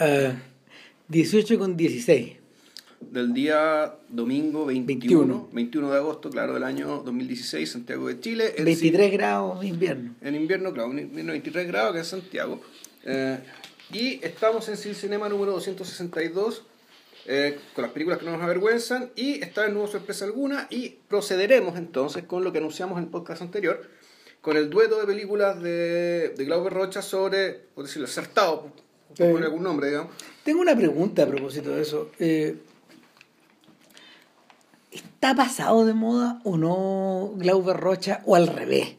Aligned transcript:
Uh, 0.00 0.32
18 1.08 1.58
con 1.58 1.76
16. 1.76 2.36
Del 3.00 3.34
día 3.34 3.94
domingo 4.08 4.64
21, 4.64 5.50
21, 5.52 5.90
de 5.90 5.96
agosto, 5.96 6.30
claro, 6.30 6.54
del 6.54 6.64
año 6.64 7.02
2016, 7.04 7.70
Santiago 7.70 8.08
de 8.08 8.20
Chile. 8.20 8.54
23 8.56 9.12
grados 9.12 9.64
invierno. 9.64 10.14
En 10.22 10.34
invierno, 10.34 10.72
claro, 10.72 10.92
23 10.92 11.66
grados 11.66 11.94
que 11.94 12.00
es 12.00 12.06
Santiago. 12.06 12.60
Eh, 13.04 13.38
y 13.92 14.24
estamos 14.24 14.68
en 14.68 14.76
Cinema 14.76 15.28
número 15.28 15.52
262 15.52 16.62
eh, 17.26 17.58
con 17.74 17.82
las 17.82 17.92
películas 17.92 18.18
que 18.18 18.24
no 18.24 18.32
nos 18.32 18.42
avergüenzan 18.42 19.10
y 19.14 19.42
esta 19.42 19.62
vez 19.62 19.72
no 19.72 19.80
hubo 19.80 19.88
sorpresa 19.88 20.24
alguna 20.24 20.66
y 20.70 20.96
procederemos 21.08 21.76
entonces 21.76 22.24
con 22.24 22.42
lo 22.42 22.52
que 22.52 22.58
anunciamos 22.58 22.98
en 22.98 23.04
el 23.04 23.10
podcast 23.10 23.42
anterior 23.42 23.88
con 24.40 24.56
el 24.56 24.70
dueto 24.70 24.98
de 24.98 25.06
películas 25.06 25.62
de, 25.62 26.30
de 26.30 26.44
Glauber 26.44 26.72
Rocha 26.72 27.00
sobre, 27.00 27.52
por 27.74 27.84
decirlo, 27.84 28.06
acertado, 28.06 28.72
poner 29.16 29.44
algún 29.44 29.62
nombre, 29.62 29.88
digamos. 29.88 30.12
Tengo 30.44 30.60
una 30.60 30.76
pregunta 30.76 31.22
a 31.22 31.26
propósito 31.26 31.70
de 31.70 31.82
eso. 31.82 32.10
Eh, 32.18 32.56
¿Está 34.90 35.34
pasado 35.34 35.86
de 35.86 35.94
moda 35.94 36.40
o 36.44 36.56
no 36.56 37.32
Glauber 37.36 37.76
Rocha 37.76 38.22
o 38.26 38.36
al 38.36 38.48
revés? 38.48 38.96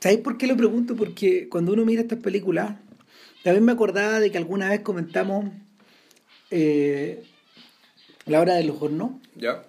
¿Sabéis 0.00 0.20
por 0.20 0.38
qué 0.38 0.46
lo 0.46 0.56
pregunto? 0.56 0.96
Porque 0.96 1.48
cuando 1.48 1.72
uno 1.72 1.84
mira 1.84 2.02
estas 2.02 2.18
películas, 2.18 2.76
también 3.42 3.64
me 3.64 3.72
acordaba 3.72 4.20
de 4.20 4.30
que 4.30 4.38
alguna 4.38 4.70
vez 4.70 4.80
comentamos 4.80 5.46
eh, 6.50 7.22
La 8.26 8.40
hora 8.40 8.54
de 8.54 8.64
los 8.64 8.80
hornos. 8.80 9.12
Ya. 9.36 9.64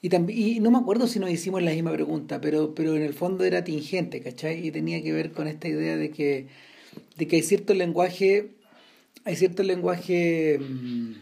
Y, 0.00 0.08
también, 0.08 0.38
y 0.38 0.60
no 0.60 0.70
me 0.70 0.78
acuerdo 0.78 1.06
si 1.06 1.20
nos 1.20 1.30
hicimos 1.30 1.62
la 1.62 1.70
misma 1.70 1.92
pregunta, 1.92 2.40
pero, 2.40 2.74
pero 2.74 2.96
en 2.96 3.02
el 3.02 3.14
fondo 3.14 3.44
era 3.44 3.62
tingente, 3.62 4.20
¿cachai? 4.20 4.66
Y 4.66 4.72
tenía 4.72 5.00
que 5.00 5.12
ver 5.12 5.30
con 5.30 5.46
esta 5.46 5.68
idea 5.68 5.96
de 5.96 6.10
que, 6.10 6.48
de 7.16 7.28
que 7.28 7.36
hay 7.36 7.42
cierto 7.42 7.74
lenguaje, 7.74 8.50
hay 9.24 9.36
cierto 9.36 9.62
lenguaje 9.62 10.58
mm, 10.58 11.12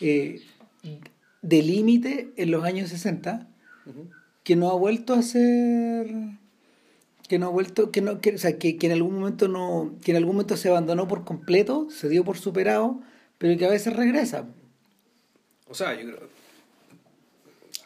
eh, 0.00 0.42
de 1.42 1.62
límite 1.62 2.32
en 2.36 2.50
los 2.50 2.64
años 2.64 2.90
60 2.90 3.48
que 4.42 4.56
no 4.56 4.70
ha 4.70 4.74
vuelto 4.74 5.14
a 5.14 5.22
ser 5.22 6.08
que 7.28 7.38
no 7.38 7.46
ha 7.46 7.50
vuelto 7.50 7.90
que 7.90 8.00
no 8.00 8.20
que, 8.20 8.34
o 8.34 8.38
sea, 8.38 8.58
que, 8.58 8.76
que, 8.76 8.86
en 8.86 8.92
algún 8.92 9.14
momento 9.18 9.48
no 9.48 9.94
que 10.04 10.12
en 10.12 10.16
algún 10.16 10.36
momento 10.36 10.56
se 10.56 10.68
abandonó 10.68 11.08
por 11.08 11.24
completo 11.24 11.88
se 11.90 12.08
dio 12.08 12.24
por 12.24 12.38
superado 12.38 13.00
pero 13.38 13.58
que 13.58 13.66
a 13.66 13.70
veces 13.70 13.94
regresa. 13.94 14.46
O 15.68 15.74
sea 15.74 15.94
yo 15.94 16.06
creo 16.06 16.35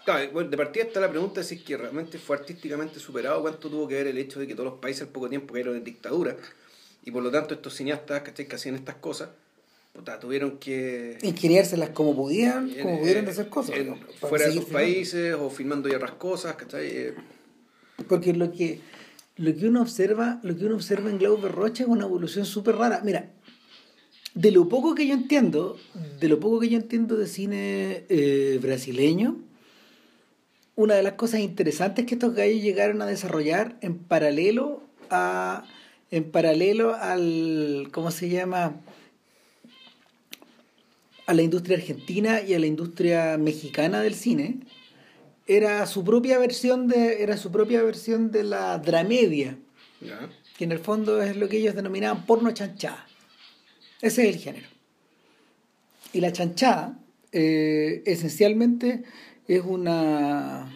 de 0.06 0.56
partida 0.56 0.84
está 0.84 1.00
la 1.00 1.10
pregunta 1.10 1.40
de 1.40 1.46
si 1.46 1.56
es 1.56 1.62
que 1.62 1.76
realmente 1.76 2.18
fue 2.18 2.36
artísticamente 2.36 2.98
superado, 2.98 3.42
cuánto 3.42 3.68
tuvo 3.68 3.86
que 3.86 3.94
ver 3.94 4.06
el 4.06 4.18
hecho 4.18 4.40
de 4.40 4.46
que 4.46 4.54
todos 4.54 4.70
los 4.70 4.80
países 4.80 5.02
al 5.02 5.08
poco 5.08 5.28
tiempo 5.28 5.56
eran 5.56 5.76
en 5.76 5.84
dictadura, 5.84 6.36
y 7.04 7.10
por 7.10 7.22
lo 7.22 7.30
tanto 7.30 7.54
estos 7.54 7.74
cineastas 7.74 8.22
que 8.22 8.54
hacían 8.54 8.74
estas 8.74 8.96
cosas, 8.96 9.30
tuvieron 10.20 10.58
que... 10.58 11.18
Ingeniárselas 11.22 11.90
como 11.90 12.14
podían, 12.14 12.70
como 12.82 13.00
pudieran 13.00 13.28
hacer 13.28 13.48
cosas. 13.48 13.76
fuera 14.20 14.46
de 14.46 14.52
sus 14.52 14.64
países 14.66 15.34
o 15.34 15.50
filmando 15.50 15.88
ya 15.88 15.96
otras 15.96 16.12
cosas, 16.12 16.54
¿cachai? 16.56 16.86
Eh, 16.88 17.14
Porque 18.08 18.32
lo 18.32 18.52
que, 18.52 18.80
lo 19.36 19.54
que 19.54 19.68
uno 19.68 19.82
observa, 19.82 20.40
lo 20.42 20.56
que 20.56 20.64
uno 20.66 20.76
observa 20.76 21.10
en 21.10 21.18
Glauber 21.18 21.52
Rocha 21.52 21.84
es 21.84 21.88
una 21.88 22.04
evolución 22.04 22.46
súper 22.46 22.76
rara. 22.76 23.02
Mira, 23.04 23.30
de 24.34 24.50
lo 24.50 24.68
poco 24.68 24.94
que 24.94 25.06
yo 25.06 25.14
entiendo, 25.14 25.76
de 26.18 26.28
lo 26.28 26.40
poco 26.40 26.60
que 26.60 26.68
yo 26.68 26.78
entiendo 26.78 27.16
de 27.16 27.26
cine 27.26 28.04
eh, 28.08 28.58
brasileño, 28.62 29.38
una 30.81 30.95
de 30.95 31.03
las 31.03 31.12
cosas 31.12 31.41
interesantes 31.41 32.06
que 32.06 32.14
estos 32.14 32.34
gallos 32.34 32.62
llegaron 32.62 33.03
a 33.03 33.06
desarrollar 33.06 33.77
en 33.83 33.98
paralelo 33.98 34.83
a 35.11 35.64
en 36.11 36.25
paralelo 36.25 36.95
al 36.95 37.89
¿cómo 37.92 38.11
se 38.11 38.31
llama? 38.31 38.81
a 41.27 41.34
la 41.34 41.42
industria 41.42 41.77
argentina 41.77 42.41
y 42.41 42.55
a 42.55 42.58
la 42.58 42.67
industria 42.67 43.36
mexicana 43.36 44.01
del 44.01 44.14
cine 44.14 44.61
era 45.46 45.85
su 45.86 46.02
propia 46.02 46.39
versión 46.39 46.89
de 46.89 47.23
era 47.23 47.36
su 47.36 47.52
propia 47.52 47.83
versión 47.83 48.30
de 48.30 48.45
la 48.45 48.79
dramedia 48.79 49.58
que 50.57 50.64
en 50.64 50.73
el 50.73 50.79
fondo 50.79 51.20
es 51.20 51.36
lo 51.36 51.46
que 51.48 51.58
ellos 51.58 51.74
denominaban 51.74 52.24
porno 52.24 52.51
chanchada. 52.52 53.07
Ese 54.01 54.29
es 54.29 54.35
el 54.35 54.40
género. 54.40 54.69
Y 56.13 56.20
la 56.20 56.33
chanchada 56.33 56.98
eh, 57.33 58.02
esencialmente 58.07 59.05
es 59.56 59.62
una 59.64 60.72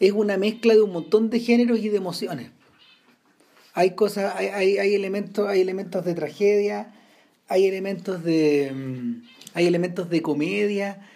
es 0.00 0.12
una 0.12 0.36
mezcla 0.36 0.74
de 0.74 0.82
un 0.82 0.92
montón 0.92 1.30
de 1.30 1.40
géneros 1.40 1.78
y 1.78 1.88
de 1.88 1.96
emociones. 1.96 2.50
Hay 3.72 3.94
cosas, 3.94 4.34
hay, 4.36 4.78
hay, 4.78 4.94
elementos, 4.94 5.48
hay 5.48 5.60
elementos 5.60 6.04
de 6.04 6.14
tragedia, 6.14 6.94
hay 7.48 7.66
elementos 7.66 8.22
de 8.24 8.72
mm, 8.74 9.22
hay 9.54 9.66
elementos 9.66 10.10
de 10.10 10.22
comedia. 10.22 11.08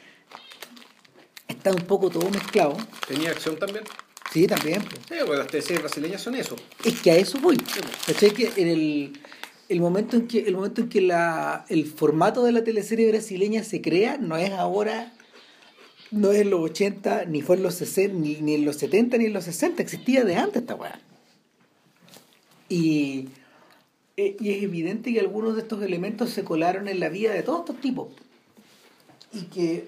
Está 1.49 1.73
un 1.73 1.83
poco 1.83 2.11
todo 2.11 2.31
mezclado. 2.31 2.77
¿Tenía 3.09 3.31
acción 3.31 3.59
también? 3.59 3.85
Sí, 4.33 4.47
también. 4.47 4.83
Sí, 5.09 5.17
porque 5.27 5.39
las 5.39 5.49
teleseries 5.49 5.83
brasileñas 5.83 6.23
son 6.23 6.37
eso. 6.37 6.57
Es 6.85 7.01
que 7.01 7.11
a 7.11 7.17
eso 7.17 7.41
voy. 7.41 7.57
¿Cachai? 8.07 8.31
Que 8.31 8.53
en 8.57 8.69
el, 8.69 9.21
el 9.69 9.81
momento 9.81 10.17
en 10.17 10.29
que, 10.29 10.41
el 10.41 10.55
momento 10.55 10.83
en 10.83 10.89
que 10.89 11.01
la, 11.01 11.67
el 11.69 11.87
formato 11.87 12.45
de 12.45 12.53
la 12.53 12.63
teleserie 12.63 13.11
brasileña 13.11 13.65
se 13.65 13.83
crea 13.83 14.17
no 14.17 14.37
es 14.37 14.53
ahora 14.53 15.13
no 16.11 16.33
es 16.33 16.41
en 16.41 16.51
los 16.51 16.61
80, 16.61 17.27
ni 17.27 17.43
fue 17.43 17.57
en 17.57 17.63
los 17.63 17.75
60, 17.75 18.15
ni, 18.17 18.55
en 18.55 18.65
los 18.65 18.77
70, 18.77 19.19
ni 19.19 19.27
en 19.27 19.33
los 19.33 19.45
60, 19.45 19.83
existía 19.83 20.25
de 20.25 20.37
antes 20.37 20.63
esta 20.63 20.75
weá. 20.75 21.01
Y, 22.69 23.29
e, 24.17 24.37
y 24.41 24.51
es 24.51 24.63
evidente 24.63 25.13
que 25.13 25.21
algunos 25.21 25.55
de 25.55 25.63
estos 25.63 25.83
elementos 25.83 26.31
se 26.31 26.45
colaron 26.45 26.89
en 26.89 27.01
la 27.01 27.09
vida 27.09 27.33
de 27.33 27.43
todos 27.43 27.61
estos 27.61 27.81
tipos. 27.81 28.09
Y 29.33 29.43
que 29.43 29.87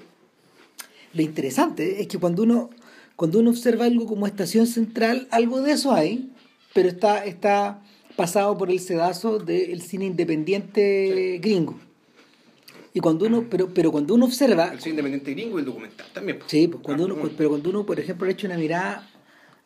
lo 1.12 1.22
interesante 1.22 2.00
es 2.00 2.08
que 2.08 2.18
cuando 2.18 2.42
uno, 2.44 2.70
cuando 3.16 3.40
uno 3.40 3.50
observa 3.50 3.86
algo 3.86 4.06
como 4.06 4.26
estación 4.26 4.66
central, 4.66 5.26
algo 5.30 5.60
de 5.60 5.72
eso 5.72 5.92
hay, 5.92 6.30
pero 6.74 6.88
está, 6.88 7.24
está 7.24 7.82
pasado 8.16 8.56
por 8.56 8.70
el 8.70 8.80
sedazo 8.80 9.38
del 9.38 9.82
cine 9.82 10.06
independiente 10.06 11.38
gringo. 11.42 11.78
Y 12.94 13.00
cuando 13.00 13.26
uno, 13.26 13.46
pero, 13.48 13.68
pero 13.72 13.90
cuando 13.90 14.14
uno 14.14 14.26
observa. 14.26 14.70
El 14.72 14.80
cine 14.80 14.90
independiente 14.90 15.30
gringo 15.32 15.58
y 15.58 15.60
el 15.60 15.66
documental 15.66 16.06
también. 16.12 16.40
Sí, 16.46 16.68
pues 16.68 16.82
cuando 16.82 17.06
uno, 17.06 17.16
pero 17.36 17.48
cuando 17.48 17.70
uno, 17.70 17.86
por 17.86 17.98
ejemplo, 17.98 18.26
le 18.26 18.32
echa 18.32 18.46
una 18.46 18.58
mirada 18.58 19.08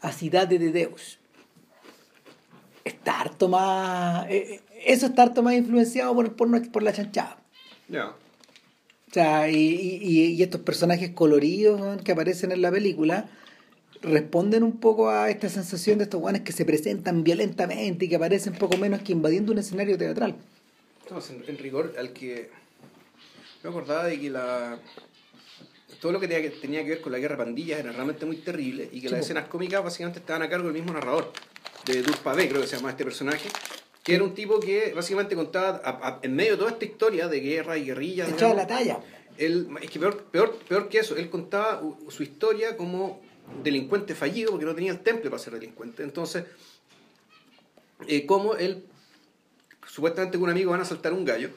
a 0.00 0.12
Cidade 0.12 0.58
de 0.58 0.70
Deus, 0.70 1.18
está 2.84 3.20
harto 3.20 3.48
más. 3.48 4.26
Eh, 4.30 4.54
eh, 4.54 4.60
eso 4.84 5.06
está 5.06 5.24
harto 5.24 5.42
más 5.42 5.54
influenciado 5.54 6.14
por, 6.14 6.36
por, 6.36 6.70
por 6.70 6.82
la 6.82 6.92
chanchada. 6.92 7.38
Ya. 7.88 8.10
O 9.08 9.12
sea, 9.12 9.50
y, 9.50 9.56
y, 9.56 10.24
y, 10.26 10.42
estos 10.42 10.60
personajes 10.60 11.10
coloridos 11.10 12.02
que 12.02 12.12
aparecen 12.12 12.52
en 12.52 12.62
la 12.62 12.70
película 12.70 13.28
responden 14.02 14.62
un 14.62 14.78
poco 14.78 15.08
a 15.08 15.30
esta 15.30 15.48
sensación 15.48 15.98
de 15.98 16.04
estos 16.04 16.20
guanes 16.20 16.42
que 16.42 16.52
se 16.52 16.64
presentan 16.64 17.24
violentamente 17.24 18.04
y 18.04 18.08
que 18.08 18.16
aparecen 18.16 18.52
poco 18.52 18.76
menos 18.76 19.00
que 19.02 19.12
invadiendo 19.12 19.52
un 19.52 19.58
escenario 19.58 19.96
teatral. 19.96 20.36
Estamos 21.00 21.30
en 21.30 21.58
rigor 21.58 21.94
al 21.98 22.12
que 22.12 22.50
me 23.66 23.70
acordaba 23.70 24.04
de 24.04 24.20
que 24.20 24.30
la 24.30 24.78
todo 26.00 26.12
lo 26.12 26.20
que 26.20 26.28
tenía, 26.28 26.42
que 26.42 26.56
tenía 26.56 26.84
que 26.84 26.90
ver 26.90 27.00
con 27.00 27.10
la 27.10 27.18
guerra 27.18 27.36
de 27.36 27.44
pandillas 27.44 27.80
era 27.80 27.90
realmente 27.90 28.26
muy 28.26 28.36
terrible 28.36 28.88
y 28.92 29.00
que 29.00 29.08
las 29.08 29.20
escenas 29.20 29.48
cómicas 29.48 29.82
básicamente 29.82 30.20
estaban 30.20 30.42
a 30.42 30.48
cargo 30.48 30.66
del 30.66 30.74
mismo 30.74 30.92
narrador, 30.92 31.32
de 31.84 32.02
Durpavé, 32.02 32.48
creo 32.48 32.60
que 32.60 32.66
se 32.66 32.76
llama 32.76 32.90
este 32.90 33.04
personaje, 33.04 33.48
que 34.02 34.14
era 34.14 34.22
un 34.22 34.34
tipo 34.34 34.60
que 34.60 34.92
básicamente 34.94 35.34
contaba 35.34 36.20
en 36.22 36.34
medio 36.34 36.52
de 36.52 36.58
toda 36.58 36.70
esta 36.70 36.84
historia 36.84 37.28
de 37.28 37.40
guerra 37.40 37.78
y 37.78 37.86
guerrillas. 37.86 38.28
Echaba 38.28 38.54
la 38.54 38.66
talla. 38.66 39.00
Él, 39.38 39.68
es 39.80 39.90
que 39.90 39.98
peor, 39.98 40.24
peor, 40.24 40.56
peor 40.68 40.88
que 40.88 40.98
eso, 40.98 41.16
él 41.16 41.28
contaba 41.30 41.82
su 42.08 42.22
historia 42.22 42.76
como 42.76 43.20
delincuente 43.62 44.14
fallido 44.14 44.50
porque 44.50 44.66
no 44.66 44.74
tenía 44.74 44.92
el 44.92 45.00
temple 45.00 45.30
para 45.30 45.42
ser 45.42 45.54
delincuente. 45.54 46.02
Entonces, 46.02 46.44
eh, 48.06 48.26
como 48.26 48.54
él, 48.54 48.84
supuestamente 49.88 50.38
con 50.38 50.44
un 50.44 50.50
amigo 50.50 50.70
van 50.72 50.80
a 50.80 50.84
saltar 50.84 51.12
un 51.12 51.24
gallo 51.24 51.50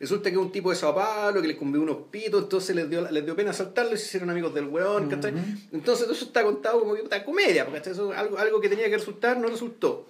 Resulta 0.00 0.30
que 0.30 0.38
un 0.38 0.50
tipo 0.50 0.70
de 0.70 0.76
Sao 0.76 0.94
Paulo 0.94 1.42
que 1.42 1.48
le 1.48 1.56
cumplió 1.56 1.82
unos 1.82 2.08
pitos, 2.10 2.44
entonces 2.44 2.74
les 2.74 2.88
dio, 2.88 3.08
les 3.10 3.22
dio 3.22 3.36
pena 3.36 3.52
saltarlo 3.52 3.94
y 3.94 3.98
se 3.98 4.06
hicieron 4.06 4.30
amigos 4.30 4.54
del 4.54 4.64
weón, 4.64 5.10
¿cachai? 5.10 5.34
Entonces 5.72 6.08
eso 6.08 6.24
está 6.24 6.42
contado 6.42 6.80
como 6.80 6.94
que 6.94 7.02
una 7.02 7.22
comedia, 7.22 7.66
porque 7.66 7.90
eso, 7.90 8.10
algo, 8.12 8.38
algo 8.38 8.62
que 8.62 8.70
tenía 8.70 8.88
que 8.88 8.96
resultar 8.96 9.36
no 9.36 9.48
resultó. 9.48 10.06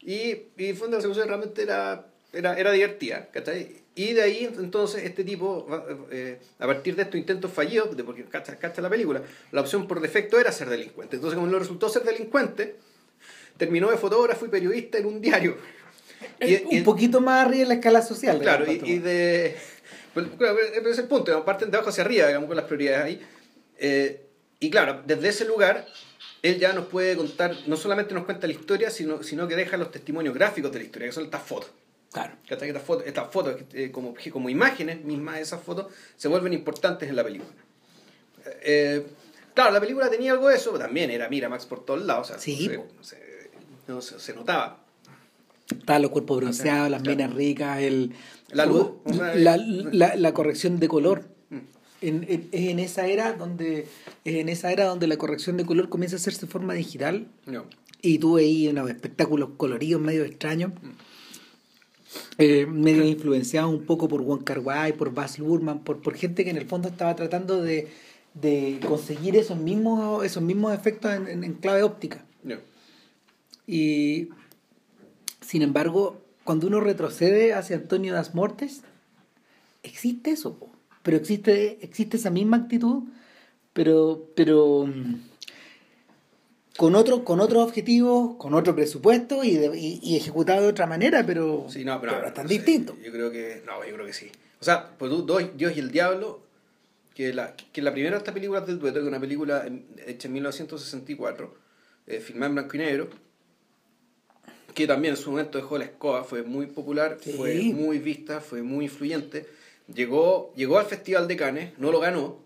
Y, 0.00 0.44
y 0.56 0.72
fondo 0.72 0.96
la 0.96 1.02
secuencia 1.02 1.26
realmente 1.26 1.62
era, 1.62 2.06
era, 2.32 2.58
era 2.58 2.72
divertida, 2.72 3.28
¿cachai? 3.30 3.82
Y 3.94 4.14
de 4.14 4.22
ahí 4.22 4.44
entonces 4.44 5.04
este 5.04 5.24
tipo, 5.24 5.66
eh, 6.10 6.38
a 6.58 6.66
partir 6.66 6.96
de 6.96 7.02
estos 7.02 7.20
intentos 7.20 7.52
fallidos, 7.52 7.94
de 7.94 8.04
porque 8.04 8.24
cacha, 8.24 8.56
la 8.80 8.88
película, 8.88 9.20
la 9.52 9.60
opción 9.60 9.86
por 9.86 10.00
defecto 10.00 10.38
era 10.38 10.52
ser 10.52 10.70
delincuente. 10.70 11.16
Entonces 11.16 11.36
como 11.36 11.50
no 11.50 11.58
resultó 11.58 11.90
ser 11.90 12.04
delincuente, 12.04 12.76
terminó 13.58 13.90
de 13.90 13.98
fotógrafo 13.98 14.46
y 14.46 14.48
periodista 14.48 14.96
en 14.96 15.06
un 15.06 15.20
diario 15.20 15.56
un 16.70 16.84
poquito 16.84 17.20
más 17.20 17.46
arriba 17.46 17.62
en 17.62 17.68
la 17.68 17.74
escala 17.74 18.02
social. 18.02 18.38
Claro, 18.38 18.70
y, 18.70 18.98
de... 18.98 19.56
Pues, 20.14 20.26
ese 20.74 20.90
es 20.90 20.98
el 20.98 21.06
punto, 21.06 21.44
parten 21.44 21.70
de 21.70 21.76
abajo 21.76 21.90
hacia 21.90 22.04
arriba, 22.04 22.26
digamos, 22.26 22.48
con 22.48 22.56
las 22.56 22.66
prioridades 22.66 23.04
ahí. 23.04 23.26
Eh, 23.78 24.26
y 24.60 24.70
claro, 24.70 25.02
desde 25.06 25.28
ese 25.28 25.44
lugar, 25.44 25.86
él 26.42 26.58
ya 26.58 26.72
nos 26.72 26.86
puede 26.86 27.16
contar, 27.16 27.54
no 27.66 27.76
solamente 27.76 28.14
nos 28.14 28.24
cuenta 28.24 28.46
la 28.46 28.52
historia, 28.52 28.90
sino, 28.90 29.22
sino 29.22 29.46
que 29.46 29.54
deja 29.56 29.76
los 29.76 29.90
testimonios 29.90 30.34
gráficos 30.34 30.72
de 30.72 30.78
la 30.78 30.84
historia, 30.84 31.08
que 31.08 31.12
son 31.12 31.24
estas 31.24 31.42
fotos. 31.42 31.70
Claro. 32.12 32.34
Estas 32.48 32.82
fotos, 32.82 33.06
estas 33.06 33.30
fotos 33.30 33.56
eh, 33.74 33.90
como, 33.90 34.14
como 34.32 34.48
imágenes 34.48 35.04
mismas 35.04 35.36
de 35.36 35.42
esas 35.42 35.62
fotos, 35.62 35.92
se 36.16 36.28
vuelven 36.28 36.52
importantes 36.52 37.08
en 37.08 37.16
la 37.16 37.22
película. 37.22 37.50
Eh, 38.62 39.06
claro, 39.54 39.72
la 39.72 39.80
película 39.80 40.08
tenía 40.08 40.32
algo 40.32 40.48
de 40.48 40.56
eso, 40.56 40.72
pero 40.72 40.84
también 40.84 41.10
era 41.10 41.28
Miramax 41.28 41.66
por 41.66 41.84
todos 41.84 42.02
lados. 42.02 42.32
sí, 42.38 42.70
se, 43.02 44.18
se, 44.18 44.34
notaba. 44.34 44.84
Estaban 45.70 46.02
los 46.02 46.10
cuerpos 46.10 46.38
bronceados, 46.38 46.90
las 46.90 47.02
minas 47.02 47.32
ricas, 47.32 47.80
el, 47.80 48.12
la 48.50 48.66
luz. 48.66 48.90
La, 49.34 49.56
la, 49.56 50.16
la, 50.16 50.34
corrección 50.34 50.80
de 50.80 50.88
color. 50.88 51.28
Mm. 51.50 51.56
En, 52.00 52.26
en, 52.28 52.48
es 52.52 52.68
en 52.70 52.78
esa 52.78 53.06
era 53.06 53.32
donde 53.32 53.86
es 54.24 54.34
en 54.34 54.48
esa 54.48 54.72
era 54.72 54.86
donde 54.86 55.06
la 55.06 55.16
corrección 55.16 55.56
de 55.56 55.66
color 55.66 55.88
comienza 55.88 56.16
a 56.16 56.18
hacerse 56.18 56.42
de 56.42 56.46
forma 56.46 56.74
digital 56.74 57.26
y 58.00 58.18
tú 58.18 58.36
ahí 58.36 58.68
unos 58.68 58.88
espectáculos 58.88 59.50
coloridos 59.56 60.00
medio 60.00 60.24
extraños 60.24 60.70
mm. 60.70 60.88
eh, 62.38 62.66
medio 62.66 63.04
influenciados 63.04 63.74
un 63.74 63.84
poco 63.84 64.06
por 64.06 64.22
Wong 64.22 64.44
Kar 64.44 64.60
Wai 64.60 64.92
por 64.92 65.12
Baz 65.12 65.40
Luhrmann 65.40 65.80
por, 65.80 66.00
por 66.00 66.14
gente 66.14 66.44
que 66.44 66.50
en 66.50 66.56
el 66.56 66.66
fondo 66.66 66.86
estaba 66.88 67.16
tratando 67.16 67.60
de, 67.60 67.88
de 68.34 68.78
conseguir 68.86 69.36
esos 69.36 69.58
mismos 69.58 70.24
esos 70.24 70.42
mismos 70.42 70.72
efectos 70.74 71.12
en, 71.12 71.42
en, 71.42 71.54
clave 71.54 71.82
óptica 71.82 72.24
y 73.66 74.28
sin 75.48 75.62
embargo 75.62 76.20
cuando 76.44 76.66
uno 76.66 76.80
retrocede 76.80 77.54
hacia 77.54 77.76
Antonio 77.76 78.12
das 78.12 78.34
Mortes, 78.34 78.82
existe 79.82 80.30
eso, 80.30 80.58
pero 81.02 81.16
existe, 81.16 81.78
existe 81.80 82.18
esa 82.18 82.28
misma 82.28 82.58
actitud, 82.58 83.04
pero, 83.72 84.28
pero 84.36 84.86
mm, 84.86 85.14
con 86.76 86.94
otro, 86.94 87.24
con 87.24 87.40
otros 87.40 87.66
objetivos, 87.66 88.36
con 88.36 88.52
otro 88.52 88.74
presupuesto 88.74 89.42
y, 89.42 89.56
y, 90.02 90.16
ejecutado 90.16 90.62
de 90.62 90.68
otra 90.68 90.86
manera, 90.86 91.24
pero, 91.24 91.64
sí, 91.70 91.82
no, 91.82 91.98
pero, 91.98 92.20
bastante 92.20 92.52
distinto. 92.52 92.94
Yo 93.02 93.10
creo 93.10 93.30
que, 93.30 93.62
no, 93.64 93.82
yo 93.86 93.94
creo 93.94 94.06
que 94.06 94.12
sí. 94.12 94.30
O 94.60 94.64
sea, 94.64 94.96
pues 94.98 95.10
tú, 95.10 95.26
Dios 95.56 95.74
y 95.74 95.80
el 95.80 95.90
Diablo, 95.90 96.42
que 97.14 97.32
la, 97.32 97.56
que 97.56 97.80
la 97.80 97.92
primera 97.92 98.16
de 98.16 98.18
estas 98.18 98.34
películas 98.34 98.66
del 98.66 98.78
dueto, 98.78 98.96
que 98.96 99.04
es 99.04 99.08
una 99.08 99.20
película 99.20 99.66
hecha 100.06 100.28
en 100.28 100.34
1964, 100.34 101.54
eh, 102.06 102.20
filmada 102.20 102.48
en 102.48 102.54
blanco 102.54 102.76
y 102.76 102.78
negro, 102.78 103.08
que 104.74 104.86
también 104.86 105.14
en 105.14 105.20
su 105.20 105.30
momento 105.30 105.58
dejó 105.58 105.78
la 105.78 105.84
escoba, 105.84 106.24
fue 106.24 106.42
muy 106.42 106.66
popular, 106.66 107.18
fue 107.36 107.54
muy 107.74 107.98
vista, 107.98 108.40
fue 108.40 108.62
muy 108.62 108.86
influyente. 108.86 109.46
Llegó, 109.92 110.52
llegó 110.54 110.78
al 110.78 110.86
Festival 110.86 111.26
de 111.26 111.36
Cannes, 111.36 111.78
no 111.78 111.90
lo 111.90 111.98
ganó, 111.98 112.38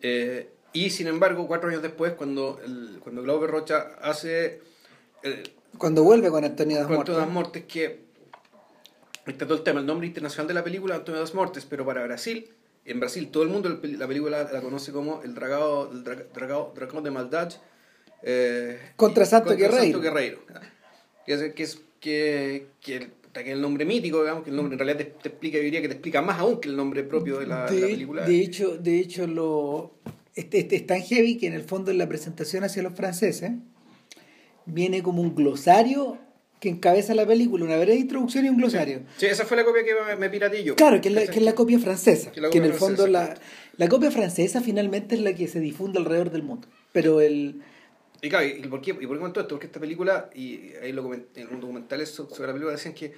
eh, 0.00 0.50
y 0.72 0.90
sin 0.90 1.06
embargo, 1.06 1.46
cuatro 1.46 1.68
años 1.68 1.82
después, 1.82 2.14
cuando, 2.14 2.60
el, 2.64 2.98
cuando 3.00 3.22
Glauber 3.22 3.50
Rocha 3.50 3.96
hace... 4.00 4.60
cuando 5.76 6.02
vuelve 6.02 6.30
con 6.30 6.44
Antonio 6.44 6.78
das 6.78 6.88
Mortes. 6.88 7.16
das 7.16 7.28
Mortes, 7.28 7.64
que 7.64 8.00
está 9.26 9.46
todo 9.46 9.58
el 9.58 9.64
tema, 9.64 9.80
el 9.80 9.86
nombre 9.86 10.06
internacional 10.06 10.48
de 10.48 10.54
la 10.54 10.64
película, 10.64 10.94
Antonio 10.96 11.20
das 11.20 11.34
Mortes, 11.34 11.66
pero 11.68 11.84
para 11.84 12.02
Brasil, 12.04 12.50
en 12.84 13.00
Brasil 13.00 13.30
todo 13.30 13.42
el 13.42 13.50
mundo 13.50 13.68
la 13.68 14.06
película 14.06 14.48
la 14.50 14.60
conoce 14.60 14.92
como 14.92 15.22
El 15.22 15.34
Dragado, 15.34 15.90
el 15.92 16.02
dragado, 16.04 16.72
dragón 16.74 17.04
de 17.04 17.10
Maldad. 17.10 17.52
Eh, 18.22 18.92
contra 18.96 19.26
Santo 19.26 19.48
contra 19.48 19.68
Guerreiro. 19.68 19.98
Santo 19.98 20.00
Guerreiro 20.00 20.38
que 21.26 21.32
es, 21.34 21.52
que, 21.54 21.62
es, 21.62 21.80
que, 22.00 22.66
que, 22.80 23.52
el 23.52 23.60
nombre 23.60 23.84
mítico, 23.84 24.20
digamos, 24.20 24.44
que 24.44 24.50
el 24.50 24.56
nombre 24.56 24.74
en 24.74 24.78
realidad 24.78 24.98
te, 24.98 25.28
explica, 25.28 25.58
yo 25.58 25.64
diría 25.64 25.80
que 25.80 25.88
te 25.88 25.94
explica 25.94 26.22
más 26.22 26.38
aún 26.38 26.60
que 26.60 26.68
el 26.68 26.76
nombre 26.76 27.02
propio 27.04 27.38
de 27.38 27.46
la, 27.46 27.66
película. 27.66 28.26
De 28.26 28.40
hecho, 28.40 28.76
de 28.76 28.98
hecho 28.98 29.26
lo, 29.26 29.92
este, 30.34 30.60
este, 30.60 30.76
es 30.76 30.86
tan 30.86 31.02
heavy 31.02 31.38
que 31.38 31.46
en 31.46 31.54
el 31.54 31.62
fondo 31.62 31.90
en 31.90 31.98
la 31.98 32.08
presentación 32.08 32.64
hacia 32.64 32.82
los 32.82 32.94
franceses 32.94 33.52
viene 34.66 35.02
como 35.02 35.22
un 35.22 35.34
glosario 35.34 36.18
que 36.62 36.68
encabeza 36.68 37.12
la 37.14 37.26
película, 37.26 37.64
una 37.64 37.76
breve 37.76 37.96
introducción 37.96 38.46
y 38.46 38.48
un 38.48 38.56
glosario. 38.56 39.00
Sí, 39.16 39.26
esa 39.26 39.44
fue 39.44 39.56
la 39.56 39.64
copia 39.64 39.82
que 39.82 40.16
me, 40.16 40.30
piraté 40.30 40.62
yo. 40.62 40.76
Claro, 40.76 41.00
que 41.00 41.08
es 41.08 41.14
la, 41.14 41.26
que 41.26 41.38
es 41.40 41.44
la 41.44 41.56
copia 41.56 41.78
francesa. 41.80 42.30
Que, 42.30 42.58
en 42.58 42.64
el 42.64 42.72
fondo 42.72 43.08
la, 43.08 43.34
la 43.76 43.88
copia 43.88 44.12
francesa 44.12 44.60
finalmente 44.60 45.16
es 45.16 45.22
la 45.22 45.34
que 45.34 45.48
se 45.48 45.58
difunde 45.58 45.98
alrededor 45.98 46.30
del 46.30 46.44
mundo. 46.44 46.68
Pero 46.92 47.20
el, 47.20 47.62
y 48.24 48.28
claro, 48.28 48.46
¿y 48.46 48.62
por 48.68 48.80
qué, 48.80 48.90
y 48.90 49.06
por 49.06 49.18
qué 49.18 49.26
esto? 49.26 49.48
Porque 49.48 49.66
esta 49.66 49.80
película, 49.80 50.30
y 50.32 50.74
ahí 50.80 50.92
lo 50.92 51.12
en 51.12 51.26
un 51.50 51.60
documental 51.60 52.06
sobre 52.06 52.46
la 52.46 52.52
película 52.52 52.70
decían 52.70 52.94
que, 52.94 53.12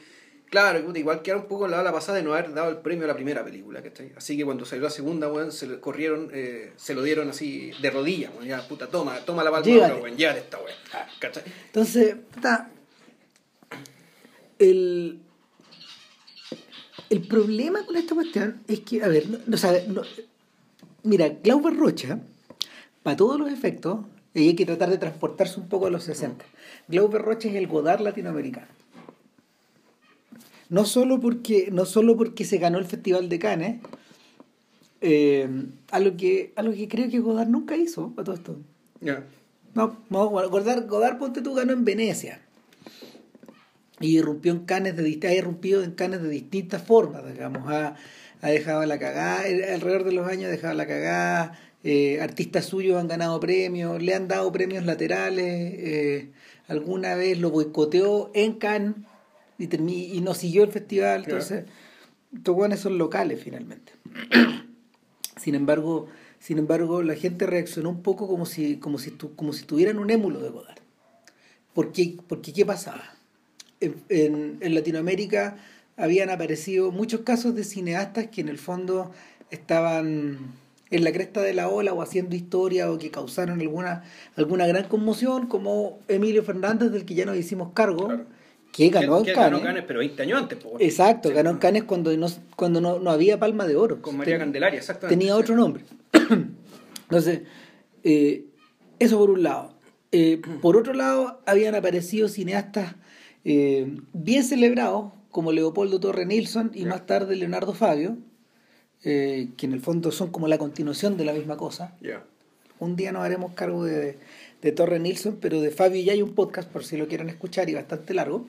claro, 0.48 0.96
igual 0.96 1.20
que 1.20 1.30
era 1.30 1.38
un 1.38 1.46
poco 1.46 1.68
la 1.68 1.82
la 1.82 1.92
pasada 1.92 2.16
de 2.16 2.24
no 2.24 2.32
haber 2.32 2.54
dado 2.54 2.70
el 2.70 2.78
premio 2.78 3.04
a 3.04 3.08
la 3.08 3.14
primera 3.14 3.44
película, 3.44 3.82
¿cachai? 3.82 4.12
Así 4.16 4.34
que 4.34 4.46
cuando 4.46 4.64
salió 4.64 4.84
la 4.84 4.90
segunda, 4.90 5.28
bueno, 5.28 5.50
se 5.50 5.66
le 5.66 5.78
corrieron, 5.78 6.30
eh, 6.32 6.72
se 6.76 6.94
lo 6.94 7.02
dieron 7.02 7.28
así 7.28 7.72
de 7.82 7.90
rodillas, 7.90 8.32
ya, 8.46 8.66
puta, 8.66 8.86
toma, 8.88 9.18
toma 9.26 9.44
la 9.44 9.50
palma, 9.50 9.94
bueno, 9.94 10.16
ya 10.16 10.34
esta 10.34 10.56
weón, 10.56 10.78
¿cachai? 11.18 11.42
Entonces, 11.66 12.16
puta, 12.32 12.70
el, 14.58 15.20
el 17.10 17.20
problema 17.28 17.84
con 17.84 17.96
esta 17.96 18.14
cuestión 18.14 18.62
es 18.68 18.80
que, 18.80 19.02
a 19.02 19.08
ver, 19.08 19.28
no, 19.28 19.38
no, 19.88 20.02
mira, 21.02 21.28
Glauber 21.28 21.76
Rocha, 21.76 22.20
para 23.02 23.18
todos 23.18 23.38
los 23.38 23.52
efectos, 23.52 23.98
y 24.34 24.48
hay 24.48 24.56
que 24.56 24.66
tratar 24.66 24.90
de 24.90 24.98
transportarse 24.98 25.60
un 25.60 25.68
poco 25.68 25.86
a 25.86 25.90
los 25.90 26.04
60. 26.04 26.44
Glauber 26.88 27.22
Rocha 27.22 27.48
es 27.48 27.54
el 27.54 27.68
Godard 27.68 28.00
latinoamericano. 28.00 28.66
No 30.68 30.84
solo 30.84 31.20
porque, 31.20 31.68
no 31.70 31.84
solo 31.84 32.16
porque 32.16 32.44
se 32.44 32.58
ganó 32.58 32.78
el 32.78 32.84
Festival 32.84 33.28
de 33.28 33.38
Cannes, 33.38 33.80
eh, 35.00 35.48
a, 35.90 36.00
lo 36.00 36.16
que, 36.16 36.52
a 36.56 36.62
lo 36.62 36.72
que 36.72 36.88
creo 36.88 37.08
que 37.08 37.20
Godard 37.20 37.48
nunca 37.48 37.76
hizo 37.76 38.12
a 38.16 38.24
todo 38.24 38.34
esto. 38.34 38.56
No, 39.74 39.98
no 40.10 40.28
Godard, 40.28 40.86
Godard, 40.88 41.18
ponte 41.18 41.42
tú, 41.42 41.54
ganó 41.54 41.72
en 41.72 41.84
Venecia. 41.84 42.40
Y 44.00 44.18
irrumpió 44.18 44.52
en 44.52 44.64
Cannes 44.64 44.96
de, 44.96 45.28
ha 45.28 45.34
irrumpido 45.34 45.84
en 45.84 45.92
Cannes 45.92 46.22
de 46.22 46.28
distintas 46.28 46.82
formas, 46.82 47.24
digamos. 47.30 47.70
Ha, 47.70 47.94
ha 48.40 48.48
dejado 48.48 48.84
la 48.84 48.98
cagada, 48.98 49.42
alrededor 49.72 50.04
de 50.04 50.12
los 50.12 50.26
años 50.26 50.46
ha 50.46 50.50
dejado 50.50 50.74
la 50.74 50.86
cagada, 50.86 51.58
eh, 51.86 52.18
artistas 52.22 52.64
suyos 52.64 52.98
han 52.98 53.08
ganado 53.08 53.38
premios, 53.40 54.02
le 54.02 54.14
han 54.14 54.26
dado 54.26 54.50
premios 54.50 54.86
laterales, 54.86 55.44
eh, 55.44 56.30
alguna 56.66 57.14
vez 57.14 57.38
lo 57.38 57.50
boicoteó 57.50 58.30
en 58.32 58.54
Cannes 58.54 58.96
y, 59.58 59.66
y 60.16 60.20
no 60.22 60.32
siguió 60.32 60.64
el 60.64 60.72
festival, 60.72 61.24
entonces, 61.24 61.66
estos 62.34 62.54
buenos 62.54 62.80
son 62.80 62.96
locales 62.96 63.38
finalmente. 63.44 63.92
sin 65.36 65.54
embargo, 65.54 66.08
sin 66.38 66.56
embargo, 66.56 67.02
la 67.02 67.16
gente 67.16 67.46
reaccionó 67.46 67.90
un 67.90 68.02
poco 68.02 68.28
como 68.28 68.46
si, 68.46 68.78
como 68.78 68.98
si, 68.98 69.10
como 69.10 69.52
si 69.52 69.66
tuvieran 69.66 69.98
un 69.98 70.08
émulo 70.08 70.40
de 70.40 70.48
Godard. 70.48 70.78
¿Por 71.74 71.92
qué, 71.92 72.16
porque, 72.26 72.54
¿qué 72.54 72.64
pasaba? 72.64 73.14
En, 73.80 74.56
en 74.60 74.74
Latinoamérica 74.74 75.58
habían 75.98 76.30
aparecido 76.30 76.90
muchos 76.92 77.20
casos 77.20 77.54
de 77.54 77.62
cineastas 77.62 78.28
que 78.28 78.40
en 78.40 78.48
el 78.48 78.56
fondo 78.56 79.12
estaban 79.50 80.54
en 80.90 81.04
la 81.04 81.12
cresta 81.12 81.40
de 81.42 81.54
la 81.54 81.68
ola 81.68 81.92
o 81.92 82.02
haciendo 82.02 82.36
historia 82.36 82.90
o 82.90 82.98
que 82.98 83.10
causaron 83.10 83.60
alguna, 83.60 84.04
alguna 84.36 84.66
gran 84.66 84.84
conmoción, 84.84 85.46
como 85.46 85.98
Emilio 86.08 86.42
Fernández, 86.42 86.90
del 86.92 87.04
que 87.04 87.14
ya 87.14 87.24
nos 87.24 87.36
hicimos 87.36 87.72
cargo, 87.72 88.08
que 88.72 88.88
ganó 88.88 89.18
en 89.18 89.34
Cannes. 89.34 89.84
pero 89.86 90.00
20 90.00 90.22
años 90.22 90.42
antes. 90.42 90.58
Exacto, 90.80 91.30
ganó 91.32 91.50
en 91.50 91.58
Cannes 91.58 91.84
cuando, 91.84 92.16
no, 92.16 92.26
cuando 92.56 92.80
no, 92.80 93.10
había 93.10 93.38
palma 93.38 93.66
de 93.66 93.76
oro. 93.76 94.02
Con 94.02 94.16
María 94.16 94.38
Candelaria, 94.38 94.78
exactamente. 94.78 95.16
Tenía 95.16 95.36
otro 95.36 95.54
nombre. 95.56 95.84
Entonces, 97.02 97.42
eh, 98.02 98.46
eso 98.98 99.18
por 99.18 99.30
un 99.30 99.42
lado. 99.42 99.74
Eh, 100.12 100.40
por 100.60 100.76
otro 100.76 100.92
lado, 100.94 101.40
habían 101.46 101.74
aparecido 101.74 102.28
cineastas 102.28 102.94
eh, 103.44 103.96
bien 104.12 104.44
celebrados, 104.44 105.12
como 105.30 105.52
Leopoldo 105.52 105.98
Torre 105.98 106.26
Nilsson 106.26 106.70
y 106.74 106.84
más 106.84 107.06
tarde 107.06 107.36
Leonardo 107.36 107.74
Fabio, 107.74 108.16
eh, 109.06 109.50
que 109.58 109.66
en 109.66 109.74
el 109.74 109.80
fondo 109.80 110.10
son 110.10 110.30
como 110.30 110.48
la 110.48 110.56
continuación 110.56 111.18
de 111.18 111.26
la 111.26 111.34
misma 111.34 111.58
cosa. 111.58 111.94
Un 112.78 112.96
día 112.96 113.12
nos 113.12 113.22
haremos 113.22 113.52
cargo 113.52 113.84
de, 113.84 114.16
de 114.62 114.72
Torre 114.72 114.98
Nilsson, 114.98 115.36
pero 115.40 115.60
de 115.60 115.70
Fabio 115.70 116.02
ya 116.02 116.12
hay 116.12 116.22
un 116.22 116.34
podcast 116.34 116.70
por 116.70 116.84
si 116.84 116.96
lo 116.96 117.06
quieren 117.06 117.28
escuchar 117.28 117.68
y 117.68 117.74
bastante 117.74 118.14
largo. 118.14 118.46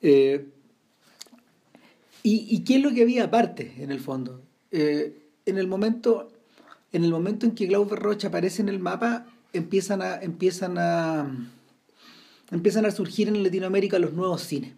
Eh, 0.00 0.46
y, 2.22 2.46
y, 2.54 2.62
qué 2.62 2.76
es 2.76 2.82
lo 2.82 2.92
que 2.92 3.02
había 3.02 3.24
aparte, 3.24 3.72
en 3.78 3.90
el 3.90 3.98
fondo? 3.98 4.40
Eh, 4.70 5.12
en, 5.44 5.58
el 5.58 5.66
momento, 5.66 6.30
en 6.92 7.02
el 7.02 7.10
momento 7.10 7.44
en 7.44 7.56
que 7.56 7.66
Glauber 7.66 7.98
Rocha 7.98 8.28
aparece 8.28 8.62
en 8.62 8.68
el 8.68 8.78
mapa, 8.78 9.26
empiezan 9.52 10.02
a, 10.02 10.22
empiezan 10.22 10.78
a, 10.78 11.50
empiezan 12.52 12.86
a 12.86 12.92
surgir 12.92 13.26
en 13.26 13.42
Latinoamérica 13.42 13.98
los 13.98 14.12
nuevos 14.12 14.42
cines 14.42 14.72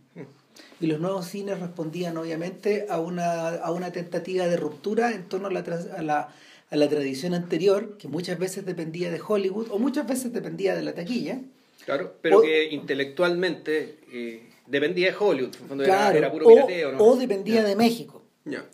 y 0.80 0.86
los 0.86 1.00
nuevos 1.00 1.26
cines 1.26 1.60
respondían 1.60 2.16
obviamente 2.16 2.86
a 2.88 3.00
una, 3.00 3.48
a 3.48 3.70
una 3.72 3.92
tentativa 3.92 4.46
de 4.46 4.56
ruptura 4.56 5.12
en 5.12 5.28
torno 5.28 5.48
a 5.48 5.50
la, 5.50 5.60
a 5.60 6.02
la, 6.02 6.28
a 6.70 6.76
la 6.76 6.88
tradición 6.88 7.34
anterior, 7.34 7.96
que 7.98 8.08
muchas 8.08 8.38
veces 8.38 8.66
dependía 8.66 9.10
de 9.10 9.20
Hollywood 9.26 9.68
o 9.70 9.78
muchas 9.78 10.06
veces 10.06 10.32
dependía 10.32 10.74
de 10.74 10.82
la 10.82 10.92
taquilla. 10.94 11.40
Claro, 11.84 12.14
pero 12.20 12.42
que 12.42 12.72
intelectualmente 12.72 13.98
eh, 14.12 14.48
dependía 14.66 15.10
de 15.10 15.16
Hollywood, 15.18 15.54
era, 15.82 16.32
puro 16.32 16.46
pirateo. 16.46 16.98
O, 16.98 17.16
dependía 17.16 17.62
de 17.62 17.76
México, 17.76 18.22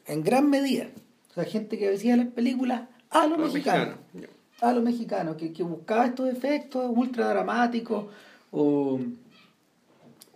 en 0.07 0.23
gran 0.23 0.49
medida. 0.49 0.89
O 1.31 1.35
sea, 1.35 1.45
gente 1.45 1.79
que 1.79 1.91
decía 1.91 2.17
las 2.17 2.29
películas 2.29 2.89
a 3.11 3.27
los, 3.27 3.39
mexicanos. 3.39 3.97
A 4.61 4.73
los 4.73 4.83
mexicanos, 4.83 5.37
que, 5.37 5.53
que 5.53 5.63
buscaba 5.63 6.07
estos 6.07 6.29
efectos 6.29 6.85
ultra 6.89 7.29
dramáticos 7.29 8.07
o 8.53 9.01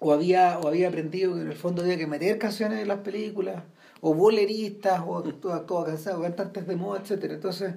o 0.04 0.12
había, 0.12 0.58
o 0.58 0.68
había 0.68 0.88
aprendido 0.88 1.34
que 1.34 1.40
en 1.40 1.46
el 1.46 1.56
fondo 1.56 1.80
había 1.80 1.96
que 1.96 2.06
meter 2.06 2.36
canciones 2.36 2.82
en 2.82 2.88
las 2.88 2.98
películas, 2.98 3.62
o 4.02 4.12
boleristas, 4.12 5.00
o 5.06 5.22
todo 5.22 5.84
cansado, 5.86 6.20
cantantes 6.20 6.66
de 6.66 6.76
moda, 6.76 7.00
etc. 7.00 7.24
Entonces, 7.30 7.74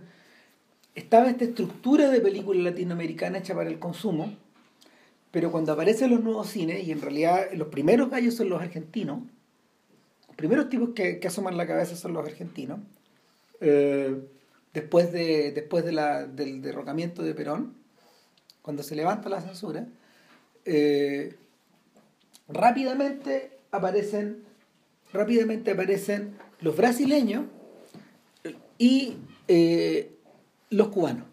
estaba 0.93 1.29
esta 1.29 1.45
estructura 1.45 2.09
de 2.09 2.19
película 2.19 2.69
latinoamericana 2.69 3.37
hecha 3.37 3.55
para 3.55 3.69
el 3.69 3.79
consumo, 3.79 4.35
pero 5.31 5.53
cuando 5.53 5.71
aparecen 5.71 6.11
los 6.11 6.21
nuevos 6.21 6.49
cines, 6.49 6.85
y 6.85 6.91
en 6.91 7.01
realidad 7.01 7.47
los 7.53 7.69
primeros 7.69 8.09
gallos 8.09 8.33
son 8.33 8.49
los 8.49 8.61
argentinos, 8.61 9.21
los 10.27 10.35
primeros 10.35 10.67
tipos 10.67 10.89
que, 10.89 11.19
que 11.19 11.27
asoman 11.29 11.55
la 11.55 11.65
cabeza 11.65 11.95
son 11.95 12.11
los 12.11 12.25
argentinos, 12.27 12.81
eh, 13.61 14.19
después, 14.73 15.13
de, 15.13 15.53
después 15.53 15.85
de 15.85 15.93
la, 15.93 16.25
del 16.25 16.61
derrocamiento 16.61 17.23
de 17.23 17.33
Perón, 17.33 17.73
cuando 18.61 18.83
se 18.83 18.97
levanta 18.97 19.29
la 19.29 19.39
censura, 19.39 19.87
eh, 20.65 21.37
rápidamente 22.47 23.51
aparecen 23.71 24.43
rápidamente 25.13 25.71
aparecen 25.71 26.35
los 26.61 26.75
brasileños 26.75 27.45
y 28.77 29.13
eh, 29.47 30.11
los 30.69 30.89
cubanos. 30.89 31.25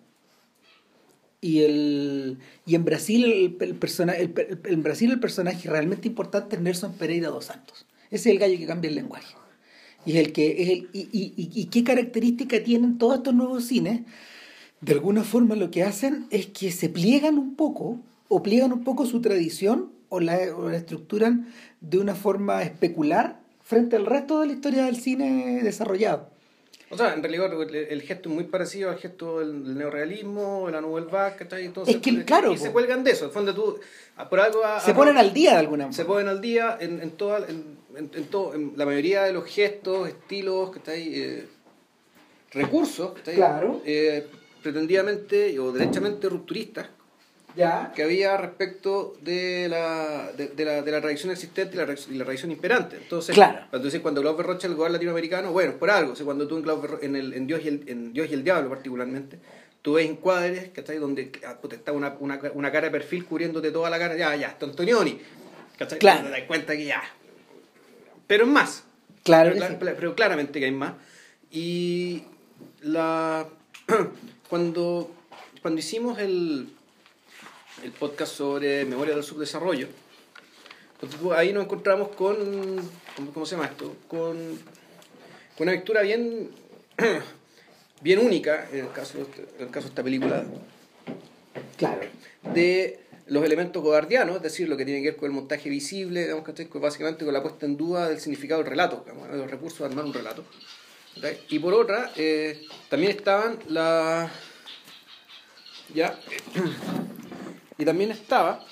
Y 1.41 1.63
el 1.63 2.39
y 2.65 2.75
en 2.75 2.85
Brasil 2.85 3.25
el, 3.25 3.57
el, 3.61 4.61
en 4.65 4.83
Brasil 4.83 5.11
el 5.11 5.21
personaje 5.21 5.69
realmente 5.69 6.09
importante 6.09 6.57
es 6.57 6.63
Nelson 6.63 6.95
Pereira 6.95 7.29
dos 7.29 7.47
Santos. 7.47 7.87
Ese 8.11 8.31
es 8.31 8.35
el 8.35 8.39
gallo 8.39 8.59
que 8.59 8.67
cambia 8.67 8.89
el 8.89 8.95
lenguaje. 8.95 9.35
Y 10.07 10.19
el 10.19 10.33
que 10.33 10.73
el, 10.73 10.89
y, 10.93 11.09
y, 11.13 11.65
qué 11.67 11.83
característica 11.83 12.63
tienen 12.63 12.99
todos 12.99 13.17
estos 13.17 13.35
nuevos 13.35 13.65
cines 13.65 14.03
de 14.83 14.93
alguna 14.93 15.25
forma 15.25 15.57
lo 15.57 15.71
que 15.71 15.83
hacen 15.83 16.27
es 16.31 16.47
que 16.47 16.71
se 16.71 16.91
pliegan 16.91 17.39
un 17.39 17.57
poco 17.57 18.01
o 18.29 18.43
pliegan 18.43 18.73
un 18.73 18.85
poco 18.85 19.07
su 19.07 19.23
tradición 19.23 19.93
o 20.15 20.21
la, 20.21 20.37
estructuran 20.75 21.53
de 21.81 21.99
una 21.99 22.15
forma 22.15 22.63
especular 22.63 23.41
frente 23.63 23.97
al 23.97 24.07
resto 24.07 24.41
de 24.41 24.47
la 24.47 24.53
historia 24.53 24.85
del 24.85 24.97
cine 24.97 25.61
desarrollado. 25.63 26.31
O 26.91 26.97
sea, 26.97 27.15
en 27.15 27.23
realidad 27.23 27.51
el, 27.75 28.03
gesto 28.03 28.29
es 28.29 28.35
muy 28.35 28.45
parecido 28.45 28.91
al 28.91 28.99
gesto 28.99 29.41
del 29.41 29.77
neorealismo, 29.77 30.67
de 30.67 30.73
la 30.73 30.81
Nouvelle 30.81 31.09
Vague, 31.11 31.37
Entonces, 31.65 31.97
es 31.97 32.01
que, 32.01 32.25
claro, 32.25 32.53
y 32.53 32.59
se 32.59 32.71
cuelgan 32.71 33.03
de 33.03 33.13
eso. 33.13 33.25
En 33.25 33.33
fondo 33.33 33.55
tú, 33.55 33.81
por 34.31 34.39
algo... 34.39 34.63
se 34.85 34.95
ponen 34.95 35.17
al 35.17 35.33
día 35.33 35.53
de 35.53 35.59
alguna 35.59 35.85
manera. 35.85 35.97
Se 35.97 36.05
ponen 36.05 36.29
al 36.29 36.41
día 36.41 36.77
en, 36.79 37.03
en, 37.03 37.11
toda, 37.13 37.47
en, 37.49 37.79
en, 37.97 38.25
todo, 38.27 38.55
en 38.55 38.75
la 38.77 38.87
mayoría 38.87 39.25
de 39.25 39.33
los 39.33 39.45
gestos, 39.45 40.09
estilos, 40.09 40.71
que 40.71 40.79
está 40.79 40.93
ahí, 40.93 41.13
eh, 41.15 41.49
recursos, 42.53 43.19
claro. 43.25 43.83
Eh, 43.85 44.27
pretendidamente 44.63 45.59
o 45.61 45.73
derechamente 45.73 46.29
rupturistas, 46.29 46.89
que 47.55 48.03
había 48.03 48.37
respecto 48.37 49.17
de 49.21 49.69
la, 49.69 50.33
de, 50.33 50.65
la, 50.65 50.83
de 50.83 50.91
la 50.91 51.01
tradición 51.01 51.31
existente 51.31 51.75
y 51.75 51.79
la, 51.79 51.85
y 51.85 52.19
la 52.19 52.25
tradición 52.25 52.51
imperante. 52.51 52.97
Entonces, 52.97 53.35
claro. 53.35 53.67
entonces 53.73 54.01
cuando 54.01 54.21
Glauber 54.21 54.45
Rocha 54.45 54.67
el 54.67 54.75
lugar 54.75 54.91
latinoamericano, 54.91 55.53
bueno, 55.53 55.75
por 55.77 55.91
algo. 55.91 56.13
O 56.13 56.25
cuando 56.25 56.49
tú 56.49 56.59
en, 56.59 56.65
en, 57.03 57.17
el, 57.17 57.33
en, 57.35 57.47
Dios 57.47 57.61
y 57.65 57.69
el, 57.69 57.89
en 57.89 58.13
Dios 58.13 58.29
y 58.31 58.35
el 58.35 58.43
Diablo 58.43 58.69
particularmente, 58.69 59.39
tú 59.83 59.95
ves 59.95 60.09
encuadres, 60.09 60.71
¿cachai? 60.71 60.99
Donde 60.99 61.31
ah, 61.47 61.57
está 61.71 61.93
una, 61.93 62.17
una, 62.19 62.41
una, 62.55 62.73
cara 62.73 62.87
de 62.87 62.91
perfil 62.91 63.25
cubriéndote 63.25 63.71
toda 63.71 63.89
la 63.91 63.99
cara, 63.99 64.17
ya, 64.17 64.35
ya, 64.35 64.49
está 64.49 64.67
Antonioni. 64.67 65.21
¿cachai? 65.79 65.99
Claro. 65.99 66.25
Te 66.25 66.31
das 66.31 66.43
cuenta 66.43 66.77
que 66.77 66.87
ya. 66.87 67.03
Pero 68.27 68.45
es 68.45 68.51
más. 68.51 68.85
Claro. 69.23 69.53
Pero, 69.55 69.97
pero 69.97 70.15
claramente 70.15 70.59
que 70.59 70.67
hay 70.67 70.73
más. 70.73 70.95
Y 71.51 72.25
la 72.83 73.47
cuando, 74.49 75.15
cuando 75.63 75.79
hicimos 75.79 76.19
el 76.19 76.74
el 77.83 77.93
podcast 77.93 78.35
sobre 78.35 78.85
memoria 78.85 79.15
del 79.15 79.25
subdesarrollo. 79.25 79.89
ahí 81.37 81.53
nos 81.53 81.65
encontramos 81.65 82.09
con, 82.11 82.37
¿cómo 83.33 83.47
se 83.47 83.57
llama 83.57 83.69
esto? 83.69 83.97
Con, 84.09 84.59
una 85.59 85.73
lectura 85.73 86.03
bien, 86.03 86.51
bien 88.01 88.19
única, 88.19 88.69
en 88.73 88.87
el, 88.87 88.93
caso, 88.93 89.19
en 89.19 89.67
el 89.67 89.71
caso 89.71 89.87
de 89.87 89.91
esta 89.91 90.03
película, 90.03 90.45
claro. 91.77 92.01
de 92.53 93.01
los 93.27 93.45
elementos 93.45 93.83
godardianos, 93.83 94.37
es 94.37 94.43
decir, 94.43 94.69
lo 94.69 94.77
que 94.77 94.85
tiene 94.85 95.01
que 95.03 95.11
ver 95.11 95.17
con 95.17 95.27
el 95.27 95.33
montaje 95.33 95.71
visible, 95.71 96.23
digamos, 96.23 96.45
que 96.45 96.79
básicamente 96.79 97.25
con 97.25 97.33
la 97.33 97.43
puesta 97.43 97.67
en 97.67 97.77
duda 97.77 98.09
del 98.09 98.21
significado 98.21 98.63
del 98.63 98.71
relato, 98.71 99.05
los 99.33 99.51
recursos 99.51 99.79
de 99.79 99.87
armar 99.87 100.05
un 100.05 100.13
relato. 100.13 100.45
Y 101.49 101.59
por 101.59 101.75
otra, 101.75 102.13
eh, 102.17 102.67
también 102.89 103.13
estaban 103.13 103.59
la... 103.69 104.31
Ya, 105.95 106.19
y 107.79 107.85
también 107.85 108.11
estaba 108.11 108.65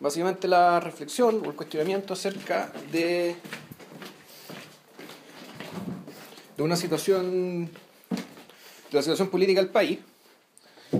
básicamente 0.00 0.48
la 0.48 0.80
reflexión 0.80 1.42
o 1.44 1.50
el 1.50 1.56
cuestionamiento 1.56 2.12
acerca 2.12 2.72
de, 2.90 3.36
de 6.56 6.62
una 6.62 6.76
situación 6.76 7.66
de 7.66 8.98
la 8.98 9.02
situación 9.02 9.30
política 9.30 9.60
del 9.60 9.70
país 9.70 10.00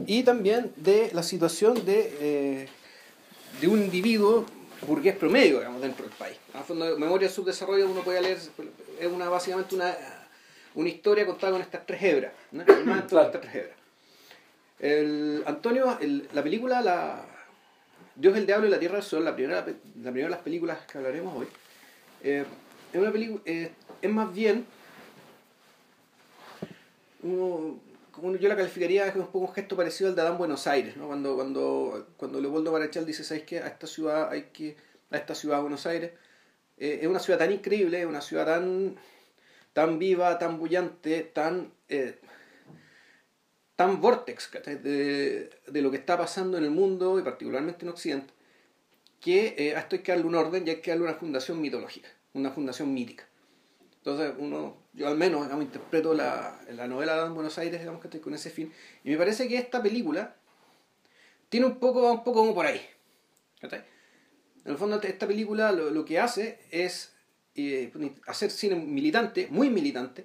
y 0.06 0.22
también 0.22 0.72
de 0.76 1.10
la 1.12 1.22
situación 1.22 1.84
de, 1.84 2.16
eh, 2.20 2.68
de 3.60 3.68
un 3.68 3.82
individuo 3.82 4.46
burgués 4.86 5.16
promedio 5.16 5.58
digamos, 5.58 5.82
dentro 5.82 6.06
del 6.06 6.14
país. 6.14 6.36
A 6.54 6.62
fondo 6.62 6.84
de 6.86 6.96
memoria 6.96 7.28
de 7.28 7.34
subdesarrollo 7.34 7.88
uno 7.90 8.02
puede 8.02 8.20
leer, 8.20 8.38
es 8.38 9.12
una, 9.12 9.28
básicamente 9.28 9.74
una, 9.74 9.94
una 10.74 10.88
historia 10.88 11.26
contada 11.26 11.52
con 11.52 11.60
estas 11.60 11.84
tres 11.86 12.02
hebras. 12.02 12.32
¿no? 12.52 12.62
estas 12.98 13.32
tres 13.32 13.54
hebras. 13.54 13.81
El, 14.82 15.44
Antonio, 15.46 15.96
la 16.32 16.42
película 16.42 16.82
la, 16.82 17.24
Dios, 18.16 18.36
el 18.36 18.46
Diablo 18.46 18.66
y 18.66 18.70
la 18.70 18.80
Tierra 18.80 18.96
del 18.96 19.04
Sol, 19.04 19.24
la 19.24 19.34
primera, 19.34 19.64
la 19.64 20.10
primera 20.10 20.24
de 20.24 20.30
las 20.30 20.40
películas 20.40 20.80
que 20.90 20.98
hablaremos 20.98 21.36
hoy, 21.36 21.46
eh, 22.24 22.44
es, 22.92 23.00
una 23.00 23.12
eh, 23.44 23.70
es 24.02 24.10
más 24.10 24.34
bien, 24.34 24.66
como 27.20 28.36
yo 28.36 28.48
la 28.48 28.56
calificaría 28.56 29.06
es 29.06 29.14
un 29.14 29.26
poco 29.26 29.46
un 29.46 29.52
gesto 29.52 29.76
parecido 29.76 30.10
al 30.10 30.16
de 30.16 30.22
Adán 30.22 30.36
Buenos 30.36 30.66
Aires, 30.66 30.96
¿no? 30.96 31.06
cuando, 31.06 31.36
cuando, 31.36 32.08
cuando 32.16 32.40
Leopoldo 32.40 32.72
Barachal 32.72 33.06
dice, 33.06 33.22
¿sabes 33.22 33.44
qué? 33.44 33.60
A 33.60 33.68
esta 33.68 33.86
ciudad 33.86 34.30
hay 34.32 34.48
que, 34.52 34.76
a 35.12 35.16
esta 35.16 35.36
ciudad 35.36 35.60
Buenos 35.60 35.86
Aires, 35.86 36.10
eh, 36.76 36.98
es 37.02 37.06
una 37.06 37.20
ciudad 37.20 37.38
tan 37.38 37.52
increíble, 37.52 38.00
es 38.00 38.06
una 38.06 38.20
ciudad 38.20 38.46
tan, 38.46 38.96
tan 39.74 40.00
viva, 40.00 40.40
tan 40.40 40.58
bullante, 40.58 41.22
tan 41.22 41.70
tan 43.82 44.00
vortex 44.00 44.48
de, 44.64 45.50
de, 45.66 45.82
lo 45.82 45.90
que 45.90 45.96
está 45.96 46.16
pasando 46.16 46.56
en 46.56 46.62
el 46.62 46.70
mundo 46.70 47.18
y 47.18 47.22
particularmente 47.22 47.84
en 47.84 47.90
Occidente, 47.90 48.32
que 49.20 49.56
eh, 49.58 49.74
esto 49.76 49.96
hay 49.96 50.02
que 50.02 50.12
darle 50.12 50.26
un 50.26 50.36
orden 50.36 50.64
y 50.64 50.70
hay 50.70 50.80
que 50.80 50.92
darle 50.92 51.04
una 51.04 51.14
fundación 51.14 51.60
mitológica, 51.60 52.08
una 52.32 52.52
fundación 52.52 52.94
mítica. 52.94 53.24
Entonces, 53.96 54.34
uno, 54.38 54.76
yo 54.92 55.08
al 55.08 55.16
menos 55.16 55.48
interpreto 55.60 56.14
la, 56.14 56.60
la 56.70 56.86
novela 56.86 57.24
de 57.24 57.30
Buenos 57.30 57.58
Aires 57.58 57.80
digamos, 57.80 58.00
que 58.00 58.06
estoy 58.06 58.20
con 58.20 58.34
ese 58.34 58.50
fin, 58.50 58.72
y 59.02 59.10
me 59.10 59.16
parece 59.16 59.48
que 59.48 59.56
esta 59.56 59.82
película 59.82 60.36
tiene 61.48 61.66
un 61.66 61.80
poco, 61.80 62.12
un 62.12 62.22
poco 62.22 62.38
como 62.40 62.54
por 62.54 62.66
ahí. 62.66 62.80
En 63.62 64.70
el 64.70 64.76
fondo, 64.76 65.00
esta 65.02 65.26
película 65.26 65.72
lo, 65.72 65.90
lo 65.90 66.04
que 66.04 66.20
hace 66.20 66.60
es 66.70 67.14
eh, 67.56 67.92
hacer 68.28 68.52
cine 68.52 68.76
militante, 68.76 69.48
muy 69.50 69.70
militante, 69.70 70.24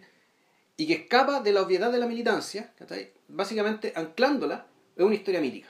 y 0.77 0.87
que 0.87 0.93
escapa 0.93 1.41
de 1.41 1.51
la 1.51 1.61
obviedad 1.61 1.91
de 1.91 1.97
la 1.97 2.07
militancia, 2.07 2.71
básicamente 3.27 3.93
anclándola 3.95 4.67
en 4.95 5.05
una 5.05 5.15
historia 5.15 5.41
mítica. 5.41 5.67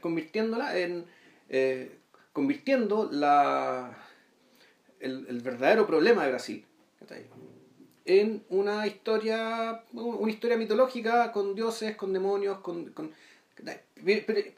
Convirtiéndola 0.00 0.78
en. 0.78 1.04
Eh, 1.48 1.98
convirtiendo 2.32 3.08
la, 3.12 3.94
el, 5.00 5.40
verdadero 5.42 5.86
problema 5.86 6.24
de 6.24 6.30
Brasil 6.30 6.64
en 8.04 8.44
una 8.48 8.86
historia 8.86 9.84
una 9.92 10.30
historia 10.30 10.56
mitológica 10.56 11.30
con 11.32 11.54
dioses, 11.54 11.96
con 11.96 12.12
demonios, 12.12 12.58
con, 12.58 12.92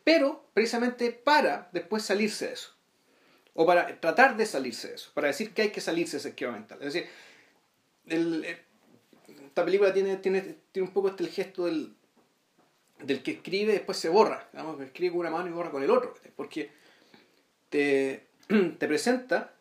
pero 0.02 0.44
precisamente 0.54 1.10
para 1.10 1.68
después 1.72 2.02
salirse 2.02 2.46
de 2.46 2.52
eso. 2.54 2.70
O 3.56 3.64
para 3.66 4.00
tratar 4.00 4.36
de 4.36 4.46
salirse 4.46 4.88
de 4.88 4.94
eso, 4.94 5.10
para 5.14 5.28
decir 5.28 5.52
que 5.52 5.62
hay 5.62 5.70
que 5.70 5.80
salirse 5.80 6.16
de 6.16 6.18
ese 6.18 6.28
esquema 6.30 6.52
mental. 6.52 6.78
Es 6.80 6.92
decir, 6.92 7.08
el, 8.06 8.44
esta 9.54 9.64
película 9.64 9.94
tiene, 9.94 10.16
tiene, 10.16 10.56
tiene 10.73 10.88
un 10.88 10.92
poco 10.92 11.11
este 11.11 11.23
el 11.23 11.30
gesto 11.30 11.66
del, 11.66 11.94
del 12.99 13.23
que 13.23 13.30
escribe 13.30 13.70
y 13.70 13.76
después 13.76 13.96
se 13.96 14.08
borra. 14.08 14.49
Digamos, 14.50 14.80
escribe 14.80 15.12
con 15.12 15.20
una 15.20 15.30
mano 15.30 15.49
y 15.49 15.52
borra 15.52 15.70
con 15.70 15.84
el 15.84 15.92
otro. 15.92 16.12
Porque 16.34 16.73
te, 17.68 18.26
te 18.49 18.88
presenta 18.88 19.54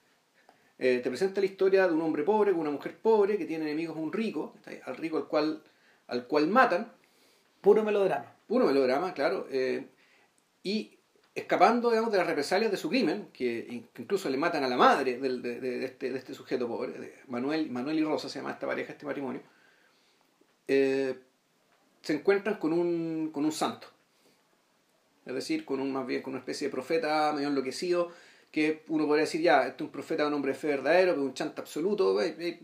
eh, 0.80 1.00
te 1.04 1.10
presenta 1.10 1.42
la 1.42 1.46
historia 1.46 1.88
de 1.88 1.94
un 1.94 2.02
hombre 2.02 2.24
pobre 2.24 2.54
con 2.54 2.62
una 2.62 2.72
mujer 2.72 2.98
pobre 2.98 3.38
que 3.38 3.46
tiene 3.46 3.66
enemigos 3.66 3.96
un 3.96 4.12
rico, 4.12 4.56
al 4.86 4.98
rico 4.98 5.18
al 5.18 5.28
cual, 5.28 5.62
al 6.08 6.26
cual 6.26 6.48
matan. 6.48 6.92
Puro 7.62 7.84
melodrama. 7.84 8.36
Puro 8.48 8.66
melodrama, 8.66 9.14
claro. 9.14 9.48
Eh, 9.52 9.86
y 10.64 10.98
escapando 11.36 11.92
digamos, 11.92 12.12
de 12.12 12.18
las 12.18 12.26
represalias 12.26 12.72
de 12.72 12.78
su 12.78 12.90
crimen, 12.90 13.30
que 13.32 13.86
incluso 14.00 14.28
le 14.28 14.38
matan 14.38 14.64
a 14.64 14.68
la 14.68 14.76
madre 14.76 15.20
de, 15.20 15.38
de, 15.38 15.86
este, 15.86 16.12
de 16.12 16.18
este 16.18 16.34
sujeto 16.34 16.68
pobre, 16.68 17.22
Manuel, 17.28 17.70
Manuel 17.70 18.00
y 18.00 18.04
Rosa 18.04 18.28
se 18.28 18.40
llama 18.40 18.54
esta 18.54 18.66
pareja, 18.66 18.94
este 18.94 19.06
matrimonio. 19.06 19.42
Eh, 20.68 21.18
se 22.02 22.14
encuentran 22.14 22.58
con 22.58 22.74
un, 22.74 23.32
con 23.32 23.46
un 23.46 23.52
santo. 23.52 23.88
es 25.26 25.34
decir, 25.34 25.66
con 25.66 25.80
un 25.80 25.92
más 25.92 26.06
bien 26.06 26.22
con 26.22 26.34
una 26.34 26.40
especie 26.40 26.68
de 26.68 26.72
profeta 26.72 27.32
medio 27.34 27.48
enloquecido, 27.48 28.12
que 28.52 28.84
uno 28.90 29.08
podría 29.08 29.26
decir, 29.26 29.42
ya, 29.42 29.66
este 29.66 29.84
es 29.84 29.88
un 29.88 29.92
profeta, 29.92 30.28
un 30.28 30.34
hombre 30.34 30.52
de 30.52 30.58
fe 30.60 30.68
verdadero, 30.68 31.16
un 31.16 31.34
chanta 31.34 31.62
absoluto, 31.62 32.22
es 32.22 32.60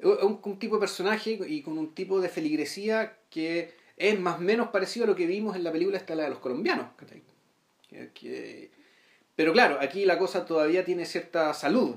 un, 0.00 0.58
tipo 0.58 0.76
de 0.76 0.80
personaje 0.80 1.38
y 1.46 1.62
con 1.62 1.76
un 1.78 1.94
tipo 1.94 2.20
de 2.20 2.28
feligresía 2.28 3.18
que 3.30 3.74
es 3.96 4.20
más 4.20 4.38
o 4.38 4.42
menos 4.42 4.68
parecido 4.68 5.04
a 5.04 5.06
lo 5.08 5.16
que 5.16 5.26
vimos 5.26 5.56
en 5.56 5.64
la 5.64 5.72
película 5.72 5.96
esta 5.96 6.14
la 6.14 6.24
de 6.24 6.30
los 6.30 6.38
colombianos. 6.38 6.86
pero 9.34 9.52
claro, 9.52 9.78
aquí 9.80 10.04
la 10.04 10.18
cosa 10.18 10.44
todavía 10.44 10.84
tiene 10.84 11.04
cierta 11.04 11.52
salud. 11.52 11.96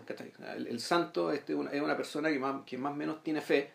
El, 0.55 0.79
santo 0.79 1.31
este, 1.31 1.53
es 1.53 1.81
una 1.81 1.97
persona 1.97 2.31
que 2.31 2.39
más, 2.39 2.63
que 2.65 2.77
más 2.77 2.95
menos 2.95 3.23
tiene 3.23 3.41
fe, 3.41 3.71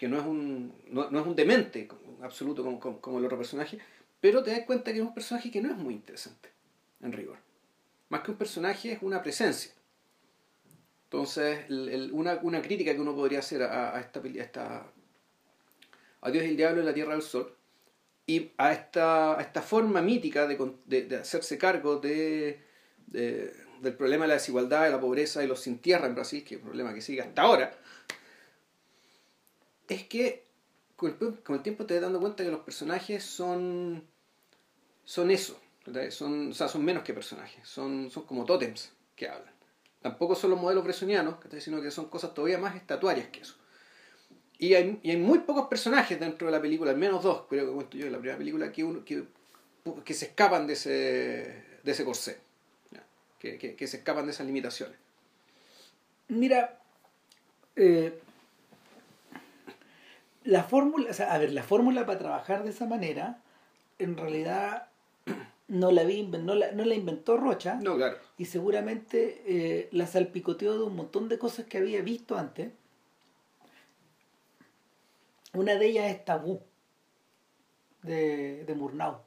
que 0.00 0.08
no 0.08 0.18
es 0.18 0.24
un, 0.24 0.72
no, 0.88 1.04
es 1.04 1.26
un 1.26 1.36
demente 1.36 1.86
absoluto 2.22 2.64
como, 2.64 3.02
como, 3.02 3.18
el 3.18 3.24
otro 3.26 3.36
personaje, 3.36 3.78
pero 4.18 4.42
te 4.42 4.50
das 4.50 4.60
cuenta 4.60 4.92
que 4.92 4.98
es 5.00 5.04
un 5.04 5.12
personaje 5.12 5.50
que 5.50 5.60
no 5.60 5.70
es 5.70 5.76
muy 5.76 5.92
interesante, 5.92 6.48
en 7.02 7.12
rigor. 7.12 7.36
Más 8.08 8.22
que 8.22 8.30
un 8.30 8.38
personaje 8.38 8.92
es 8.92 9.02
una 9.02 9.22
presencia. 9.22 9.72
Entonces, 11.04 11.66
una, 12.12 12.40
una, 12.40 12.62
crítica 12.62 12.94
que 12.94 13.00
uno 13.00 13.14
podría 13.14 13.40
hacer 13.40 13.62
a, 13.62 14.00
esta, 14.00 14.20
a 14.20 14.42
esta 14.42 14.86
a 16.22 16.30
Dios 16.30 16.44
y 16.44 16.48
el 16.48 16.56
Diablo 16.56 16.80
en 16.80 16.86
la 16.86 16.94
Tierra 16.94 17.12
del 17.12 17.22
Sol 17.22 17.54
y 18.26 18.52
a 18.56 18.72
esta, 18.72 19.38
a 19.38 19.42
esta 19.42 19.60
forma 19.60 20.00
mítica 20.00 20.46
de, 20.46 20.56
de, 20.86 21.02
de 21.02 21.16
hacerse 21.16 21.58
cargo 21.58 21.96
de, 21.98 22.58
del 23.06 23.94
problema 23.98 24.24
de 24.24 24.28
la 24.28 24.34
desigualdad, 24.34 24.84
de 24.84 24.92
la 24.92 25.00
pobreza 25.00 25.44
y 25.44 25.46
los 25.46 25.60
sin 25.60 25.78
tierra 25.78 26.06
en 26.06 26.14
Brasil, 26.14 26.42
que 26.42 26.54
es 26.54 26.60
un 26.62 26.68
problema 26.68 26.94
que 26.94 27.02
sigue 27.02 27.20
hasta 27.20 27.42
ahora, 27.42 27.76
es 29.90 30.04
que 30.04 30.44
con 30.94 31.16
el, 31.48 31.62
tiempo 31.62 31.84
te 31.84 31.94
das 31.94 32.04
dando 32.04 32.20
cuenta 32.20 32.44
que 32.44 32.50
los 32.50 32.60
personajes 32.60 33.24
son, 33.24 34.06
son 35.04 35.30
eso, 35.30 35.60
son, 36.10 36.50
o 36.50 36.54
sea, 36.54 36.68
son 36.68 36.84
menos 36.84 37.02
que 37.02 37.12
personajes, 37.12 37.66
son, 37.66 38.10
son 38.10 38.24
como 38.24 38.44
tótems 38.44 38.92
que 39.16 39.28
hablan. 39.28 39.52
Tampoco 40.00 40.34
son 40.34 40.50
los 40.50 40.60
modelos 40.60 40.84
bresonianos, 40.84 41.36
sino 41.58 41.82
que 41.82 41.90
son 41.90 42.08
cosas 42.08 42.32
todavía 42.34 42.58
más 42.58 42.76
estatuarias 42.76 43.28
que 43.28 43.40
eso. 43.40 43.56
Y 44.58 44.74
hay, 44.74 45.00
y 45.02 45.10
hay 45.10 45.16
muy 45.16 45.40
pocos 45.40 45.66
personajes 45.68 46.20
dentro 46.20 46.46
de 46.46 46.52
la 46.52 46.60
película, 46.60 46.92
al 46.92 46.98
menos 46.98 47.22
dos, 47.22 47.46
creo 47.48 47.66
que 47.66 47.72
cuento 47.72 47.96
yo 47.96 48.06
en 48.06 48.12
la 48.12 48.18
primera 48.18 48.38
película, 48.38 48.70
que, 48.70 48.84
uno, 48.84 49.04
que, 49.04 49.24
que 50.04 50.14
se 50.14 50.26
escapan 50.26 50.66
de 50.66 50.74
ese, 50.74 50.90
de 51.82 51.90
ese 51.90 52.04
corsé, 52.04 52.38
que, 53.38 53.58
que, 53.58 53.74
que, 53.74 53.86
se 53.86 53.96
escapan 53.96 54.26
de 54.26 54.32
esas 54.32 54.46
limitaciones. 54.46 54.98
Mira, 56.28 56.78
eh, 57.74 58.20
la 60.44 60.64
fórmula, 60.64 61.10
o 61.10 61.14
sea, 61.14 61.32
a 61.32 61.38
ver, 61.38 61.52
la 61.52 61.62
fórmula 61.62 62.06
para 62.06 62.18
trabajar 62.18 62.64
de 62.64 62.70
esa 62.70 62.86
manera, 62.86 63.42
en 63.98 64.16
realidad 64.16 64.88
no 65.68 65.90
la, 65.92 66.04
vi, 66.04 66.22
no 66.22 66.54
la, 66.54 66.72
no 66.72 66.84
la 66.84 66.94
inventó 66.94 67.36
Rocha. 67.36 67.78
No, 67.82 67.96
claro. 67.96 68.16
Y 68.38 68.46
seguramente 68.46 69.42
eh, 69.46 69.88
la 69.92 70.06
salpicoteó 70.06 70.78
de 70.78 70.84
un 70.84 70.96
montón 70.96 71.28
de 71.28 71.38
cosas 71.38 71.66
que 71.66 71.78
había 71.78 72.02
visto 72.02 72.36
antes 72.36 72.72
una 75.52 75.74
de 75.76 75.86
ellas 75.86 76.10
es 76.10 76.24
Tabú, 76.24 76.60
de, 78.02 78.64
de 78.64 78.74
Murnau. 78.74 79.18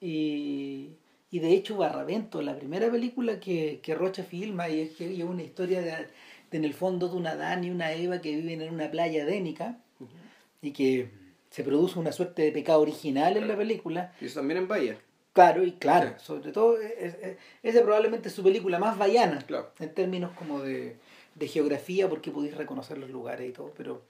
Y, 0.00 0.90
y, 1.30 1.38
de 1.38 1.52
hecho 1.52 1.76
Barravento, 1.76 2.42
la 2.42 2.56
primera 2.56 2.90
película 2.90 3.38
que, 3.38 3.80
que 3.82 3.94
Rocha 3.94 4.24
filma, 4.24 4.68
y 4.68 4.80
es 4.80 4.90
que 4.96 5.14
es 5.14 5.22
una 5.22 5.42
historia 5.42 5.82
de, 5.82 6.08
en 6.50 6.64
el 6.64 6.74
fondo 6.74 7.08
de 7.08 7.16
una 7.16 7.36
Dan 7.36 7.64
y 7.64 7.70
una 7.70 7.92
Eva 7.92 8.20
que 8.20 8.34
viven 8.34 8.62
en 8.62 8.74
una 8.74 8.90
playa 8.90 9.22
adénica 9.22 9.78
y 10.62 10.72
que 10.72 11.10
se 11.50 11.64
produce 11.64 11.98
una 11.98 12.12
suerte 12.12 12.42
de 12.42 12.52
pecado 12.52 12.80
original 12.80 13.36
en 13.36 13.48
la 13.48 13.56
película. 13.56 14.14
Y 14.20 14.26
eso 14.26 14.40
también 14.40 14.58
en 14.58 14.68
Bahía. 14.68 14.98
Claro, 15.32 15.62
y 15.64 15.72
claro, 15.72 16.18
sobre 16.18 16.50
todo, 16.50 16.76
esa 17.62 17.82
probablemente 17.82 18.28
es 18.28 18.34
su 18.34 18.42
película 18.42 18.80
más 18.80 18.98
vallana, 18.98 19.44
en 19.78 19.94
términos 19.94 20.32
como 20.36 20.60
de, 20.60 20.96
de 21.36 21.48
geografía, 21.48 22.08
porque 22.08 22.32
podéis 22.32 22.56
reconocer 22.56 22.98
los 22.98 23.10
lugares 23.10 23.48
y 23.48 23.52
todo, 23.52 23.72
pero 23.76 24.02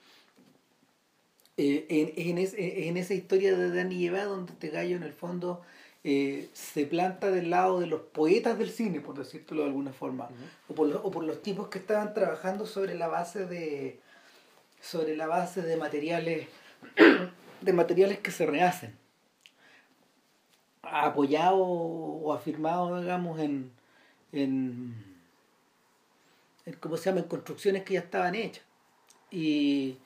eh, 1.58 1.86
en, 2.16 2.38
en, 2.38 2.96
esa 2.96 3.12
historia 3.12 3.54
de 3.54 3.70
Dani 3.70 3.94
y 3.94 4.06
Eva, 4.06 4.24
donde 4.24 4.52
este 4.52 4.70
gallo 4.70 4.96
en 4.96 5.02
el 5.02 5.12
fondo 5.12 5.60
eh, 6.04 6.48
se 6.54 6.86
planta 6.86 7.30
del 7.30 7.50
lado 7.50 7.80
de 7.80 7.86
los 7.86 8.00
poetas 8.00 8.58
del 8.58 8.70
cine, 8.70 9.00
por 9.00 9.18
decirlo 9.18 9.60
de 9.60 9.68
alguna 9.68 9.92
forma, 9.92 10.30
o, 10.68 10.74
por 10.74 10.88
los, 10.88 11.02
o 11.04 11.10
por 11.10 11.24
los 11.24 11.42
tipos 11.42 11.68
que 11.68 11.78
estaban 11.78 12.14
trabajando 12.14 12.64
sobre 12.64 12.94
la 12.94 13.08
base 13.08 13.44
de 13.44 14.00
sobre 14.80 15.16
la 15.16 15.26
base 15.26 15.62
de 15.62 15.76
materiales 15.76 16.48
de 17.60 17.72
materiales 17.72 18.18
que 18.18 18.30
se 18.30 18.46
rehacen. 18.46 18.96
Apoyado 20.82 21.58
o 21.58 22.32
afirmado 22.32 23.00
digamos 23.00 23.38
en, 23.38 23.70
en, 24.32 24.94
en 26.64 26.74
cómo 26.74 26.96
se 26.96 27.10
llama 27.10 27.20
en 27.20 27.28
construcciones 27.28 27.84
que 27.84 27.94
ya 27.94 28.00
estaban 28.00 28.34
hechas. 28.34 28.64
Y 29.30 29.98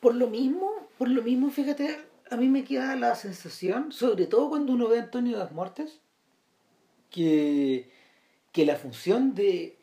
por 0.00 0.14
lo 0.14 0.28
mismo, 0.28 0.88
por 0.98 1.08
lo 1.08 1.22
mismo, 1.22 1.50
fíjate, 1.50 1.98
a 2.30 2.36
mí 2.36 2.48
me 2.48 2.64
queda 2.64 2.96
la 2.96 3.14
sensación, 3.14 3.92
sobre 3.92 4.26
todo 4.26 4.48
cuando 4.50 4.72
uno 4.72 4.88
ve 4.88 4.98
a 4.98 5.04
Antonio 5.04 5.38
das 5.38 5.52
Mortes, 5.52 6.00
que, 7.10 7.90
que 8.52 8.66
la 8.66 8.76
función 8.76 9.34
de, 9.34 9.75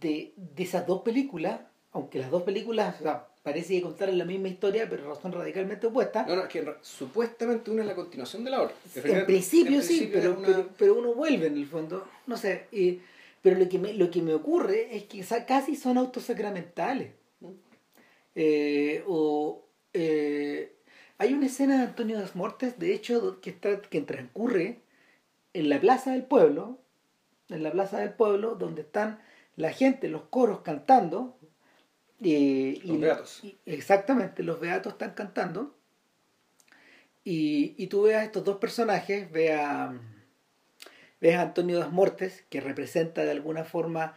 de, 0.00 0.34
esas 0.56 0.86
dos 0.86 1.02
películas, 1.02 1.60
aunque 1.92 2.18
las 2.18 2.30
dos 2.30 2.42
películas 2.42 2.96
parece 3.42 3.74
que 3.74 3.82
contar 3.82 4.12
la 4.12 4.24
misma 4.24 4.48
historia, 4.48 4.88
pero 4.88 5.14
son 5.20 5.32
radicalmente 5.32 5.88
opuestas. 5.88 6.26
No, 6.26 6.36
no, 6.36 6.42
es 6.42 6.48
que 6.48 6.64
supuestamente 6.80 7.70
una 7.70 7.82
es 7.82 7.88
la 7.88 7.94
continuación 7.94 8.44
de 8.44 8.50
la 8.50 8.62
otra. 8.62 8.76
En 8.94 9.26
principio, 9.26 9.82
sí, 9.82 10.08
pero, 10.12 10.40
pero, 10.78 10.94
uno 10.94 11.14
vuelve 11.14 11.48
en 11.48 11.56
el 11.56 11.66
fondo, 11.66 12.06
no 12.26 12.36
sé. 12.36 12.66
pero 13.42 13.58
lo 13.58 13.68
que, 13.68 13.78
me, 13.78 13.92
lo 13.94 14.10
que 14.10 14.22
me 14.22 14.34
ocurre 14.34 14.96
es 14.96 15.04
que 15.04 15.24
casi 15.46 15.74
son 15.74 15.98
autosacramentales. 15.98 17.12
Eh, 18.34 19.04
o 19.06 19.62
eh, 19.92 20.76
hay 21.18 21.34
una 21.34 21.46
escena 21.46 21.78
de 21.78 21.82
Antonio 21.84 22.16
de 22.16 22.22
las 22.22 22.36
Mortes, 22.36 22.78
de 22.78 22.94
hecho, 22.94 23.40
que, 23.40 23.50
está, 23.50 23.80
que 23.82 24.00
transcurre 24.00 24.80
en 25.52 25.68
la 25.68 25.80
plaza 25.80 26.12
del 26.12 26.22
pueblo, 26.22 26.78
en 27.48 27.62
la 27.62 27.72
plaza 27.72 27.98
del 27.98 28.14
pueblo, 28.14 28.54
donde 28.54 28.82
están 28.82 29.20
la 29.56 29.72
gente, 29.72 30.08
los 30.08 30.22
coros 30.24 30.60
cantando. 30.60 31.38
Eh, 32.22 32.80
los 32.84 33.00
beatos. 33.00 33.42
exactamente, 33.66 34.42
los 34.42 34.60
beatos 34.60 34.92
están 34.92 35.12
cantando. 35.12 35.74
Y, 37.24 37.74
y 37.76 37.86
tú 37.86 38.02
ves 38.02 38.16
a 38.16 38.24
estos 38.24 38.44
dos 38.44 38.58
personajes, 38.58 39.30
ve 39.30 39.52
a, 39.52 39.92
ves 41.20 41.36
a 41.36 41.42
Antonio 41.42 41.78
das 41.78 41.92
Mortes, 41.92 42.44
que 42.48 42.60
representa 42.60 43.24
de 43.24 43.30
alguna 43.30 43.64
forma 43.64 44.16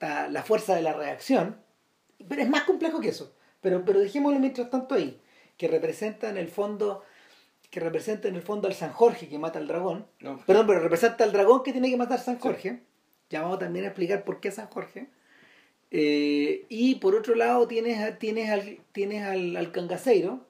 la 0.00 0.42
fuerza 0.42 0.74
de 0.74 0.82
la 0.82 0.92
reacción, 0.92 1.56
pero 2.28 2.42
es 2.42 2.48
más 2.48 2.64
complejo 2.64 3.00
que 3.00 3.08
eso. 3.08 3.34
Pero, 3.60 3.84
pero 3.84 4.00
dejémoslo 4.00 4.38
mientras 4.38 4.70
tanto 4.70 4.94
ahí, 4.94 5.20
que 5.56 5.68
representa 5.68 6.28
en 6.28 6.36
el 6.36 6.48
fondo 6.48 7.02
que 7.70 7.80
representa 7.80 8.28
en 8.28 8.36
el 8.36 8.42
fondo 8.42 8.68
al 8.68 8.74
San 8.74 8.92
Jorge 8.92 9.28
que 9.28 9.38
mata 9.38 9.58
al 9.58 9.66
dragón. 9.66 10.06
Perdón, 10.46 10.66
pero 10.66 10.80
representa 10.80 11.24
al 11.24 11.32
dragón 11.32 11.62
que 11.62 11.72
tiene 11.72 11.90
que 11.90 11.96
matar 11.96 12.20
San 12.20 12.38
Jorge. 12.38 12.80
Ya 13.30 13.42
vamos 13.42 13.58
también 13.58 13.84
a 13.84 13.88
explicar 13.88 14.24
por 14.24 14.40
qué 14.40 14.50
San 14.50 14.68
Jorge. 14.68 15.08
Eh, 15.90 16.66
y 16.68 16.96
por 16.96 17.14
otro 17.14 17.34
lado 17.34 17.68
tienes, 17.68 18.18
tienes, 18.18 18.50
al, 18.50 18.78
tienes 18.92 19.24
al, 19.24 19.56
al 19.56 19.70
cangaceiro, 19.70 20.40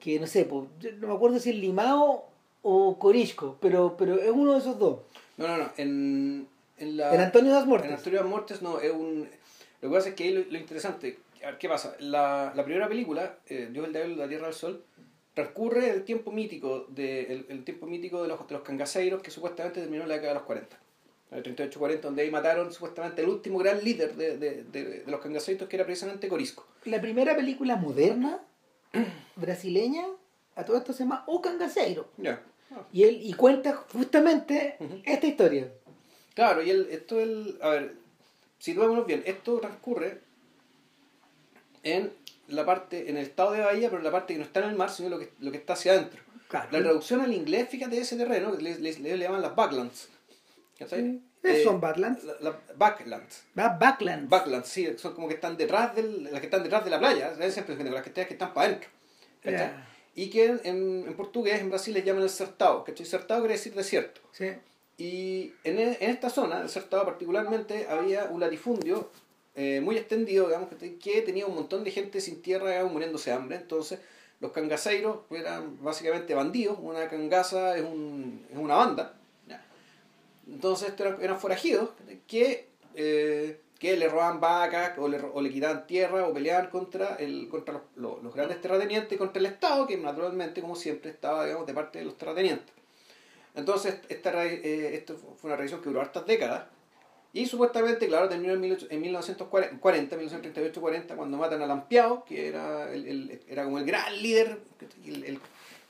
que 0.00 0.18
no 0.18 0.26
sé, 0.26 0.48
no 0.48 1.08
me 1.08 1.14
acuerdo 1.14 1.38
si 1.38 1.50
es 1.50 1.56
Limao 1.56 2.28
o 2.62 2.98
Corisco, 2.98 3.56
pero, 3.60 3.96
pero 3.96 4.18
es 4.20 4.30
uno 4.30 4.52
de 4.52 4.58
esos 4.58 4.78
dos. 4.78 5.00
No, 5.36 5.46
no, 5.46 5.58
no. 5.58 5.72
En, 5.76 6.48
en, 6.78 6.96
la, 6.96 7.10
Antonio 7.22 7.52
das 7.52 7.66
Mortes. 7.66 7.88
En 7.88 7.96
Antonio 7.96 8.20
das 8.20 8.28
Mortes 8.28 8.62
no, 8.62 8.80
es 8.80 8.92
un... 8.92 9.28
Lo 9.80 9.90
que 9.90 9.94
pasa 9.94 10.08
es 10.08 10.14
que 10.14 10.24
ahí 10.24 10.46
lo, 10.50 10.58
interesante, 10.58 11.18
a 11.42 11.46
ver, 11.46 11.58
¿qué 11.58 11.68
pasa? 11.68 11.94
La, 12.00 12.52
la 12.54 12.64
primera 12.64 12.88
película, 12.88 13.38
eh, 13.46 13.68
Dios 13.70 13.86
el 13.86 13.92
Diablo, 13.92 14.16
la 14.16 14.28
Tierra 14.28 14.46
del 14.46 14.54
Sol, 14.54 14.82
transcurre 15.34 15.90
el 15.90 16.04
tiempo 16.04 16.30
mítico 16.30 16.86
de, 16.88 17.44
el, 17.48 17.64
tiempo 17.64 17.86
mítico 17.86 18.22
de 18.22 18.28
los, 18.28 18.46
de 18.46 18.54
los 18.54 18.62
cangaceiros 18.62 19.20
que 19.20 19.30
supuestamente 19.30 19.80
terminó 19.80 20.04
en 20.04 20.08
la 20.08 20.14
década 20.14 20.34
de 20.34 20.38
los 20.38 20.46
40. 20.46 20.78
El 21.32 21.42
38-40, 21.42 22.00
donde 22.00 22.22
ahí 22.22 22.30
mataron 22.30 22.72
supuestamente 22.72 23.22
el 23.22 23.28
último 23.28 23.58
gran 23.58 23.82
líder 23.82 24.14
de, 24.14 24.38
de, 24.38 24.62
de, 24.62 25.02
los 25.08 25.20
cangaceiros, 25.20 25.68
que 25.68 25.74
era 25.74 25.84
precisamente 25.84 26.28
Corisco. 26.28 26.64
La 26.84 27.00
primera 27.00 27.34
película 27.34 27.74
moderna 27.74 28.40
brasileña, 29.36 30.04
a 30.54 30.64
todo 30.64 30.76
esto 30.76 30.92
se 30.92 31.00
llama 31.00 31.24
O 31.26 31.42
Cangaceiro. 31.42 32.08
Ya. 32.18 32.40
Y 32.92 33.02
él 33.02 33.20
y 33.22 33.32
cuenta 33.32 33.72
justamente 33.92 34.76
esta 35.04 35.26
historia. 35.26 35.72
Claro, 36.34 36.62
y 36.62 36.70
el, 36.70 36.88
esto 36.90 37.20
el, 37.20 37.58
a 37.60 37.70
ver, 37.70 37.94
situémonos 38.58 39.06
bien, 39.06 39.22
esto 39.26 39.58
transcurre 39.58 40.20
en 41.82 42.12
la 42.48 42.64
parte, 42.64 43.10
en 43.10 43.16
el 43.16 43.24
estado 43.24 43.52
de 43.52 43.60
Bahía, 43.60 43.90
pero 43.90 44.02
la 44.02 44.10
parte 44.10 44.34
que 44.34 44.38
no 44.38 44.44
está 44.44 44.60
en 44.60 44.70
el 44.70 44.76
mar, 44.76 44.90
sino 44.90 45.08
lo 45.08 45.18
que, 45.18 45.32
lo 45.40 45.50
que 45.50 45.58
está 45.58 45.74
hacia 45.74 45.92
adentro. 45.92 46.22
La 46.52 46.78
traducción 46.78 47.20
al 47.20 47.32
inglés, 47.32 47.68
fíjate, 47.68 47.96
de 47.96 48.02
ese 48.02 48.16
terreno, 48.16 48.52
le, 48.54 48.78
le, 48.78 48.92
le, 48.92 49.18
llaman 49.18 49.42
las 49.42 49.56
backlands. 49.56 50.08
¿Qué 50.76 50.86
eh, 51.42 51.62
son 51.62 51.80
backlands? 51.80 52.24
La, 52.40 52.58
backlands. 52.76 53.44
Ah, 53.56 53.76
backlands. 53.78 54.28
Backlands, 54.28 54.68
sí, 54.68 54.88
son 54.96 55.14
como 55.14 55.28
que 55.28 55.34
están 55.34 55.56
detrás 55.56 55.94
del, 55.94 56.24
las 56.24 56.40
que 56.40 56.46
están 56.46 56.62
detrás 56.62 56.84
de 56.84 56.90
la 56.90 56.98
playa, 56.98 57.34
las 57.36 57.54
que, 57.54 58.12
que 58.12 58.32
están 58.34 58.54
para 58.54 58.68
adentro. 58.68 58.88
y 60.14 60.30
que 60.30 60.46
en, 60.46 60.60
en, 61.06 61.14
portugués, 61.14 61.60
en 61.60 61.70
Brasil, 61.70 61.92
le 61.92 62.02
llaman 62.02 62.22
el 62.22 62.30
sertao. 62.30 62.84
¿cachai? 62.84 63.04
Sertao 63.04 63.40
quiere 63.40 63.54
decir 63.54 63.74
desierto. 63.74 64.20
Sí. 64.32 64.52
Y 64.96 65.52
en, 65.64 65.78
en 65.78 65.96
esta 66.00 66.30
zona, 66.30 66.62
el 66.62 66.68
sertao 66.68 67.04
particularmente, 67.04 67.88
había 67.88 68.24
un 68.24 68.40
latifundio 68.40 69.10
eh, 69.54 69.80
muy 69.80 69.96
extendido, 69.96 70.46
digamos, 70.46 70.68
que 70.70 71.22
tenía 71.22 71.46
un 71.46 71.54
montón 71.54 71.84
de 71.84 71.90
gente 71.90 72.20
sin 72.20 72.42
tierra, 72.42 72.84
muriéndose 72.84 73.30
de 73.30 73.36
hambre. 73.36 73.56
Entonces, 73.56 74.00
los 74.40 74.52
cangaseiros 74.52 75.18
eran 75.30 75.82
básicamente 75.82 76.34
bandidos. 76.34 76.78
Una 76.80 77.08
cangasa 77.08 77.76
es, 77.76 77.84
un, 77.84 78.46
es 78.50 78.58
una 78.58 78.76
banda. 78.76 79.14
Entonces, 80.46 80.92
eran, 80.98 81.22
eran 81.22 81.38
forajidos 81.40 81.90
que... 82.26 82.68
Eh, 82.94 83.58
que 83.84 83.98
le 83.98 84.08
roban 84.08 84.40
vacas 84.40 84.96
o 84.96 85.08
le, 85.08 85.18
o 85.20 85.42
le 85.42 85.50
quitan 85.50 85.86
tierra 85.86 86.26
o 86.26 86.32
peleaban 86.32 86.68
contra, 86.70 87.16
el, 87.16 87.48
contra 87.50 87.82
los, 87.96 88.34
grandes 88.34 88.58
terratenientes 88.60 89.18
contra 89.18 89.40
el 89.40 89.44
Estado, 89.46 89.86
que 89.86 89.98
naturalmente, 89.98 90.62
como 90.62 90.74
siempre, 90.74 91.10
estaba 91.10 91.44
digamos, 91.44 91.66
de 91.66 91.74
parte 91.74 91.98
de 91.98 92.06
los 92.06 92.16
terratenientes. 92.16 92.72
Entonces, 93.54 93.96
esta, 94.08 94.46
eh, 94.46 94.94
esto 94.94 95.16
fue 95.16 95.48
una 95.48 95.56
revisión 95.56 95.82
que 95.82 95.90
duró 95.90 96.00
hartas 96.00 96.26
décadas. 96.26 96.64
Y 97.34 97.46
supuestamente, 97.46 98.06
claro, 98.06 98.28
terminó 98.28 98.54
en, 98.54 98.78
en 98.88 99.00
1940, 99.00 100.16
1938-40, 100.16 101.16
cuando 101.16 101.36
matan 101.36 101.60
a 101.60 101.66
Lampiao, 101.66 102.24
que 102.24 102.48
era, 102.48 102.90
el, 102.94 103.06
el, 103.06 103.40
era 103.48 103.64
como 103.64 103.78
el 103.78 103.84
gran 103.84 104.22
líder, 104.22 104.60
el, 105.04 105.40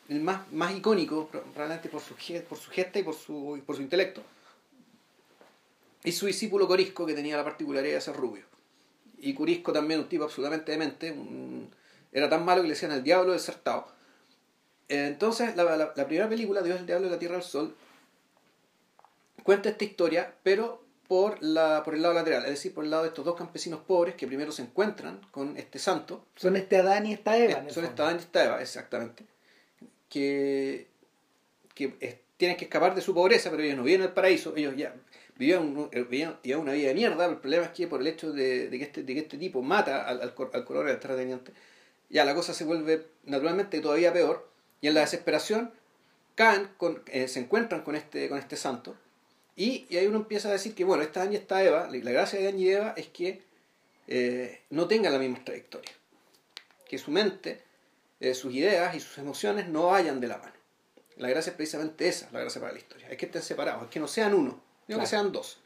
el, 0.09 0.21
más, 0.21 0.51
más 0.53 0.75
icónico, 0.75 1.29
probablemente 1.29 1.89
por 1.91 2.01
su, 2.01 2.15
por 2.49 2.59
su 2.59 2.71
gesta 2.71 2.99
y 2.99 3.03
por 3.03 3.15
su, 3.15 3.63
por 3.67 3.77
su 3.77 3.83
intelecto 3.83 4.23
y 6.05 6.13
su 6.13 6.27
discípulo 6.27 6.69
Corisco, 6.69 7.07
que 7.07 7.15
tenía 7.15 7.37
la 7.37 7.45
particularidad 7.45 7.95
de 7.95 8.01
ser 8.01 8.15
rubio. 8.15 8.45
Y 9.19 9.33
Corisco 9.35 9.73
también, 9.73 10.01
un 10.01 10.09
tipo 10.09 10.25
absolutamente 10.25 10.71
demente, 10.71 11.15
era 12.13 12.29
tan 12.29 12.45
malo 12.45 12.61
que 12.61 12.69
le 12.69 12.75
decían 12.75 12.93
el 12.93 13.03
diablo 13.03 13.33
desertado. 13.33 13.87
Entonces, 14.89 15.57
la, 15.57 15.77
la, 15.77 15.95
primera 16.07 16.29
película, 16.29 16.61
Dios, 16.61 16.79
el 16.79 16.87
diablo 16.87 17.07
de 17.07 17.13
la 17.15 17.19
tierra 17.19 17.37
del 17.37 17.43
sol, 17.43 17.75
cuenta 19.43 19.71
esta 19.71 19.85
historia, 19.85 20.35
pero 20.43 20.84
por, 21.09 21.43
la, 21.43 21.83
por 21.85 21.95
el 21.95 22.03
lado 22.03 22.15
lateral, 22.15 22.45
es 22.45 22.51
decir, 22.51 22.73
por 22.73 22.85
el 22.85 22.91
lado 22.91 23.03
de 23.03 23.11
estos 23.11 23.25
dos 23.25 23.37
campesinos 23.37 23.81
pobres 23.81 24.15
que 24.15 24.27
primero 24.27 24.53
se 24.53 24.63
encuentran 24.63 25.21
con 25.31 25.57
este 25.57 25.79
santo. 25.79 26.25
Son 26.37 26.57
este 26.57 26.77
Adán 26.77 27.07
y 27.07 27.13
esta 27.13 27.37
Eva. 27.37 27.65
Eh, 27.67 27.71
son 27.71 27.85
este 27.85 28.03
Adán 28.03 28.17
y 28.17 28.21
esta 28.21 28.45
Eva, 28.45 28.61
exactamente. 28.61 29.25
Que, 30.09 30.89
que 31.75 32.21
tienen 32.37 32.57
que 32.57 32.65
escapar 32.65 32.95
de 32.95 33.01
su 33.01 33.15
pobreza, 33.15 33.51
pero 33.51 33.63
ellos 33.63 33.77
no 33.77 33.85
vienen 33.85 34.09
al 34.09 34.15
paraíso, 34.15 34.55
ellos 34.57 34.77
ya 34.77 34.95
vivían, 35.37 35.89
eh, 35.93 36.57
una 36.57 36.73
vida 36.73 36.89
de 36.89 36.95
mierda. 36.95 37.27
El 37.27 37.37
problema 37.37 37.65
es 37.65 37.71
que 37.71 37.87
por 37.87 38.01
el 38.01 38.07
hecho 38.07 38.33
de, 38.33 38.69
que, 38.71 38.83
este, 38.83 39.03
de 39.03 39.15
que 39.15 39.21
este 39.21 39.39
tipo 39.39 39.63
mata 39.63 40.07
al, 40.07 40.21
al, 40.23 40.35
al 40.53 40.65
coronel 40.65 40.93
del 40.93 41.01
terrateniente, 41.01 41.53
ya 42.09 42.25
la 42.25 42.35
cosa 42.35 42.55
se 42.55 42.65
vuelve 42.65 43.07
naturalmente 43.25 43.81
todavía 43.81 44.13
peor. 44.13 44.49
Y 44.81 44.89
en 44.89 44.95
la 44.95 45.01
desesperación 45.01 45.73
caen, 46.35 46.69
con, 46.77 47.03
eh, 47.07 47.29
se 47.29 47.41
encuentran 47.41 47.83
con 47.83 47.97
este, 47.97 48.29
con 48.29 48.39
este 48.39 48.57
santo. 48.57 48.97
Y, 49.57 49.87
y, 49.89 49.97
ahí 49.97 50.07
uno 50.07 50.19
empieza 50.19 50.49
a 50.49 50.53
decir 50.53 50.75
que, 50.75 50.85
bueno, 50.85 51.03
esta 51.03 51.21
Dani 51.21 51.35
y 51.35 51.39
esta 51.39 51.63
Eva, 51.63 51.89
la 51.91 52.11
gracia 52.11 52.39
de 52.39 52.47
Dani 52.47 52.63
y 52.63 52.71
Eva 52.71 52.95
es 52.97 53.09
que 53.09 53.43
eh, 54.09 54.63
no 54.71 54.89
tengan 54.89 55.13
la 55.13 55.19
misma 55.19 55.45
trayectoria. 55.45 55.93
Que 56.89 56.99
su 56.99 57.11
mente, 57.11 57.63
sus 58.35 58.53
ideas 58.53 58.95
y 58.95 59.01
sus 59.01 59.19
emociones 59.19 59.69
no 59.69 59.87
vayan 59.87 60.21
de 60.21 60.29
la 60.29 60.39
mano. 60.39 60.55
La 61.17 61.29
gracia 61.29 61.51
es 61.51 61.57
precisamente 61.57 62.09
esa, 62.09 62.29
la 62.33 62.41
gracia 62.41 62.61
para 62.61 62.73
la 62.73 62.79
historia. 62.79 63.09
Es 63.09 63.17
que 63.17 63.27
estén 63.27 63.43
separados, 63.43 63.85
es 63.85 63.91
que 63.91 64.01
no 64.01 64.09
sean 64.09 64.35
uno. 64.35 64.61
Digo 64.89 65.01
que 65.01 65.07
sean 65.07 65.31
dos. 65.31 65.59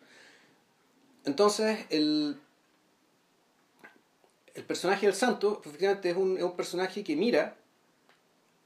Entonces, 1.25 1.87
el, 1.91 2.39
el 4.55 4.65
personaje 4.65 5.07
del 5.07 5.15
santo, 5.15 5.63
efectivamente, 5.65 6.11
es 6.11 6.17
un, 6.17 6.37
es 6.37 6.43
un 6.43 6.57
personaje 6.57 7.03
que 7.03 7.17
mira, 7.17 7.57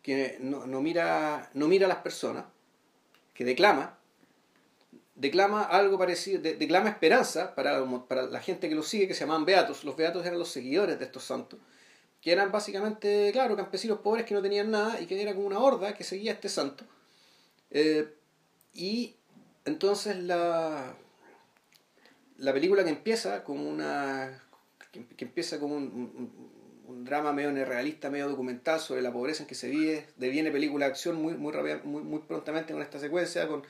que 0.02 0.38
no, 0.40 0.66
no, 0.66 0.80
mira, 0.80 1.50
no 1.54 1.68
mira 1.68 1.86
a 1.86 1.88
las 1.88 1.98
personas, 1.98 2.44
que 3.34 3.44
declama, 3.44 3.98
declama 5.22 5.62
algo 5.62 5.96
parecido, 5.98 6.42
declama 6.42 6.90
esperanza 6.90 7.54
para, 7.54 7.84
para 8.08 8.22
la 8.24 8.40
gente 8.40 8.68
que 8.68 8.74
lo 8.74 8.82
sigue, 8.82 9.06
que 9.06 9.14
se 9.14 9.20
llaman 9.20 9.44
beatos. 9.44 9.84
Los 9.84 9.96
beatos 9.96 10.26
eran 10.26 10.38
los 10.38 10.50
seguidores 10.50 10.98
de 10.98 11.04
estos 11.04 11.22
santos, 11.22 11.60
que 12.20 12.32
eran 12.32 12.50
básicamente, 12.50 13.30
claro, 13.32 13.56
campesinos 13.56 14.00
pobres 14.00 14.26
que 14.26 14.34
no 14.34 14.42
tenían 14.42 14.72
nada 14.72 15.00
y 15.00 15.06
que 15.06 15.22
era 15.22 15.32
como 15.34 15.46
una 15.46 15.60
horda 15.60 15.94
que 15.94 16.02
seguía 16.02 16.32
a 16.32 16.34
este 16.34 16.48
santo. 16.48 16.84
Eh, 17.70 18.12
y 18.74 19.14
entonces 19.64 20.16
la, 20.16 20.96
la 22.38 22.52
película 22.52 22.82
que 22.82 22.90
empieza 22.90 23.44
como 23.44 23.68
una 23.68 24.42
que, 24.90 25.24
empieza 25.24 25.60
como 25.60 25.76
un, 25.76 26.52
drama 27.04 27.32
medio 27.32 27.52
neorrealista, 27.52 28.10
medio 28.10 28.28
documental 28.28 28.78
sobre 28.78 29.02
la 29.02 29.12
pobreza 29.12 29.44
en 29.44 29.48
que 29.48 29.54
se 29.54 29.68
vive, 29.68 30.06
deviene 30.16 30.50
película 30.50 30.86
de 30.86 30.92
acción 30.92 31.16
muy, 31.16 31.34
muy, 31.34 31.52
muy, 31.84 32.02
muy 32.02 32.18
prontamente 32.20 32.72
con 32.72 32.82
esta 32.82 32.98
secuencia, 32.98 33.48
con 33.48 33.62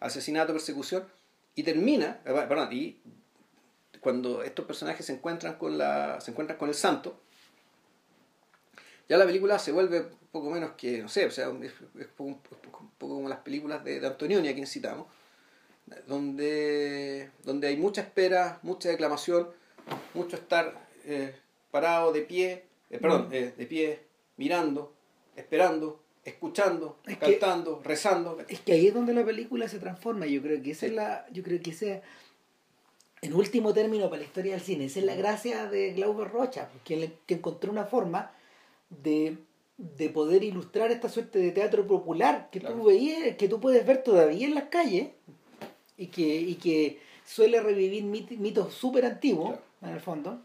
asesinato, 0.00 0.52
persecución, 0.52 1.04
y 1.54 1.62
termina, 1.62 2.20
eh, 2.24 2.32
perdón, 2.48 2.68
y 2.72 3.00
cuando 4.00 4.42
estos 4.42 4.64
personajes 4.64 5.04
se 5.04 5.12
encuentran 5.12 5.54
con 5.54 5.76
la 5.76 6.20
se 6.20 6.30
encuentran 6.30 6.58
con 6.58 6.68
el 6.68 6.74
santo, 6.74 7.20
ya 9.08 9.16
la 9.16 9.26
película 9.26 9.58
se 9.58 9.72
vuelve 9.72 10.06
poco 10.30 10.50
menos 10.50 10.72
que, 10.72 11.02
no 11.02 11.08
sé, 11.08 11.26
o 11.26 11.30
sea, 11.30 11.48
es, 11.62 11.72
un, 12.18 12.40
poco, 12.40 12.90
como 12.98 13.28
las 13.28 13.40
películas 13.40 13.82
de, 13.82 14.00
de 14.00 14.06
Antonioni 14.06 14.48
a 14.48 14.54
quien 14.54 14.66
citamos, 14.66 15.06
donde, 16.06 17.30
donde 17.44 17.68
hay 17.68 17.76
mucha 17.76 18.02
espera, 18.02 18.58
mucha 18.62 18.88
declamación, 18.88 19.48
mucho 20.14 20.36
estar 20.36 20.88
eh, 21.04 21.34
parado 21.70 22.12
de 22.12 22.22
pie, 22.22 22.64
eh, 22.90 22.98
perdón, 22.98 23.28
mm. 23.28 23.32
eh, 23.32 23.54
de 23.56 23.66
pie, 23.66 24.00
mirando, 24.36 24.94
esperando, 25.36 26.02
escuchando, 26.28 26.98
cantando, 27.20 27.80
rezando. 27.84 28.38
Es 28.48 28.60
que 28.60 28.72
ahí 28.72 28.86
es 28.88 28.94
donde 28.94 29.14
la 29.14 29.24
película 29.24 29.68
se 29.68 29.78
transforma. 29.78 30.26
Yo 30.26 30.42
creo 30.42 30.62
que 30.62 30.70
esa 30.70 30.86
es 30.86 30.92
la, 30.92 31.26
yo 31.32 31.42
creo 31.42 31.60
que 31.60 31.70
ese, 31.70 32.02
en 33.22 33.34
último 33.34 33.74
término 33.74 34.08
para 34.08 34.20
la 34.22 34.26
historia 34.26 34.52
del 34.52 34.60
cine, 34.60 34.86
esa 34.86 35.00
es 35.00 35.06
la 35.06 35.16
gracia 35.16 35.66
de 35.66 35.92
Glauber 35.92 36.28
Rocha, 36.28 36.70
que, 36.84 37.12
que 37.26 37.34
encontró 37.34 37.70
una 37.72 37.84
forma 37.84 38.32
de, 38.90 39.38
de 39.76 40.08
poder 40.10 40.44
ilustrar 40.44 40.90
esta 40.90 41.08
suerte 41.08 41.38
de 41.38 41.52
teatro 41.52 41.86
popular 41.86 42.48
que 42.50 42.60
tú 42.60 42.84
veías, 42.84 43.36
que 43.36 43.48
tú 43.48 43.60
puedes 43.60 43.86
ver 43.86 44.02
todavía 44.02 44.46
en 44.46 44.54
las 44.54 44.64
calles 44.64 45.08
y 45.96 46.06
que, 46.08 46.40
y 46.40 46.54
que 46.54 47.00
suele 47.24 47.60
revivir 47.60 48.04
mitos 48.04 48.74
súper 48.74 49.04
antiguos, 49.04 49.58
en 49.82 49.90
el 49.90 50.00
fondo, 50.00 50.40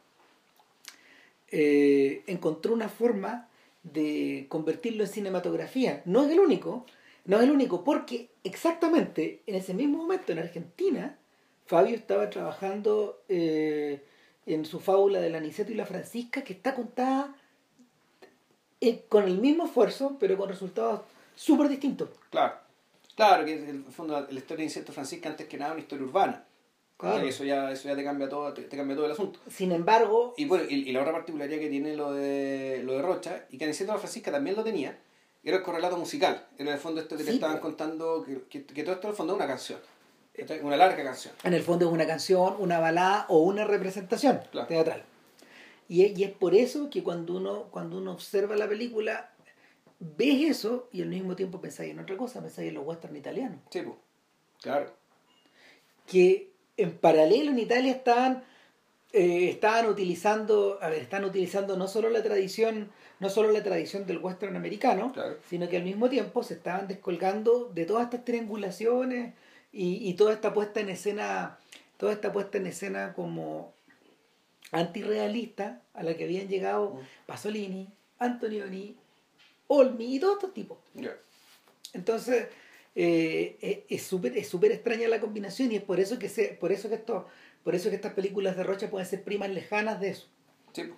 eh, 1.49 2.23
encontró 2.27 2.73
una 2.73 2.89
forma 2.89 3.49
de 3.83 4.47
convertirlo 4.49 5.03
en 5.03 5.09
cinematografía. 5.09 6.01
No 6.05 6.23
es 6.23 6.31
el 6.31 6.39
único, 6.39 6.85
no 7.25 7.37
es 7.37 7.43
el 7.43 7.51
único, 7.51 7.83
porque 7.83 8.29
exactamente 8.43 9.41
en 9.45 9.55
ese 9.55 9.73
mismo 9.73 9.97
momento 9.97 10.31
en 10.31 10.39
Argentina, 10.39 11.17
Fabio 11.65 11.95
estaba 11.95 12.29
trabajando 12.29 13.21
eh, 13.29 14.03
en 14.45 14.65
su 14.65 14.79
fábula 14.79 15.21
del 15.21 15.35
Aniceto 15.35 15.71
y 15.71 15.75
la 15.75 15.85
Francisca, 15.85 16.43
que 16.43 16.53
está 16.53 16.75
contada 16.75 17.35
eh, 18.81 19.05
con 19.07 19.23
el 19.23 19.37
mismo 19.37 19.65
esfuerzo, 19.65 20.17
pero 20.19 20.37
con 20.37 20.49
resultados 20.49 21.01
súper 21.35 21.69
distintos. 21.69 22.09
Claro. 22.29 22.55
Claro, 23.15 23.45
que 23.45 23.53
en 23.53 23.69
el 23.69 23.83
fondo 23.83 24.19
la 24.19 24.39
historia 24.39 24.57
de 24.57 24.63
Insecto 24.63 24.91
Francisca 24.91 25.29
antes 25.29 25.47
que 25.47 25.57
nada 25.57 25.73
una 25.73 25.81
historia 25.81 26.05
urbana. 26.05 26.45
Claro. 27.03 27.27
eso 27.27 27.43
ya, 27.43 27.71
eso 27.71 27.89
ya 27.89 27.95
te 27.95 28.03
cambia 28.03 28.29
todo, 28.29 28.53
te, 28.53 28.67
cambia 28.67 28.95
todo 28.95 29.05
el 29.05 29.11
asunto. 29.11 29.39
Sin 29.49 29.71
embargo. 29.71 30.33
Y 30.37 30.45
bueno, 30.45 30.63
y, 30.69 30.91
la 30.91 31.01
otra 31.01 31.11
particularidad 31.11 31.59
que 31.59 31.69
tiene 31.69 31.95
lo 31.95 32.13
de 32.13 32.81
lo 32.83 32.93
de 32.93 33.01
Rocha, 33.01 33.45
y 33.49 33.57
que 33.57 33.65
en 33.65 33.87
la 33.87 33.97
Francisca 33.97 34.31
también 34.31 34.55
lo 34.55 34.63
tenía, 34.63 34.97
era 35.43 35.57
el 35.57 35.63
correlato 35.63 35.97
musical. 35.97 36.47
Era 36.57 36.69
en 36.69 36.75
el 36.75 36.79
fondo 36.79 37.01
esto 37.01 37.17
que 37.17 37.23
te 37.23 37.31
estaban 37.31 37.59
contando, 37.59 38.25
que, 38.49 38.65
que, 38.65 38.83
todo 38.83 38.95
esto 38.95 39.07
en 39.07 39.11
el 39.11 39.17
fondo 39.17 39.33
es 39.33 39.37
una 39.37 39.47
canción. 39.47 39.79
Una 40.63 40.77
larga 40.77 41.03
canción. 41.03 41.33
En 41.43 41.53
el 41.53 41.61
fondo 41.61 41.85
es 41.87 41.91
una 41.91 42.07
canción, 42.07 42.55
una 42.57 42.79
balada 42.79 43.25
o 43.29 43.39
una 43.39 43.65
representación 43.65 44.41
teatral. 44.67 45.03
Y, 45.89 46.05
y 46.05 46.23
es 46.23 46.31
por 46.31 46.55
eso 46.55 46.89
que 46.89 47.03
cuando 47.03 47.35
uno, 47.35 47.65
cuando 47.69 47.97
uno 47.97 48.13
observa 48.13 48.55
la 48.55 48.67
película, 48.67 49.31
ves 49.99 50.49
eso 50.49 50.87
y 50.91 51.01
al 51.01 51.09
mismo 51.09 51.35
tiempo 51.35 51.61
pensáis 51.61 51.91
en 51.91 51.99
otra 51.99 52.17
cosa, 52.17 52.41
pensáis 52.41 52.69
en 52.69 52.75
los 52.75 52.85
western 52.85 53.15
italianos. 53.15 53.59
Sí, 53.69 53.83
claro. 54.61 54.91
Que 56.07 56.52
en 56.77 56.97
paralelo 56.97 57.51
en 57.51 57.59
Italia 57.59 57.91
estaban, 57.91 58.43
eh, 59.11 59.49
estaban 59.49 59.87
utilizando, 59.87 60.79
a 60.81 60.89
ver, 60.89 61.01
están 61.01 61.25
utilizando 61.25 61.77
no 61.77 61.87
solo 61.87 62.09
la 62.09 62.23
tradición, 62.23 62.91
no 63.19 63.29
solo 63.29 63.51
la 63.51 63.63
tradición 63.63 64.05
del 64.05 64.17
western 64.17 64.55
americano, 64.55 65.13
sino 65.49 65.69
que 65.69 65.77
al 65.77 65.83
mismo 65.83 66.09
tiempo 66.09 66.43
se 66.43 66.55
estaban 66.55 66.87
descolgando 66.87 67.71
de 67.73 67.85
todas 67.85 68.05
estas 68.05 68.25
triangulaciones 68.25 69.33
y, 69.71 70.09
y 70.09 70.13
toda 70.15 70.33
esta 70.33 70.53
puesta 70.53 70.79
en 70.79 70.89
escena, 70.89 71.57
toda 71.97 72.13
esta 72.13 72.31
puesta 72.31 72.57
en 72.57 72.67
escena 72.67 73.13
como 73.13 73.73
antirrealista 74.71 75.81
a 75.93 76.03
la 76.03 76.15
que 76.15 76.25
habían 76.25 76.47
llegado 76.47 76.95
mm. 76.95 76.99
Pasolini, 77.27 77.87
Antonioni, 78.19 78.97
Olmi 79.67 80.15
y 80.15 80.19
todos 80.19 80.35
estos 80.35 80.53
tipos. 80.53 80.77
Entonces, 81.93 82.47
eh, 82.95 83.85
es 83.89 84.03
súper 84.03 84.37
es 84.37 84.47
súper 84.47 84.71
extraña 84.71 85.07
la 85.07 85.19
combinación 85.19 85.71
y 85.71 85.77
es 85.77 85.83
por 85.83 85.99
eso 85.99 86.19
que 86.19 86.29
se, 86.29 86.49
por 86.49 86.71
eso 86.71 86.89
que 86.89 86.95
esto, 86.95 87.27
por 87.63 87.75
eso 87.75 87.89
que 87.89 87.95
estas 87.95 88.13
películas 88.13 88.55
de 88.55 88.63
Rocha 88.63 88.89
pueden 88.89 89.07
ser 89.07 89.23
primas 89.23 89.49
lejanas 89.49 89.99
de 89.99 90.09
eso. 90.09 90.27
Sí. 90.73 90.91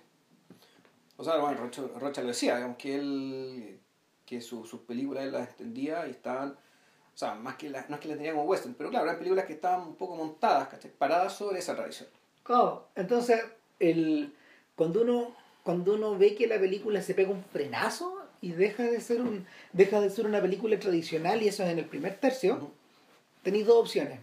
O 1.16 1.24
sea, 1.24 1.38
bueno, 1.38 1.58
Rocha, 1.58 1.82
Rocha 1.98 2.20
lo 2.20 2.28
decía, 2.28 2.62
aunque 2.62 2.94
él 2.96 3.80
que 4.26 4.40
sus 4.40 4.68
películas 4.80 5.24
él 5.24 5.32
las 5.32 5.48
extendía 5.48 6.06
y 6.08 6.10
estaban, 6.10 6.50
o 6.50 7.16
sea, 7.16 7.36
más 7.36 7.54
que 7.54 7.70
las, 7.70 7.88
no 7.88 7.94
es 7.94 8.00
que 8.02 8.08
las 8.08 8.16
tenían 8.16 8.34
como 8.34 8.48
western, 8.48 8.74
pero 8.74 8.90
claro, 8.90 9.06
eran 9.06 9.18
películas 9.18 9.46
que 9.46 9.52
estaban 9.54 9.86
un 9.86 9.94
poco 9.94 10.16
montadas, 10.16 10.68
¿cachai? 10.68 10.90
Paradas 10.90 11.34
sobre 11.34 11.60
esa 11.60 11.76
tradición. 11.76 12.08
Claro, 12.42 12.88
entonces, 12.96 13.40
el, 13.78 14.34
cuando, 14.74 15.02
uno, 15.02 15.36
cuando 15.62 15.94
uno 15.94 16.18
ve 16.18 16.34
que 16.34 16.48
la 16.48 16.58
película 16.58 17.00
se 17.00 17.14
pega 17.14 17.30
un 17.30 17.44
frenazo 17.44 18.15
y 18.40 18.52
deja 18.52 18.84
de 18.84 19.00
ser, 19.00 19.20
un, 19.20 19.46
deja 19.72 20.00
de 20.00 20.10
ser 20.10 20.26
una 20.26 20.40
película 20.40 20.78
tradicional, 20.78 21.42
y 21.42 21.48
eso 21.48 21.62
es 21.64 21.70
en 21.70 21.78
el 21.78 21.86
primer 21.86 22.16
tercio, 22.18 22.70
tenéis 23.42 23.66
dos 23.66 23.76
opciones. 23.76 24.20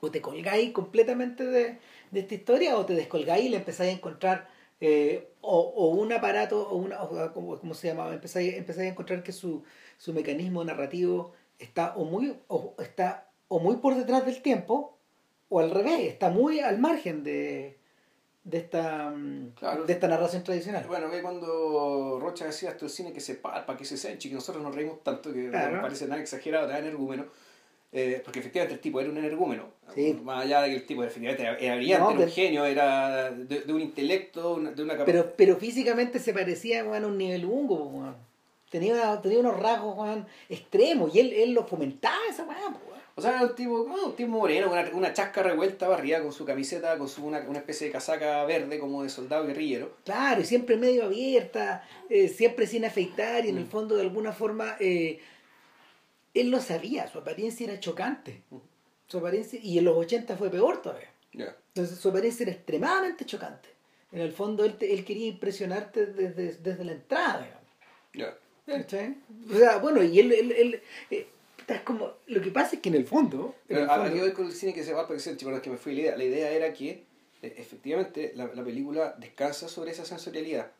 O 0.00 0.10
te 0.10 0.20
colgáis 0.20 0.72
completamente 0.72 1.44
de, 1.44 1.78
de 2.10 2.20
esta 2.20 2.34
historia 2.34 2.76
o 2.76 2.84
te 2.86 2.94
descolgáis 2.94 3.46
y 3.46 3.48
le 3.48 3.56
empezáis 3.56 3.92
a 3.92 3.96
encontrar 3.96 4.48
eh, 4.80 5.28
o, 5.40 5.58
o, 5.58 5.88
un 5.88 6.12
aparato, 6.12 6.68
o 6.68 6.76
una, 6.76 7.02
o, 7.02 7.32
¿cómo, 7.32 7.74
se 7.74 7.88
llamaba? 7.88 8.12
Empezáis, 8.12 8.54
empezáis 8.54 8.88
a 8.88 8.92
encontrar 8.92 9.22
que 9.22 9.32
su, 9.32 9.64
su 9.96 10.12
mecanismo 10.12 10.62
narrativo 10.64 11.32
está 11.58 11.94
o 11.96 12.04
muy, 12.04 12.36
o, 12.48 12.74
está 12.78 13.30
o 13.48 13.58
muy 13.58 13.76
por 13.76 13.94
detrás 13.94 14.26
del 14.26 14.42
tiempo, 14.42 14.98
o 15.48 15.60
al 15.60 15.70
revés, 15.70 16.00
está 16.00 16.30
muy 16.30 16.60
al 16.60 16.78
margen 16.78 17.22
de, 17.24 17.78
de 18.46 18.58
esta, 18.58 19.12
de 19.12 19.92
esta 19.92 20.06
narración 20.06 20.44
tradicional. 20.44 20.84
Bueno, 20.86 21.10
ve 21.10 21.20
cuando 21.20 22.18
Rocha 22.20 22.46
decía 22.46 22.70
esto 22.70 22.84
el 22.84 22.90
cine 22.92 23.12
que 23.12 23.20
se 23.20 23.34
palpa, 23.34 23.76
que 23.76 23.84
se 23.84 23.96
senche, 23.96 24.28
que 24.28 24.36
nosotros 24.36 24.62
nos 24.62 24.72
reímos 24.72 25.02
tanto 25.02 25.32
que 25.32 25.48
no 25.48 25.82
parece 25.82 26.06
nada 26.06 26.20
exagerado, 26.20 26.68
tan 26.68 26.78
energúmeno. 26.78 27.26
Eh, 27.92 28.20
porque 28.24 28.40
efectivamente 28.40 28.74
el 28.74 28.80
tipo 28.80 29.00
era 29.00 29.10
un 29.10 29.16
energúmeno. 29.16 29.64
Más 30.22 30.44
allá 30.44 30.62
de 30.62 30.70
que 30.70 30.76
el 30.76 30.86
tipo 30.86 31.02
efectivamente 31.02 31.42
era, 31.42 31.76
brillante, 31.76 32.14
era 32.14 32.24
un 32.24 32.30
genio, 32.30 32.64
era 32.64 33.30
de, 33.32 33.72
un 33.72 33.80
intelecto, 33.80 34.60
de 34.60 34.82
una 34.82 34.96
capacidad. 34.96 35.24
Pero, 35.24 35.34
pero 35.36 35.56
físicamente 35.56 36.20
se 36.20 36.32
parecía 36.32 36.82
a 36.82 36.84
un 36.84 37.18
nivel 37.18 37.46
hungo, 37.46 38.14
tenía, 38.70 39.20
tenía 39.20 39.40
unos 39.40 39.58
rasgos 39.58 40.18
extremos 40.48 41.12
y 41.14 41.20
él, 41.20 41.32
él 41.32 41.52
lo 41.52 41.66
fomentaba 41.66 42.16
esa 42.30 42.44
weá. 42.44 42.76
O 43.18 43.22
sea, 43.22 43.30
era 43.30 43.42
un 43.46 43.54
tipo, 43.54 43.80
un 43.80 44.14
tipo 44.14 44.30
moreno, 44.30 44.70
una, 44.70 44.90
una, 44.92 45.12
chasca 45.14 45.42
revuelta 45.42 45.88
barriga 45.88 46.22
con 46.22 46.32
su 46.32 46.44
camiseta, 46.44 46.98
con 46.98 47.08
su, 47.08 47.24
una, 47.24 47.40
una, 47.48 47.60
especie 47.60 47.86
de 47.86 47.92
casaca 47.94 48.44
verde 48.44 48.78
como 48.78 49.02
de 49.02 49.08
soldado 49.08 49.46
guerrillero. 49.46 49.96
Claro, 50.04 50.42
y 50.42 50.44
siempre 50.44 50.76
medio 50.76 51.06
abierta, 51.06 51.88
eh, 52.10 52.28
siempre 52.28 52.66
sin 52.66 52.84
afeitar 52.84 53.46
y 53.46 53.48
en 53.48 53.56
el 53.56 53.64
mm. 53.64 53.68
fondo 53.68 53.96
de 53.96 54.02
alguna 54.02 54.32
forma 54.32 54.76
eh, 54.80 55.18
él 56.34 56.50
lo 56.50 56.60
sabía, 56.60 57.08
su 57.08 57.18
apariencia 57.18 57.66
era 57.66 57.80
chocante. 57.80 58.42
Su 59.06 59.16
apariencia, 59.16 59.58
y 59.62 59.78
en 59.78 59.86
los 59.86 59.96
80 59.96 60.36
fue 60.36 60.50
peor 60.50 60.82
todavía. 60.82 61.10
Entonces 61.32 61.98
su 61.98 62.10
apariencia 62.10 62.44
era 62.44 62.52
extremadamente 62.52 63.24
chocante. 63.24 63.70
En 64.12 64.20
el 64.20 64.32
fondo 64.32 64.62
él, 64.62 64.76
él 64.80 65.04
quería 65.06 65.28
impresionarte 65.28 66.04
desde, 66.04 66.52
desde 66.56 66.84
la 66.84 66.92
entrada. 66.92 67.60
O 69.50 69.56
sea, 69.56 69.78
bueno, 69.78 70.02
y 70.02 70.18
él, 70.20 70.32
él, 70.32 70.52
él 70.52 70.82
eh, 71.10 71.28
es 71.74 71.80
como, 71.82 72.12
lo 72.26 72.40
que 72.40 72.50
pasa 72.50 72.76
es 72.76 72.82
que 72.82 72.88
en 72.88 72.94
el 72.94 73.06
fondo... 73.06 73.54
Pero 73.66 73.82
el 73.82 73.88
fondo, 73.88 74.34
con 74.34 74.46
el 74.46 74.52
cine 74.52 74.72
que 74.72 74.84
se 74.84 74.92
va, 74.92 75.06
porque 75.06 75.22
es 75.22 75.62
que 75.62 75.70
me 75.70 75.76
fui 75.76 75.94
la 75.94 76.00
idea. 76.00 76.16
La 76.16 76.24
idea 76.24 76.50
era 76.50 76.72
que 76.72 77.04
eh, 77.42 77.54
efectivamente 77.56 78.32
la, 78.34 78.46
la, 78.54 78.64
película 78.64 79.14
descansa 79.18 79.68
sobre 79.68 79.90
esa 79.90 80.04
sensorialidad. 80.04 80.70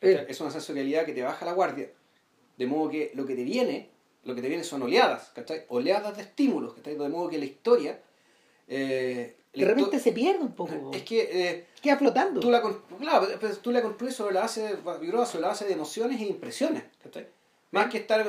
Eh. 0.00 0.26
Es 0.28 0.40
una 0.40 0.50
sensorialidad 0.50 1.04
que 1.04 1.12
te 1.12 1.22
baja 1.22 1.44
la 1.44 1.52
guardia. 1.52 1.90
De 2.56 2.66
modo 2.66 2.90
que 2.90 3.12
lo 3.14 3.26
que 3.26 3.34
te 3.34 3.44
viene 3.44 3.90
lo 4.26 4.34
que 4.34 4.42
te 4.42 4.48
viene 4.48 4.64
son 4.64 4.82
oleadas, 4.82 5.30
¿cachai? 5.34 5.64
Oleadas 5.68 6.16
de 6.16 6.24
estímulos, 6.24 6.74
¿cachai? 6.74 6.96
De 6.96 7.08
modo 7.08 7.28
que 7.28 7.38
la 7.38 7.44
historia... 7.44 8.00
Eh, 8.68 9.36
de 9.54 9.64
repente 9.64 9.98
se 10.00 10.12
pierde 10.12 10.40
un 10.40 10.52
poco. 10.52 10.90
Es 10.94 11.02
que... 11.02 11.28
Eh, 11.32 11.66
Queda 11.80 11.96
flotando. 11.96 12.40
Tú 12.40 12.50
la, 12.50 12.60
claro, 12.60 13.28
tú 13.62 13.70
la 13.70 13.80
construyes 13.80 14.16
sobre 14.16 14.34
la 14.34 14.40
base 14.40 14.62
de, 14.62 14.76
sobre 14.76 15.40
la 15.40 15.48
base 15.48 15.64
de 15.64 15.72
emociones 15.72 16.20
e 16.20 16.24
impresiones, 16.24 16.82
¿cachai? 17.02 17.28
Más 17.70 17.90
que 17.90 17.98
estar... 17.98 18.24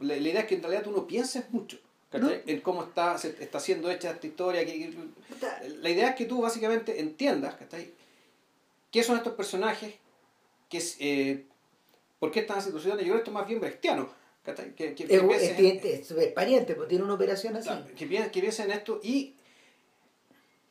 la, 0.00 0.16
idea 0.16 0.40
es 0.40 0.46
que 0.46 0.54
en 0.54 0.62
realidad 0.62 0.82
tú 0.82 0.92
no 0.92 1.06
pienses 1.06 1.50
mucho. 1.50 1.78
¿cachai? 2.10 2.42
En 2.46 2.60
cómo 2.60 2.84
está, 2.84 3.16
está 3.16 3.60
siendo 3.60 3.90
hecha 3.90 4.10
esta 4.10 4.26
historia. 4.26 4.64
Que, 4.64 4.92
la 5.80 5.90
idea 5.90 6.10
es 6.10 6.16
que 6.16 6.24
tú 6.24 6.40
básicamente 6.40 7.00
entiendas, 7.00 7.54
¿cachai? 7.56 7.92
¿Qué 8.90 9.02
son 9.02 9.16
estos 9.16 9.34
personajes? 9.34 9.94
¿Qué, 10.68 10.82
eh, 11.00 11.44
¿Por 12.18 12.30
qué 12.30 12.40
están 12.40 12.58
en 12.58 12.64
situaciones? 12.64 13.00
Yo 13.00 13.12
creo 13.12 13.16
que 13.16 13.20
esto 13.20 13.30
es 13.30 13.34
más 13.34 13.46
bien 13.46 13.60
brechtiano 13.60 14.18
que, 14.54 14.94
que, 14.94 15.04
es, 15.04 15.10
es, 15.10 16.32
pariente, 16.32 16.74
pues 16.74 16.88
tiene 16.88 17.04
una 17.04 17.14
operación 17.14 17.56
así. 17.56 17.70
que, 17.96 18.06
piensen, 18.06 18.70
en 18.70 18.76
esto 18.76 19.00
y, 19.02 19.34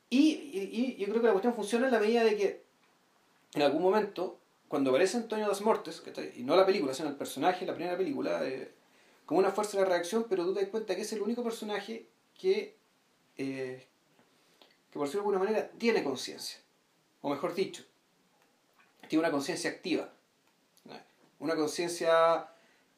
y, 0.10 0.18
y, 0.20 0.96
yo 0.98 1.08
creo 1.08 1.22
que 1.22 1.28
la 1.28 1.34
cuestión 1.34 1.54
funciona 1.54 1.88
en 1.88 1.94
la 1.94 2.00
medida 2.00 2.24
de 2.24 2.36
que 2.36 2.62
en 3.54 3.62
algún 3.62 3.82
momento, 3.82 4.40
cuando 4.68 4.90
aparece 4.90 5.18
Antonio 5.18 5.48
das 5.48 5.62
Mortes, 5.62 6.04
y 6.36 6.44
no 6.44 6.56
la 6.56 6.66
película, 6.66 6.94
sino 6.94 7.10
el 7.10 7.16
personaje, 7.16 7.66
la 7.66 7.74
primera 7.74 7.98
película, 7.98 8.46
eh, 8.46 8.72
como 9.26 9.40
una 9.40 9.52
fuerza 9.52 9.78
de 9.78 9.86
reacción, 9.86 10.26
pero 10.30 10.46
tú 10.46 10.54
te 10.54 10.62
das 10.62 10.70
cuenta 10.70 10.96
que 10.96 11.02
es 11.02 11.14
el 11.14 11.22
único 11.22 11.44
personaje 11.44 12.08
que, 12.38 12.76
eh, 13.38 13.88
que 14.92 15.00
por 15.00 15.08
decirlo 15.08 15.24
de 15.24 15.30
alguna 15.30 15.40
manera, 15.40 15.70
tiene 15.78 16.04
conciencia. 16.04 16.60
O 17.22 17.30
mejor 17.30 17.54
dicho, 17.54 17.84
tiene 19.08 19.22
una 19.22 19.32
conciencia 19.32 19.70
activa. 19.70 20.14
Una 21.40 21.56
conciencia 21.56 22.50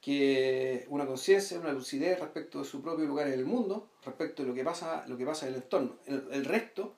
que 0.02 0.86
una 0.90 1.06
conciencia, 1.06 1.60
una 1.60 1.74
lucidez 1.74 2.20
respecto 2.20 2.60
de 2.60 2.66
su 2.66 2.82
propio 2.82 3.06
lugar 3.06 3.28
en 3.28 3.34
el 3.34 3.46
mundo, 3.46 3.90
respecto 4.06 4.44
de 4.44 4.50
lo 4.50 4.56
que 4.56 4.64
pasa, 4.64 5.06
lo 5.08 5.18
que 5.18 5.26
pasa 5.26 5.46
en 5.48 5.56
el 5.56 5.62
entorno. 5.62 5.98
El, 6.06 6.46
resto 6.46 6.96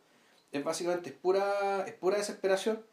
es 0.51 0.63
básicamente 0.63 1.09
es 1.09 1.15
pura, 1.15 1.83
es 1.87 1.93
pura 1.93 2.17
desesperación 2.17 2.85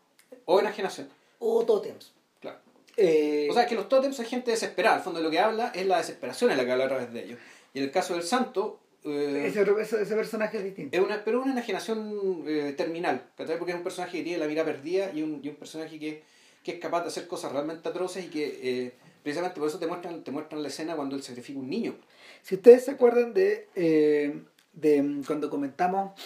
o 0.47 0.61
enajenación. 0.61 1.11
O 1.39 1.65
tótems. 1.65 2.13
Claro. 2.41 2.59
Eh, 2.97 3.49
o 3.51 3.55
sea, 3.55 3.67
que 3.67 3.75
los 3.75 3.89
tótems 3.89 4.17
son 4.17 4.27
gente 4.27 4.51
desesperada. 4.51 4.97
Al 4.97 5.03
fondo 5.03 5.21
de 5.21 5.25
lo 5.25 5.31
que 5.31 5.39
habla 5.39 5.73
es 5.75 5.87
la 5.87 5.99
desesperación 5.99 6.51
en 6.51 6.57
la 6.57 6.65
que 6.65 6.73
habla 6.73 6.85
a 6.85 6.89
través 6.89 7.13
de 7.13 7.25
ellos. 7.25 7.39
Y 7.75 7.79
en 7.79 7.85
el 7.85 7.91
caso 7.91 8.15
del 8.15 8.23
santo... 8.23 8.81
Eh, 9.05 9.45
ese, 9.47 9.63
ese, 9.81 10.15
personaje 10.17 10.59
es 10.59 10.65
distinto. 10.65 10.97
Es 10.97 11.03
una, 11.03 11.25
pero 11.25 11.41
una 11.41 11.53
enajenación 11.53 12.43
eh, 12.47 12.75
terminal, 12.77 13.23
porque 13.37 13.71
es 13.71 13.77
un 13.77 13.85
personaje 13.85 14.19
que 14.19 14.25
tiene 14.25 14.39
la 14.39 14.47
mira 14.47 14.65
perdida 14.65 15.13
y 15.15 15.23
un, 15.23 15.41
y 15.43 15.49
un 15.49 15.55
personaje 15.55 15.99
que, 16.01 16.25
que, 16.65 16.73
es 16.73 16.81
capaz 16.81 17.03
de 17.03 17.09
hacer 17.09 17.29
cosas 17.29 17.53
realmente 17.53 17.89
atroces 17.89 18.25
y 18.25 18.29
que 18.29 18.93
Precisamente 19.29 19.61
por 19.61 19.69
eso 19.69 19.79
te 19.79 19.87
muestran, 19.87 20.25
te 20.25 20.31
muestran 20.31 20.63
la 20.63 20.69
escena 20.69 20.97
cuando 20.97 21.17
él 21.17 21.23
sacrifica 21.23 21.59
un 21.59 21.69
niño. 21.69 21.95
Si 22.43 22.55
ustedes 22.55 22.87
se 22.87 22.93
acuerdan 22.93 23.35
de, 23.35 23.69
eh, 23.75 24.41
de 24.73 25.23
cuando 25.27 25.51
comentamos 25.51 26.19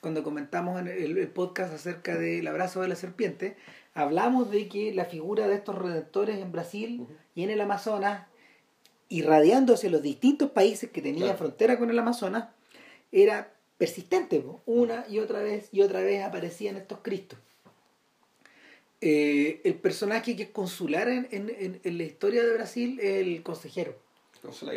cuando 0.00 0.22
comentamos 0.22 0.80
en 0.80 0.88
el, 0.88 1.28
podcast 1.28 1.74
acerca 1.74 2.18
del 2.18 2.46
abrazo 2.46 2.80
de 2.80 2.88
la 2.88 2.96
serpiente, 2.96 3.56
hablamos 3.94 4.50
de 4.50 4.68
que 4.68 4.94
la 4.94 5.04
figura 5.04 5.48
de 5.48 5.56
estos 5.56 5.76
redentores 5.76 6.38
en 6.38 6.52
Brasil 6.52 7.06
y 7.34 7.42
en 7.42 7.50
el 7.50 7.60
Amazonas, 7.60 8.26
irradiando 9.08 9.74
hacia 9.74 9.90
los 9.90 10.02
distintos 10.02 10.50
países 10.50 10.90
que 10.90 11.02
tenían 11.02 11.36
frontera 11.36 11.78
con 11.78 11.90
el 11.90 11.98
Amazonas, 11.98 12.48
era 13.12 13.52
persistente. 13.78 14.44
Una 14.66 15.04
y 15.08 15.18
otra 15.18 15.42
vez 15.42 15.68
y 15.72 15.82
otra 15.82 16.00
vez 16.00 16.22
aparecían 16.22 16.76
estos 16.76 16.98
cristos. 17.02 17.38
Eh, 19.00 19.62
el 19.64 19.74
personaje 19.74 20.36
que 20.36 20.44
es 20.44 20.50
consular 20.50 21.08
en, 21.08 21.26
en, 21.30 21.80
en, 21.82 21.98
la 21.98 22.04
historia 22.04 22.44
de 22.44 22.52
Brasil 22.52 23.00
es 23.00 23.26
el 23.26 23.42
consejero. 23.42 23.96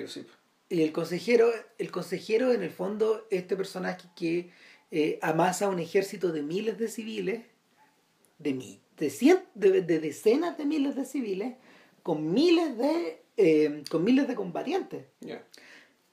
Sí. 0.07 0.25
Y 0.69 0.81
el 0.81 0.91
consejero, 0.91 1.51
el 1.77 1.91
consejero, 1.91 2.53
en 2.53 2.63
el 2.63 2.71
fondo, 2.71 3.27
este 3.29 3.55
personaje 3.57 4.07
que 4.15 4.49
eh, 4.91 5.19
amasa 5.21 5.69
un 5.69 5.79
ejército 5.79 6.31
de 6.31 6.41
miles 6.41 6.77
de 6.79 6.87
civiles, 6.87 7.41
de, 8.39 8.77
de, 8.97 9.81
de, 9.81 9.99
decenas 9.99 10.57
de 10.57 10.65
miles 10.65 10.95
de 10.95 11.05
civiles, 11.05 11.55
con 12.01 12.33
miles 12.33 12.77
de, 12.77 13.21
eh, 13.37 13.83
con 13.89 14.03
miles 14.03 14.27
de 14.27 14.35
combatientes. 14.35 15.05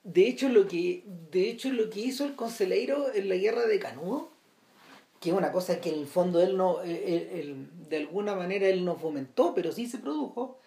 De 0.03 0.29
hecho, 0.29 0.49
lo 0.49 0.67
que, 0.67 1.05
de 1.31 1.51
hecho, 1.51 1.71
lo 1.73 1.91
que 1.91 2.01
hizo 2.01 2.25
el 2.25 2.35
consejero 2.35 3.13
en 3.15 3.29
la 3.29 3.37
guerra 3.37 3.67
de 3.67 3.79
Canudo 3.79 4.31
que 5.21 5.29
es 5.29 5.37
una 5.37 5.53
cosa 5.53 5.81
que 5.81 5.91
en 5.91 6.01
el 6.01 6.07
fondo 6.07 6.41
él 6.41 6.57
no, 6.57 6.79
de 6.79 7.97
alguna 7.97 8.35
manera 8.35 8.67
él 8.67 8.85
no 8.87 8.97
fomentó, 8.97 9.55
pero 9.55 9.71
sí 9.71 9.87
se 9.87 9.99
produjo, 9.99 10.59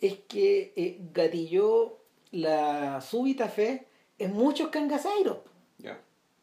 es 0.00 0.18
que 0.28 0.74
eh, 0.76 0.98
gatilló 1.14 1.98
la 2.30 3.00
súbita 3.00 3.48
fe 3.48 3.86
en 4.18 4.34
muchos 4.34 4.68
cangaseiros. 4.68 5.38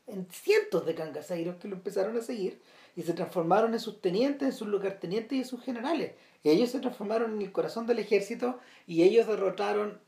En 0.08 0.26
cientos 0.32 0.88
de 0.88 0.96
cangaseiros 0.96 1.58
que 1.58 1.68
lo 1.68 1.76
empezaron 1.76 2.18
a 2.18 2.22
seguir 2.22 2.60
y 2.96 3.04
se 3.04 3.14
transformaron 3.14 3.74
en 3.74 3.80
sus 3.80 4.02
tenientes, 4.02 4.48
en 4.48 4.54
sus 4.54 4.68
lugartenientes 4.68 5.34
y 5.34 5.42
en 5.42 5.46
sus 5.46 5.64
generales. 5.64 6.14
Ellos 6.44 6.70
se 6.70 6.80
transformaron 6.80 7.34
en 7.36 7.42
el 7.42 7.52
corazón 7.52 7.86
del 7.88 8.00
ejército 8.00 8.60
y 8.88 9.04
ellos 9.04 9.28
derrotaron 9.28 10.00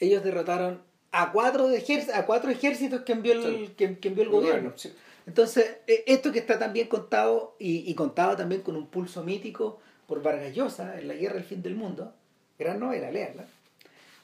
ellos 0.00 0.24
derrotaron 0.24 0.82
a 1.12 1.32
cuatro, 1.32 1.68
de 1.68 1.82
a 2.14 2.26
cuatro 2.26 2.50
ejércitos 2.50 3.02
que 3.02 3.12
envió 3.12 3.34
el, 3.34 3.72
que, 3.72 3.98
envió 4.02 4.24
el 4.24 4.30
gobierno. 4.30 4.74
Entonces, 5.26 5.76
e, 5.86 6.04
esto 6.06 6.32
que 6.32 6.38
está 6.38 6.58
también 6.58 6.88
contado 6.88 7.56
y, 7.58 7.92
contado 7.94 8.36
también 8.36 8.62
con 8.62 8.76
un 8.76 8.86
pulso 8.86 9.22
mítico 9.22 9.78
por 10.06 10.22
Vargas 10.22 10.54
Llosa 10.54 10.98
en 10.98 11.08
La 11.08 11.14
Guerra 11.14 11.34
del 11.34 11.44
Fin 11.44 11.62
del 11.62 11.74
Mundo, 11.74 12.14
gran 12.58 12.80
novela, 12.80 13.10
leerla. 13.10 13.46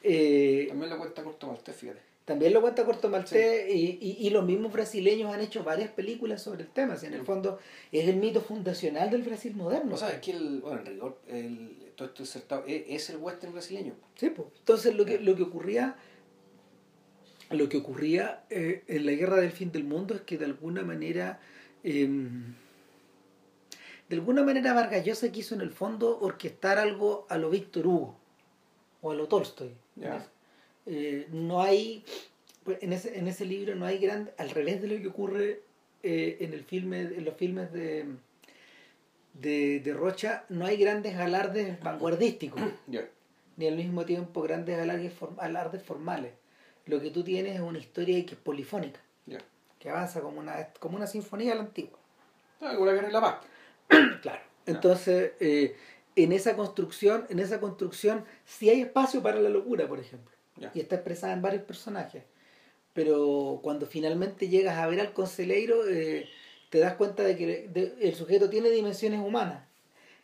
Eh, 0.02 0.66
también 0.68 0.90
lo 0.90 0.98
cuenta 0.98 1.22
Corto 1.22 1.46
Maltés, 1.46 1.76
fíjate. 1.76 2.00
También 2.26 2.52
lo 2.52 2.60
cuenta 2.60 2.84
Corto 2.84 3.08
Maltés 3.08 3.72
y, 3.72 4.16
y, 4.18 4.30
los 4.30 4.44
mismos 4.44 4.72
brasileños 4.72 5.32
han 5.32 5.40
hecho 5.40 5.62
varias 5.62 5.90
películas 5.90 6.42
sobre 6.42 6.64
el 6.64 6.68
tema. 6.68 6.96
en 7.00 7.14
el 7.14 7.24
fondo 7.24 7.60
es 7.92 8.08
el 8.08 8.16
mito 8.16 8.40
fundacional 8.40 9.10
del 9.10 9.22
Brasil 9.22 9.54
moderno. 9.54 9.94
O 9.94 9.96
sea, 9.96 10.10
es 10.10 10.20
que 10.20 10.32
el, 10.32 10.60
bueno, 10.60 10.80
en 10.80 10.86
rigor, 10.86 11.18
todo 11.94 12.08
esto 12.08 12.64
es, 12.66 13.10
el 13.10 13.18
western 13.18 13.52
brasileño. 13.52 13.94
Sí, 14.16 14.30
pues. 14.30 14.48
Entonces 14.58 14.96
lo 14.96 15.04
que, 15.04 15.20
lo 15.20 15.36
que 15.36 15.44
ocurría, 15.44 15.94
lo 17.50 17.68
que 17.68 17.76
ocurría 17.76 18.42
eh, 18.50 18.82
en 18.88 19.06
la 19.06 19.12
guerra 19.12 19.36
del 19.36 19.52
fin 19.52 19.70
del 19.70 19.84
mundo 19.84 20.16
es 20.16 20.22
que 20.22 20.36
de 20.36 20.46
alguna 20.46 20.82
manera, 20.82 21.38
em, 21.84 22.54
de 24.08 24.16
alguna 24.16 24.42
manera 24.42 24.74
Vargas 24.74 25.04
Llosa 25.04 25.30
quiso 25.30 25.54
en 25.54 25.60
el 25.60 25.70
fondo 25.70 26.18
orquestar 26.18 26.78
algo 26.78 27.24
a 27.28 27.38
lo 27.38 27.50
Víctor 27.50 27.86
Hugo 27.86 28.16
o 29.00 29.12
a 29.12 29.14
lo 29.14 29.28
Tolstoy. 29.28 29.70
Eh, 30.86 31.26
no 31.30 31.62
hay, 31.62 32.04
pues, 32.64 32.78
en 32.82 32.92
ese, 32.92 33.18
en 33.18 33.28
ese 33.28 33.44
libro 33.44 33.74
no 33.74 33.86
hay 33.86 33.98
gran, 33.98 34.30
al 34.38 34.50
revés 34.50 34.80
de 34.80 34.88
lo 34.88 35.00
que 35.00 35.08
ocurre 35.08 35.60
eh, 36.02 36.38
en 36.40 36.54
el 36.54 36.64
filme, 36.64 37.00
en 37.00 37.24
los 37.24 37.34
filmes 37.34 37.72
de 37.72 38.06
de, 39.40 39.94
Rocha 39.96 40.44
no 40.48 40.66
hay 40.66 40.76
grandes 40.76 41.16
alardes 41.16 41.80
vanguardísticos, 41.82 42.60
ni 43.56 43.66
al 43.66 43.76
mismo 43.76 44.04
tiempo 44.04 44.42
grandes 44.42 44.78
alardes, 44.78 45.82
formales. 45.82 46.32
Lo 46.86 47.00
que 47.00 47.10
tú 47.10 47.24
tienes 47.24 47.56
es 47.56 47.60
una 47.60 47.78
historia 47.78 48.24
que 48.24 48.34
es 48.34 48.40
polifónica, 48.40 49.00
que 49.78 49.90
avanza 49.90 50.20
como 50.20 50.40
una, 50.40 50.68
como 50.78 50.96
una 50.96 51.06
sinfonía 51.06 51.52
a 51.52 51.56
la 51.56 51.62
antigua. 51.62 51.98
Ah, 52.60 52.74
como 52.74 52.86
la 52.86 53.20
paz. 53.20 53.36
claro. 54.22 54.40
Entonces, 54.66 55.32
eh, 55.40 55.76
en 56.16 56.32
esa 56.32 56.56
construcción, 56.56 57.26
en 57.28 57.38
esa 57.38 57.60
construcción, 57.60 58.24
sí 58.44 58.70
hay 58.70 58.82
espacio 58.82 59.22
para 59.22 59.40
la 59.40 59.48
locura, 59.48 59.86
por 59.86 60.00
ejemplo. 60.00 60.34
Y 60.74 60.80
está 60.80 60.96
expresada 60.96 61.32
en 61.32 61.42
varios 61.42 61.62
personajes. 61.62 62.22
Pero 62.92 63.60
cuando 63.62 63.86
finalmente 63.86 64.48
llegas 64.48 64.78
a 64.78 64.86
ver 64.86 65.00
al 65.00 65.12
conseleiro, 65.12 65.86
eh, 65.86 66.28
te 66.70 66.78
das 66.78 66.94
cuenta 66.94 67.22
de 67.22 67.36
que 67.36 67.96
el 68.00 68.14
sujeto 68.14 68.48
tiene 68.48 68.70
dimensiones 68.70 69.20
humanas. 69.20 69.64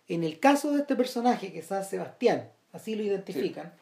En 0.08 0.24
el 0.24 0.38
caso 0.40 0.72
de 0.72 0.80
este 0.80 0.96
personaje, 0.96 1.52
que 1.52 1.60
es 1.60 1.66
San 1.66 1.84
Sebastián, 1.84 2.50
así 2.72 2.94
lo 2.94 3.02
identifican, 3.02 3.72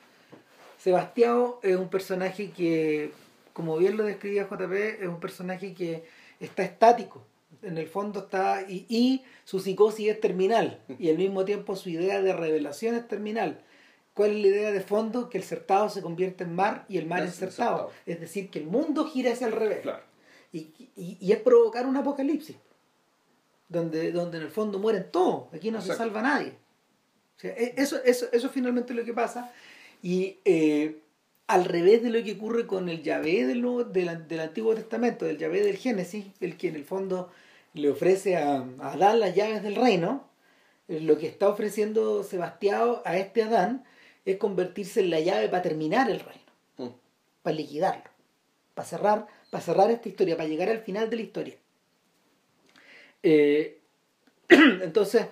Sebastián 0.79 1.47
es 1.63 1.77
un 1.77 1.89
personaje 1.89 2.51
que, 2.51 3.13
como 3.53 3.77
bien 3.77 3.97
lo 3.97 4.05
describía 4.05 4.49
JP, 4.49 5.03
es 5.03 5.09
un 5.09 5.21
personaje 5.21 5.75
que 5.75 6.05
está 6.41 6.63
estático. 6.63 7.23
En 7.63 7.77
el 7.77 7.87
fondo 7.87 8.21
está, 8.21 8.63
y, 8.67 9.23
su 9.45 9.61
psicosis 9.61 10.09
es 10.09 10.21
terminal, 10.21 10.81
y 10.99 11.11
al 11.11 11.19
mismo 11.19 11.45
tiempo 11.45 11.77
su 11.77 11.91
idea 11.91 12.23
de 12.23 12.33
revelación 12.33 12.95
es 12.95 13.07
terminal. 13.07 13.61
¿Cuál 14.15 14.33
es 14.33 14.43
la 14.43 14.49
idea 14.49 14.73
de 14.73 14.81
fondo? 14.81 15.31
Que 15.31 15.39
el 15.39 15.45
certado 15.45 15.89
se 15.89 16.03
convierte 16.03 16.45
en 16.45 16.55
mar 16.55 16.85
y 16.89 16.99
el 16.99 17.07
mar 17.07 17.23
en 17.23 17.33
certado. 17.33 17.91
Es 18.07 18.21
decir, 18.21 18.51
que 18.51 18.59
el 18.59 18.67
mundo 18.67 19.07
gira 19.07 19.33
hacia 19.33 19.47
el 19.47 19.53
revés. 19.53 19.81
Claro 19.81 20.11
y, 20.53 21.33
es 21.33 21.39
provocar 21.39 21.87
un 21.87 21.97
apocalipsis, 21.97 22.57
donde, 23.69 24.13
donde 24.13 24.39
en 24.39 24.45
el 24.45 24.51
fondo 24.51 24.79
mueren 24.79 25.07
todos, 25.11 25.53
aquí 25.55 25.71
no 25.71 25.81
se 25.81 25.95
salva 25.95 26.23
nadie. 26.23 26.55
E, 27.43 27.75
eso, 27.77 28.03
eso, 28.05 28.27
eso 28.33 28.47
es 28.47 28.53
finalmente 28.53 28.95
lo 28.95 29.05
que 29.05 29.15
pasa, 29.15 29.53
y 30.03 30.39
eh, 30.45 31.01
al 31.47 31.65
revés 31.65 32.03
de 32.03 32.11
lo 32.11 32.23
que 32.23 32.33
ocurre 32.33 32.67
con 32.67 32.89
el 32.89 33.03
Yahvé 33.03 33.47
del, 33.47 33.63
del, 33.93 34.29
del, 34.29 34.41
Antiguo 34.41 34.75
Testamento, 34.75 35.25
del 35.25 35.39
Yahvé 35.39 35.63
del 35.63 35.77
Génesis, 35.77 36.27
el 36.41 36.57
que 36.57 36.69
en 36.69 36.77
el 36.77 36.85
fondo 36.85 37.31
le 37.75 37.89
ofrece 37.89 38.37
a, 38.37 38.65
a 38.81 38.93
Adán 38.93 39.21
las 39.21 39.35
llaves 39.35 39.63
del 39.63 39.77
reino, 39.77 40.29
eh, 40.89 41.01
lo 41.01 41.19
que 41.19 41.29
está 41.29 41.49
ofreciendo 41.49 42.25
Sebastián 42.25 42.97
a 43.05 43.17
este 43.17 43.43
Adán 43.43 43.85
es 44.33 44.39
convertirse 44.39 45.01
en 45.01 45.11
la 45.11 45.21
llave 45.21 45.49
para 45.49 45.63
terminar 45.63 46.11
el 46.11 46.21
reino, 46.21 46.53
mm. 46.79 46.89
para 47.43 47.57
liquidarlo, 47.57 48.11
para 48.75 48.89
cerrar 48.89 49.27
para 49.51 49.63
cerrar 49.63 49.91
esta 49.91 50.09
historia, 50.09 50.37
para 50.37 50.49
llegar 50.49 50.69
al 50.69 50.81
final 50.81 51.11
de 51.11 51.17
la 51.17 51.23
historia. 51.23 51.55
Eh, 53.23 53.79
entonces, 54.49 55.27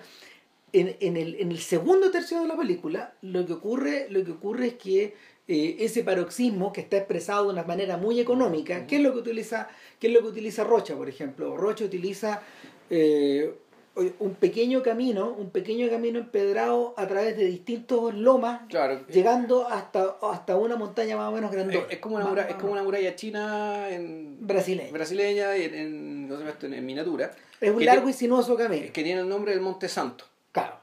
en, 0.73 1.17
el, 1.17 1.59
segundo 1.59 2.11
tercio 2.11 2.41
de 2.41 2.47
la 2.47 2.57
película, 2.57 3.15
lo 3.21 3.45
que 3.45 3.53
ocurre, 3.53 4.07
lo 4.09 4.23
que 4.23 4.31
ocurre 4.31 4.67
es 4.67 4.73
que 4.75 5.15
eh, 5.47 5.77
ese 5.79 6.03
paroxismo 6.03 6.71
que 6.71 6.81
está 6.81 6.97
expresado 6.97 7.45
de 7.45 7.53
una 7.53 7.63
manera 7.63 7.97
muy 7.97 8.19
económica, 8.19 8.85
¿qué 8.85 8.97
es 8.97 9.01
lo 9.01 9.13
que 9.13 9.19
utiliza, 9.19 9.69
qué 9.99 10.07
es 10.07 10.13
lo 10.13 10.21
que 10.21 10.27
utiliza 10.27 10.63
Rocha, 10.63 10.95
por 10.95 11.09
ejemplo? 11.09 11.57
Rocha 11.57 11.85
utiliza 11.85 12.43
eh, 12.89 13.55
un 13.95 14.35
pequeño 14.35 14.81
camino, 14.81 15.29
un 15.29 15.49
pequeño 15.49 15.89
camino 15.89 16.19
empedrado 16.19 16.93
a 16.97 17.07
través 17.07 17.35
de 17.37 17.45
distintos 17.45 18.13
lomas, 18.13 18.61
llegando 19.07 19.67
hasta, 19.67 20.17
hasta 20.21 20.55
una 20.55 20.75
montaña 20.75 21.17
más 21.17 21.29
o 21.29 21.31
menos 21.35 21.51
grande. 21.51 21.85
Es, 21.89 21.99
como 21.99 22.15
una 22.15 22.25
muralla, 22.25 22.49
es 22.49 22.55
como 22.55 22.71
una 22.71 22.83
muralla 22.83 23.15
china 23.15 23.89
en 23.89 24.37
brasileña, 24.39 24.91
brasileña 24.91 25.55
en, 25.55 25.73
en, 25.75 26.73
en, 26.73 26.85
miniatura. 26.85 27.31
Es 27.59 27.71
un 27.71 27.83
largo 27.83 28.09
y 28.09 28.13
sinuoso 28.13 28.55
camino. 28.55 28.87
Que 28.93 29.03
tiene 29.03 29.21
el 29.21 29.29
nombre 29.29 29.51
del 29.51 29.61
Monte 29.61 29.89
Santo. 29.89 30.25
Claro. 30.51 30.79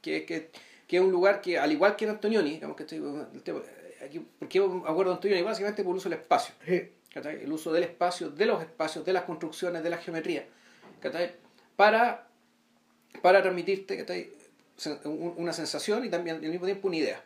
Que, 0.00 0.24
que, 0.24 0.50
que 0.86 0.96
es 0.96 1.02
un 1.02 1.12
lugar 1.12 1.40
que, 1.40 1.58
al 1.58 1.70
igual 1.70 1.96
que 1.96 2.04
en 2.06 2.12
Antonioni, 2.12 2.50
digamos 2.52 2.76
que 2.76 2.84
estoy, 2.84 3.02
aquí, 4.04 4.20
¿por 4.38 4.48
qué 4.48 4.58
acuerdo 4.58 5.10
de 5.10 5.16
Antonioni? 5.16 5.42
Básicamente 5.42 5.82
por 5.82 5.92
el 5.92 5.98
uso 5.98 6.08
del 6.08 6.18
espacio. 6.18 6.54
El 6.64 7.52
uso 7.52 7.72
del 7.72 7.84
espacio, 7.84 8.30
de 8.30 8.46
los 8.46 8.60
espacios, 8.62 9.04
de 9.04 9.12
las 9.12 9.24
construcciones, 9.24 9.82
de 9.82 9.90
la 9.90 9.98
geometría. 9.98 10.46
Para 11.76 12.27
para 13.22 13.42
transmitirte 13.42 14.32
una 15.04 15.52
sensación 15.52 16.04
y 16.04 16.10
también 16.10 16.36
al 16.36 16.50
mismo 16.50 16.66
tiempo 16.66 16.88
una 16.88 16.96
idea. 16.96 17.24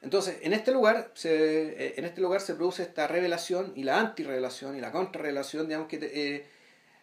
Entonces, 0.00 0.38
en 0.42 0.52
este 0.52 0.70
lugar 0.70 1.10
se, 1.14 1.86
eh, 1.86 1.94
en 1.96 2.04
este 2.04 2.20
lugar 2.20 2.40
se 2.40 2.54
produce 2.54 2.82
esta 2.82 3.08
revelación 3.08 3.72
y 3.74 3.82
la 3.82 3.98
antirrevelación 3.98 4.76
y 4.76 4.80
la 4.80 4.92
contrarrevelación, 4.92 5.66
digamos 5.66 5.88
que 5.88 5.98
eh, 6.00 6.46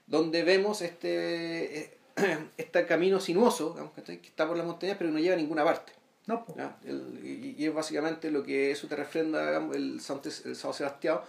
donde 0.08 0.43
vemos 0.43 0.82
este, 0.82 1.80
eh, 1.80 1.98
este 2.58 2.86
camino 2.86 3.19
sinuoso 3.19 3.91
que 3.95 4.13
está 4.13 4.48
por 4.48 4.56
las 4.56 4.65
montañas 4.65 4.95
pero 4.98 5.12
no 5.12 5.19
lleva 5.19 5.36
a 5.36 5.38
ninguna 5.38 5.63
parte. 5.63 5.93
No, 6.28 6.43
y, 6.84 7.63
es 7.63 7.71
básicamente 7.71 8.32
lo 8.32 8.43
que 8.43 8.71
eso 8.71 8.88
te 8.88 8.95
refrenda 8.95 9.58
el, 9.76 10.02
San, 10.02 10.21
el 10.24 10.56
Sebastián 10.56 11.19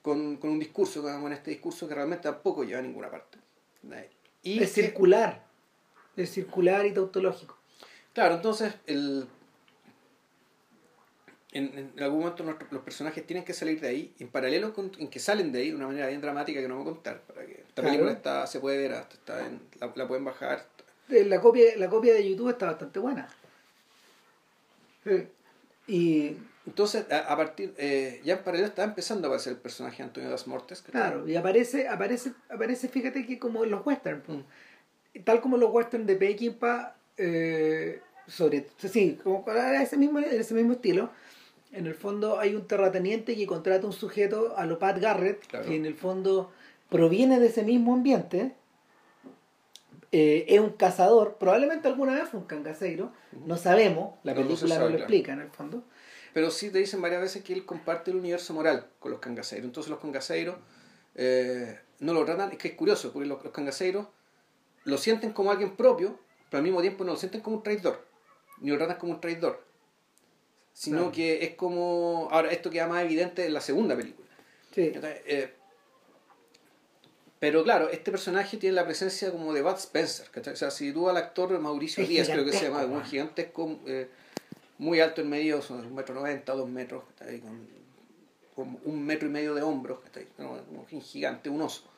con, 0.00 0.38
con, 0.38 0.48
un 0.48 0.58
discurso, 0.58 1.02
con 1.02 1.30
este 1.34 1.50
discurso 1.50 1.86
que 1.86 1.94
realmente 1.94 2.22
tampoco 2.22 2.64
lleva 2.64 2.78
a 2.78 2.82
ninguna 2.82 3.10
parte. 3.10 3.36
Y 4.42 4.62
es 4.62 4.72
circular 4.72 5.49
es 6.16 6.30
circular 6.30 6.86
y 6.86 6.92
tautológico. 6.92 7.56
Claro, 8.12 8.34
entonces 8.34 8.74
el, 8.86 9.26
en, 11.52 11.92
algún 11.98 12.20
momento 12.20 12.44
los 12.70 12.82
personajes 12.82 13.26
tienen 13.26 13.44
que 13.44 13.52
salir 13.52 13.80
de 13.80 13.88
ahí, 13.88 14.14
en 14.18 14.28
paralelo 14.28 14.72
con 14.72 14.92
en 14.98 15.08
que 15.08 15.18
salen 15.18 15.52
de 15.52 15.60
ahí 15.60 15.70
de 15.70 15.76
una 15.76 15.86
manera 15.86 16.08
bien 16.08 16.20
dramática 16.20 16.60
que 16.60 16.68
no 16.68 16.76
voy 16.76 16.82
a 16.82 16.92
contar. 16.92 17.20
Para 17.22 17.46
que 17.46 17.64
esta 17.68 17.82
película 17.82 18.12
está, 18.12 18.46
se 18.46 18.60
puede 18.60 18.78
ver, 18.78 18.92
hasta 18.92 19.14
está 19.14 19.46
en, 19.46 19.60
la, 19.94 20.06
pueden 20.08 20.24
bajar. 20.24 20.66
Eh, 21.08 21.24
la 21.24 21.40
copia, 21.40 21.76
la 21.76 21.88
copia 21.88 22.14
de 22.14 22.28
YouTube 22.28 22.50
está 22.50 22.66
bastante 22.66 22.98
buena. 22.98 23.28
Y 25.86 26.36
entonces, 26.66 27.10
a, 27.10 27.36
partir, 27.36 27.74
eh, 27.78 28.20
ya 28.22 28.34
en 28.34 28.44
paralelo 28.44 28.68
está 28.68 28.84
empezando 28.84 29.26
a 29.26 29.30
aparecer 29.30 29.54
el 29.54 29.58
personaje 29.58 29.96
de 29.98 30.02
Antonio 30.04 30.30
Das 30.30 30.46
Mortes. 30.46 30.82
Claro, 30.82 31.26
y 31.26 31.34
aparece, 31.34 31.88
aparece, 31.88 32.32
aparece, 32.48 32.88
fíjate 32.88 33.26
que 33.26 33.38
como 33.38 33.64
en 33.64 33.70
los 33.70 33.84
westerns, 33.84 34.28
mm 34.28 34.42
tal 35.24 35.40
como 35.40 35.56
los 35.56 35.72
westerns 35.72 36.06
de 36.06 36.16
Peckinpah, 36.16 36.96
eh, 37.16 38.00
sobre 38.26 38.66
sí, 38.78 39.18
como 39.22 39.44
ese 39.48 39.96
mismo, 39.96 40.20
ese 40.20 40.54
mismo 40.54 40.72
estilo, 40.72 41.10
en 41.72 41.86
el 41.86 41.94
fondo 41.94 42.38
hay 42.38 42.54
un 42.54 42.66
terrateniente 42.66 43.36
que 43.36 43.46
contrata 43.46 43.86
un 43.86 43.92
sujeto 43.92 44.54
a 44.56 44.66
lo 44.66 44.78
Pat 44.78 44.98
Garrett, 44.98 45.46
que 45.46 45.76
en 45.76 45.86
el 45.86 45.94
fondo 45.94 46.50
proviene 46.88 47.38
de 47.38 47.46
ese 47.46 47.62
mismo 47.62 47.94
ambiente, 47.94 48.54
eh, 50.12 50.46
es 50.48 50.58
un 50.58 50.70
cazador, 50.70 51.36
probablemente 51.38 51.86
alguna 51.86 52.14
vez 52.14 52.28
fue 52.28 52.40
un 52.40 52.46
cangaceiro, 52.46 53.12
no 53.46 53.56
sabemos, 53.56 54.14
la 54.24 54.34
película 54.34 54.78
no, 54.78 54.88
lo 54.88 54.96
explica 54.96 55.32
en 55.32 55.40
el 55.40 55.50
fondo. 55.50 55.84
Pero 56.32 56.50
sí 56.50 56.70
te 56.70 56.78
dicen 56.78 57.00
varias 57.00 57.20
veces 57.20 57.44
que 57.44 57.52
él 57.52 57.64
comparte 57.64 58.10
el 58.10 58.16
universo 58.16 58.52
moral 58.54 58.86
con 58.98 59.10
los 59.10 59.20
cangaceiros. 59.20 59.66
Entonces 59.66 59.90
los 59.90 60.00
cangaceiros 60.00 60.56
eh, 61.14 61.78
no 62.00 62.12
lo 62.12 62.24
tratan, 62.24 62.52
es 62.52 62.58
que 62.58 62.68
es 62.68 62.74
curioso, 62.74 63.12
porque 63.12 63.28
los, 63.28 63.42
los 63.42 63.52
cangaceiros 63.52 64.06
lo 64.84 64.98
sienten 64.98 65.32
como 65.32 65.50
alguien 65.50 65.76
propio, 65.76 66.18
pero 66.48 66.58
al 66.58 66.64
mismo 66.64 66.80
tiempo 66.80 67.04
no 67.04 67.12
lo 67.12 67.18
sienten 67.18 67.40
como 67.40 67.56
un 67.56 67.62
traidor, 67.62 68.06
ni 68.60 68.70
lo 68.70 68.78
tratan 68.78 68.98
como 68.98 69.12
un 69.12 69.20
traidor, 69.20 69.64
sino 70.72 71.12
que 71.12 71.44
es 71.44 71.54
como, 71.54 72.28
ahora 72.30 72.50
esto 72.50 72.70
queda 72.70 72.86
más 72.86 73.02
evidente 73.02 73.46
en 73.46 73.54
la 73.54 73.60
segunda 73.60 73.96
película. 73.96 74.28
Sí. 74.74 74.92
Eh, 74.94 75.54
pero 77.40 77.64
claro, 77.64 77.88
este 77.88 78.10
personaje 78.10 78.58
tiene 78.58 78.76
la 78.76 78.84
presencia 78.84 79.32
como 79.32 79.54
de 79.54 79.62
Bud 79.62 79.76
Spencer. 79.76 80.28
O 80.52 80.56
sea, 80.56 80.70
si 80.70 80.92
tú 80.92 81.08
al 81.08 81.16
actor 81.16 81.58
Mauricio 81.58 82.06
Díaz, 82.06 82.28
creo 82.28 82.44
que 82.44 82.52
se 82.52 82.66
llama, 82.66 82.84
un 82.84 83.02
gigantesco, 83.02 83.80
eh, 83.86 84.08
muy 84.76 85.00
alto 85.00 85.22
en 85.22 85.30
medio, 85.30 85.62
son 85.62 85.86
un 85.86 85.94
metro 85.94 86.14
noventa, 86.14 86.52
dos 86.54 86.68
metros, 86.68 87.02
con, 88.54 88.78
un 88.84 89.04
metro 89.04 89.28
y 89.28 89.30
medio 89.30 89.54
de 89.54 89.62
hombros, 89.62 90.00
un 90.38 91.02
gigante, 91.02 91.48
un 91.48 91.62
oso. 91.62 91.89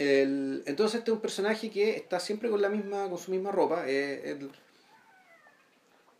El, 0.00 0.62
entonces 0.64 1.00
este 1.00 1.10
es 1.10 1.14
un 1.14 1.20
personaje 1.20 1.70
que 1.70 1.90
está 1.90 2.18
siempre 2.20 2.48
con 2.48 2.62
la 2.62 2.70
misma 2.70 3.06
con 3.10 3.18
su 3.18 3.30
misma 3.30 3.52
ropa. 3.52 3.84
Eh, 3.86 4.38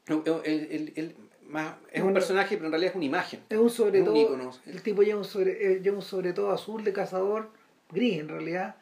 es 0.07 2.03
un 2.03 2.13
personaje, 2.13 2.57
pero 2.57 2.67
en 2.67 2.73
realidad 2.73 2.91
es 2.91 2.97
una 2.97 3.05
imagen. 3.07 3.41
Es 3.49 3.57
un 3.57 3.71
sobre 3.71 4.03
todo. 4.03 4.53
El 4.67 4.83
tipo 4.83 5.03
lleva 5.03 5.19
un 5.19 5.25
sobre, 5.25 5.53
eh, 5.53 5.81
lleva 5.81 5.97
un 5.97 6.03
sobre 6.03 6.35
todo 6.35 6.51
azul 6.51 6.85
de 6.85 6.93
cazador, 6.93 7.53
gris 7.91 8.19
en 8.19 8.29
realidad. 8.29 8.77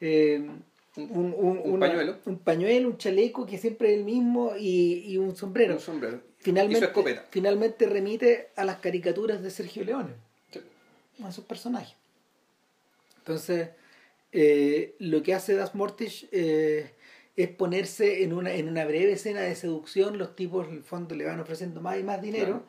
Eh, 0.00 0.44
Un, 0.96 1.32
un, 1.38 1.78
pañuelo. 1.78 2.18
Un 2.26 2.38
pañuelo, 2.38 2.88
un 2.88 2.98
chaleco 2.98 3.46
que 3.46 3.56
siempre 3.56 3.92
es 3.92 3.98
el 4.00 4.04
mismo 4.04 4.54
y, 4.58 5.16
un 5.16 5.36
sombrero. 5.36 5.74
Un 5.74 5.80
sombrero. 5.80 6.20
Finalmente, 6.38 6.90
Finalmente 7.30 7.86
remite 7.86 8.48
a 8.56 8.64
las 8.64 8.78
caricaturas 8.78 9.44
de 9.44 9.50
Sergio 9.50 9.84
Leone. 9.84 10.14
A 11.22 11.28
esos 11.28 11.44
personajes. 11.44 11.94
Entonces, 13.18 13.68
eh, 14.32 14.94
lo 14.98 15.22
que 15.22 15.34
hace 15.34 15.54
Das 15.54 15.74
Mortis 15.74 16.28
eh, 16.32 16.92
es 17.36 17.48
ponerse 17.48 18.22
en 18.22 18.32
una, 18.32 18.52
en 18.52 18.68
una 18.68 18.84
breve 18.84 19.12
escena 19.12 19.40
de 19.40 19.54
seducción, 19.54 20.18
los 20.18 20.36
tipos 20.36 20.68
en 20.68 20.74
el 20.74 20.82
fondo 20.82 21.14
le 21.14 21.24
van 21.24 21.40
ofreciendo 21.40 21.80
más 21.80 21.98
y 21.98 22.02
más 22.02 22.20
dinero, 22.20 22.64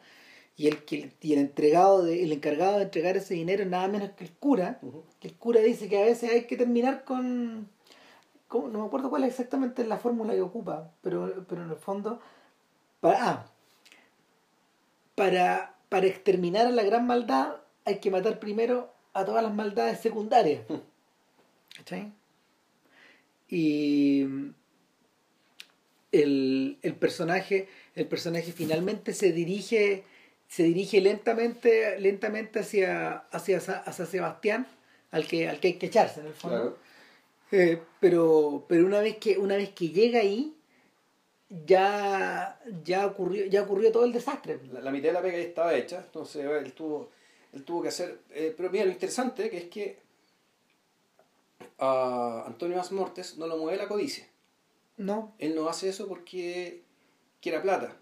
y, 0.57 0.67
el, 0.67 0.83
que, 0.83 1.11
el, 1.21 1.37
entregado 1.37 2.03
de, 2.03 2.23
el 2.23 2.31
encargado 2.31 2.77
de 2.77 2.83
entregar 2.83 3.17
ese 3.17 3.33
dinero 3.33 3.65
nada 3.65 3.87
menos 3.87 4.11
que 4.11 4.23
el 4.23 4.31
cura, 4.31 4.79
que 5.19 5.27
el 5.27 5.35
cura 5.35 5.61
dice 5.61 5.87
que 5.87 6.01
a 6.01 6.05
veces 6.05 6.31
hay 6.31 6.43
que 6.45 6.57
terminar 6.57 7.03
con... 7.03 7.69
no 8.51 8.67
me 8.67 8.85
acuerdo 8.85 9.09
cuál 9.09 9.23
es 9.23 9.31
exactamente 9.31 9.83
la 9.85 9.97
fórmula 9.97 10.33
que 10.33 10.41
ocupa, 10.41 10.91
pero, 11.01 11.45
pero 11.47 11.63
en 11.63 11.69
el 11.69 11.77
fondo... 11.77 12.19
Para, 12.99 13.29
ah, 13.29 13.45
para, 15.15 15.75
para 15.89 16.05
exterminar 16.05 16.67
a 16.67 16.71
la 16.71 16.83
gran 16.83 17.07
maldad 17.07 17.55
hay 17.85 17.99
que 17.99 18.11
matar 18.11 18.39
primero 18.39 18.93
a 19.13 19.25
todas 19.25 19.43
las 19.43 19.53
maldades 19.53 19.99
secundarias. 19.99 20.61
¿Cachai? 21.75 22.11
Y 23.47 24.25
el, 26.11 26.77
personaje, 26.99 27.67
el 27.95 28.07
personaje 28.07 28.51
finalmente 28.51 29.13
se 29.13 29.31
dirige, 29.31 30.03
se 30.47 30.63
dirige 30.63 31.01
lentamente, 31.01 31.99
lentamente 31.99 32.59
hacia, 32.59 33.17
hacia, 33.31 33.57
hacia 33.57 34.05
Sebastián, 34.05 34.67
al 35.11 35.27
que, 35.27 35.49
al 35.49 35.59
que 35.59 35.69
hay 35.69 35.73
que 35.75 35.87
echarse 35.87 36.21
en 36.21 36.27
el 36.27 36.33
fondo. 36.33 36.77
Eh, 37.51 37.81
pero, 37.99 38.65
pero 38.67 38.85
una 38.85 39.01
vez 39.01 39.17
que, 39.17 39.37
una 39.37 39.57
vez 39.57 39.71
que 39.71 39.89
llega 39.89 40.19
ahí, 40.19 40.55
ya, 41.65 42.59
ya 42.83 43.05
ocurrió, 43.05 43.45
ya 43.47 43.63
ocurrió 43.63 43.91
todo 43.91 44.05
el 44.05 44.13
desastre. 44.13 44.59
La, 44.71 44.91
mitad 44.91 45.09
de 45.09 45.13
la 45.13 45.21
pega 45.21 45.37
ya 45.37 45.43
estaba 45.43 45.75
hecha, 45.75 45.97
entonces 45.97 46.45
él 46.45 46.71
tuvo, 46.71 47.09
él 47.51 47.63
tuvo 47.63 47.81
que 47.81 47.89
hacer. 47.89 48.19
Eh, 48.29 48.53
pero 48.55 48.69
mira, 48.69 48.85
lo 48.85 48.91
interesante 48.91 49.49
que 49.49 49.57
es 49.57 49.65
que 49.65 49.97
a 51.79 52.43
Antonio 52.47 52.79
Asmortes 52.79 53.37
no 53.37 53.47
lo 53.47 53.57
mueve 53.57 53.77
la 53.77 53.87
codicia. 53.87 54.27
No. 54.97 55.33
Él 55.39 55.55
no 55.55 55.69
hace 55.69 55.89
eso 55.89 56.07
porque 56.07 56.83
quiera 57.41 57.61
plata. 57.61 57.97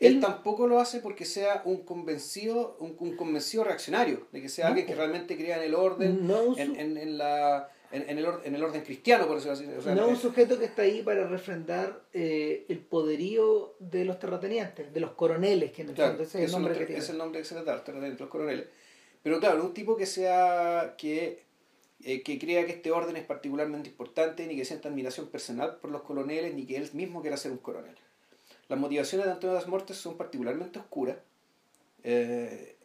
Él, 0.00 0.20
tampoco 0.20 0.66
lo 0.66 0.80
hace 0.80 1.00
porque 1.00 1.24
sea 1.24 1.62
un 1.64 1.84
convencido, 1.84 2.76
un, 2.80 3.16
convencido 3.16 3.64
reaccionario, 3.64 4.26
de 4.32 4.42
que 4.42 4.48
sea 4.48 4.68
alguien 4.68 4.86
que 4.86 4.94
realmente 4.94 5.36
crea 5.36 5.58
en 5.58 5.62
el 5.62 5.74
orden, 5.74 6.28
en, 6.56 6.96
en, 6.96 7.18
la, 7.18 7.70
en, 7.92 8.18
el, 8.18 8.26
en 8.44 8.54
el 8.54 8.64
orden 8.64 8.82
cristiano, 8.82 9.26
por 9.26 9.36
decirlo 9.36 9.52
así. 9.78 9.94
no 9.94 10.06
es 10.06 10.08
un 10.08 10.16
sujeto 10.16 10.58
que 10.58 10.64
está 10.64 10.82
ahí 10.82 11.02
para 11.02 11.26
refrendar 11.26 12.02
eh, 12.12 12.66
el 12.68 12.78
poderío 12.80 13.76
de 13.78 14.04
los 14.04 14.18
terratenientes, 14.18 14.92
de 14.92 15.00
los 15.00 15.12
coroneles, 15.12 15.72
que 15.72 15.82
en 15.82 15.90
el 15.90 15.96
fondo 15.96 16.22
ese 16.22 16.44
es 16.44 16.46
el 16.46 16.52
nombre 16.52 16.78
que 16.78 16.86
tiene. 16.86 17.00
Es 17.00 17.10
el 17.10 17.18
nombre 17.18 17.40
que 17.40 17.46
se 17.46 17.54
le 17.54 17.64
da, 17.64 17.82
los 18.18 18.28
coroneles. 18.28 18.66
Pero 19.22 19.40
claro, 19.40 19.64
un 19.64 19.72
tipo 19.72 19.96
que 19.96 20.06
sea 20.06 20.96
que 20.98 21.43
eh, 22.06 22.22
que 22.22 22.38
crea 22.38 22.66
que 22.66 22.72
este 22.72 22.90
orden 22.90 23.16
es 23.16 23.24
particularmente 23.24 23.88
importante, 23.88 24.46
ni 24.46 24.56
que 24.56 24.66
sienta 24.66 24.90
admiración 24.90 25.28
personal 25.28 25.76
por 25.76 25.90
los 25.90 26.02
coroneles, 26.02 26.54
ni 26.54 26.66
que 26.66 26.76
él 26.76 26.90
mismo 26.92 27.22
quiera 27.22 27.38
ser 27.38 27.50
un 27.50 27.58
coronel. 27.58 27.96
Las 28.68 28.78
motivaciones 28.78 29.26
de 29.26 29.32
Antonio 29.32 29.54
de 29.54 29.60
las 29.60 29.68
Mortes 29.68 29.96
son 29.96 30.18
particularmente 30.18 30.78
oscuras. 30.78 31.16
Eh, 32.02 32.76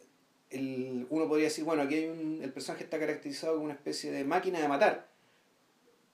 el, 0.49 1.05
uno 1.09 1.28
podría 1.28 1.47
decir, 1.47 1.65
bueno, 1.65 1.82
aquí 1.82 1.95
hay 1.95 2.05
un, 2.05 2.39
el 2.41 2.53
personaje 2.53 2.86
está 2.86 2.97
caracterizado 2.97 3.55
como 3.55 3.65
una 3.65 3.74
especie 3.74 4.09
de 4.09 4.24
máquina 4.24 4.61
de 4.61 4.70
matar, 4.70 5.09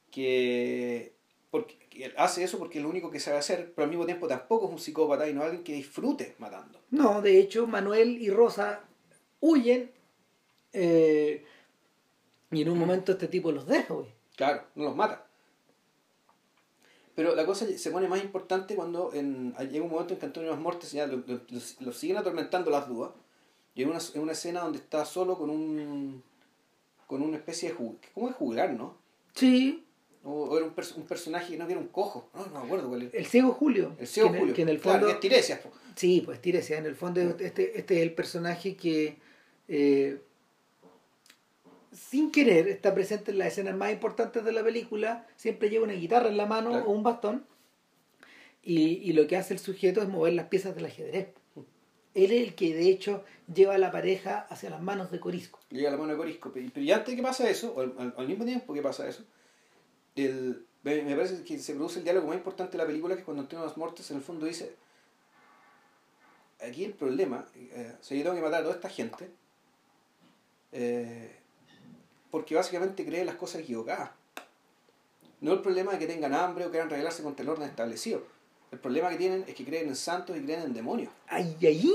que, 0.10 1.14
porque, 1.51 1.78
hace 2.18 2.43
eso 2.43 2.58
porque 2.58 2.80
es 2.80 2.84
lo 2.84 2.89
único 2.89 3.12
que 3.12 3.20
sabe 3.20 3.38
hacer, 3.38 3.72
pero 3.76 3.84
al 3.84 3.91
mismo 3.91 4.08
tiempo 4.08 4.28
tampoco 4.28 4.66
es 4.66 4.72
un 4.72 4.80
psicópata 4.80 5.30
y 5.30 5.34
no 5.34 5.43
alguien 5.43 5.64
que 5.64 5.74
disfrute 5.74 6.34
matando. 6.39 6.82
No, 6.89 7.22
de 7.22 7.38
hecho, 7.38 7.68
Manuel 7.68 8.20
y 8.20 8.32
Rosa 8.32 8.82
huyen. 9.41 9.91
Eh, 10.74 11.45
y 12.56 12.62
en 12.62 12.70
un 12.70 12.80
momento 12.80 13.12
este 13.12 13.28
tipo 13.28 13.51
los 13.51 13.68
deja, 13.68 13.93
güey. 13.93 14.08
Claro, 14.36 14.64
no 14.76 14.86
los 14.86 14.95
mata. 14.95 15.26
Pero 17.16 17.34
la 17.34 17.45
cosa 17.45 17.66
se 17.66 17.91
pone 17.91 18.10
más 18.10 18.22
importante 18.22 18.76
cuando 18.76 19.14
en, 19.14 19.53
llega 19.72 19.86
un 19.86 19.91
momento 19.91 20.14
en 20.14 20.20
que 20.20 20.26
Antonio 20.26 20.56
Mortes 20.58 20.91
ya 20.91 21.08
lo, 21.08 21.93
siguen 21.93 22.18
atormentando 22.18 22.70
las 22.70 22.89
dudas. 22.89 23.12
Y 23.74 23.84
en 23.84 23.89
una, 23.89 23.99
en 24.14 24.22
una 24.22 24.34
escena 24.34 24.62
donde 24.62 24.80
está 24.80 25.06
solo 25.06 25.38
con 25.38 25.49
un. 25.49 26.24
con 27.08 27.22
una 27.22 27.38
especie 27.38 27.70
de. 27.70 27.76
¿Cómo 28.14 28.30
es 28.30 28.36
jugar, 28.36 28.74
no? 28.74 28.97
Sí. 29.34 29.86
O, 30.24 30.58
era 30.58 30.66
un, 30.66 30.74
un, 30.95 31.03
personaje 31.03 31.53
que 31.53 31.58
no 31.58 31.68
era 31.68 31.80
un 31.80 31.88
cojo. 31.88 32.30
No, 32.34 32.45
no 32.47 32.60
me 32.60 32.66
acuerdo 32.66 32.89
cuál 32.89 33.10
El 33.14 33.26
ciego 33.26 33.53
Julio. 33.53 33.95
El 33.97 34.08
ciego 34.08 34.30
Julio. 34.30 34.53
Que 34.53 34.64
en 34.64 34.70
el 34.70 34.80
fondo. 34.80 35.08
es 35.08 35.20
Tiresias. 35.20 35.62
Sí, 35.95 36.22
pues 36.26 36.41
Tiresias. 36.41 36.80
En 36.80 36.86
el 36.86 36.95
fondo, 36.95 37.22
este, 37.22 37.78
este 37.78 37.97
es 37.97 38.01
el 38.01 38.14
personaje 38.14 38.76
que. 38.76 39.18
Eh, 39.68 40.22
sin 41.96 42.32
querer, 42.32 42.68
está 42.68 42.93
presente 42.93 43.32
en 43.32 43.39
las 43.39 43.50
escenas 43.50 43.76
más 43.76 43.91
importantes 43.91 44.43
de 44.43 44.52
la 44.52 44.64
película, 44.64 45.26
siempre 45.36 45.70
lleva 45.70 45.86
una 45.86 45.93
guitarra 45.93 46.30
en 46.30 46.38
la 46.38 46.46
mano 46.46 46.72
o 46.86 46.91
un 46.91 47.04
bastón, 47.04 47.46
y, 48.62 49.14
lo 49.14 49.28
que 49.28 49.38
hace 49.38 49.54
el 49.54 49.60
sujeto 49.60 50.02
es 50.02 50.10
mover 50.10 50.34
las 50.34 50.48
piezas 50.48 50.76
del 50.76 50.86
ajedrez. 50.86 51.28
Él 52.16 52.32
es 52.32 52.48
el 52.48 52.56
que 52.56 52.74
de 52.74 52.89
hecho 52.89 53.24
lleva 53.54 53.76
a 53.76 53.78
la 53.78 53.91
pareja 53.91 54.39
hacia 54.50 54.72
las 54.72 54.82
manos 54.82 55.12
de 55.12 55.20
Corisco. 55.20 55.60
Llega 55.70 55.89
a 55.89 55.91
la 55.91 55.98
mano 55.98 56.14
de 56.14 56.18
Corisco. 56.18 56.52
Pero 56.52 56.82
y 56.82 56.91
antes 56.91 57.14
que 57.14 57.22
pasa 57.22 57.48
eso, 57.48 57.76
o 57.76 57.82
al, 57.82 58.28
mismo 58.28 58.43
tiempo 58.43 58.74
que 58.74 58.82
pasa 58.82 59.08
eso, 59.08 59.24
el, 60.16 60.66
me 60.82 61.16
parece 61.16 61.43
que 61.43 61.60
se 61.60 61.76
produce 61.76 62.00
el 62.00 62.06
diálogo 62.06 62.28
más 62.28 62.38
importante 62.38 62.72
de 62.72 62.78
la 62.80 62.88
película, 62.88 63.14
que 63.14 63.20
es 63.20 63.26
cuando 63.26 63.43
Antonio 63.43 63.66
las 63.66 63.78
Mortes 63.78 64.10
en 64.10 64.18
el 64.18 64.24
fondo 64.24 64.48
dice, 64.48 64.76
aquí 66.60 66.86
el 66.86 66.93
problema, 66.93 67.46
eh, 67.56 67.96
yo 68.02 68.24
tengo 68.24 68.36
que 68.36 68.41
matar 68.41 68.62
a 68.62 68.64
toda 68.64 68.76
esta 68.76 68.89
gente, 68.89 69.30
eh, 70.72 71.34
porque 72.36 72.53
básicamente 72.53 73.05
creen 73.05 73.27
las 73.27 73.36
cosas 73.36 73.61
equivocadas. 73.61 74.09
No 75.39 75.53
el 75.53 75.61
problema 75.61 75.93
de 75.93 75.99
que 75.99 76.05
tengan 76.05 76.33
hambre 76.33 76.65
o 76.65 76.69
quieran 76.69 76.89
rebelarse 76.89 77.23
contra 77.23 77.43
el 77.43 77.49
orden 77.49 77.69
establecido. 77.69 78.23
El 78.73 78.79
problema 78.79 79.07
que 79.07 79.15
tienen 79.15 79.45
es 79.47 79.55
que 79.55 79.63
creen 79.63 79.88
en 79.88 79.95
santos 79.95 80.36
y 80.36 80.41
creen 80.41 80.63
en 80.63 80.73
demonios. 80.73 81.13
Y 81.61 81.65
ahí, 81.65 81.93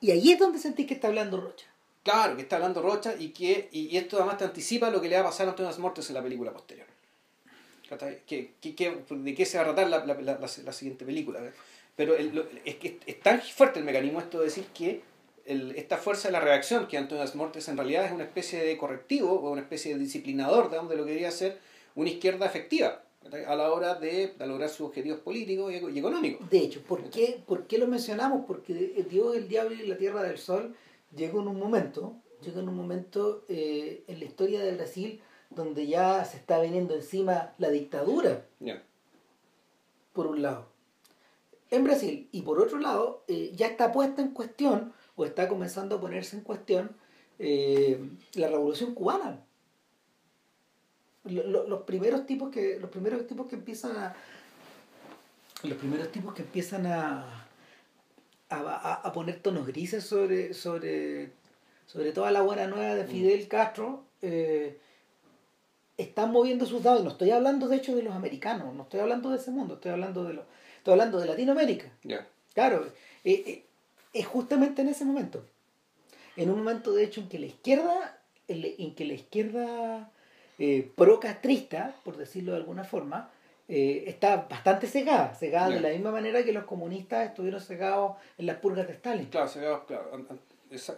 y 0.00 0.10
ahí 0.12 0.32
es 0.32 0.38
donde 0.38 0.58
sentís 0.58 0.86
que 0.86 0.94
está 0.94 1.08
hablando 1.08 1.38
Rocha. 1.38 1.66
Claro, 2.02 2.36
que 2.36 2.40
está 2.40 2.56
hablando 2.56 2.80
Rocha 2.80 3.16
y 3.18 3.34
que 3.34 3.68
y, 3.70 3.94
esto 3.98 4.16
además 4.16 4.38
te 4.38 4.44
anticipa 4.44 4.88
lo 4.88 4.98
que 4.98 5.10
le 5.10 5.16
va 5.16 5.20
a 5.20 5.24
pasar 5.26 5.46
a 5.46 5.50
Antonio 5.50 5.70
Muertos 5.78 6.08
en 6.08 6.14
la 6.14 6.22
película 6.22 6.54
posterior. 6.54 6.86
¿Qué, 8.26 8.54
de 8.62 9.34
qué 9.34 9.44
se 9.44 9.58
va 9.58 9.64
a 9.64 9.74
tratar 9.74 9.90
la, 9.90 10.06
la, 10.06 10.38
la, 10.38 10.72
siguiente 10.72 11.04
película? 11.04 11.38
Pero 11.94 12.14
es 12.16 12.76
que 12.76 12.98
es 13.04 13.20
tan 13.20 13.42
fuerte 13.42 13.80
el 13.80 13.84
mecanismo 13.84 14.20
esto 14.20 14.38
de 14.38 14.46
decir 14.46 14.68
que 14.68 15.02
esta 15.46 15.96
fuerza 15.96 16.28
de 16.28 16.32
la 16.32 16.40
reacción, 16.40 16.88
que 16.88 16.98
Antonio 16.98 17.24
Mortes 17.34 17.68
en 17.68 17.76
realidad 17.76 18.04
es 18.04 18.12
una 18.12 18.24
especie 18.24 18.62
de 18.62 18.76
correctivo 18.76 19.32
o 19.32 19.50
una 19.50 19.62
especie 19.62 19.94
de 19.94 20.00
disciplinador 20.00 20.70
de 20.70 20.76
donde 20.76 20.96
lo 20.96 21.04
quería 21.04 21.28
hacer 21.28 21.58
una 21.94 22.10
izquierda 22.10 22.46
efectiva 22.46 23.02
a 23.46 23.56
la 23.56 23.72
hora 23.72 23.94
de, 23.94 24.34
lograr 24.46 24.68
sus 24.68 24.88
objetivos 24.88 25.20
políticos 25.20 25.72
y, 25.72 25.98
económicos. 25.98 26.48
De 26.50 26.58
hecho, 26.58 26.82
¿por 26.82 27.10
qué, 27.10 27.42
¿por 27.46 27.66
qué 27.66 27.78
lo 27.78 27.86
mencionamos? 27.86 28.44
Porque 28.46 28.74
Dios, 29.08 29.36
el 29.36 29.48
Diablo 29.48 29.74
y 29.74 29.86
la 29.86 29.96
Tierra 29.96 30.22
del 30.22 30.38
Sol 30.38 30.74
llegó 31.14 31.40
en 31.40 31.48
un 31.48 31.58
momento, 31.58 32.14
llegó 32.42 32.60
en 32.60 32.68
un 32.68 32.76
momento 32.76 33.44
eh, 33.48 34.04
en 34.06 34.18
la 34.20 34.24
historia 34.24 34.62
de 34.62 34.74
Brasil 34.74 35.20
donde 35.50 35.86
ya 35.86 36.24
se 36.24 36.36
está 36.36 36.60
viniendo 36.60 36.94
encima 36.94 37.54
la 37.58 37.70
dictadura. 37.70 38.44
Por 40.12 40.26
un 40.26 40.42
lado. 40.42 40.66
En 41.70 41.84
Brasil. 41.84 42.28
Y 42.32 42.42
por 42.42 42.60
otro 42.60 42.78
lado, 42.78 43.24
eh, 43.28 43.52
ya 43.54 43.66
está 43.66 43.92
puesta 43.92 44.22
en 44.22 44.30
cuestión 44.30 44.92
o 45.16 45.24
está 45.24 45.48
comenzando 45.48 45.96
a 45.96 46.00
ponerse 46.00 46.36
en 46.36 46.42
cuestión 46.42 46.90
eh, 47.38 47.98
la 48.34 48.48
revolución 48.48 48.94
cubana. 48.94 49.40
Los, 51.24 51.82
primeros 51.82 52.24
tipos 52.24 52.50
que 52.50 52.78
los 52.78 52.88
primeros 52.88 53.26
tipos 53.26 53.48
que 53.48 53.56
empiezan 53.56 53.96
a 53.96 54.14
los 55.64 55.76
primeros 55.76 56.12
tipos 56.12 56.32
que 56.34 56.42
empiezan 56.42 56.86
a 56.86 57.48
a, 58.48 59.12
poner 59.12 59.40
tonos 59.40 59.66
grises 59.66 60.04
sobre 60.04 60.54
sobre 60.54 61.32
sobre 61.86 62.12
toda 62.12 62.30
la 62.30 62.42
buena 62.42 62.68
nueva 62.68 62.94
de 62.94 63.06
Fidel 63.06 63.48
Castro 63.48 64.04
eh, 64.22 64.78
están 65.96 66.30
moviendo 66.30 66.64
sus 66.64 66.82
dados. 66.84 67.02
No 67.02 67.10
estoy 67.10 67.30
hablando 67.32 67.66
de 67.66 67.76
hecho 67.76 67.96
de 67.96 68.04
los 68.04 68.14
americanos 68.14 68.72
no 68.72 68.84
estoy 68.84 69.00
hablando 69.00 69.30
de 69.30 69.38
ese 69.38 69.50
mundo 69.50 69.74
estoy 69.74 69.90
hablando 69.90 70.22
de 70.22 70.40
estoy 70.78 70.92
hablando 70.92 71.18
de 71.18 71.26
Latinoamérica. 71.26 71.90
Claro 72.54 72.86
eh, 73.24 73.65
es 74.18 74.26
justamente 74.26 74.82
en 74.82 74.88
ese 74.88 75.04
momento. 75.04 75.44
En 76.36 76.50
un 76.50 76.58
momento, 76.58 76.92
de 76.92 77.04
hecho, 77.04 77.20
en 77.20 77.28
que 77.28 77.38
la 77.38 77.46
izquierda, 77.46 78.18
en 78.48 78.94
que 78.94 79.04
la 79.04 79.14
izquierda 79.14 80.10
eh, 80.58 80.90
pro-castrista, 80.94 81.94
por 82.04 82.16
decirlo 82.16 82.52
de 82.52 82.58
alguna 82.58 82.84
forma, 82.84 83.30
eh, 83.68 84.04
está 84.06 84.46
bastante 84.48 84.86
cegada, 84.86 85.34
cegada 85.34 85.70
de 85.70 85.80
la 85.80 85.88
misma 85.88 86.12
manera 86.12 86.44
que 86.44 86.52
los 86.52 86.64
comunistas 86.64 87.28
estuvieron 87.28 87.60
cegados 87.60 88.12
en 88.38 88.46
las 88.46 88.58
purgas 88.58 88.86
de 88.86 88.92
Stalin. 88.92 89.26
Claro, 89.26 89.48
cegados, 89.48 89.84
claro, 89.86 90.10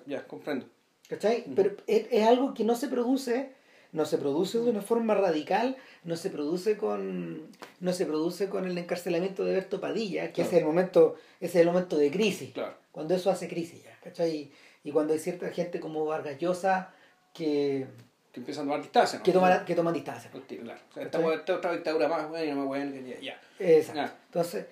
ya, 0.06 0.26
comprendo. 0.26 0.66
¿Cachai? 1.08 1.44
Pero 1.56 1.76
es, 1.86 2.26
algo 2.26 2.52
que 2.52 2.64
no 2.64 2.76
se 2.76 2.88
produce 2.88 3.56
no 3.90 4.04
se 4.04 4.18
produce 4.18 4.58
de 4.58 4.68
una 4.68 4.82
forma 4.82 5.14
radical, 5.14 5.78
no 6.04 6.16
se 6.16 6.28
produce 6.28 6.76
con 6.76 7.48
no 7.80 7.92
se 7.94 8.04
produce 8.04 8.50
con 8.50 8.66
el 8.66 8.76
encarcelamiento 8.76 9.46
de 9.46 9.54
Berto 9.54 9.80
Padilla, 9.80 10.30
que 10.30 10.42
es 10.42 10.52
el 10.52 10.66
momento 10.66 11.14
es 11.40 11.56
el 11.56 11.66
momento 11.66 11.96
de 11.96 12.10
crisis, 12.10 12.52
cuando 12.98 13.14
eso 13.14 13.30
hace 13.30 13.46
crisis 13.46 13.84
ya, 13.84 13.96
¿cachai? 14.02 14.50
Y, 14.82 14.90
cuando 14.90 15.12
hay 15.12 15.20
cierta 15.20 15.48
gente 15.50 15.78
como 15.78 16.04
Vargas 16.04 16.36
Llosa 16.36 16.92
que 17.32 17.86
que 18.32 18.40
empiezan 18.40 18.64
a 18.64 18.66
tomar 18.66 18.82
distancia, 18.82 19.22
Que 19.22 19.30
toman, 19.30 19.64
que 19.64 19.76
toman 19.76 19.94
distancia. 19.94 20.32
Claro. 20.32 21.32
esta, 21.32 21.54
otra 21.54 21.72
dictadura 21.74 22.08
más 22.08 22.28
buena 22.28 22.50
y 22.50 22.54
más 22.56 22.66
buena 22.66 22.90
que 22.90 23.20
ya. 23.22 23.40
Exacto. 23.60 24.16
Entonces, 24.26 24.66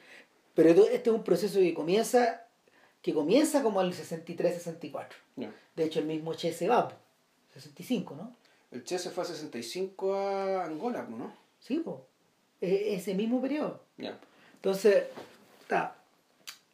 pero 0.55 0.71
este 0.71 1.11
es 1.11 1.15
un 1.15 1.23
proceso 1.23 1.61
que 1.61 1.73
comienza 1.73 2.49
que 3.01 3.15
comienza 3.15 3.63
como 3.63 3.81
el 3.81 3.93
63-64. 3.93 5.07
De 5.77 5.85
hecho, 5.85 6.01
el 6.01 6.07
mismo 6.07 6.35
Che 6.35 6.53
se 6.53 6.67
va, 6.67 6.91
65, 7.55 8.17
¿no? 8.17 8.35
El 8.73 8.83
Che 8.83 8.99
se 8.99 9.11
fue 9.11 9.23
a 9.23 9.27
65 9.27 10.15
a 10.17 10.65
Angola, 10.65 11.07
¿no? 11.09 11.33
Sí, 11.61 11.81
pues. 11.85 11.99
ese 12.61 13.15
mismo 13.15 13.41
periodo. 13.41 13.85
Entonces, 14.57 15.05
está. 15.61 15.97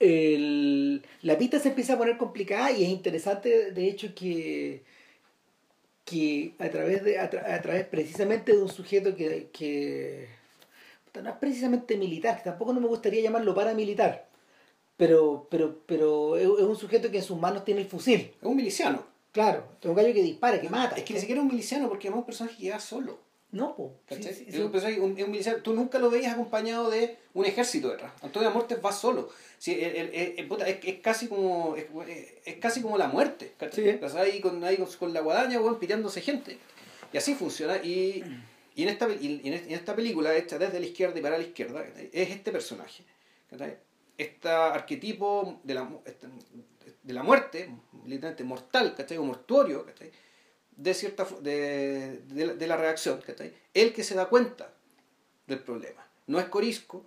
La 0.03 1.38
pista 1.38 1.59
se 1.59 1.68
empieza 1.68 1.94
a 1.94 1.98
poner 1.98 2.16
complicada 2.16 2.72
y 2.72 2.84
es 2.84 2.90
interesante, 2.90 3.70
de 3.70 3.88
hecho, 3.88 4.14
que, 4.14 4.82
que 6.05 6.55
a 6.59 6.68
través 6.70 7.05
de 7.05 7.18
a, 7.18 7.30
través 7.30 7.86
precisamente 7.86 8.53
de 8.53 8.62
un 8.62 8.68
sujeto 8.68 9.14
que, 9.14 9.48
que 9.53 10.28
no 11.20 11.30
es 11.30 11.36
precisamente 11.36 11.96
militar, 11.96 12.38
que 12.38 12.44
tampoco 12.44 12.72
no 12.72 12.80
me 12.80 12.88
gustaría 12.88 13.22
llamarlo 13.22 13.55
paramilitar, 13.55 14.28
pero, 14.96 15.46
pero, 15.50 15.80
pero 15.86 16.36
es, 16.36 16.46
un 16.46 16.76
sujeto 16.76 17.11
que 17.11 17.18
en 17.18 17.24
sus 17.24 17.38
manos 17.38 17.64
tiene 17.64 17.82
el 17.82 17.88
fusil. 17.88 18.32
Es 18.40 18.42
un 18.42 18.57
miliciano. 18.57 19.05
Claro, 19.32 19.64
es 19.80 19.86
un 19.88 19.94
gallo 19.94 20.12
que 20.12 20.22
dispara, 20.22 20.61
que 20.61 20.68
mata. 20.68 20.96
Es 20.96 21.05
que 21.05 21.14
ni 21.14 21.20
siquiera 21.20 21.40
es 21.40 21.44
un 21.44 21.50
miliciano 21.50 21.88
porque 21.88 22.09
es 22.09 22.14
un 22.14 22.24
personaje 22.24 22.57
que 22.61 22.70
va 22.70 22.78
solo. 22.78 23.18
No, 23.53 23.76
po. 23.76 24.00
es, 24.09 24.59
un 24.59 24.72
personaje, 24.72 25.00
un, 25.00 25.14
miliciano. 25.14 25.59
Tú 25.62 25.74
nunca 25.74 25.98
lo 25.98 26.11
veías 26.11 26.32
acompañado 26.32 26.90
de 26.90 27.18
un 27.34 27.44
ejército 27.44 27.90
detrás. 27.90 28.12
Antonio 28.22 28.50
Mortes 28.50 28.78
va 28.84 28.92
solo. 28.92 29.28
Sí, 29.59 29.76
es, 29.78 31.00
casi 31.03 31.28
como 31.28 31.76
es, 31.76 32.57
casi 32.57 32.80
como 32.82 32.98
la 32.98 33.09
muerte. 33.09 33.53
Estás 33.61 34.14
ahí 34.14 34.40
con, 34.40 34.64
ahí 34.64 34.78
con, 34.98 35.12
la 35.12 35.20
guadaña, 35.20 35.59
bueno, 35.59 35.78
pirándose 35.78 36.20
gente. 36.20 36.59
Y 37.12 37.16
así 37.18 37.34
funciona. 37.34 37.76
Y, 37.76 38.24
y, 38.74 38.82
en 38.82 38.88
esta, 38.88 39.09
y 39.09 39.40
en 39.44 39.72
esta 39.72 39.94
película, 39.94 40.34
hecha 40.34 40.59
desde 40.59 40.80
la 40.80 40.86
izquierda 40.86 41.18
y 41.18 41.22
para 41.22 41.36
la 41.36 41.44
izquierda, 41.44 41.84
es 42.12 42.30
este 42.30 42.53
personaje 42.53 43.05
este 44.16 44.48
arquetipo 44.48 45.61
de 45.62 45.74
la, 45.74 45.88
este, 46.05 46.26
de 47.03 47.12
la 47.12 47.22
muerte, 47.22 47.70
literalmente 48.07 48.44
mortal, 48.44 48.94
¿cachai? 48.94 49.18
O 49.18 49.24
mortuorio, 49.24 49.84
¿cachai? 49.84 50.11
De, 50.76 50.94
cierta, 50.94 51.26
de, 51.40 52.20
de, 52.28 52.66
la, 52.66 52.76
reacción, 52.76 53.20
¿cachai? 53.24 53.52
El 53.74 53.92
que 53.92 54.02
se 54.02 54.14
da 54.14 54.26
cuenta 54.26 54.72
del 55.46 55.60
problema. 55.60 56.06
No 56.26 56.40
es 56.40 56.46
Corisco, 56.46 57.04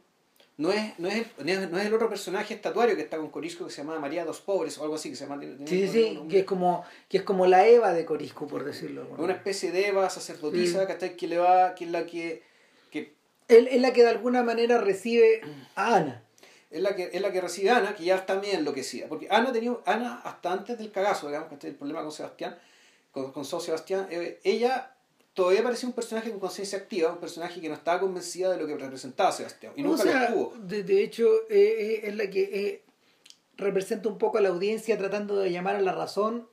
no 0.57 0.71
es, 0.71 0.97
no 0.99 1.09
es, 1.09 1.27
no 1.39 1.77
es 1.77 1.85
el 1.85 1.93
otro 1.93 2.07
personaje 2.07 2.53
estatuario 2.53 2.95
que 2.95 3.01
está 3.01 3.17
con 3.17 3.29
Corisco 3.29 3.65
que 3.65 3.71
se 3.71 3.81
llama 3.81 3.99
María 3.99 4.23
dos 4.23 4.39
Pobres 4.39 4.77
o 4.77 4.83
algo 4.83 4.95
así 4.95 5.09
que 5.09 5.15
se 5.15 5.27
llama. 5.27 5.41
Sí, 5.65 5.87
sí, 5.87 6.21
que 6.29 6.39
es, 6.39 6.45
como, 6.45 6.85
que 7.09 7.17
es 7.17 7.23
como 7.23 7.47
la 7.47 7.67
Eva 7.67 7.93
de 7.93 8.05
Corisco, 8.05 8.47
por 8.47 8.63
decirlo. 8.63 9.07
Una 9.17 9.33
especie 9.33 9.71
de 9.71 9.87
Eva 9.87 10.09
sacerdotisa, 10.09 10.87
¿cachai? 10.87 11.17
Que 11.17 11.27
le 11.27 11.37
va, 11.37 11.75
que 11.75 11.85
es 11.85 11.91
la 11.91 12.05
que. 12.05 12.43
que... 12.91 13.13
es 13.47 13.81
la 13.81 13.91
que 13.91 14.03
de 14.03 14.09
alguna 14.09 14.43
manera 14.43 14.79
recibe 14.79 15.41
a 15.75 15.95
Ana 15.95 16.25
es 16.75 16.81
la 16.81 16.93
que, 16.93 17.09
es 17.13 17.21
la 17.21 17.31
que 17.31 17.39
recibe 17.39 17.69
Ana, 17.69 17.95
que 17.95 18.03
ya 18.03 18.15
está 18.15 18.35
bien 18.35 18.57
enloquecida. 18.57 19.07
Porque 19.07 19.27
Ana 19.29 19.53
tenía, 19.53 19.77
Ana 19.85 20.21
hasta 20.25 20.51
antes 20.51 20.77
del 20.77 20.91
cagazo, 20.91 21.27
digamos, 21.27 21.63
el 21.63 21.75
problema 21.75 22.01
con 22.01 22.11
Sebastián, 22.11 22.57
con, 23.15 23.31
con 23.31 23.45
Sebastián, 23.45 24.07
eh, 24.11 24.41
ella 24.43 24.93
todavía 25.33 25.63
parecía 25.63 25.87
un 25.87 25.95
personaje 25.95 26.29
con 26.31 26.41
conciencia 26.41 26.77
activa, 26.77 27.13
un 27.13 27.19
personaje 27.19 27.61
que 27.61 27.69
no 27.69 27.75
estaba 27.75 28.01
convencida 28.01 28.51
de 28.51 28.57
lo 28.57 28.67
que 28.67 28.75
representaba 28.75 29.31
Sebastián. 29.31 29.71
Y 29.77 29.83
nunca 29.83 30.03
lo 30.03 30.11
estuvo. 30.11 30.53
De, 30.59 31.01
hecho, 31.01 31.25
eh, 31.49 32.01
eh, 32.01 32.01
es 32.03 32.15
la 32.17 32.29
que 32.29 32.83
representa 33.55 34.09
un 34.09 34.17
poco 34.17 34.37
a 34.37 34.41
la 34.41 34.49
audiencia 34.49 34.97
tratando 34.97 35.37
de 35.37 35.49
llamar 35.49 35.77
a 35.77 35.81
la 35.81 35.93
razón 35.93 36.49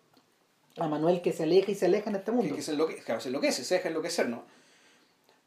a 0.77 0.87
Manuel 0.87 1.21
que 1.21 1.33
se 1.33 1.43
aleja 1.43 1.73
y 1.73 1.75
se 1.75 1.87
aleja 1.87 2.11
en 2.11 2.17
este 2.17 2.31
mundo. 2.31 2.51
Que, 2.51 2.57
que 2.57 2.63
se, 2.63 2.73
enloquece, 2.73 3.03
claro, 3.03 3.21
se 3.21 3.29
enloquece, 3.29 3.65
se 3.65 3.75
deja 3.75 3.89
enloquecer, 3.89 4.29
¿no? 4.29 4.45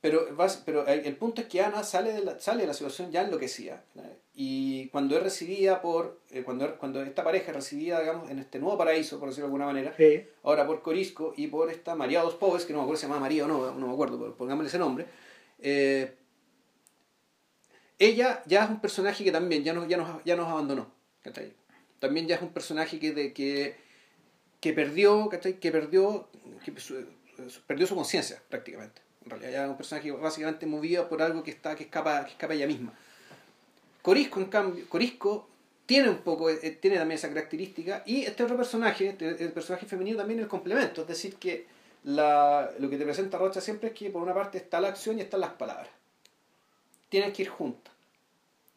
Pero, 0.06 0.28
pero 0.66 0.86
el 0.86 1.16
punto 1.16 1.42
es 1.42 1.48
que 1.48 1.62
Ana 1.62 1.82
sale 1.82 2.14
de 2.14 2.24
la, 2.24 2.40
sale 2.40 2.62
de 2.62 2.68
la 2.68 2.76
situación 2.76 3.12
ya 3.12 3.24
enloquecida. 3.24 3.84
Y 4.36 4.88
cuando 4.90 5.18
es 5.18 5.24
recibida 5.24 5.82
por, 5.82 6.22
eh, 6.30 6.44
cuando, 6.44 6.78
cuando 6.78 7.02
esta 7.02 7.24
pareja 7.24 7.50
es 7.50 7.56
recibida, 7.56 8.02
digamos, 8.02 8.30
en 8.30 8.38
este 8.38 8.60
nuevo 8.60 8.78
paraíso, 8.78 9.20
por 9.20 9.30
decirlo 9.30 9.48
de 9.48 9.54
alguna 9.56 9.66
manera, 9.66 9.96
ahora 10.44 10.68
por 10.68 10.84
Corisco 10.84 11.34
y 11.36 11.48
por 11.48 11.72
esta 11.72 11.96
María 11.96 12.22
dos 12.22 12.36
Pobres, 12.36 12.66
que 12.66 12.74
no 12.74 12.78
me 12.78 12.84
acuerdo 12.84 12.98
si 12.98 13.02
se 13.02 13.08
llama 13.08 13.20
María 13.20 13.46
o 13.46 13.48
no, 13.48 13.74
no 13.74 13.88
me 13.88 13.94
acuerdo, 13.94 14.20
pero 14.20 14.38
pongámosle 14.38 14.68
ese 14.68 14.78
nombre, 14.78 15.08
eh, 15.58 16.14
ella 17.98 18.44
ya 18.46 18.66
es 18.66 18.70
un 18.70 18.82
personaje 18.82 19.24
que 19.24 19.32
también 19.32 19.64
ya 19.64 19.74
nos, 19.74 19.88
ya 19.88 19.98
nos, 19.98 20.24
ya 20.24 20.36
nos 20.36 20.48
abandonó. 20.48 20.92
También 21.98 22.28
ya 22.28 22.36
es 22.36 22.44
un 22.44 22.54
personaje 22.54 23.00
que, 23.00 23.12
de, 23.12 23.34
que, 23.34 23.76
que 24.60 24.72
perdió, 24.72 25.30
que 25.30 25.72
perdió, 25.72 26.30
que 26.64 26.72
perdió 27.66 27.88
su 27.88 27.96
conciencia 27.96 28.40
prácticamente. 28.50 29.05
En 29.26 29.32
realidad 29.32 29.52
ya 29.52 29.64
es 29.64 29.70
un 29.70 29.78
personaje 29.78 30.12
básicamente 30.12 30.66
movido 30.66 31.10
por 31.10 31.22
algo 31.22 31.44
que 31.44 31.52
está 31.52 31.76
que 31.76 31.84
escapa, 31.84 32.24
que 32.26 32.32
escapa 32.32 32.54
ella 32.54 32.68
misma. 32.68 32.94
Corisco, 34.02 34.40
en 34.40 34.46
cambio, 34.46 34.88
Corisco 34.88 35.50
tiene 35.86 36.10
un 36.10 36.20
poco, 36.20 36.50
eh, 36.50 36.78
tiene 36.80 36.98
también 36.98 37.18
esa 37.18 37.30
característica, 37.30 38.04
y 38.06 38.24
este 38.24 38.44
otro 38.44 38.56
personaje, 38.56 39.10
este, 39.10 39.44
el 39.44 39.52
personaje 39.52 39.86
femenino 39.86 40.18
también 40.18 40.40
el 40.40 40.48
complemento, 40.48 41.02
es 41.02 41.08
decir, 41.08 41.36
que 41.36 41.66
la, 42.04 42.72
lo 42.80 42.90
que 42.90 42.98
te 42.98 43.04
presenta 43.04 43.38
Rocha 43.38 43.62
siempre 43.62 43.90
es 43.90 43.96
que 43.96 44.10
por 44.12 44.22
una 44.22 44.34
parte 44.34 44.60
está 44.60 44.80
la 44.80 44.90
acción 44.90 45.18
y 45.18 45.22
están 45.22 45.42
las 45.42 45.54
palabras. 45.54 45.90
Tienen 47.10 47.34
que 47.34 47.44
ir 47.44 47.50
juntas. 47.50 47.94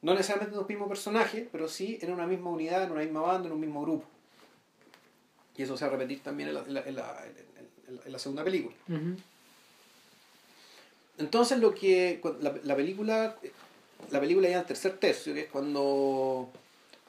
No 0.01 0.13
necesariamente 0.13 0.55
en 0.55 0.61
un 0.61 0.67
mismo 0.67 0.89
personaje, 0.89 1.49
pero 1.51 1.69
sí 1.69 1.99
en 2.01 2.13
una 2.13 2.27
misma 2.27 2.51
unidad, 2.51 2.85
en 2.85 2.93
una 2.93 3.03
misma 3.03 3.21
banda, 3.21 3.49
en 3.49 3.53
un 3.53 3.61
mismo 3.61 3.83
grupo. 3.83 4.07
Y 5.57 5.63
eso 5.63 5.77
se 5.77 5.85
va 5.85 5.91
a 5.91 5.97
repetir 5.97 6.23
también 6.23 6.51
en 6.51 6.55
la, 6.55 6.61
en 6.61 6.95
la, 6.95 7.25
en 8.07 8.13
la, 8.13 8.19
segunda 8.19 8.45
película. 8.45 8.77
Entonces 11.19 11.59
lo 11.59 11.75
que 11.75 12.21
la, 12.41 12.77
película 12.77 13.37
la 14.11 14.21
película 14.21 14.49
ya 14.49 14.55
en 14.55 14.61
el 14.61 14.67
tercer 14.67 14.97
tercio, 14.99 15.35
que 15.35 15.41
es 15.41 15.51
cuando 15.51 16.49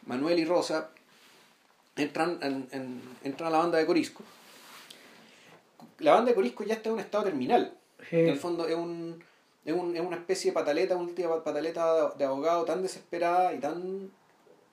Manuel 0.05 0.39
y 0.39 0.45
Rosa 0.45 0.89
entran, 1.95 2.39
en, 2.41 3.01
entran 3.24 3.47
a 3.47 3.51
la 3.51 3.57
banda 3.60 3.78
de 3.78 3.86
Corisco. 3.86 4.24
La 5.99 6.14
banda 6.14 6.30
de 6.30 6.36
Corisco 6.36 6.64
ya 6.64 6.76
está 6.76 6.89
en 6.89 6.95
un 6.95 7.01
estado 7.01 7.26
terminal. 7.26 7.74
En 8.12 8.30
el 8.30 8.38
fondo 8.38 8.68
es, 8.68 8.76
un, 8.76 9.24
es, 9.66 9.74
un, 9.74 9.95
es 9.95 10.01
una 10.01 10.16
especie 10.16 10.51
de 10.51 10.55
pataleta, 10.55 10.95
una 10.95 11.05
última 11.05 11.43
pataleta 11.43 12.10
de 12.18 12.26
abogado 12.26 12.66
tan 12.66 12.82
desesperada 12.82 13.53
y 13.53 13.60
tan 13.60 14.10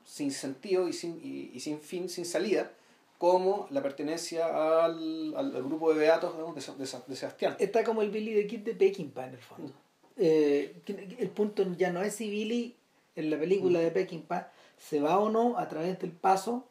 sin 0.04 0.30
sentido 0.30 0.88
y 0.88 0.92
sin, 0.92 1.20
y 1.52 1.58
sin 1.60 1.80
fin, 1.80 2.08
sin 2.08 2.24
salida, 2.24 2.70
como 3.18 3.66
la 3.70 3.82
pertenencia 3.82 4.84
al, 4.84 5.34
al, 5.36 5.52
grupo 5.62 5.92
de 5.92 6.00
beatos 6.00 6.34
de, 6.54 6.84
de, 7.08 7.16
Sebastián. 7.16 7.56
Está 7.58 7.84
como 7.84 8.02
el 8.02 8.10
Billy 8.10 8.34
de 8.34 8.46
Kid 8.46 8.60
de 8.60 8.74
Peckinpah 8.74 9.26
en 9.26 9.34
el 9.34 9.40
fondo. 9.40 9.72
Eh, 10.16 10.82
el 11.18 11.30
punto 11.30 11.64
ya 11.76 11.90
no 11.90 12.02
es 12.02 12.14
si 12.14 12.30
Billy 12.30 12.76
en 13.14 13.30
la 13.30 13.38
película 13.38 13.80
de 13.80 13.90
Peckinpah 13.90 14.50
se 14.76 15.00
va 15.00 15.18
o 15.18 15.30
no 15.30 15.58
a 15.58 15.68
través 15.68 15.98
del 15.98 16.12
paso 16.12 16.66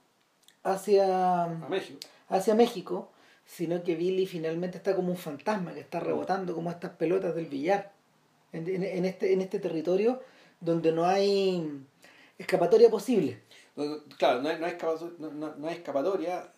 hacia 0.63 1.47
México. 1.69 1.99
hacia 2.29 2.55
México, 2.55 3.11
sino 3.45 3.83
que 3.83 3.95
Billy 3.95 4.25
finalmente 4.25 4.77
está 4.77 4.95
como 4.95 5.09
un 5.09 5.17
fantasma 5.17 5.73
que 5.73 5.79
está 5.79 5.99
rebotando 5.99 6.53
como 6.53 6.71
estas 6.71 6.91
pelotas 6.91 7.35
del 7.35 7.47
billar 7.47 7.91
en, 8.51 8.67
en 8.67 9.05
este, 9.05 9.33
en 9.33 9.41
este 9.41 9.59
territorio 9.59 10.21
donde 10.59 10.91
no 10.91 11.05
hay 11.05 11.85
escapatoria 12.37 12.89
posible. 12.89 13.41
Claro, 14.17 14.41
no 14.41 14.49
hay, 14.49 14.57
no 14.59 15.67
hay, 15.67 15.73
escapatoria, 15.73 16.49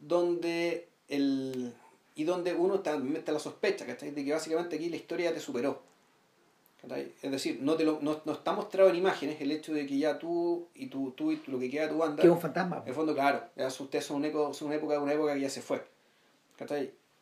donde 0.00 0.88
el 1.08 1.72
y 2.14 2.24
donde 2.24 2.52
uno 2.52 2.80
también 2.80 3.14
mete 3.14 3.32
la 3.32 3.38
sospecha, 3.38 3.84
De 3.84 4.24
que 4.24 4.32
básicamente 4.32 4.76
aquí 4.76 4.90
la 4.90 4.96
historia 4.96 5.32
te 5.32 5.40
superó. 5.40 5.82
Es 7.22 7.30
decir, 7.30 7.58
no, 7.60 7.76
te 7.76 7.84
lo, 7.84 7.98
no, 8.00 8.22
no, 8.24 8.32
está 8.32 8.52
mostrado 8.52 8.88
en 8.88 8.96
imágenes 8.96 9.40
el 9.40 9.52
hecho 9.52 9.72
de 9.72 9.86
que 9.86 9.98
ya 9.98 10.18
tú 10.18 10.68
y 10.74 10.86
tú, 10.86 11.12
tú 11.12 11.30
y 11.30 11.40
lo 11.46 11.58
que 11.58 11.70
queda 11.70 11.82
de 11.82 11.88
tu 11.88 11.98
banda. 11.98 12.20
Que 12.20 12.26
es 12.26 12.32
un 12.32 12.40
fantasma. 12.40 12.78
En 12.82 12.88
el 12.88 12.94
fondo, 12.94 13.14
claro, 13.14 13.42
ya 13.56 13.68
ustedes 13.68 14.04
son, 14.04 14.16
un 14.16 14.24
eco, 14.24 14.54
son 14.54 14.68
una 14.68 14.76
época 14.76 14.98
una 14.98 15.12
época 15.12 15.34
que 15.34 15.40
ya 15.40 15.50
se 15.50 15.60
fue. 15.60 15.84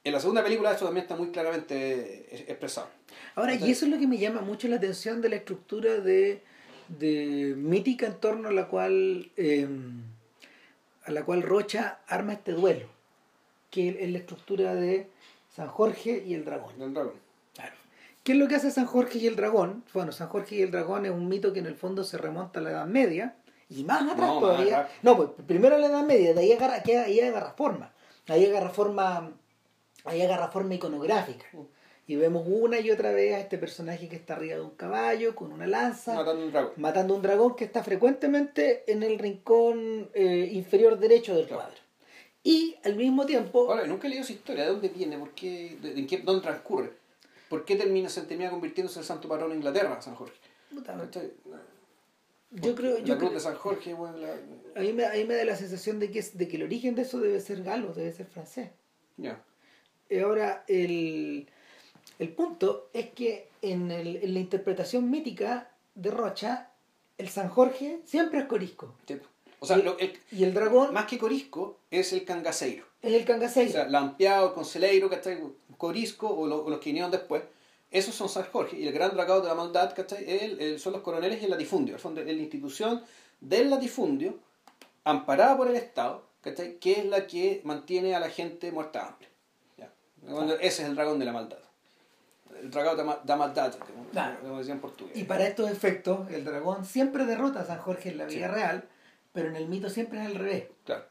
En 0.05 0.13
la 0.13 0.21
segunda 0.21 0.43
película 0.43 0.73
eso 0.73 0.85
también 0.85 1.05
está 1.05 1.17
muy 1.17 1.31
claramente 1.31 2.51
expresado. 2.51 2.89
Ahora, 3.35 3.55
y 3.55 3.71
eso 3.71 3.85
es 3.85 3.91
lo 3.91 3.99
que 3.99 4.07
me 4.07 4.19
llama 4.19 4.41
mucho 4.41 4.69
la 4.69 4.77
atención 4.77 5.21
de 5.21 5.29
la 5.29 5.37
estructura 5.37 5.99
de 5.99 6.43
de 6.89 7.55
mítica 7.57 8.07
en 8.07 8.15
torno 8.15 8.49
a 8.49 8.53
la 8.53 8.69
cual 8.69 9.31
em, 9.37 10.03
a 11.05 11.11
la 11.11 11.25
cual 11.25 11.43
Rocha 11.43 12.01
arma 12.07 12.35
este 12.35 12.53
duelo 12.53 12.89
que 13.71 13.89
es 13.89 14.11
la 14.11 14.19
estructura 14.19 14.75
de 14.75 15.09
San 15.55 15.69
Jorge 15.69 16.23
y 16.27 16.35
el 16.35 16.45
dragón. 16.45 16.73
dragón. 16.95 17.15
Claro. 17.55 17.75
¿Qué 18.25 18.33
es 18.33 18.39
lo 18.39 18.49
que 18.49 18.57
hace 18.57 18.71
San 18.71 18.87
Jorge 18.87 19.19
y 19.19 19.27
el 19.27 19.37
dragón? 19.37 19.85
Bueno, 19.93 20.13
San 20.13 20.29
Jorge 20.29 20.57
y 20.57 20.63
el 20.63 20.71
dragón 20.71 21.07
es 21.07 21.13
un 21.13 21.29
mito 21.29 21.53
que 21.53 21.61
en 21.61 21.67
el 21.67 21.75
fondo 21.75 22.05
se 22.05 22.19
remonta 22.19 22.61
a 22.61 22.63
la 22.63 22.71
Edad 22.71 22.87
Media 22.87 23.37
y 23.69 23.85
más 23.85 24.11
atrás 24.11 24.31
todavía. 24.41 24.89
no, 25.03 25.17
pues 25.17 25.31
primero 25.47 25.77
a 25.77 25.79
la 25.79 25.89
Edad 25.89 26.05
Media, 26.05 26.33
de 26.33 26.41
ahí 26.41 26.53
agarra, 26.53 26.83
ahí 27.05 27.21
agarra 27.21 27.53
forma. 27.53 27.93
Ahí 28.27 28.47
agarra 28.47 28.71
forma 28.71 29.33
ahí 30.05 30.23
agarra 30.23 30.49
forma 30.49 30.75
iconográfica. 30.75 31.47
Y 32.09 32.17
vemos 32.17 32.45
una 32.47 32.81
y 32.81 32.91
otra 32.91 33.13
vez 33.13 33.35
a 33.35 33.41
este 33.41 33.59
personaje 33.59 34.09
que 34.09 34.17
está 34.17 34.35
arriba 34.35 34.57
de 34.57 34.63
un 34.63 34.71
caballo, 34.71 35.37
con 35.37 35.53
una 35.53 35.67
lanza, 35.67 36.15
matando 36.15 36.43
un 36.43 36.51
dragón, 36.51 36.73
matando 36.79 37.15
un 37.15 37.21
dragón 37.21 37.55
que 37.55 37.67
está 37.67 37.85
frecuentemente 37.85 38.91
en 38.91 39.03
el 39.03 39.19
rincón 39.19 40.09
eh, 40.15 40.49
inferior 40.53 40.99
derecho 40.99 41.37
del 41.37 41.47
cuadro. 41.47 41.77
Y 42.43 42.77
al 42.83 42.97
mismo 42.97 43.27
tiempo... 43.27 43.71
Ahora, 43.71 43.87
nunca 43.87 44.07
he 44.07 44.11
leído 44.11 44.25
esa 44.25 44.33
historia, 44.33 44.65
¿de 44.65 44.71
dónde 44.71 44.89
viene? 44.89 45.19
¿Por 45.19 45.33
qué, 45.33 45.77
de, 45.83 46.07
qué, 46.07 46.17
¿Dónde 46.19 46.41
transcurre? 46.41 46.93
¿Por 47.51 47.67
qué 47.67 47.77
termina, 47.77 48.09
se 48.09 48.23
termina 48.23 48.49
convirtiéndose 48.49 48.99
en 48.99 49.03
el 49.03 49.07
santo 49.07 49.29
patrón 49.29 49.51
de 49.51 49.57
Inglaterra, 49.57 50.01
San 50.01 50.15
Jorge? 50.15 50.33
yo 52.53 52.75
creo, 52.75 52.99
yo 53.01 53.15
la 53.15 53.19
cruz 53.19 53.35
de 53.35 53.41
San 53.41 53.57
Jorge, 53.57 53.93
bueno, 53.93 54.17
a, 54.75 54.81
mí 54.81 54.95
me, 54.95 55.05
a 55.05 55.13
mí 55.13 55.25
me 55.25 55.35
da 55.35 55.45
la 55.45 55.57
sensación 55.57 55.99
de 55.99 56.11
que, 56.11 56.23
de 56.23 56.49
que 56.49 56.57
el 56.57 56.63
origen 56.63 56.95
de 56.95 57.03
eso 57.03 57.21
debe 57.21 57.39
ser 57.41 57.63
galo, 57.63 57.93
debe 57.93 58.13
ser 58.13 58.25
francés. 58.25 58.71
Ya. 59.19 59.45
Y 60.09 60.21
ahora, 60.21 60.65
el, 60.69 61.51
el 62.19 62.29
punto 62.31 62.91
es 62.93 63.11
que 63.11 63.49
en, 63.63 63.91
el, 63.91 64.17
en, 64.17 64.35
la 64.35 64.41
interpretación 64.41 65.11
mítica 65.11 65.71
de 65.95 66.11
Rocha, 66.11 66.71
el 67.17 67.29
San 67.29 67.49
Jorge 67.49 68.01
siempre 68.05 68.41
es 68.41 68.47
corisco. 68.47 68.95
O 69.61 69.67
sea, 69.67 69.79
y, 69.79 69.81
el, 69.81 70.13
y, 70.31 70.45
el, 70.45 70.55
dragón. 70.55 70.93
Más 70.95 71.07
que 71.07 71.19
corisco, 71.19 71.79
es 71.91 72.13
el 72.13 72.25
cangaceiro. 72.25 72.85
Es 73.03 73.13
el 73.13 73.25
cangaceiro. 73.25 73.71
O 73.71 73.73
sea, 73.73 73.89
lampeado, 73.89 74.55
conceleiro, 74.55 75.11
¿cachai? 75.11 75.39
Corisco 75.77 76.29
o, 76.29 76.47
lo, 76.47 76.65
o 76.65 76.71
los 76.71 76.79
que 76.79 76.91
vinieron 76.91 77.11
después 77.11 77.43
esos 77.91 78.15
son 78.15 78.29
San 78.29 78.45
Jorge 78.45 78.79
y 78.79 78.87
el 78.87 78.93
gran 78.93 79.15
dragado 79.15 79.41
de 79.41 79.49
la 79.49 79.55
maldad, 79.55 79.95
¿cachai? 79.95 80.79
son 80.79 80.93
los 80.93 81.03
coroneles 81.03 81.41
y 81.41 81.45
el 81.47 81.51
latifundio. 81.51 81.95
el 81.95 82.01
fondo, 82.01 82.21
es 82.21 82.27
la 82.27 82.33
institución 82.33 83.03
del 83.41 83.71
latifundio, 83.71 84.39
amparada 85.05 85.57
por 85.57 85.69
el 85.69 85.77
Estado, 85.77 86.23
¿cachai? 86.43 86.79
Que 86.79 86.93
es 86.93 87.07
la 87.07 87.27
que 87.27 87.63
mantiene 87.65 88.15
a 88.15 88.21
la 88.21 88.29
gente 88.29 88.71
muerta 88.73 89.07
hambre. 89.07 89.29
¿ya? 89.79 89.91
Ese 90.61 90.83
es 90.83 90.89
el 90.89 90.97
dragón 90.97 91.19
de 91.19 91.25
la 91.25 91.33
maldad. 91.33 91.59
El 92.61 92.71
dragado 92.71 92.97
de 92.97 93.05
la 93.25 93.37
maldad, 93.37 93.75
como, 93.75 94.59
decía 94.59 94.75
en 94.75 94.81
portugués. 94.81 95.17
Y 95.17 95.25
para 95.25 95.47
estos 95.47 95.71
efectos, 95.71 96.31
el 96.31 96.45
dragón 96.45 96.85
siempre 96.85 97.25
derrota 97.25 97.61
a 97.61 97.65
San 97.65 97.79
Jorge 97.79 98.11
en 98.11 98.19
la 98.19 98.25
vida 98.27 98.49
real, 98.49 98.89
pero 99.33 99.49
en 99.49 99.57
el 99.57 99.69
mito 99.69 99.89
siempre 99.91 100.21
es 100.21 100.27
al 100.27 100.35
revés. 100.35 100.65
Claro. 100.85 101.05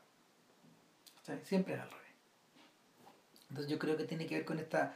Siempre 1.44 1.76
es 1.76 1.82
al 1.82 1.90
revés. 1.90 2.06
Entonces 3.50 3.72
yo 3.72 3.80
creo 3.80 3.96
que 3.98 4.04
tiene 4.04 4.26
que 4.26 4.36
ver 4.36 4.46
con 4.46 4.60
esta 4.60 4.96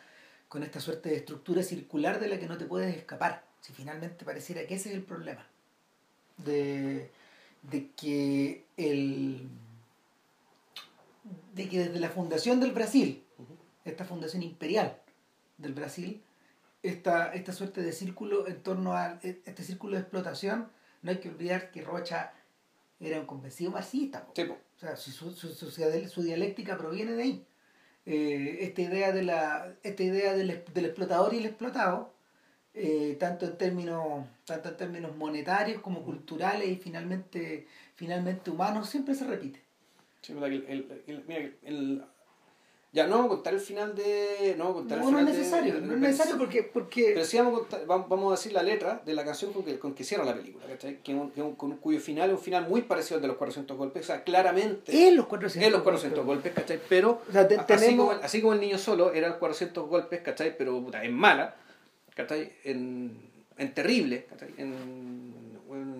con 0.51 0.63
esta 0.63 0.81
suerte 0.81 1.07
de 1.07 1.15
estructura 1.15 1.63
circular 1.63 2.19
de 2.19 2.27
la 2.27 2.37
que 2.37 2.45
no 2.45 2.57
te 2.57 2.65
puedes 2.65 2.93
escapar. 2.93 3.45
Si 3.61 3.71
finalmente 3.71 4.25
pareciera 4.25 4.67
que 4.67 4.75
ese 4.75 4.89
es 4.89 4.95
el 4.95 5.01
problema. 5.01 5.47
De, 6.35 7.09
que 7.95 8.65
el 8.75 9.47
de 11.53 11.69
que 11.69 11.79
desde 11.85 12.01
la 12.01 12.09
fundación 12.09 12.59
del 12.59 12.73
Brasil, 12.73 13.23
esta 13.85 14.03
fundación 14.03 14.43
imperial 14.43 14.97
del 15.57 15.71
Brasil, 15.71 16.21
esta, 16.83 17.33
esta 17.33 17.53
suerte 17.53 17.81
de 17.81 17.91
círculo 17.91 18.47
en 18.47 18.61
torno 18.63 18.93
a 18.93 19.19
este 19.21 19.63
círculo 19.63 19.95
de 19.95 20.01
explotación, 20.01 20.69
no 21.01 21.11
hay 21.11 21.17
que 21.17 21.29
olvidar 21.29 21.71
que 21.71 21.81
Rocha 21.81 22.33
era 22.99 23.19
un 23.19 23.25
convencido 23.25 23.71
marxista. 23.71 24.27
O 24.77 24.79
sea, 24.79 24.95
su, 24.95 25.11
su, 25.11 25.49
su, 25.49 26.21
dialéctica 26.23 26.77
proviene 26.77 27.13
de 27.13 27.23
ahí. 27.23 27.45
Eh, 28.05 28.59
esta 28.61 28.81
idea, 28.81 29.11
de 29.11 29.23
la, 29.23 29.75
esta 29.83 30.03
idea 30.03 30.33
del, 30.33 30.49
explotador 30.49 31.33
y 31.33 31.37
el 31.37 31.45
explotado, 31.45 32.13
eh, 32.73 33.15
tanto, 33.19 33.45
en 33.45 33.57
términos, 33.57 34.25
tanto 34.45 34.69
en 34.69 34.77
términos 34.77 35.15
monetarios 35.15 35.81
como 35.81 36.03
culturales 36.03 36.67
y 36.67 36.77
finalmente, 36.77 37.67
finalmente 37.95 38.49
humanos, 38.49 38.89
siempre 38.89 39.13
se 39.13 39.25
repite. 39.25 39.61
Ya, 42.93 43.07
no 43.07 43.15
vamos 43.15 43.27
a 43.27 43.35
contar 43.35 43.53
el 43.53 43.61
final 43.61 43.95
de. 43.95 44.53
No, 44.57 44.73
contar 44.73 44.99
no, 44.99 45.17
es 45.17 45.25
necesario, 45.25 45.79
no 45.79 45.93
es 45.93 45.99
necesario 45.99 46.37
porque, 46.37 46.61
porque. 46.63 47.11
Pero 47.13 47.25
sí 47.25 47.37
vamos 47.37 47.61
a, 47.71 47.77
vamos 47.85 48.33
a 48.33 48.35
decir 48.35 48.51
la 48.51 48.63
letra 48.63 49.01
de 49.05 49.13
la 49.13 49.23
canción 49.23 49.53
con 49.53 49.63
que, 49.63 49.79
con 49.79 49.93
que 49.93 50.03
cierra 50.03 50.25
la 50.25 50.35
película, 50.35 50.65
Que, 50.77 51.15
con, 51.55 51.77
cuyo 51.77 52.01
final 52.01 52.31
es 52.31 52.35
un 52.35 52.43
final 52.43 52.67
muy 52.67 52.81
parecido 52.81 53.15
al 53.15 53.21
de 53.21 53.29
los 53.29 53.37
400 53.37 53.77
golpes, 53.77 54.03
o 54.03 54.07
sea, 54.07 54.23
claramente. 54.25 55.07
Es 55.07 55.15
los 55.15 55.25
400 55.27 55.65
Es 55.65 55.71
los 55.71 55.83
400 55.83 56.25
golpes, 56.25 56.51
¿cachai? 56.51 56.81
Pero. 56.89 57.21
así, 57.69 57.95
como, 57.95 58.11
así 58.11 58.41
como 58.41 58.53
el 58.55 58.59
niño 58.59 58.77
solo 58.77 59.13
era 59.13 59.27
el 59.27 59.35
400 59.37 59.87
golpes, 59.87 60.19
¿cachai? 60.19 60.57
Pero 60.57 60.81
puta, 60.83 61.01
en 61.01 61.13
mala, 61.13 61.55
¿cachai? 62.13 62.51
En, 62.65 63.17
en 63.57 63.73
terrible, 63.73 64.25
¿cachai? 64.25 64.49
En, 64.57 65.33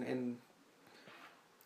en, 0.05 0.37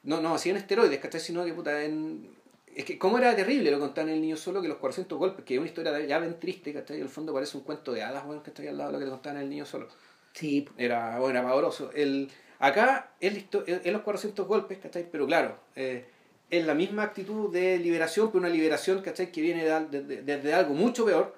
no, 0.03 0.21
no, 0.21 0.35
así 0.35 0.51
en 0.51 0.57
esteroides, 0.57 0.99
¿cachai? 0.99 1.19
Sino 1.19 1.43
que 1.43 1.53
puta, 1.53 1.81
en 1.83 2.34
es 2.75 2.83
que 2.83 2.99
cómo 2.99 3.17
era 3.17 3.35
terrible 3.35 3.71
lo 3.71 3.79
contaban 3.79 4.09
el 4.11 4.21
niño 4.21 4.35
solo 4.35 4.61
que 4.61 4.67
los 4.67 4.77
400 4.77 5.17
golpes, 5.17 5.45
que 5.45 5.53
es 5.53 5.59
una 5.59 5.69
historia 5.69 5.97
ya 6.01 6.19
bien 6.19 6.37
triste, 6.39 6.73
¿cachai? 6.73 6.97
En 6.97 7.03
el 7.03 7.09
fondo 7.09 7.33
parece 7.33 7.57
un 7.57 7.63
cuento 7.63 7.93
de 7.93 8.03
hadas, 8.03 8.25
bueno, 8.25 8.43
que 8.43 8.49
está 8.49 8.61
al 8.63 8.77
lado 8.77 8.91
de 8.91 8.93
lo 8.93 8.99
que 8.99 9.05
te 9.05 9.11
contaban 9.11 9.41
el 9.41 9.49
niño 9.49 9.65
solo. 9.65 9.87
Sí. 10.33 10.67
Era, 10.77 11.17
bueno, 11.19 11.39
era 11.39 11.47
pavoroso. 11.47 11.91
El, 11.93 12.29
acá 12.59 13.13
es, 13.21 13.45
es, 13.65 13.91
los 13.93 14.01
400 14.01 14.45
golpes, 14.45 14.79
¿cachai? 14.79 15.09
Pero 15.09 15.25
claro, 15.25 15.57
eh, 15.77 16.05
es 16.49 16.65
la 16.65 16.73
misma 16.73 17.03
actitud 17.03 17.51
de 17.51 17.79
liberación, 17.79 18.27
pero 18.27 18.39
una 18.39 18.49
liberación, 18.49 19.01
¿cachai? 19.01 19.31
Que 19.31 19.39
viene 19.39 19.63
desde 19.63 20.21
de, 20.21 20.37
de, 20.37 20.53
algo 20.53 20.73
mucho 20.73 21.05
peor, 21.05 21.33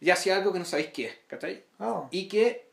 y 0.00 0.10
hacia 0.10 0.36
algo 0.36 0.52
que 0.52 0.58
no 0.58 0.64
sabéis 0.64 0.88
qué 0.88 1.06
es, 1.06 1.14
¿cachai? 1.28 1.62
Oh. 1.78 2.08
Y 2.10 2.26
que 2.26 2.66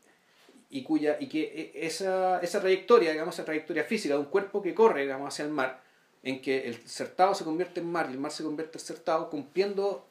y 0.68 0.82
cuya 0.82 1.16
y 1.20 1.28
que 1.28 1.72
e, 1.74 1.86
esa, 1.86 2.40
esa 2.40 2.60
trayectoria, 2.60 3.12
digamos, 3.12 3.36
esa 3.36 3.44
trayectoria 3.44 3.84
física 3.84 4.14
de 4.14 4.20
un 4.20 4.26
cuerpo 4.26 4.60
que 4.60 4.74
corre, 4.74 5.02
digamos, 5.02 5.28
hacia 5.28 5.44
el 5.44 5.52
mar, 5.52 5.83
en 6.24 6.40
que 6.40 6.66
el 6.66 6.76
certado 6.88 7.34
se 7.34 7.44
convierte 7.44 7.80
en 7.80 7.92
mar 7.92 8.06
y 8.08 8.14
el 8.14 8.18
mar 8.18 8.32
se 8.32 8.42
convierte 8.42 8.78
en 8.78 8.84
certado, 8.84 9.30
cumpliendo 9.30 10.06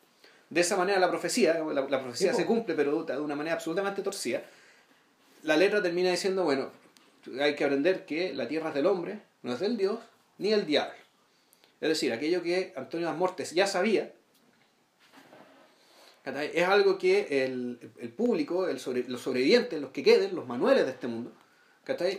de 0.49 0.61
esa 0.61 0.77
manera 0.77 0.99
la 0.99 1.09
profecía, 1.09 1.63
la, 1.63 2.01
profecía 2.01 2.33
se 2.33 2.45
cumple 2.45 2.75
pero 2.75 3.03
de 3.03 3.19
una 3.19 3.35
manera 3.35 3.55
absolutamente 3.55 4.03
torcida, 4.03 4.43
la 5.41 5.57
letra 5.57 5.81
termina 5.81 6.11
diciendo, 6.11 6.43
bueno, 6.43 6.69
hay 7.41 7.55
que 7.55 7.65
aprender 7.65 8.05
que 8.05 8.33
la 8.33 8.47
tierra 8.47 8.69
es 8.69 8.75
del 8.75 8.85
hombre, 8.85 9.19
no 9.41 9.53
es 9.53 9.59
del 9.59 9.75
Dios, 9.75 9.99
ni 10.37 10.51
del 10.51 10.67
diablo. 10.67 10.93
Es 11.81 11.89
decir, 11.89 12.13
aquello 12.13 12.43
que 12.43 12.73
Antonio 12.75 13.07
Las 13.07 13.17
Mortes 13.17 13.51
ya 13.51 13.65
sabía, 13.65 14.13
es 16.25 16.67
algo 16.67 16.97
que 16.97 17.43
el, 17.43 18.13
público, 18.15 18.67
el 18.67 18.79
los 19.07 19.21
sobrevivientes, 19.21 19.81
los 19.81 19.91
que 19.91 20.03
queden, 20.03 20.35
los 20.35 20.47
manuales 20.47 20.85
de 20.85 20.91
este 20.91 21.07
mundo, 21.07 21.33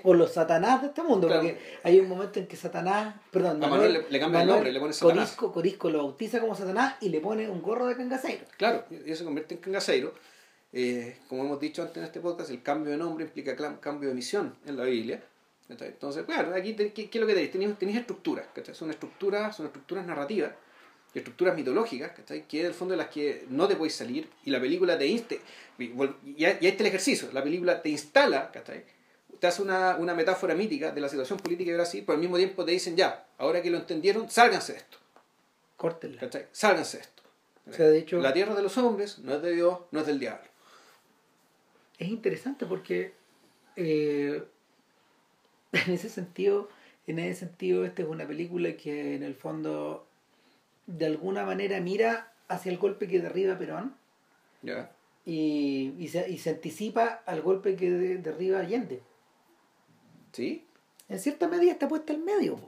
o 0.02 0.14
los 0.14 0.32
satanás 0.32 0.82
de 0.82 0.88
este 0.88 1.02
mundo, 1.02 1.26
porque 1.28 1.58
hay 1.82 1.98
un 1.98 2.08
momento 2.08 2.38
en 2.38 2.46
que 2.46 2.56
Satanás, 2.56 3.14
perdón, 3.30 3.64
a 3.64 3.68
Manuel, 3.68 4.04
le, 4.10 4.20
cambia 4.20 4.42
el 4.42 4.48
nombre, 4.48 4.70
le 4.70 4.78
pone 4.78 4.92
Satanás. 4.92 5.30
Corisco, 5.30 5.52
Corisco 5.52 5.90
lo 5.90 5.98
bautiza 5.98 6.38
como 6.40 6.54
Satanás 6.54 6.96
y 7.00 7.08
le 7.08 7.20
pone 7.20 7.48
un 7.48 7.62
gorro 7.62 7.86
de 7.86 7.96
cangaceiro. 7.96 8.44
Claro, 8.58 8.84
y 8.90 8.96
eso 9.10 9.20
se 9.20 9.24
convierte 9.24 9.54
en 9.54 9.60
cangaceiro. 9.60 10.12
Eh, 10.72 11.18
como 11.28 11.44
hemos 11.44 11.60
dicho 11.60 11.82
antes 11.82 11.96
en 11.98 12.04
este 12.04 12.20
podcast, 12.20 12.50
el 12.50 12.62
cambio 12.62 12.92
de 12.92 12.98
nombre 12.98 13.24
implica 13.24 13.56
cambio 13.80 14.08
de 14.08 14.14
misión 14.14 14.54
en 14.66 14.76
la 14.76 14.84
Biblia. 14.84 15.22
Entonces, 15.68 16.24
claro, 16.24 16.54
aquí, 16.54 16.74
¿qué, 16.76 16.92
¿qué, 16.92 17.08
es 17.10 17.20
lo 17.20 17.26
que 17.26 17.34
tenéis? 17.34 17.78
Tenéis, 17.78 17.98
estructuras, 17.98 18.46
son 18.72 18.90
estructuras, 18.90 19.56
son 19.56 19.66
estructuras 19.66 20.04
narrativas, 20.04 20.52
estructuras 21.14 21.56
mitológicas, 21.56 22.12
que 22.12 22.60
es 22.60 22.66
el 22.66 22.74
fondo 22.74 22.92
de 22.92 22.98
las 22.98 23.08
que 23.08 23.46
no 23.48 23.66
te 23.66 23.76
puedes 23.76 23.94
salir 23.94 24.28
y 24.44 24.50
la 24.50 24.60
película 24.60 24.98
te 24.98 25.06
insta, 25.06 25.36
y, 25.78 25.84
y, 26.36 26.44
está 26.44 26.82
el 26.82 26.86
ejercicio, 26.86 27.30
la 27.32 27.42
película 27.42 27.80
te 27.80 27.88
instala, 27.88 28.50
¿cachai? 28.52 28.84
Te 29.38 29.46
hace 29.46 29.62
una, 29.62 29.96
una, 29.96 30.14
metáfora 30.14 30.54
mítica 30.54 30.90
de 30.92 31.00
la 31.00 31.08
situación 31.08 31.38
política 31.38 31.70
de 31.70 31.76
Brasil, 31.76 32.02
pero 32.06 32.14
al 32.14 32.20
mismo 32.20 32.36
tiempo 32.36 32.64
te 32.64 32.72
dicen, 32.72 32.96
ya, 32.96 33.26
ahora 33.38 33.62
que 33.62 33.70
lo 33.70 33.78
entendieron, 33.78 34.30
sálganse 34.30 34.72
de 34.72 34.78
esto. 34.78 34.98
Córtenla. 35.76 36.20
Sálganse 36.52 36.98
de 36.98 37.02
esto. 37.02 37.22
de 37.84 37.98
hecho, 37.98 38.20
la 38.20 38.32
tierra 38.32 38.54
de 38.54 38.62
los 38.62 38.76
hombres 38.78 39.18
no 39.18 39.34
es 39.34 39.42
de 39.42 39.52
Dios, 39.52 39.78
no 39.90 40.00
es 40.00 40.06
del 40.06 40.18
diablo. 40.18 40.48
Es 41.98 42.08
interesante 42.08 42.66
porque 42.66 43.12
eh, 43.76 44.42
en 45.72 45.92
ese 45.92 46.08
sentido, 46.08 46.68
en 47.06 47.18
ese 47.18 47.40
sentido, 47.40 47.84
esta 47.84 48.02
es 48.02 48.08
una 48.08 48.26
película 48.26 48.76
que 48.76 49.14
en 49.14 49.22
el 49.22 49.34
fondo 49.34 50.06
de 50.86 51.06
alguna 51.06 51.44
manera 51.44 51.80
mira 51.80 52.32
hacia 52.48 52.70
el 52.70 52.78
golpe 52.78 53.08
que 53.08 53.20
derriba 53.20 53.58
Perón. 53.58 53.94
Y, 55.26 55.94
y, 55.98 56.08
se, 56.08 56.30
y 56.30 56.38
se 56.38 56.50
anticipa 56.50 57.22
al 57.26 57.42
golpe 57.42 57.76
que 57.76 57.90
derriba 57.90 58.60
Allende. 58.60 59.02
¿Sí? 60.34 60.66
En 61.08 61.18
cierta 61.20 61.46
medida 61.48 61.72
está 61.72 61.86
puesta 61.86 62.12
en 62.12 62.24
medio. 62.24 62.58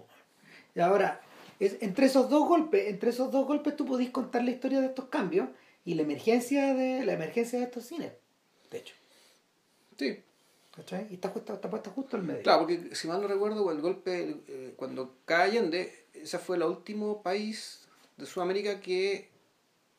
Y 0.75 0.81
ahora, 0.81 1.21
es, 1.59 1.79
entre 1.81 2.07
esos 2.07 2.31
dos 2.31 2.47
golpes, 2.47 2.89
entre 2.89 3.11
esos 3.11 3.31
dos 3.33 3.47
golpes 3.47 3.75
tú 3.77 3.85
podís 3.85 4.11
contar 4.11 4.45
la 4.45 4.53
historia 4.53 4.81
de 4.81 4.87
estos 4.87 5.07
cambios 5.07 5.49
y 5.85 5.95
la 5.95 6.03
emergencia 6.03 6.75
de 6.75 7.05
la 7.05 7.13
emergencia 7.15 7.59
de 7.59 7.65
estos 7.65 7.85
cines. 7.85 8.13
De 8.71 8.79
hecho. 8.79 8.95
Sí. 9.99 10.23
¿Cachai? 10.75 11.07
Y 11.11 11.15
está 11.15 11.33
puesta, 11.33 11.55
está 11.55 11.69
puesta 11.69 11.91
justo 11.91 12.19
en 12.19 12.27
medio. 12.27 12.43
Claro, 12.43 12.61
porque 12.61 12.95
si 12.95 13.09
mal 13.09 13.21
no 13.21 13.27
recuerdo, 13.27 13.71
el 13.73 13.81
golpe, 13.81 14.43
eh, 14.47 14.75
cuando 14.77 15.17
cae 15.25 15.51
Allende, 15.51 16.07
ese 16.13 16.39
fue 16.39 16.57
el 16.57 16.63
último 16.63 17.23
país 17.23 17.89
de 18.17 18.27
Sudamérica 18.27 18.81
que, 18.81 19.31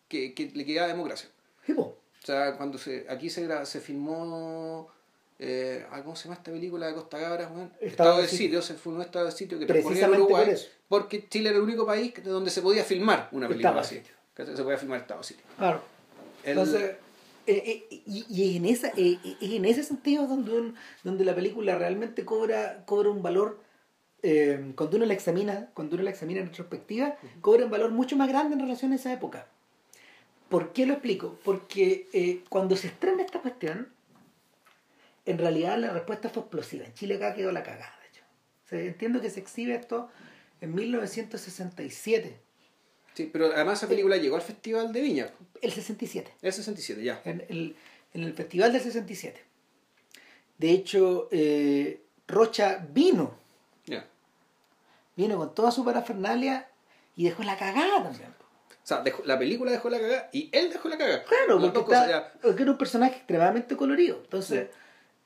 que, 0.08 0.34
que 0.34 0.52
le 0.54 0.66
quedaba 0.66 0.88
democracia. 0.88 1.30
Sí, 1.66 1.74
o 1.76 1.98
sea, 2.24 2.56
cuando 2.58 2.78
se, 2.78 3.08
aquí 3.10 3.30
se, 3.30 3.66
se 3.66 3.82
filmó 3.82 4.90
eh, 5.40 5.86
¿Cómo 6.04 6.16
se 6.16 6.26
llama 6.26 6.36
esta 6.36 6.52
película 6.52 6.88
de 6.88 6.94
Costa 6.94 7.20
Cabras? 7.20 7.50
Estado, 7.80 8.22
de 8.22 8.28
sitio. 8.28 8.62
se 8.62 8.74
fue 8.74 8.94
un 8.94 9.02
estado 9.02 9.26
de 9.26 9.32
sitio 9.32 9.60
que 9.60 9.66
transcurría 9.66 10.06
en 10.06 10.14
Uruguay. 10.14 10.56
Porque 10.88 11.28
Chile 11.28 11.50
era 11.50 11.58
el 11.58 11.64
único 11.64 11.86
país 11.86 12.14
donde 12.24 12.50
se 12.50 12.62
podía 12.62 12.84
filmar 12.84 13.30
una 13.32 13.48
película 13.48 13.82
así. 13.82 14.02
Se 14.36 14.64
podía 14.64 14.78
filmar 14.78 15.00
Estado 15.02 15.22
de 15.22 15.28
sitio. 15.28 15.44
Claro. 15.58 15.82
Entonces, 16.44 16.96
eh, 17.48 17.88
eh, 17.90 18.02
y, 18.06 18.58
en 18.58 18.66
esa, 18.66 18.92
eh, 18.98 19.18
en 19.40 19.64
ese 19.64 19.82
sentido 19.82 20.28
donde, 20.28 20.74
donde 21.06 21.24
la 21.24 21.34
película 21.34 21.78
realmente 21.78 22.26
cobra, 22.26 22.84
cobra 22.86 23.10
un 23.10 23.24
valor, 23.24 23.62
cuando 24.76 24.98
uno 24.98 25.06
la 25.06 25.14
examina, 25.14 25.70
cuando 25.74 25.96
uno 25.96 26.04
la 26.04 26.10
examina 26.10 26.42
en 26.42 26.48
retrospectiva, 26.48 27.16
cobra 27.40 27.64
un 27.64 27.72
valor 27.72 27.92
mucho 27.92 28.18
más 28.18 28.28
grande 28.28 28.56
en 28.56 28.60
relación 28.60 28.92
a 28.92 28.96
esa 28.96 29.14
época. 29.14 29.48
¿Por 30.50 30.74
qué 30.74 30.86
lo 30.86 30.94
explico? 30.94 31.40
Porque 31.46 32.42
cuando 32.50 32.76
se 32.76 32.88
estrena 32.88 33.24
esta 33.24 33.40
cuestión, 33.40 33.88
en 35.28 35.38
realidad 35.38 35.78
la 35.78 35.92
respuesta 35.92 36.30
fue 36.30 36.42
explosiva. 36.42 36.86
En 36.86 36.94
Chile 36.94 37.16
acá 37.16 37.36
quedó 37.36 37.52
la 37.52 37.64
cagada. 37.64 37.94
entiendo 38.72 39.22
que 39.22 39.30
se 39.30 39.40
exhibe 39.40 39.76
esto 39.76 40.10
en 40.62 40.74
1967 40.74 42.48
Sí, 43.18 43.28
pero 43.34 43.48
además 43.48 43.80
esa 43.80 43.88
película 43.88 44.16
llegó 44.18 44.36
al 44.36 44.44
Festival 44.44 44.94
de 44.94 45.02
Viña. 45.02 45.32
El 45.60 45.72
67. 45.72 46.36
El 46.40 46.54
67, 46.54 47.04
ya. 47.04 47.20
En 47.26 47.44
el, 47.50 47.76
en 48.14 48.24
el 48.24 48.34
Festival 48.36 48.72
del 48.72 48.80
67. 48.80 49.44
De 50.60 50.70
hecho, 50.70 51.28
eh, 51.32 52.04
Rocha 52.28 52.86
vino. 52.92 53.36
Ya. 53.88 54.06
Vino 55.16 55.36
con 55.36 55.56
toda 55.56 55.72
su 55.72 55.84
parafernalia 55.84 56.70
y 57.16 57.24
dejó 57.24 57.42
la 57.42 57.58
cagada 57.58 58.04
también. 58.04 58.30
O 58.30 58.86
sea, 58.88 59.04
la 59.26 59.40
película 59.40 59.72
dejó 59.72 59.90
la 59.90 60.00
cagada 60.00 60.30
y 60.32 60.52
él 60.52 60.70
dejó 60.70 60.88
la 60.88 61.00
cagada. 61.00 61.24
Claro, 61.24 61.60
porque, 61.74 62.62
era 62.62 62.72
un 62.72 62.78
personaje 62.78 63.16
extremadamente 63.16 63.76
colorido. 63.76 64.20
Entonces, 64.24 64.68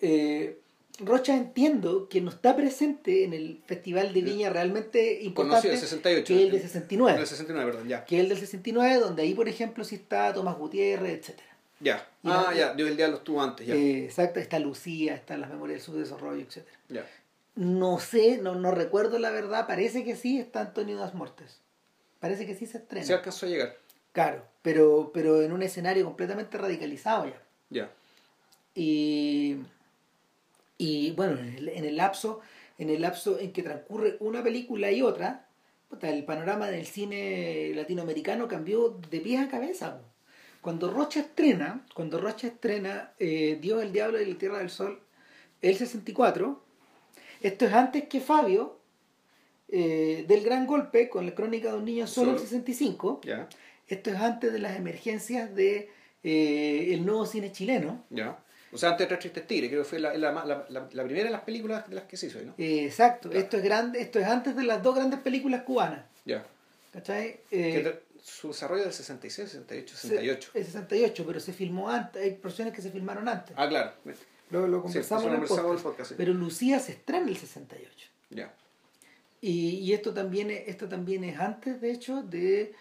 eh, 0.01 0.59
Rocha 0.99 1.35
entiendo 1.35 2.09
que 2.09 2.21
no 2.21 2.29
está 2.29 2.55
presente 2.55 3.23
en 3.23 3.33
el 3.33 3.61
Festival 3.65 4.13
de 4.13 4.21
Viña 4.21 4.49
realmente 4.49 5.21
importante. 5.23 5.67
Conocido, 5.67 5.77
68. 5.77 6.27
Que 6.27 6.43
el 6.43 6.51
de 6.51 6.59
69. 6.61 7.19
El 7.19 7.27
69, 7.27 7.71
perdón, 7.71 7.87
ya. 7.87 8.05
Que 8.05 8.19
el 8.19 8.29
del 8.29 8.37
69, 8.37 8.99
donde 8.99 9.23
ahí, 9.23 9.33
por 9.33 9.47
ejemplo, 9.47 9.83
sí 9.83 9.95
está 9.95 10.33
Tomás 10.33 10.57
Gutiérrez, 10.57 11.19
etcétera. 11.19 11.47
Ya. 11.79 12.07
ah, 12.25 12.53
ya. 12.55 12.73
Dios 12.73 12.89
el 12.89 12.97
Diablo 12.97 13.17
estuvo 13.17 13.41
antes, 13.41 13.65
ya. 13.65 13.73
Eh, 13.73 14.05
exacto, 14.05 14.39
está 14.39 14.59
Lucía, 14.59 15.15
están 15.15 15.41
las 15.41 15.49
memorias 15.49 15.79
del 15.79 15.85
subdesarrollo, 15.85 16.41
etcétera. 16.41 16.77
Ya. 16.89 17.05
No 17.55 17.99
sé, 17.99 18.37
no, 18.37 18.55
no 18.55 18.71
recuerdo 18.71 19.17
la 19.17 19.31
verdad, 19.31 19.67
parece 19.67 20.03
que 20.03 20.15
sí 20.15 20.39
está 20.39 20.61
Antonio 20.61 20.97
Das 20.97 21.15
Mortes. 21.15 21.59
Parece 22.19 22.45
que 22.45 22.55
sí 22.55 22.67
se 22.67 22.77
estrena. 22.77 23.05
Se 23.05 23.13
alcanzó 23.13 23.47
a 23.47 23.49
llegar. 23.49 23.77
Claro, 24.11 24.45
pero, 24.61 25.11
pero 25.13 25.41
en 25.41 25.51
un 25.51 25.63
escenario 25.63 26.05
completamente 26.05 26.57
radicalizado 26.57 27.25
ya. 27.25 27.41
Ya. 27.69 27.91
Y 28.75 29.57
y 30.81 31.11
bueno, 31.11 31.37
en 31.39 31.85
el, 31.85 31.95
lapso, 31.95 32.41
en 32.79 32.89
el 32.89 33.01
lapso 33.01 33.37
en 33.37 33.53
que 33.53 33.61
transcurre 33.61 34.17
una 34.19 34.41
película 34.41 34.91
y 34.91 35.03
otra, 35.03 35.45
el 36.01 36.25
panorama 36.25 36.71
del 36.71 36.87
cine 36.87 37.71
latinoamericano 37.75 38.47
cambió 38.47 38.97
de 39.11 39.19
pies 39.19 39.41
a 39.41 39.47
cabeza. 39.47 40.01
Cuando 40.59 40.89
Rocha 40.89 41.19
estrena, 41.19 41.85
cuando 41.93 42.17
Rocha 42.19 42.47
estrena 42.47 43.11
eh, 43.19 43.59
Dios, 43.61 43.83
el 43.83 43.93
Diablo 43.93 44.19
y 44.19 44.25
la 44.25 44.39
Tierra 44.39 44.57
del 44.57 44.71
Sol, 44.71 44.99
el 45.61 45.75
64, 45.75 46.63
esto 47.41 47.65
es 47.65 47.73
antes 47.73 48.07
que 48.07 48.19
Fabio 48.19 48.79
eh, 49.67 50.25
del 50.27 50.43
Gran 50.43 50.65
Golpe 50.65 51.09
con 51.09 51.27
la 51.27 51.35
crónica 51.35 51.71
de 51.71 51.77
un 51.77 51.85
niño 51.85 52.07
solo, 52.07 52.31
el 52.31 52.39
65. 52.39 53.21
Esto 53.87 54.09
es 54.09 54.15
antes 54.15 54.51
de 54.51 54.57
las 54.57 54.75
emergencias 54.77 55.53
de 55.53 55.91
eh, 56.23 56.87
el 56.91 57.05
nuevo 57.05 57.27
cine 57.27 57.51
chileno. 57.51 58.03
O 58.73 58.77
sea, 58.77 58.91
antes 58.91 59.05
de 59.05 59.07
Tres 59.07 59.19
Tristes 59.19 59.47
Tigres, 59.47 59.69
creo 59.69 59.83
que 59.83 59.89
fue 59.89 59.99
la, 59.99 60.13
la, 60.17 60.31
la, 60.31 60.65
la, 60.69 61.03
primera 61.03 61.25
de 61.25 61.31
las 61.31 61.41
películas 61.41 61.89
de 61.89 61.95
las 61.95 62.05
que 62.05 62.15
se 62.15 62.27
hizo, 62.27 62.39
¿no? 62.41 62.53
exacto, 62.57 63.31
esto 63.31 63.57
es 63.57 63.63
grande, 63.63 64.01
esto 64.01 64.19
es 64.19 64.25
antes 64.25 64.55
de 64.55 64.63
las 64.63 64.81
dos 64.81 64.95
grandes 64.95 65.19
películas 65.19 65.63
cubanas. 65.63 66.05
Ya. 66.25 66.45
¿Cachai? 66.93 67.41
Eh, 67.51 68.01
su 68.21 68.49
desarrollo 68.49 68.83
del 68.83 68.93
66, 68.93 69.49
68, 69.49 69.95
68. 69.97 70.51
El 70.53 70.65
68, 70.65 71.23
pero 71.25 71.39
se 71.39 71.53
filmó 71.53 71.89
antes, 71.89 72.21
hay 72.21 72.31
porciones 72.31 72.73
que 72.73 72.81
se 72.81 72.91
filmaron 72.91 73.27
antes. 73.27 73.53
Ah, 73.57 73.67
claro. 73.67 73.91
Lo, 74.51 74.67
lo 74.67 74.81
conversamos, 74.81 75.25
en, 75.25 75.33
el 75.33 75.81
podcast, 75.81 76.13
Pero 76.15 76.33
Lucía 76.33 76.79
se 76.79 76.93
estrena 76.93 77.23
en 77.23 77.29
el 77.29 77.37
68. 77.37 78.07
Ya. 78.29 78.53
Y, 79.41 79.79
y 79.79 79.93
esto 79.93 80.13
también 80.13 80.51
es, 80.51 80.67
esto 80.67 80.87
también 80.87 81.23
es 81.23 81.39
antes, 81.39 81.81
de 81.81 81.91
hecho, 81.91 82.21
de 82.21 82.73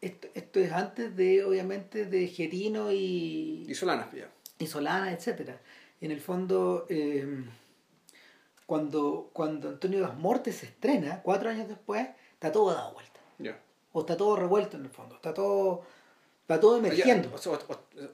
esto, 0.00 0.28
esto 0.34 0.60
es 0.60 0.72
antes 0.72 1.16
de, 1.16 1.44
obviamente, 1.44 2.04
de 2.04 2.26
Gerino 2.26 2.92
y... 2.92 3.64
Y 3.66 3.74
Solana, 3.74 4.10
ya 4.12 4.28
y 4.62 4.66
Solana, 4.66 5.12
etc. 5.12 5.52
En 6.00 6.10
el 6.10 6.20
fondo, 6.20 6.86
eh, 6.88 7.44
cuando, 8.66 9.30
cuando 9.32 9.68
Antonio 9.68 10.00
Das 10.00 10.16
Mortes 10.16 10.56
se 10.56 10.66
estrena, 10.66 11.20
cuatro 11.22 11.50
años 11.50 11.68
después, 11.68 12.08
está 12.34 12.50
todo 12.50 12.72
dado 12.72 12.92
vuelta. 12.92 13.20
O 13.94 14.00
está 14.00 14.16
todo 14.16 14.36
revuelto 14.36 14.78
en 14.78 14.84
el 14.84 14.90
fondo, 14.90 15.16
está 15.16 15.34
todo, 15.34 15.82
está 16.40 16.58
todo 16.58 16.78
emergiendo. 16.78 17.30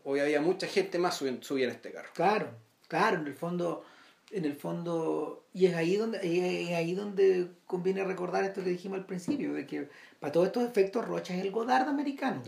hoy 0.02 0.18
había 0.18 0.40
mucha 0.40 0.66
gente 0.66 0.98
más 0.98 1.16
subida 1.16 1.66
en 1.66 1.70
este 1.70 1.92
carro. 1.92 2.08
Claro, 2.14 2.48
claro, 2.88 3.18
en 3.18 3.28
el 3.28 3.34
fondo, 3.34 3.84
en 4.32 4.44
el 4.44 4.56
fondo, 4.56 5.44
y 5.54 5.66
es 5.66 5.76
ahí 5.76 5.94
donde, 5.94 6.18
es 6.18 6.74
ahí 6.74 6.94
donde 6.94 7.52
conviene 7.64 8.02
recordar 8.02 8.42
esto 8.42 8.64
que 8.64 8.70
dijimos 8.70 8.98
al 8.98 9.06
principio, 9.06 9.54
de 9.54 9.66
que 9.66 9.88
para 10.18 10.32
todos 10.32 10.48
estos 10.48 10.64
efectos 10.64 11.06
Rocha 11.06 11.36
es 11.36 11.42
el 11.42 11.52
Godard 11.52 11.88
americano. 11.88 12.42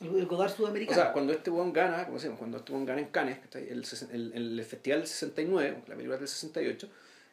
El 0.00 0.26
Godard 0.26 0.50
sudamericano. 0.50 1.00
O 1.00 1.02
sea, 1.02 1.12
cuando 1.12 1.32
este 1.32 1.50
buen 1.50 1.72
gana, 1.72 2.04
como 2.04 2.18
decimos, 2.18 2.38
cuando 2.38 2.58
este 2.58 2.72
buen 2.72 2.86
gana 2.86 3.00
en 3.00 3.08
Cannes, 3.08 3.38
el, 3.54 3.84
el, 4.12 4.58
el, 4.58 4.64
festival 4.64 5.00
del 5.00 5.08
69, 5.08 5.82
la 5.88 5.94
película 5.94 6.16
del 6.16 6.28
68, 6.28 6.88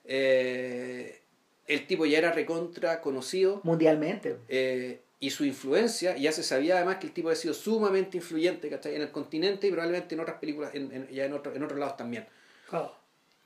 eh, 0.06 1.22
el 1.68 1.88
tipo 1.88 2.06
ya 2.06 2.18
era 2.18 2.32
recontra 2.32 3.02
conocido. 3.02 3.62
Mundialmente. 3.64 4.38
Eh, 4.48 5.02
y 5.20 5.30
su 5.30 5.46
influencia, 5.46 6.18
ya 6.18 6.32
se 6.32 6.44
sabía 6.44 6.76
además 6.76 6.98
que 6.98 7.08
el 7.08 7.14
tipo 7.14 7.30
había 7.30 7.40
sido 7.40 7.54
sumamente 7.54 8.18
influyente 8.18 8.68
en 8.68 9.02
el 9.02 9.12
continente 9.12 9.68
y 9.68 9.72
probablemente 9.72 10.16
en 10.16 10.22
otras 10.22 10.38
películas, 10.40 10.74
en, 10.76 10.92
en 10.92 11.08
ya 11.10 11.26
en, 11.26 11.34
otro, 11.34 11.54
en 11.56 11.64
otros 11.64 11.80
lados 11.80 11.98
también. 11.98 12.26
Claro. 12.68 12.96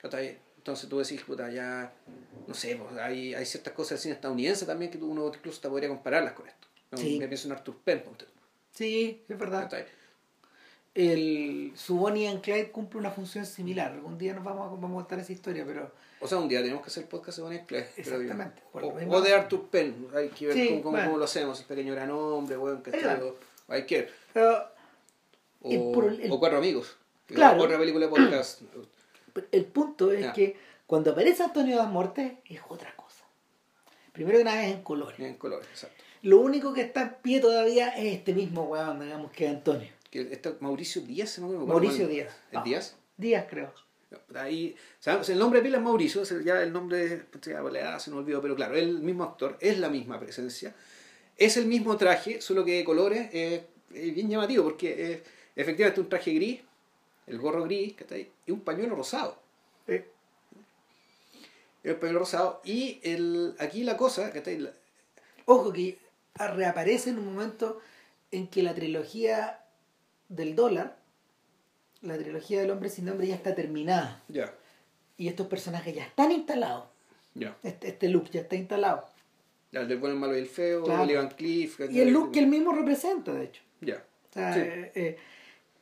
Entonces 0.01 0.89
tú 0.89 0.99
decís, 0.99 1.22
puta, 1.22 1.49
ya, 1.49 1.93
no 2.47 2.53
sé, 2.53 2.76
pues, 2.76 2.97
hay, 2.99 3.34
hay 3.34 3.45
ciertas 3.45 3.74
cosas 3.74 3.91
del 3.91 3.99
cine 3.99 4.13
estadounidense 4.15 4.65
también 4.65 4.91
que 4.91 4.97
uno 4.97 5.32
incluso 5.34 5.61
te 5.61 5.70
podría 5.70 5.89
compararlas 5.89 6.34
con 6.34 6.47
esto. 6.47 6.67
Me 6.91 7.28
pienso 7.28 7.47
en 7.47 7.53
Arthur 7.53 7.78
Penn, 7.84 8.03
Sí, 8.74 9.24
es 9.28 9.38
verdad. 9.38 9.72
El, 10.95 11.72
su 11.76 11.97
Bonnie 11.97 12.28
and 12.28 12.41
Clyde 12.41 12.72
cumple 12.72 12.99
una 12.99 13.11
función 13.11 13.45
similar. 13.45 13.91
Algún 13.91 14.17
día 14.17 14.34
nos 14.34 14.43
vamos 14.43 14.67
a, 14.67 14.70
vamos 14.70 14.91
a 14.91 14.95
contar 14.95 15.20
esa 15.20 15.32
historia, 15.32 15.63
pero... 15.65 15.91
O 16.20 16.28
sea, 16.28 16.38
un 16.38 16.49
día 16.49 16.61
tenemos 16.61 16.82
que 16.84 16.89
hacer 16.89 17.03
el 17.03 17.09
podcast 17.09 17.38
de 17.38 17.43
Bonnie 17.43 17.59
and 17.59 17.67
Clyde. 17.67 17.89
Exactamente. 17.95 18.61
O, 18.74 19.22
de 19.22 19.34
Arthur 19.34 19.67
Penn. 19.70 20.07
Hay 20.13 20.30
que 20.30 20.47
ver 20.47 20.82
cómo, 20.82 20.97
cómo, 20.97 21.17
lo 21.17 21.24
hacemos. 21.24 21.59
El 21.59 21.65
pequeño 21.65 21.93
gran 21.93 22.11
hombre, 22.11 22.57
bueno, 22.57 22.84
que 22.84 22.91
Hay 23.67 23.86
que 23.86 24.09
o, 25.61 26.39
Cuatro 26.39 26.57
Amigos. 26.57 26.95
Claro. 27.28 27.63
Otra 27.63 27.78
película 27.78 28.05
de 28.05 28.11
podcast. 28.11 28.61
El 29.51 29.65
punto 29.65 30.11
es 30.11 30.32
que 30.34 30.57
cuando 30.88 31.11
aparece 31.11 31.43
Antonio 31.43 31.78
das 31.78 31.89
Mortes 31.89 32.34
es 32.45 32.59
otra 32.67 32.95
cosa. 32.95 33.26
Primero 34.11 34.39
que 34.39 34.43
nada 34.43 34.65
es 34.65 34.74
en 34.74 34.84
colores. 34.84 35.20
En 35.20 35.36
colores, 35.36 35.67
exacto. 35.70 36.03
Lo 36.22 36.39
único 36.39 36.74
que 36.74 36.82
está 36.82 37.01
en 37.01 37.15
pie 37.22 37.39
todavía 37.39 37.89
es 37.89 38.17
este 38.17 38.34
mismo 38.34 38.63
weón, 38.63 38.99
digamos, 38.99 39.32
que 39.32 39.47
Antonio. 39.47 39.88
Que 40.11 40.22
está 40.32 40.55
Mauricio 40.59 41.01
Díaz, 41.01 41.39
¿no? 41.39 41.65
Mauricio 41.65 42.07
Díaz. 42.07 42.36
¿El 42.51 42.63
Díaz? 42.63 42.95
Díaz, 43.17 43.45
creo. 43.49 43.72
Ahí, 44.36 44.76
el 45.28 45.38
nombre 45.38 45.59
de 45.59 45.65
pila 45.65 45.78
es 45.78 45.84
Mauricio, 45.84 46.24
ya 46.41 46.63
el 46.63 46.74
nombre 46.74 47.26
ya, 47.43 47.99
se 47.99 48.09
me 48.09 48.17
olvidó, 48.17 48.41
pero 48.41 48.55
claro, 48.55 48.76
es 48.76 48.82
el 48.82 49.01
mismo 49.01 49.24
actor, 49.24 49.55
es 49.59 49.78
la 49.78 49.89
misma 49.89 50.20
presencia, 50.20 50.74
es 51.38 51.57
el 51.57 51.67
mismo 51.67 51.95
traje, 51.95 52.41
solo 52.41 52.65
que 52.65 52.78
de 52.78 52.84
colores 52.84 53.30
es, 53.32 53.61
bien 53.89 54.30
llamativo, 54.30 54.63
porque 54.63 55.13
es 55.13 55.22
efectivamente 55.55 56.01
un 56.01 56.09
traje 56.09 56.34
gris, 56.34 56.61
el 57.28 57.38
gorro 57.38 57.63
gris, 57.63 57.93
que 57.93 58.03
está 58.03 58.15
ahí, 58.15 58.32
y 58.47 58.51
un 58.51 58.61
pañuelo 58.61 58.95
rosado. 58.95 59.38
El 59.88 60.05
pañuelo 61.97 62.20
rosado, 62.20 62.61
y 62.63 62.99
el, 63.03 63.55
aquí 63.59 63.84
la 63.84 63.95
cosa, 63.95 64.32
que 64.32 64.39
está 64.39 64.49
ahí, 64.49 64.67
Ojo 65.45 65.72
que 65.72 65.99
reaparece 66.36 67.10
en 67.10 67.20
un 67.20 67.34
momento 67.34 67.80
en 68.32 68.48
que 68.48 68.64
la 68.64 68.74
trilogía 68.74 69.66
del 70.30 70.56
dólar, 70.56 70.98
la 72.02 72.18
trilogía 72.18 72.62
del 72.62 72.72
hombre 72.72 72.90
sin 72.90 73.06
nombre 73.06 73.28
ya 73.28 73.36
está 73.36 73.56
terminada. 73.56 74.24
Ya. 74.28 74.54
Y 75.18 75.28
estos 75.28 75.48
personajes 75.48 75.94
ya 75.94 76.06
están 76.06 76.32
instalados. 76.32 76.86
Ya. 77.34 77.58
Este, 77.64 77.90
este 77.90 78.10
look 78.10 78.30
ya 78.30 78.42
está 78.42 78.56
instalado. 78.56 79.06
Ya, 79.72 79.82
el 79.82 79.88
del 79.88 80.00
bueno, 80.00 80.16
el 80.16 80.20
malo 80.20 80.36
y 80.36 80.40
el 80.40 80.48
feo, 80.48 80.84
claro. 80.84 81.30
Cliff. 81.36 81.80
Y 81.90 82.00
el 82.00 82.10
look 82.10 82.32
que 82.32 82.40
él 82.40 82.48
mismo 82.48 82.72
representa, 82.72 83.34
de 83.34 83.46
hecho. 83.46 83.62
Ya. 83.82 84.04
O 84.30 84.34
sea, 84.34 84.58
eh, 84.58 84.92
eh, 84.96 85.18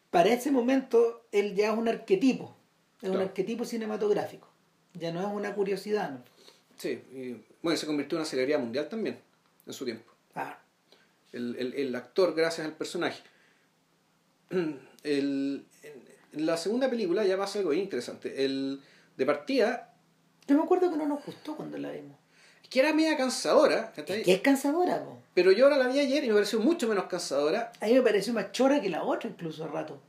para 0.10 0.30
ese 0.30 0.52
momento 0.52 1.26
él 1.32 1.56
ya 1.56 1.72
es 1.72 1.78
un 1.78 1.88
arquetipo. 1.88 2.56
Es 3.02 3.10
un 3.10 3.18
arquetipo 3.18 3.64
cinematográfico. 3.64 4.48
Ya 4.94 5.12
no 5.12 5.22
es 5.22 5.28
una 5.28 5.54
curiosidad. 5.54 6.12
¿no? 6.12 6.24
Sí, 6.78 6.90
y 7.12 7.44
bueno, 7.62 7.78
se 7.78 7.86
convirtió 7.86 8.18
en 8.18 8.22
una 8.22 8.30
celebridad 8.30 8.60
mundial 8.60 8.90
también 8.90 9.20
en 9.66 9.74
su 9.74 9.86
tiempo. 9.86 10.12
El, 11.32 11.96
actor 11.96 12.34
gracias 12.36 12.66
al 12.66 12.74
personaje. 12.74 13.22
en 15.04 15.66
la 16.34 16.58
segunda 16.58 16.90
película 16.90 17.26
ya 17.26 17.38
pasa 17.38 17.60
algo 17.60 17.74
interesante. 17.74 18.46
El, 18.46 18.82
de 19.16 19.26
partida... 19.26 19.94
Yo 20.48 20.56
me 20.56 20.64
acuerdo 20.64 20.90
que 20.90 20.98
no 20.98 21.06
nos 21.06 21.26
gustó 21.26 21.58
cuando 21.58 21.78
la 21.78 21.92
vimos. 21.92 22.18
que 22.70 22.80
era 22.80 22.94
media 22.94 23.18
cansadora. 23.18 23.92
Que 23.92 24.24
es 24.26 24.42
cansadora, 24.42 25.04
po. 25.04 25.20
Pero 25.34 25.52
yo 25.52 25.66
ahora 25.66 25.78
la 25.78 25.88
vi 25.88 26.00
ayer 26.00 26.24
y 26.24 26.30
me 26.30 26.36
pareció 26.36 26.60
mucho 26.60 26.88
menos 26.88 27.06
cansadora. 27.06 27.74
A 27.82 27.86
mí 27.86 27.94
me 27.94 28.02
pareció 28.02 28.34
más 28.34 28.52
chora 28.54 28.82
que 28.82 28.90
la 28.90 29.04
otra, 29.04 29.30
incluso 29.30 29.66
a 29.66 29.68
rato. 29.68 30.02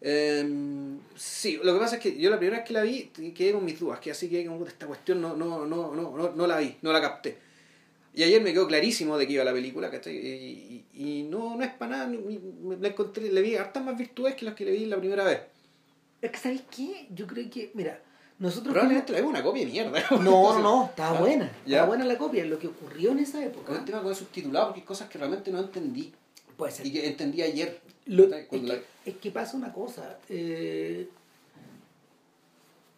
Em, 0.00 1.00
sí, 1.16 1.58
lo 1.62 1.74
que 1.74 1.80
pasa 1.80 1.96
es 1.96 2.02
que 2.02 2.16
yo 2.16 2.30
la 2.30 2.38
primera 2.38 2.58
vez 2.58 2.66
que 2.66 2.72
la 2.72 2.82
vi 2.82 3.06
quedé 3.34 3.52
con 3.52 3.64
mis 3.64 3.80
dudas, 3.80 3.98
que 3.98 4.10
así 4.10 4.28
que 4.28 4.48
esta 4.66 4.86
cuestión 4.86 5.20
no, 5.20 5.34
no, 5.36 5.66
no, 5.66 5.94
no, 5.94 6.32
no, 6.34 6.46
la 6.46 6.58
vi, 6.58 6.76
no 6.82 6.92
la 6.92 7.00
capté. 7.00 7.38
Y 8.18 8.24
ayer 8.24 8.42
me 8.42 8.52
quedó 8.52 8.66
clarísimo 8.66 9.16
de 9.16 9.28
que 9.28 9.34
iba 9.34 9.44
la 9.44 9.52
película, 9.52 9.92
¿cachai? 9.92 10.16
Y, 10.16 10.84
y, 10.92 11.22
no, 11.22 11.54
no 11.54 11.62
es 11.62 11.72
para 11.74 11.98
nada, 11.98 12.08
le, 12.08 12.88
encontré, 12.88 13.30
le 13.30 13.40
vi 13.40 13.54
hartas 13.54 13.80
más 13.84 13.96
virtudes 13.96 14.34
que 14.34 14.44
las 14.44 14.56
que 14.56 14.64
le 14.64 14.72
vi 14.72 14.86
la 14.86 14.96
primera 14.96 15.22
vez. 15.22 15.42
Es 16.20 16.32
que, 16.32 16.36
¿sabéis 16.36 16.62
qué? 16.68 17.06
Yo 17.14 17.28
creo 17.28 17.48
que, 17.48 17.70
mira, 17.74 18.02
nosotros... 18.40 18.72
Probablemente 18.72 19.12
la 19.12 19.18
vimos 19.18 19.30
una 19.30 19.44
copia 19.44 19.64
de 19.64 19.70
mierda. 19.70 20.04
No, 20.10 20.18
no, 20.18 20.58
no, 20.62 20.84
estaba 20.86 21.20
buena, 21.20 21.48
estaba 21.64 21.86
buena 21.86 22.04
la 22.04 22.18
copia, 22.18 22.44
lo 22.44 22.58
que 22.58 22.66
ocurrió 22.66 23.12
en 23.12 23.20
esa 23.20 23.40
época. 23.40 23.66
Con 23.66 23.76
el 23.76 23.84
tema 23.84 24.02
con 24.02 24.12
subtitulado, 24.12 24.66
porque 24.66 24.80
hay 24.80 24.86
cosas 24.86 25.08
que 25.08 25.16
realmente 25.16 25.52
no 25.52 25.60
entendí. 25.60 26.12
Puede 26.56 26.72
ser. 26.72 26.86
Y 26.86 26.92
que 26.92 27.06
entendí 27.06 27.42
ayer. 27.42 27.80
es, 29.04 29.14
que, 29.14 29.30
pasa 29.30 29.56
una 29.56 29.72
cosa. 29.72 30.18
Eh, 30.28 31.08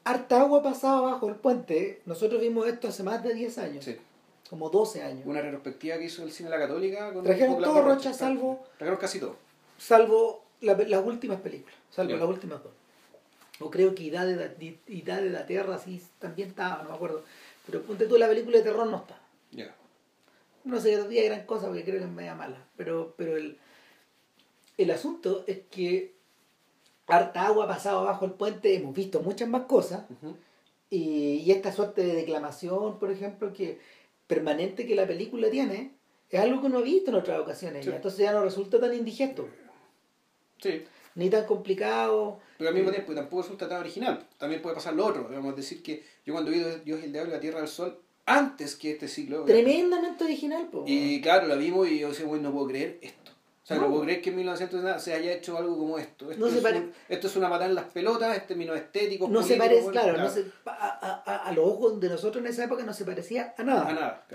harta 0.02 0.40
agua 0.40 0.62
pasaba 0.62 1.02
bajo 1.02 1.28
el 1.28 1.34
puente. 1.34 2.00
Nosotros 2.06 2.40
vimos 2.40 2.66
esto 2.66 2.88
hace 2.88 3.02
más 3.02 3.22
de 3.22 3.34
10 3.34 3.58
años. 3.58 3.84
Sí. 3.84 3.98
Como 4.50 4.68
12 4.68 5.02
años. 5.02 5.22
Una 5.24 5.40
retrospectiva 5.40 5.96
que 5.96 6.04
hizo 6.04 6.24
el 6.24 6.32
cine 6.32 6.50
de 6.50 6.58
la 6.58 6.66
Católica. 6.66 7.12
Con 7.12 7.24
Trajeron 7.24 7.62
todo 7.62 7.82
Rocha, 7.82 8.12
salvo. 8.12 8.66
Trajeron 8.76 8.98
casi 8.98 9.20
todo. 9.20 9.36
Salvo 9.78 10.44
las 10.60 11.04
últimas 11.04 11.40
películas. 11.40 11.74
Salvo 11.90 12.16
las 12.16 12.28
últimas 12.28 12.62
dos. 12.62 12.72
O 13.60 13.70
creo 13.70 13.94
que 13.94 14.02
Idade 14.02 14.36
de, 14.36 14.78
de 14.86 15.30
la 15.30 15.46
Tierra 15.46 15.78
sí 15.78 16.02
también 16.18 16.48
estaba, 16.48 16.82
no 16.82 16.90
me 16.90 16.96
acuerdo. 16.96 17.22
Pero 17.64 17.82
ponte 17.82 18.06
tú 18.06 18.18
la 18.18 18.26
película 18.26 18.58
de 18.58 18.64
terror 18.64 18.86
no 18.86 18.96
está. 18.98 19.18
Ya 19.52 19.74
no 20.64 20.80
sé, 20.80 21.08
día 21.08 21.24
gran 21.24 21.46
cosa 21.46 21.66
porque 21.66 21.84
creo 21.84 21.98
que 21.98 22.04
es 22.04 22.10
media 22.10 22.34
mala, 22.34 22.64
pero, 22.76 23.14
pero 23.16 23.36
el, 23.36 23.58
el 24.76 24.90
asunto 24.90 25.44
es 25.46 25.60
que 25.70 26.14
harta 27.06 27.46
agua 27.46 27.64
ha 27.64 27.68
pasado 27.68 28.00
abajo 28.00 28.24
el 28.24 28.32
puente, 28.32 28.74
hemos 28.74 28.94
visto 28.94 29.20
muchas 29.20 29.48
más 29.48 29.62
cosas, 29.62 30.04
y, 30.90 31.42
y, 31.44 31.50
esta 31.52 31.72
suerte 31.72 32.02
de 32.02 32.14
declamación, 32.14 32.98
por 32.98 33.10
ejemplo, 33.10 33.52
que 33.52 33.80
permanente 34.30 34.86
que 34.86 34.94
la 34.94 35.06
película 35.06 35.50
tiene, 35.50 35.90
es 36.30 36.40
algo 36.40 36.62
que 36.62 36.68
no 36.68 36.78
he 36.78 36.82
visto 36.84 37.10
en 37.10 37.16
otras 37.16 37.40
ocasiones, 37.40 37.86
entonces 37.86 38.20
ya 38.20 38.32
no 38.32 38.42
resulta 38.42 38.78
tan 38.80 38.94
indigesto. 38.94 39.48
Sí. 40.62 40.84
Ni 41.16 41.28
tan 41.28 41.44
complicado. 41.44 42.38
Pero 42.56 42.68
al 42.68 42.74
mismo 42.76 42.92
tiempo 42.92 43.12
tampoco 43.12 43.42
resulta 43.42 43.68
tan 43.68 43.80
original. 43.80 44.26
También 44.38 44.62
puede 44.62 44.76
pasar 44.76 44.94
lo 44.94 45.04
otro. 45.04 45.28
Vamos 45.28 45.52
a 45.52 45.56
decir 45.56 45.82
que 45.82 46.04
yo 46.24 46.32
cuando 46.32 46.52
vi 46.52 46.60
Dios 46.84 47.02
el 47.02 47.12
Diablo 47.12 47.32
y 47.32 47.34
la 47.34 47.40
Tierra 47.40 47.58
del 47.58 47.68
Sol, 47.68 47.98
antes 48.26 48.76
que 48.76 48.92
este 48.92 49.08
ciclo. 49.08 49.44
Tremendamente 49.44 50.22
original, 50.22 50.68
po. 50.70 50.84
Y 50.86 51.20
claro, 51.20 51.48
la 51.48 51.56
vimos 51.56 51.88
y 51.88 51.98
yo 51.98 52.10
decía, 52.10 52.26
bueno, 52.26 52.44
no 52.44 52.52
puedo 52.54 52.68
creer 52.68 52.98
esto. 53.02 53.32
Sea, 53.70 53.78
no, 53.78 53.88
puedo 53.88 54.02
creer 54.02 54.20
que 54.20 54.30
en 54.30 54.36
1900 54.36 55.00
se 55.00 55.14
haya 55.14 55.32
hecho 55.32 55.56
algo 55.56 55.78
como 55.78 55.96
esto. 55.96 56.28
Esto, 56.32 56.48
es, 56.48 56.82
esto 57.08 57.26
es 57.28 57.36
una 57.36 57.48
patada 57.48 57.66
en 57.66 57.76
las 57.76 57.84
pelotas, 57.84 58.36
este 58.36 58.56
menos 58.56 58.76
estético. 58.76 59.28
No 59.28 59.44
se 59.44 59.54
parece, 59.54 59.88
claro, 59.90 60.18
No 60.18 60.28
se, 60.28 60.46
a, 60.66 61.22
a, 61.24 61.36
a, 61.36 61.52
los 61.52 61.64
ojos 61.64 62.00
de 62.00 62.08
nosotros 62.08 62.44
en 62.44 62.50
esa 62.50 62.64
época 62.64 62.82
no 62.82 62.92
se 62.92 63.04
parecía 63.04 63.54
a 63.56 63.62
nada. 63.62 63.88
A 63.88 63.92
nada, 63.92 64.26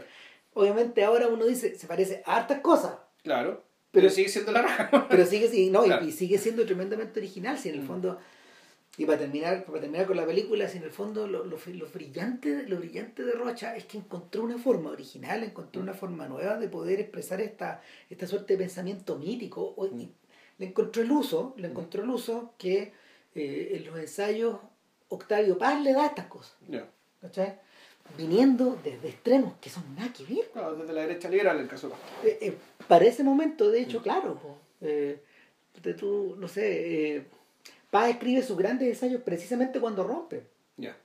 Obviamente 0.54 1.04
ahora 1.04 1.28
uno 1.28 1.44
dice, 1.44 1.78
se 1.78 1.86
parece 1.86 2.24
a 2.26 2.38
hartas 2.38 2.62
cosas. 2.62 2.94
Claro. 3.24 3.62
Pero, 3.92 4.10
sigue 4.10 4.30
siendo 4.30 4.54
la 4.54 4.62
raja. 4.62 5.08
pero 5.10 5.26
sigue, 5.26 5.70
no, 5.70 5.86
y, 5.86 6.12
sigue 6.14 6.38
siendo 6.38 6.66
tremendamente 6.66 7.20
original, 7.20 7.58
si 7.58 7.68
en 7.68 7.76
el 7.76 7.82
mm. 7.82 7.88
fondo 7.88 8.20
y 8.98 9.06
para 9.06 9.20
terminar, 9.20 9.66
para 9.66 9.82
terminar 9.82 10.08
con 10.08 10.16
la 10.16 10.26
película, 10.26 10.70
si 10.70 10.78
en 10.78 10.84
el 10.84 10.92
fondo 10.92 11.28
lo, 11.28 11.44
lo, 11.44 11.58
lo, 11.58 11.88
brillante, 11.88 12.64
lo 12.68 12.78
brillante 12.78 13.24
de 13.24 13.34
Rocha 13.34 13.76
es 13.76 13.86
que 13.86 13.98
encontró 13.98 14.44
una 14.44 14.58
forma 14.58 14.92
original, 14.92 15.44
encontró 15.44 15.82
una 15.82 15.94
forma 15.94 16.28
nueva 16.28 16.58
de 16.58 16.70
poder 16.70 17.02
expresar 17.02 17.42
esta, 17.42 17.82
esta 18.10 18.26
suerte 18.26 18.54
de 18.54 18.60
pensamiento 18.60 19.18
mítico. 19.18 19.76
Mm. 19.78 20.04
Le 20.58 20.66
encontró 20.68 21.02
el 21.02 21.12
uso, 21.12 21.54
le 21.58 21.68
encontró 21.68 22.04
el 22.04 22.10
uso 22.10 22.54
que 22.58 22.94
eh, 23.36 23.72
en 23.74 23.86
los 23.86 24.00
ensayos 24.00 24.60
Octavio 25.10 25.58
Paz 25.58 25.82
le 25.82 25.92
da 25.94 26.04
a 26.04 26.08
estas 26.08 26.28
cosas. 26.28 26.56
¿Cachai? 27.22 27.60
Viniendo 28.18 28.80
desde 28.82 29.10
extremos 29.10 29.56
que 29.60 29.70
son 29.70 29.84
nada 29.96 30.14
que 30.14 30.24
ver. 30.24 30.50
Claro, 30.54 30.76
desde 30.76 30.94
la 30.94 31.02
derecha 31.02 31.28
liberal 31.28 31.60
en 31.60 31.68
caso 31.68 31.92
eh, 32.24 32.38
eh, 32.40 32.58
para 32.88 33.06
ese 33.06 33.24
momento, 33.24 33.70
de 33.70 33.82
hecho, 33.82 34.00
mm. 34.00 34.04
claro, 34.04 34.40
eh, 34.80 35.22
tú, 36.00 36.36
no 36.38 36.48
sé 36.48 37.26
Paz 37.96 38.10
escribe 38.10 38.44
sus 38.44 38.58
grandes 38.58 38.90
ensayos 38.90 39.22
precisamente 39.22 39.80
cuando 39.80 40.04
rompe. 40.04 40.44
Ya. 40.76 40.98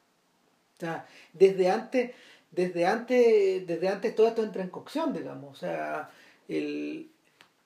O 0.74 0.80
sea, 0.80 1.06
desde 1.32 1.70
antes, 1.70 2.10
desde 2.50 2.84
antes, 2.84 3.64
desde 3.64 3.88
antes 3.88 4.12
todo 4.12 4.26
esto 4.26 4.42
entra 4.42 4.64
en 4.64 4.70
cocción, 4.70 5.12
digamos. 5.12 5.56
O 5.56 5.60
sea, 5.60 6.10
el, 6.48 7.08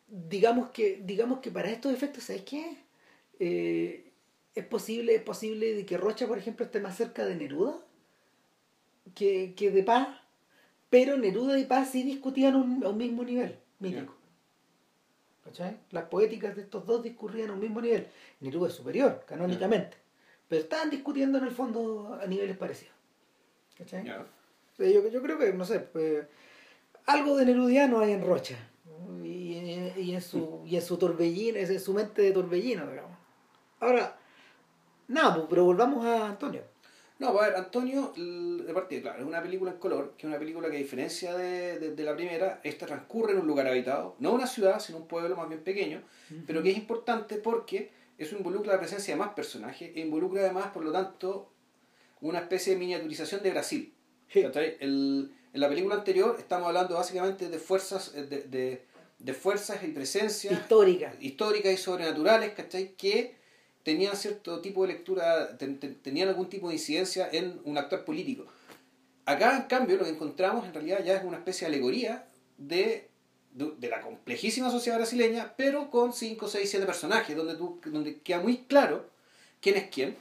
digamos 0.09 0.69
que, 0.73 1.01
digamos 1.03 1.39
que 1.41 1.51
para 1.51 1.71
estos 1.71 1.95
efectos, 1.95 2.25
¿sabes 2.25 2.43
qué? 2.43 2.77
Eh, 3.41 4.11
es 4.55 4.67
posible, 4.67 5.15
es 5.15 5.23
posible 5.23 5.73
de 5.73 5.87
que 5.87 5.97
Rocha, 5.97 6.27
por 6.27 6.37
ejemplo, 6.37 6.67
esté 6.67 6.81
más 6.81 6.95
cerca 6.95 7.25
de 7.25 7.35
Neruda 7.35 7.79
que, 9.15 9.55
que 9.57 9.71
de 9.71 9.85
Paz, 9.85 10.09
pero 10.91 11.17
Neruda 11.17 11.59
y 11.59 11.65
Paz 11.65 11.93
sí 11.93 12.03
discutían 12.03 12.57
un, 12.57 12.85
a 12.85 12.91
un 12.91 12.99
mismo 12.99 13.25
nivel 13.25 13.57
mítico. 13.79 14.15
Las 15.91 16.05
poéticas 16.05 16.57
de 16.57 16.63
estos 16.63 16.87
dos 16.87 17.03
discurrían 17.03 17.51
a 17.51 17.53
un 17.53 17.61
mismo 17.61 17.81
nivel. 17.81 18.07
Neruda 18.41 18.69
es 18.69 18.75
superior, 18.75 19.25
canónicamente. 19.27 19.97
Pero 20.49 20.63
estaban 20.63 20.91
discutiendo 20.91 21.39
en 21.39 21.45
el 21.45 21.51
fondo 21.51 22.19
a 22.21 22.27
niveles 22.27 22.57
parecidos. 22.57 22.95
¿Cachai? 23.77 24.05
Yo, 24.79 25.09
yo, 25.09 25.23
creo 25.23 25.39
que, 25.39 25.53
no 25.53 25.65
sé, 25.65 25.81
pues, 25.81 26.27
algo 27.07 27.37
de 27.37 27.47
nerudiano 27.47 28.01
hay 28.01 28.13
en 28.13 28.27
Rocha. 28.27 28.57
Y, 29.23 29.55
y, 29.97 30.15
en 30.15 30.23
su, 30.23 30.63
y 30.67 30.77
en 30.77 30.83
su 30.83 30.97
torbellino, 30.97 31.59
es 31.59 31.83
su 31.83 31.95
mente 31.95 32.23
de 32.23 32.33
torbellino, 32.33 32.89
digamos. 32.89 33.17
Ahora, 33.81 34.17
nada, 35.09 35.35
pues, 35.35 35.47
pero 35.49 35.65
volvamos 35.65 36.05
a 36.05 36.29
Antonio. 36.29 36.63
No, 37.19 37.33
pues, 37.33 37.45
a 37.45 37.49
ver, 37.49 37.57
Antonio, 37.57 38.13
de 38.17 38.75
partida, 38.75 39.03
claro, 39.03 39.21
es 39.21 39.25
una 39.25 39.41
película 39.41 39.71
en 39.71 39.79
color, 39.79 40.15
que 40.17 40.27
es 40.27 40.29
una 40.29 40.39
película 40.39 40.69
que 40.69 40.77
a 40.77 40.81
diferencia 40.81 41.37
de, 41.37 41.79
de, 41.79 42.05
la 42.05 42.17
primera, 42.17 42.61
esta 42.65 42.87
transcurre 42.87 43.33
en 43.33 43.39
un 43.39 43.47
lugar 43.47 43.69
habitado, 43.69 44.17
no 44.19 44.33
una 44.33 44.49
ciudad, 44.49 44.81
sino 44.81 44.99
un 44.99 45.07
pueblo 45.07 45.37
más 45.37 45.49
bien 45.49 45.63
pequeño, 45.63 46.03
pero 46.47 46.63
que 46.63 46.71
es 46.71 46.77
importante 46.77 47.37
porque 47.37 47.91
eso 48.19 48.37
involucra 48.37 48.73
la 48.73 48.81
presencia 48.81 49.15
de 49.15 49.21
más 49.21 49.33
personajes 49.35 49.93
e 49.95 50.01
involucra 50.01 50.41
además, 50.41 50.69
por 50.69 50.85
lo 50.85 50.91
tanto, 50.91 51.53
una 52.21 52.41
especie 52.41 52.73
de 52.73 52.79
miniaturización 52.81 53.43
de 53.43 53.51
Brasil. 53.51 53.95
El, 54.33 55.33
en 55.53 55.61
la 55.61 55.69
película 55.69 55.95
anterior 55.95 56.35
estamos 56.39 56.67
hablando 56.67 56.97
básicamente 56.97 57.49
de 57.49 57.59
fuerzas, 57.59 58.13
eh, 58.17 58.25
de, 58.25 58.43
de, 58.43 58.85
de 59.21 59.35
fuerzas 59.35 59.85
y 59.85 59.89
presencias 59.89 60.53
históricas 60.53 61.15
históricas 61.21 61.73
y 61.73 61.77
sobrenaturales, 61.77 62.55
¿cachai? 62.55 62.97
Que 62.97 63.37
tenían 63.85 64.17
cierto 64.17 64.61
tipo 64.61 64.83
de 64.83 64.95
lectura, 64.95 65.57
tenían 65.57 66.29
algún 66.29 66.49
tipo 66.49 66.69
de 66.69 66.75
incidencia 66.75 67.29
en 67.31 67.61
un 67.65 67.79
actor 67.79 68.05
político. 68.05 68.47
Acá, 69.27 69.57
en 69.57 69.63
cambio, 69.65 69.97
lo 69.97 70.05
que 70.05 70.11
encontramos 70.11 70.67
en 70.67 70.75
realidad 70.75 71.05
ya 71.05 71.17
es 71.17 71.25
una 71.25 71.37
especie 71.37 71.69
de 71.69 71.75
alegoría 71.75 72.27
de, 72.59 73.09
de, 73.53 73.89
la 73.89 74.01
complejísima 74.01 74.71
sociedad 74.71 74.99
brasileña, 74.99 75.55
pero 75.57 75.91
con 75.91 76.13
5, 76.13 76.49
6, 76.49 76.69
7 76.69 76.87
personajes, 76.87 77.37
donde, 77.37 77.55
tú, 77.55 77.81
donde 77.85 78.21
queda 78.21 78.41
muy 78.41 78.59
claro 78.65 79.09
quién 79.61 79.77
es 79.77 79.89
quién. 79.91 80.17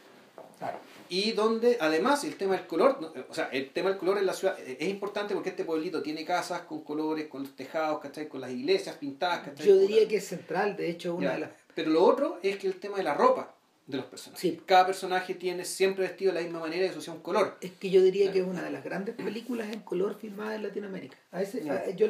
Y 1.09 1.33
donde 1.33 1.77
además 1.79 2.23
el 2.23 2.37
tema 2.37 2.55
del 2.55 2.65
color, 2.65 3.13
o 3.29 3.33
sea, 3.33 3.49
el 3.51 3.71
tema 3.71 3.89
del 3.89 3.97
color 3.97 4.17
en 4.17 4.25
la 4.25 4.33
ciudad 4.33 4.57
es 4.59 4.87
importante 4.87 5.33
porque 5.33 5.49
este 5.49 5.65
pueblito 5.65 6.01
tiene 6.01 6.23
casas 6.23 6.61
con 6.61 6.83
colores, 6.83 7.27
con 7.27 7.43
los 7.43 7.55
tejados, 7.55 7.99
¿cachai? 7.99 8.29
Con 8.29 8.39
las 8.39 8.51
iglesias 8.51 8.95
pintadas, 8.95 9.41
¿cachai? 9.41 9.67
Yo 9.67 9.77
diría 9.77 10.07
que 10.07 10.17
es 10.17 10.25
central, 10.25 10.77
de 10.77 10.89
hecho, 10.89 11.15
una 11.15 11.33
de 11.33 11.39
las 11.39 11.49
pero 11.75 11.89
lo 11.91 12.03
otro 12.03 12.39
es 12.43 12.57
que 12.57 12.67
el 12.67 12.79
tema 12.79 12.97
de 12.97 13.03
la 13.03 13.13
ropa 13.13 13.53
de 13.87 13.97
los 13.97 14.05
personajes. 14.05 14.59
Cada 14.65 14.85
personaje 14.85 15.33
tiene 15.33 15.65
siempre 15.65 16.07
vestido 16.07 16.31
de 16.31 16.39
la 16.39 16.43
misma 16.43 16.59
manera 16.59 16.85
y 16.85 16.89
eso 16.89 17.01
sea 17.01 17.13
un 17.13 17.19
color. 17.19 17.57
Es 17.61 17.71
que 17.71 17.89
yo 17.89 18.01
diría 18.01 18.31
que 18.31 18.39
es 18.39 18.47
una 18.47 18.61
de 18.61 18.71
las 18.71 18.83
grandes 18.83 19.15
películas 19.15 19.71
en 19.71 19.81
color 19.81 20.15
filmadas 20.15 20.55
en 20.55 20.63
Latinoamérica. 20.63 21.17
A 21.31 21.41
ese, 21.41 21.63
yo 21.95 22.07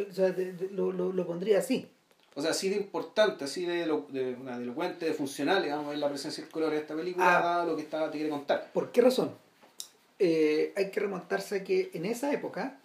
lo, 0.71 0.91
lo, 0.91 1.11
lo, 1.11 1.27
pondría 1.27 1.59
así. 1.59 1.87
O 2.35 2.41
sea, 2.41 2.51
así 2.51 2.69
de 2.69 2.77
importante, 2.77 3.43
así 3.43 3.65
de, 3.65 3.85
lo, 3.85 4.07
de, 4.09 4.33
una, 4.33 4.57
de 4.57 4.63
elocuente, 4.63 5.05
de 5.05 5.13
funcional, 5.13 5.63
digamos, 5.63 5.95
la 5.97 6.09
presencia 6.09 6.43
del 6.43 6.51
color 6.51 6.73
en 6.73 6.79
esta 6.79 6.95
película, 6.95 7.61
ah, 7.61 7.65
lo 7.65 7.75
que 7.75 7.83
está, 7.83 8.09
te 8.09 8.17
quiere 8.17 8.29
contar. 8.29 8.71
¿Por 8.73 8.91
qué 8.91 9.01
razón? 9.01 9.31
Eh, 10.19 10.73
hay 10.75 10.89
que 10.89 10.99
remontarse 10.99 11.57
a 11.57 11.63
que 11.63 11.91
en 11.93 12.05
esa 12.05 12.31
época 12.31 12.79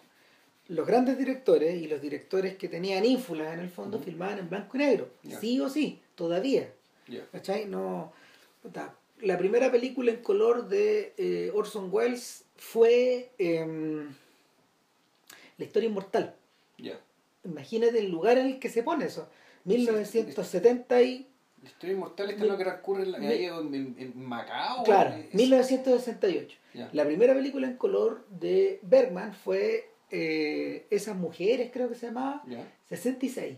los 0.69 0.85
grandes 0.85 1.17
directores 1.17 1.81
y 1.81 1.87
los 1.87 1.99
directores 1.99 2.55
que 2.55 2.69
tenían 2.69 3.03
ínfulas 3.03 3.53
en 3.53 3.59
el 3.59 3.69
fondo 3.69 3.99
filmaban 3.99 4.39
en 4.39 4.49
blanco 4.49 4.77
y 4.77 4.79
negro, 4.79 5.09
sí 5.41 5.59
o 5.59 5.67
sí, 5.67 5.99
todavía. 6.15 6.71
¿Cachai? 7.31 7.65
No, 7.65 8.13
la 9.21 9.37
primera 9.37 9.71
película 9.71 10.11
en 10.11 10.21
color 10.21 10.69
de 10.69 11.13
eh, 11.17 11.51
Orson 11.55 11.89
Welles 11.91 12.45
fue 12.55 13.31
em, 13.39 14.13
La 15.57 15.65
historia 15.65 15.89
inmortal. 15.89 16.35
Imagínate 17.43 17.99
el 17.99 18.11
lugar 18.11 18.37
en 18.37 18.45
el 18.45 18.59
que 18.59 18.69
se 18.69 18.83
pone 18.83 19.05
eso. 19.05 19.27
1970 19.63 21.01
y... 21.01 21.27
La 21.63 21.69
historia 21.69 21.93
inmortal 21.95 22.29
es 22.29 22.39
lo 22.39 22.57
que 22.57 22.63
transcurre 22.63 23.03
en, 23.03 23.95
en, 23.97 24.13
Macao. 24.15 24.83
Claro, 24.83 25.15
1968. 25.33 26.57
La 26.93 27.05
primera 27.05 27.33
película 27.33 27.67
en 27.67 27.75
color 27.75 28.25
de 28.29 28.79
Bergman 28.83 29.33
fue 29.33 29.89
eh, 30.11 30.85
Esas 30.89 31.15
Mujeres, 31.15 31.69
creo 31.71 31.89
que 31.89 31.95
se 31.95 32.07
llamaba, 32.07 32.43
66. 32.89 33.57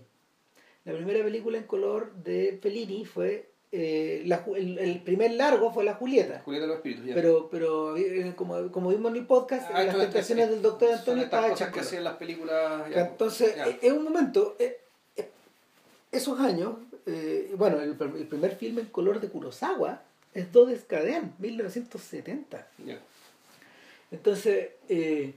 La 0.85 0.93
primera 0.93 1.23
película 1.23 1.57
en 1.57 1.65
color 1.65 2.13
de 2.15 2.59
Fellini 2.61 3.05
fue 3.05 3.49
eh, 3.71 4.27
el, 4.55 5.01
primer 5.01 5.31
largo 5.31 5.71
fue 5.71 5.83
la 5.83 5.93
Julieta. 5.93 6.41
Julieta 6.43 6.65
de 6.65 6.67
los 6.67 6.77
Espíritus, 6.77 7.05
Pero, 7.13 7.49
pero 7.49 7.95
eh, 7.95 8.33
como, 8.35 8.71
como 8.71 8.89
vimos 8.89 9.11
en 9.11 9.17
el 9.19 9.25
podcast, 9.25 9.69
ah, 9.73 9.83
las 9.83 9.97
tentaciones 9.97 10.49
del 10.49 10.61
doctor 10.61 10.91
Antonio 10.91 11.23
estaba 11.23 11.49
hecha. 11.49 11.71
que 11.71 11.79
hacían 11.79 12.03
las 12.03 12.15
películas. 12.17 12.83
Entonces, 12.93 13.55
es 13.81 13.91
un 13.91 14.03
momento, 14.03 14.57
esos 16.11 16.39
años, 16.39 16.75
bueno, 17.55 17.79
el, 17.79 17.95
primer 17.95 18.55
filme 18.55 18.81
en 18.81 18.87
color 18.87 19.19
de 19.21 19.29
Kurosawa 19.29 20.01
es 20.33 20.51
Dos 20.51 20.71
Escadén, 20.71 21.33
1970. 21.39 22.67
Entonces, 24.11 24.69
eh, 24.89 25.33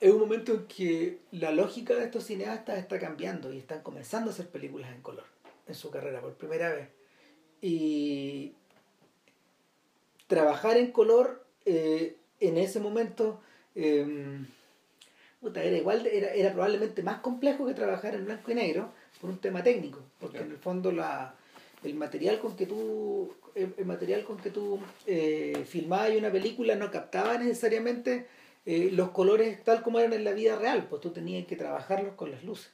es 0.00 0.10
un 0.10 0.18
momento 0.18 0.52
en 0.52 0.66
que 0.66 1.18
la 1.30 1.52
lógica 1.52 1.94
de 1.94 2.04
estos 2.04 2.24
cineastas 2.24 2.78
está 2.78 2.98
cambiando 2.98 3.52
y 3.52 3.58
están 3.58 3.82
comenzando 3.82 4.30
a 4.30 4.32
hacer 4.32 4.48
películas 4.48 4.90
en 4.92 5.02
color 5.02 5.24
en 5.68 5.74
su 5.74 5.90
carrera 5.90 6.20
por 6.20 6.34
primera 6.34 6.70
vez. 6.70 6.88
Y 7.60 8.54
trabajar 10.26 10.78
en 10.78 10.90
color 10.90 11.44
eh, 11.66 12.16
en 12.40 12.56
ese 12.56 12.80
momento 12.80 13.40
em, 13.74 14.46
era 15.42 15.76
igual 15.76 16.06
era, 16.06 16.32
era 16.32 16.52
probablemente 16.52 17.02
más 17.02 17.20
complejo 17.20 17.66
que 17.66 17.74
trabajar 17.74 18.14
en 18.14 18.24
blanco 18.24 18.50
y 18.50 18.54
negro 18.54 18.92
por 19.20 19.30
un 19.30 19.38
tema 19.38 19.62
técnico 19.62 20.00
porque 20.18 20.38
en 20.38 20.52
el 20.52 20.58
fondo 20.58 20.92
la, 20.92 21.34
el 21.82 21.94
material 21.94 22.38
con 22.38 22.56
que 22.56 22.66
tú 22.66 23.34
el, 23.54 23.84
material 23.84 24.24
con 24.24 24.38
que 24.38 24.50
tú 24.50 24.78
eh, 25.06 25.64
filmabas 25.66 26.10
una 26.16 26.30
película 26.30 26.74
no 26.76 26.90
captaba 26.90 27.36
necesariamente 27.36 28.26
eh, 28.66 28.90
los 28.92 29.10
colores 29.10 29.62
tal 29.64 29.82
como 29.82 29.98
eran 29.98 30.12
en 30.12 30.24
la 30.24 30.32
vida 30.32 30.56
real, 30.56 30.86
pues 30.88 31.00
tú 31.00 31.10
tenías 31.10 31.46
que 31.46 31.56
trabajarlos 31.56 32.14
con 32.14 32.30
las 32.30 32.44
luces. 32.44 32.72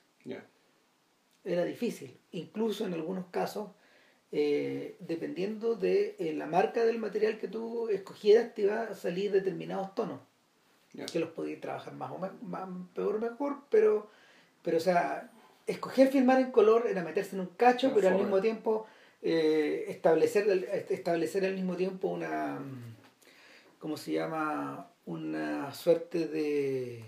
Era 1.44 1.64
difícil, 1.64 2.18
incluso 2.32 2.86
en 2.86 2.94
algunos 2.94 3.26
casos, 3.26 3.70
eh, 4.32 4.96
dependiendo 4.98 5.76
de 5.76 6.16
la 6.36 6.46
marca 6.46 6.84
del 6.84 6.98
material 6.98 7.38
que 7.38 7.46
tú 7.46 7.88
escogieras, 7.88 8.52
te 8.52 8.62
iba 8.62 8.82
a 8.82 8.94
salir 8.96 9.30
determinados 9.30 9.94
tonos, 9.94 10.18
que 11.12 11.20
los 11.20 11.30
podías 11.30 11.60
trabajar 11.60 11.94
más 11.94 12.10
o 12.10 12.18
menos, 12.18 12.42
más, 12.42 12.68
peor 12.94 13.16
o 13.16 13.18
mejor, 13.20 13.58
pero, 13.70 14.10
pero 14.62 14.78
o 14.78 14.80
sea, 14.80 15.30
escoger 15.68 16.08
filmar 16.08 16.40
en 16.40 16.50
color 16.50 16.88
era 16.88 17.04
meterse 17.04 17.36
en 17.36 17.42
un 17.42 17.46
cacho, 17.46 17.92
pero 17.94 18.08
al 18.08 18.16
mismo 18.16 18.40
tiempo 18.40 18.86
eh, 19.22 19.84
establecer, 19.88 20.86
establecer 20.90 21.44
al 21.44 21.54
mismo 21.54 21.76
tiempo 21.76 22.08
una, 22.08 22.58
¿cómo 23.78 23.96
se 23.96 24.12
llama? 24.12 24.90
Una 25.06 25.72
suerte 25.72 26.26
de, 26.26 27.04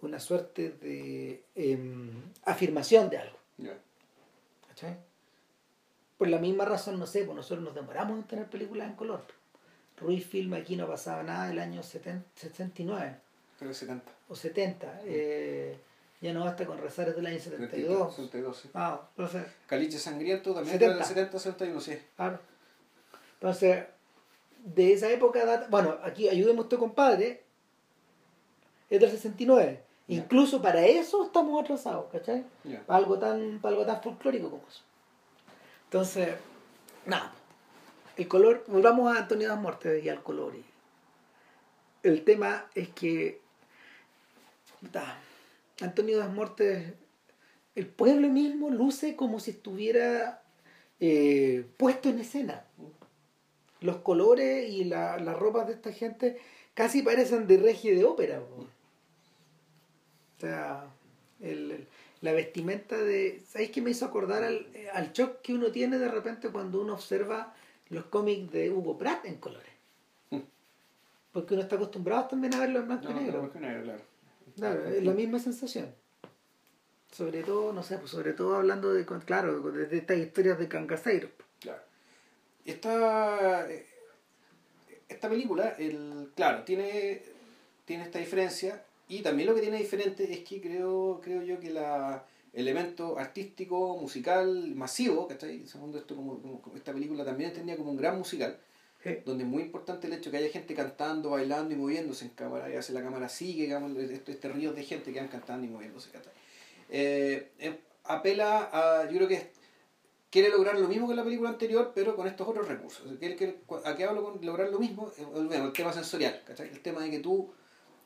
una 0.00 0.20
suerte 0.20 0.70
de 0.70 1.44
em, 1.54 2.10
afirmación 2.44 3.10
de 3.10 3.18
algo. 3.18 3.38
Por 6.16 6.28
la 6.28 6.38
misma 6.38 6.64
razón, 6.64 6.98
no 6.98 7.06
sé, 7.06 7.24
pues 7.24 7.36
nosotros 7.36 7.64
nos 7.64 7.74
demoramos 7.74 8.16
en 8.18 8.24
tener 8.24 8.46
películas 8.46 8.88
en 8.88 8.96
color. 8.96 9.24
Ruiz 9.96 10.26
Film 10.26 10.54
aquí 10.54 10.76
no 10.76 10.86
pasaba 10.86 11.22
nada 11.22 11.48
del 11.48 11.58
año 11.58 11.82
70, 11.82 12.24
79. 12.34 13.16
Creo 13.58 13.74
70. 13.74 14.12
O 14.28 14.34
70. 14.34 15.00
Eh, 15.04 15.76
ya 16.20 16.32
no 16.32 16.44
basta 16.44 16.64
con 16.66 16.78
rezar 16.78 17.06
desde 17.06 17.20
el 17.20 17.26
año 17.26 17.38
72. 17.38 18.14
72, 18.14 18.56
sí. 18.56 18.70
Ah, 18.74 19.08
entonces, 19.10 19.44
Caliche 19.66 19.98
Sangriento 19.98 20.54
también 20.54 20.78
70. 20.78 20.96
del 20.96 21.04
70, 21.04 21.38
71, 21.38 21.80
sí. 21.80 21.98
Claro. 22.16 22.40
Entonces, 23.34 23.84
de 24.64 24.94
esa 24.94 25.10
época, 25.10 25.66
bueno, 25.68 25.98
aquí 26.02 26.28
ayudemos 26.28 26.66
a 26.66 26.68
tu 26.68 26.78
compadre, 26.78 27.44
es 28.88 29.00
del 29.00 29.10
69. 29.10 29.82
Incluso 30.08 30.60
para 30.60 30.84
eso 30.84 31.24
estamos 31.24 31.62
atrasados, 31.62 32.06
¿cachai? 32.10 32.44
Para, 32.86 32.98
algo 32.98 33.18
tan, 33.18 33.58
para 33.60 33.74
algo 33.74 33.86
tan 33.86 34.02
folclórico 34.02 34.50
como 34.50 34.64
eso. 34.68 34.82
Entonces, 35.84 36.34
nada. 37.06 37.32
El 38.16 38.28
color, 38.28 38.64
volvamos 38.66 39.14
a 39.14 39.20
Antonio 39.20 39.48
das 39.48 39.58
Muertes 39.58 40.04
y 40.04 40.08
al 40.08 40.22
color. 40.22 40.54
El 42.02 42.24
tema 42.24 42.66
es 42.74 42.88
que. 42.90 43.40
Antonio 45.80 46.18
das 46.18 46.32
Mortes, 46.32 46.92
el 47.74 47.86
pueblo 47.86 48.28
mismo 48.28 48.70
luce 48.70 49.16
como 49.16 49.40
si 49.40 49.52
estuviera 49.52 50.42
eh, 51.00 51.66
puesto 51.78 52.10
en 52.10 52.20
escena. 52.20 52.64
Los 53.84 53.96
colores 53.98 54.70
y 54.70 54.84
la, 54.84 55.18
las 55.18 55.38
ropas 55.38 55.66
de 55.66 55.74
esta 55.74 55.92
gente 55.92 56.40
casi 56.72 57.02
parecen 57.02 57.46
de 57.46 57.58
regie 57.58 57.94
de 57.94 58.04
ópera. 58.04 58.40
O 58.40 58.66
sea, 60.40 60.86
la 62.20 62.32
vestimenta 62.32 62.96
de... 62.96 63.42
¿Sabéis 63.46 63.70
qué 63.70 63.82
me 63.82 63.90
hizo 63.90 64.06
acordar 64.06 64.42
al, 64.42 64.66
al 64.94 65.12
shock 65.12 65.42
que 65.42 65.52
uno 65.52 65.70
tiene 65.70 65.98
de 65.98 66.08
repente 66.08 66.48
cuando 66.48 66.80
uno 66.80 66.94
observa 66.94 67.54
los 67.90 68.06
cómics 68.06 68.50
de 68.52 68.70
Hugo 68.70 68.96
Pratt 68.96 69.26
en 69.26 69.36
colores? 69.36 69.72
Mm. 70.30 70.40
Porque 71.32 71.52
uno 71.52 71.62
está 71.62 71.76
acostumbrado 71.76 72.28
también 72.28 72.54
a 72.54 72.60
verlo 72.60 72.78
en 72.80 72.86
blanco 72.86 73.10
y 73.10 73.14
negro. 73.14 73.52
claro. 73.52 74.14
Claro, 74.56 74.86
es 74.86 75.02
la 75.02 75.12
misma 75.12 75.38
sensación. 75.38 75.92
Sobre 77.10 77.42
todo, 77.42 77.72
no 77.72 77.82
sé, 77.82 77.98
pues 77.98 78.10
sobre 78.10 78.32
todo 78.32 78.56
hablando 78.56 78.92
de, 78.92 79.04
claro, 79.24 79.60
de, 79.70 79.96
estas 79.96 80.18
historias 80.18 80.58
de 80.58 80.68
Cangaceiro. 80.68 81.28
Claro. 81.60 81.82
Esta, 82.64 83.68
esta 85.08 85.28
película, 85.28 85.74
el, 85.78 86.30
claro, 86.34 86.64
tiene, 86.64 87.22
tiene 87.84 88.04
esta 88.04 88.18
diferencia 88.18 88.82
y 89.08 89.20
también 89.20 89.48
lo 89.48 89.54
que 89.54 89.60
tiene 89.60 89.78
diferente 89.78 90.32
es 90.32 90.40
que 90.40 90.60
creo, 90.60 91.20
creo 91.22 91.42
yo 91.42 91.60
que 91.60 91.70
la 91.70 92.24
elemento 92.54 93.18
artístico, 93.18 93.96
musical, 93.96 94.74
masivo, 94.76 95.26
¿cachai? 95.26 95.66
Segundo 95.66 95.98
esto, 95.98 96.14
como, 96.14 96.40
como, 96.40 96.76
esta 96.76 96.92
película 96.92 97.24
también 97.24 97.50
entendía 97.50 97.76
como 97.76 97.90
un 97.90 97.96
gran 97.96 98.16
musical 98.16 98.58
donde 99.24 99.44
es 99.44 99.50
muy 99.50 99.62
importante 99.62 100.06
el 100.06 100.14
hecho 100.14 100.30
que 100.30 100.38
haya 100.38 100.48
gente 100.48 100.74
cantando, 100.74 101.30
bailando 101.30 101.74
y 101.74 101.76
moviéndose 101.76 102.24
en 102.24 102.30
cámara, 102.30 102.70
y 102.70 102.76
hace 102.76 102.92
la 102.92 103.02
cámara 103.02 103.28
sigue, 103.28 103.64
digamos, 103.64 103.96
este, 103.98 104.32
este 104.32 104.48
río 104.48 104.72
de 104.72 104.82
gente 104.82 105.12
que 105.12 105.20
van 105.20 105.28
cantando 105.28 105.66
y 105.66 105.70
moviéndose. 105.70 106.08
Eh, 106.90 107.50
eh, 107.58 107.78
apela 108.04 108.70
a, 108.72 109.04
yo 109.10 109.16
creo 109.16 109.28
que 109.28 109.50
quiere 110.34 110.48
lograr 110.48 110.76
lo 110.76 110.88
mismo 110.88 111.06
que 111.06 111.14
la 111.14 111.22
película 111.22 111.48
anterior, 111.50 111.92
pero 111.94 112.16
con 112.16 112.26
estos 112.26 112.48
otros 112.48 112.66
recursos. 112.66 113.06
¿A 113.84 113.94
qué 113.94 114.04
hablo 114.04 114.24
con 114.24 114.44
lograr 114.44 114.68
lo 114.68 114.80
mismo? 114.80 115.12
Bueno, 115.32 115.54
eh, 115.54 115.66
el 115.66 115.72
tema 115.72 115.92
sensorial, 115.92 116.42
el 116.58 116.80
tema 116.80 117.02
de 117.02 117.10
que 117.12 117.20
tú 117.20 117.52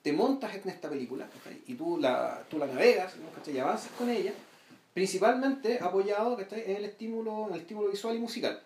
te 0.02 0.12
montas 0.12 0.54
en 0.54 0.68
esta 0.68 0.90
película 0.90 1.26
y 1.66 1.72
tú 1.72 1.96
la, 1.96 2.44
tú 2.50 2.58
la 2.58 2.66
navegas 2.66 3.14
y 3.46 3.58
avanzas 3.58 3.90
con 3.92 4.10
ella, 4.10 4.34
principalmente 4.92 5.78
apoyado 5.80 6.38
en 6.38 6.76
el 6.76 6.84
estímulo, 6.84 7.46
en 7.48 7.54
el 7.54 7.60
estímulo 7.60 7.88
visual 7.88 8.14
y 8.16 8.18
musical. 8.18 8.62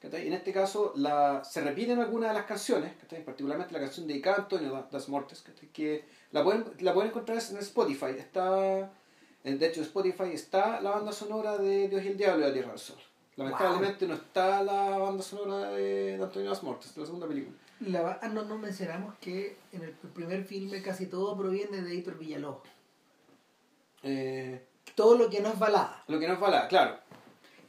En 0.00 0.32
este 0.32 0.50
caso 0.50 0.94
la, 0.96 1.44
se 1.44 1.60
repiten 1.60 1.98
algunas 1.98 2.30
de 2.30 2.36
las 2.36 2.46
canciones, 2.46 2.94
particularmente 3.22 3.74
la 3.74 3.80
canción 3.80 4.06
de 4.06 4.22
Antonio 4.34 4.86
Das 4.90 5.10
Mortes, 5.10 5.44
que 5.74 6.06
la 6.30 6.42
pueden, 6.42 6.64
la 6.78 6.94
pueden 6.94 7.10
encontrar 7.10 7.36
en 7.36 7.58
Spotify. 7.58 8.12
Está, 8.16 8.90
de 9.44 9.66
hecho, 9.66 9.80
Spotify 9.82 10.32
está 10.32 10.80
la 10.80 10.90
banda 10.90 11.12
sonora 11.12 11.56
de 11.56 11.88
Dios 11.88 12.04
y 12.04 12.08
el 12.08 12.16
Diablo 12.16 12.44
y 12.44 12.48
la 12.48 12.52
Tierra 12.52 12.70
del 12.70 12.78
Sol. 12.78 12.98
Lamentablemente 13.36 14.06
no 14.06 14.14
está 14.14 14.62
la 14.62 14.98
banda 14.98 15.22
sonora 15.22 15.70
de, 15.70 16.18
Antonio 16.22 16.50
Das 16.50 16.62
Mortes, 16.62 16.94
de 16.94 17.00
la 17.00 17.06
segunda 17.06 17.26
película. 17.26 17.56
La, 17.80 18.18
ah, 18.20 18.28
no, 18.28 18.44
no 18.44 18.58
mencionamos 18.58 19.14
que 19.18 19.56
en 19.72 19.82
el 19.82 19.92
primer 19.92 20.44
filme 20.44 20.82
casi 20.82 21.06
todo 21.06 21.36
proviene 21.38 21.80
de 21.80 21.96
Héctor 21.96 22.18
Villalobos. 22.18 22.68
Eh, 24.02 24.66
todo 24.94 25.16
lo 25.16 25.30
que 25.30 25.40
no 25.40 25.48
es 25.48 25.58
balada. 25.58 26.04
Lo 26.06 26.18
que 26.18 26.26
no 26.26 26.34
es 26.34 26.40
balada, 26.40 26.68
claro. 26.68 26.98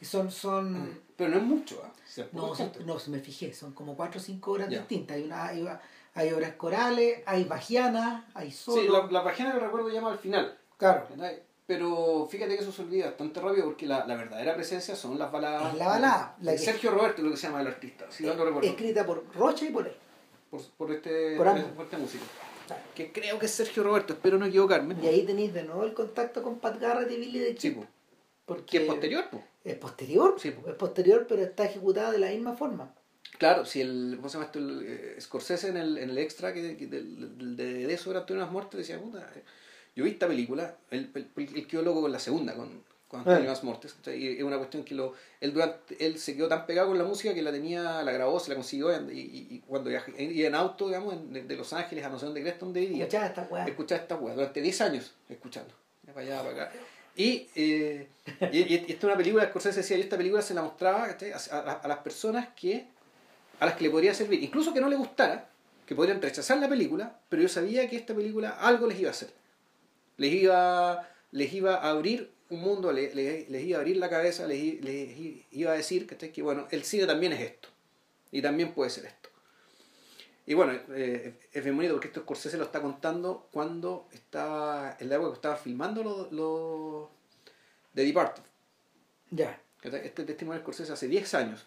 Y 0.02 0.06
son, 0.06 0.30
son... 0.30 1.00
Pero 1.16 1.30
no 1.30 1.38
es 1.38 1.44
mucho, 1.44 1.82
¿ah? 1.86 1.94
No, 2.34 2.54
no, 2.86 2.98
me 3.08 3.20
fijé, 3.20 3.54
son 3.54 3.72
como 3.74 3.96
cuatro 3.96 4.20
o 4.20 4.24
cinco 4.24 4.52
horas 4.52 4.70
distintas. 4.70 5.16
Hay, 5.16 5.24
una, 5.24 5.46
hay, 5.46 5.66
hay, 6.16 6.34
obras 6.34 6.54
corales, 6.56 7.24
hay 7.26 7.46
bajianas, 7.46 8.26
hay 8.34 8.52
solo. 8.52 8.82
Sí, 8.82 8.88
la, 8.90 9.10
la 9.10 9.22
bajiana 9.22 9.54
que 9.54 9.60
recuerdo 9.60 9.90
llama 9.90 10.12
al 10.12 10.18
final. 10.18 10.58
Claro. 10.78 11.08
Pero 11.68 12.28
fíjate 12.30 12.56
que 12.56 12.64
eso 12.64 12.72
se 12.72 12.82
olvida 12.82 13.06
bastante 13.06 13.40
rápido 13.40 13.66
porque 13.66 13.86
la, 13.86 14.06
la 14.06 14.16
verdadera 14.16 14.56
presencia 14.56 14.96
son 14.96 15.18
las 15.18 15.32
baladas. 15.32 15.74
Es 15.74 15.80
la 15.80 15.88
balada. 15.88 16.36
La 16.42 16.58
Sergio 16.58 16.92
Roberto, 16.92 17.22
lo 17.22 17.32
que 17.32 17.38
se 17.38 17.48
llama 17.48 17.62
el 17.62 17.68
artista, 17.68 18.06
si 18.10 18.24
no, 18.24 18.34
recuerdo. 18.34 18.62
Escrita 18.62 19.06
por 19.06 19.24
Rocha 19.36 19.66
y 19.66 19.70
por 19.70 19.88
él. 19.88 19.94
Por, 20.50 20.62
por 20.78 20.92
este, 20.92 21.38
por, 21.38 21.48
este 21.48 21.98
músico. 21.98 22.26
Que 22.96 23.12
creo 23.12 23.40
que 23.40 23.46
es 23.46 23.52
Sergio 23.52 23.84
Roberto, 23.84 24.14
espero 24.14 24.38
no 24.38 24.46
equivocarme. 24.46 24.96
Y 25.02 25.08
ahí 25.08 25.26
tenéis 25.26 25.54
de 25.54 25.64
nuevo 25.64 25.84
el 25.84 25.94
contacto 25.94 26.44
con 26.44 26.60
Pat 26.60 26.80
Garrett 26.80 27.12
y 27.12 27.18
Billy 27.18 27.40
de 27.40 27.56
Chip. 27.56 27.78
Sí, 27.78 27.88
porque 28.46 28.78
es 28.78 28.84
posterior, 28.84 29.26
pues. 29.32 29.44
Es 29.64 29.76
posterior, 29.76 30.36
sí, 30.40 30.54
es 30.68 30.76
posterior, 30.76 31.26
pero 31.28 31.44
está 31.44 31.66
ejecutada 31.66 32.12
de 32.12 32.20
la 32.20 32.30
misma 32.30 32.54
forma. 32.54 32.94
Claro, 33.38 33.66
si 33.66 33.82
el, 33.82 34.14
¿cómo 34.18 34.30
se 34.30 34.34
llama 34.34 34.46
esto? 34.46 34.60
El, 34.60 34.86
eh, 34.86 35.22
Scorsese 35.22 35.70
en 35.70 35.78
el, 35.78 35.98
en 35.98 36.10
el 36.10 36.18
extra 36.18 36.54
que, 36.54 36.62
de, 36.62 36.76
de, 36.76 37.86
de, 37.88 37.94
eso 37.94 38.12
era 38.12 38.22
Antonio 38.22 38.44
las 38.44 38.52
muertes 38.52 38.80
decía, 38.80 39.00
puta, 39.00 39.28
yo 39.96 40.04
vi 40.04 40.12
esta 40.12 40.28
película, 40.28 40.76
él, 40.90 41.12
el, 41.36 41.68
quedó 41.68 41.82
loco 41.82 42.02
con 42.02 42.12
la 42.12 42.20
segunda, 42.20 42.54
con, 42.54 42.84
con 43.08 43.20
Antonio 43.20 43.50
Más 43.50 43.64
Mortes. 43.64 43.96
Y 44.08 44.38
es 44.38 44.44
una 44.44 44.58
cuestión 44.58 44.84
que 44.84 44.96
lo, 44.96 45.14
él, 45.42 45.54
durante, 45.54 46.06
él 46.06 46.18
se 46.18 46.36
quedó 46.36 46.48
tan 46.48 46.66
pegado 46.66 46.90
con 46.90 46.98
la 46.98 47.04
música 47.04 47.34
que 47.34 47.42
la 47.42 47.52
tenía, 47.52 48.02
la 48.04 48.12
grabó, 48.12 48.40
se 48.40 48.50
la 48.50 48.56
consiguió 48.56 48.92
y, 49.12 49.20
y, 49.20 49.64
cuando 49.68 49.92
iba 49.92 50.02
en 50.18 50.56
auto, 50.56 50.88
digamos, 50.88 51.16
de 51.30 51.56
Los 51.56 51.74
Ángeles 51.74 52.06
a 52.06 52.10
no 52.10 52.18
sé 52.18 52.26
dónde 52.26 52.42
crees 52.42 52.60
donde 52.60 52.80
vivía. 52.80 53.04
Escuchaba 53.04 53.26
esta 53.28 53.48
weá. 53.50 53.66
Escuchaba 53.66 54.02
esta 54.02 54.16
weá, 54.16 54.34
durante 54.34 54.62
10 54.62 54.82
años 54.82 55.14
escuchando. 55.28 55.74
Para 56.06 56.22
allá, 56.22 56.44
para 56.44 56.64
acá. 56.64 56.72
Y, 57.16 57.50
eh, 57.56 58.08
y, 58.52 58.76
esta 58.76 58.94
es 58.94 59.04
una 59.04 59.18
película, 59.18 59.46
Scorsese 59.46 59.82
decía, 59.82 59.98
yo 59.98 60.04
esta 60.04 60.18
película 60.18 60.42
se 60.42 60.54
la 60.54 60.62
mostraba 60.62 61.06
a, 61.06 61.72
a, 61.84 61.88
las 61.88 61.98
personas 61.98 62.50
que 62.56 62.86
a 63.60 63.66
las 63.66 63.76
que 63.76 63.84
le 63.84 63.90
podría 63.90 64.14
servir, 64.14 64.42
incluso 64.42 64.74
que 64.74 64.82
no 64.82 64.90
le 64.90 64.96
gustara, 64.96 65.48
que 65.86 65.94
podrían 65.94 66.22
rechazar 66.22 66.58
la 66.58 66.70
película, 66.70 67.20
pero 67.30 67.42
yo 67.42 67.50
sabía 67.50 67.88
que 67.90 67.98
esta 67.98 68.16
película 68.16 68.52
algo 68.60 68.88
les 68.88 69.00
iba 69.00 69.10
a 69.10 69.12
hacer. 69.12 69.30
Les 70.22 70.32
iba, 70.34 71.10
les 71.32 71.52
iba 71.52 71.78
a 71.78 71.90
abrir 71.90 72.32
un 72.50 72.62
mundo, 72.62 72.92
les, 72.92 73.16
les, 73.16 73.64
iba 73.64 73.78
a 73.78 73.82
abrir 73.82 73.98
la 73.98 74.08
cabeza, 74.08 74.46
les, 74.46 74.80
les 74.84 75.18
iba 75.50 75.72
a 75.72 75.76
decir 75.76 76.06
que, 76.06 76.32
que 76.32 76.42
bueno, 76.44 76.68
el 76.70 76.84
cine 76.84 77.08
también 77.08 77.34
es 77.34 77.42
esto. 77.42 77.70
Y 78.32 78.40
también 78.44 78.72
puede 78.76 78.92
ser 78.92 79.06
esto. 79.06 79.30
Y 80.46 80.54
bueno, 80.54 80.74
eh, 80.90 81.34
es 81.52 81.64
bien 81.64 81.76
bonito 81.76 81.96
porque 81.96 82.10
esto 82.10 82.22
Scorsese 82.22 82.60
lo 82.60 82.66
está 82.66 82.82
contando 82.82 83.48
cuando 83.52 84.10
estaba, 84.12 84.96
en 85.00 85.10
la 85.10 85.16
época 85.16 85.32
que 85.32 85.36
estaba 85.38 85.56
filmando 85.56 86.04
los 86.04 86.32
lo, 86.32 87.10
The 87.96 88.06
Departed. 88.06 88.44
Ya. 89.32 89.60
Este 89.82 90.24
testimonio 90.24 90.60
de 90.60 90.64
Scorsese 90.64 90.94
hace 90.94 91.08
10 91.08 91.34
años. 91.34 91.66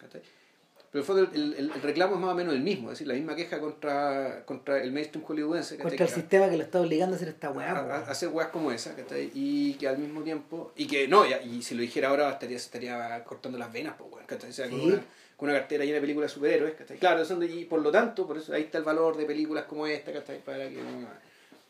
Pero 1.03 1.29
el, 1.33 1.55
el, 1.57 1.81
reclamo 1.81 2.15
es 2.15 2.21
más 2.21 2.31
o 2.31 2.35
menos 2.35 2.53
el 2.53 2.61
mismo, 2.61 2.87
es 2.87 2.91
decir, 2.91 3.07
la 3.07 3.15
misma 3.15 3.35
queja 3.35 3.59
contra, 3.59 4.45
contra 4.45 4.81
el 4.81 4.93
mainstream 4.93 5.25
hollywoodense. 5.25 5.77
Contra 5.77 6.05
el 6.05 6.09
sistema 6.09 6.49
que 6.49 6.55
lo 6.55 6.63
está 6.63 6.79
obligando 6.79 7.15
a 7.15 7.17
hacer 7.17 7.27
esta 7.27 7.51
weá. 7.51 7.71
A, 7.73 7.97
hacer 8.09 8.29
weas 8.29 8.47
como 8.47 8.71
esa, 8.71 8.95
y 9.33 9.73
que 9.73 9.89
al 9.89 9.97
mismo 9.97 10.21
tiempo, 10.21 10.71
y 10.77 10.87
que 10.87 11.09
no, 11.09 11.25
y, 11.25 11.61
si 11.63 11.75
lo 11.75 11.81
dijera 11.81 12.07
ahora 12.07 12.29
estaría, 12.29 12.55
estaría 12.55 13.21
cortando 13.25 13.57
las 13.57 13.73
venas, 13.73 13.95
pues, 13.97 14.09
O 14.09 14.51
sea, 14.53 14.69
con, 14.69 14.79
una, 14.79 15.03
con, 15.35 15.49
una, 15.49 15.59
cartera 15.59 15.83
llena 15.83 15.95
de 15.95 16.01
películas 16.01 16.31
de 16.31 16.35
superhéroes, 16.35 16.75
Claro, 16.97 17.25
son 17.25 17.41
de, 17.41 17.47
y 17.47 17.65
por 17.65 17.81
lo 17.81 17.91
tanto, 17.91 18.25
por 18.25 18.37
eso 18.37 18.53
ahí 18.53 18.61
está 18.61 18.77
el 18.77 18.85
valor 18.85 19.17
de 19.17 19.25
películas 19.25 19.65
como 19.65 19.85
esta, 19.87 20.13
¿cachai? 20.13 20.39
Para 20.45 20.69
que 20.69 20.79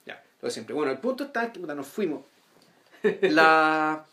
Ya, 0.05 0.23
lo 0.39 0.47
de 0.47 0.51
siempre. 0.51 0.75
Bueno, 0.75 0.91
el 0.91 0.99
punto 0.99 1.23
está 1.23 1.51
que 1.51 1.59
nos 1.61 1.87
fuimos. 1.87 2.21
La... 3.21 4.05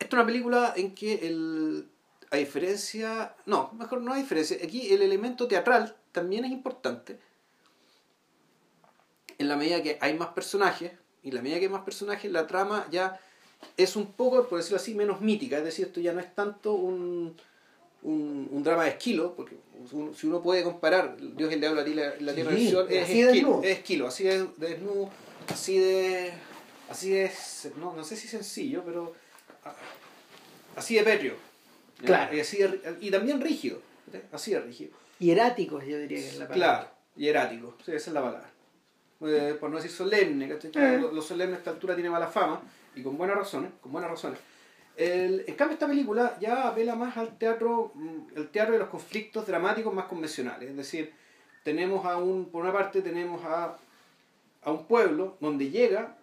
Esta 0.00 0.06
es 0.06 0.12
una 0.14 0.26
película 0.26 0.72
en 0.74 0.94
que 0.96 1.28
el 1.28 1.89
a 2.30 2.36
diferencia, 2.36 3.34
no, 3.46 3.72
mejor 3.76 4.00
no 4.00 4.12
hay 4.12 4.22
diferencia, 4.22 4.56
aquí 4.62 4.92
el 4.92 5.02
elemento 5.02 5.48
teatral 5.48 5.96
también 6.12 6.44
es 6.44 6.52
importante 6.52 7.18
en 9.38 9.48
la 9.48 9.56
medida 9.56 9.82
que 9.82 9.98
hay 10.00 10.14
más 10.14 10.28
personajes, 10.28 10.92
y 11.22 11.32
la 11.32 11.42
medida 11.42 11.58
que 11.58 11.64
hay 11.64 11.70
más 11.70 11.82
personajes, 11.82 12.30
la 12.30 12.46
trama 12.46 12.86
ya 12.90 13.18
es 13.76 13.96
un 13.96 14.12
poco, 14.12 14.48
por 14.48 14.58
decirlo 14.58 14.76
así, 14.76 14.94
menos 14.94 15.20
mítica, 15.20 15.58
es 15.58 15.64
decir, 15.64 15.86
esto 15.86 16.00
ya 16.00 16.12
no 16.12 16.20
es 16.20 16.34
tanto 16.34 16.74
un, 16.74 17.36
un, 18.02 18.62
drama 18.62 18.84
de 18.84 18.90
esquilo, 18.90 19.34
porque 19.34 19.56
si 20.16 20.26
uno 20.26 20.40
puede 20.40 20.62
comparar 20.62 21.16
Dios 21.18 21.52
el 21.52 21.60
diablo, 21.60 21.82
la, 21.84 22.14
la 22.20 22.34
tierra 22.34 22.52
del 22.52 22.70
sol, 22.70 22.86
es 22.90 23.10
esquilo, 23.10 23.60
es 23.62 23.78
esquilo, 23.78 24.06
así 24.06 24.24
de, 24.24 24.46
desnudo, 24.56 25.10
así 25.48 25.78
de, 25.78 26.32
así 26.88 27.16
es, 27.16 27.70
no, 27.76 27.94
no 27.94 28.04
sé 28.04 28.16
si 28.16 28.28
sencillo, 28.28 28.82
pero 28.84 29.14
así 30.76 30.94
de 30.94 31.02
pétreo 31.02 31.49
Claro. 32.04 32.34
Y, 32.34 32.40
así 32.40 32.58
y 33.00 33.10
también 33.10 33.40
rígido. 33.40 33.80
Así 34.32 34.52
de 34.52 34.60
rígido. 34.60 34.92
Hieráticos, 35.18 35.84
yo 35.84 35.98
diría 35.98 36.18
que 36.18 36.28
es 36.28 36.38
la 36.38 36.48
palabra. 36.48 36.54
Claro, 36.54 36.90
hierático. 37.16 37.76
Sí, 37.84 37.92
esa 37.92 38.10
es 38.10 38.14
la 38.14 38.22
palabra. 38.22 38.50
Eh, 39.22 39.56
por 39.60 39.68
no 39.68 39.76
decir 39.76 39.90
solemne, 39.90 40.46
eh. 40.50 40.98
Los 41.12 41.26
solemnes 41.26 41.56
a 41.56 41.58
esta 41.58 41.70
altura 41.70 41.94
tiene 41.94 42.08
mala 42.08 42.26
fama, 42.26 42.62
y 42.94 43.02
con 43.02 43.18
buenas 43.18 43.36
razones, 43.36 43.70
con 43.80 43.92
buenas 43.92 44.10
razones. 44.10 44.38
El, 44.96 45.44
en 45.46 45.54
cambio, 45.54 45.74
esta 45.74 45.86
película 45.86 46.36
ya 46.40 46.68
apela 46.68 46.94
más 46.94 47.16
al 47.16 47.36
teatro, 47.38 47.92
mm, 47.94 48.36
el 48.36 48.48
teatro 48.48 48.72
de 48.74 48.80
los 48.80 48.88
conflictos 48.88 49.46
dramáticos 49.46 49.92
más 49.92 50.06
convencionales. 50.06 50.70
Es 50.70 50.76
decir, 50.76 51.12
tenemos 51.62 52.04
a 52.06 52.16
un, 52.16 52.50
por 52.50 52.62
una 52.62 52.72
parte 52.72 53.02
tenemos 53.02 53.44
a, 53.44 53.76
a 54.62 54.70
un 54.70 54.86
pueblo 54.86 55.36
donde 55.40 55.70
llega, 55.70 56.16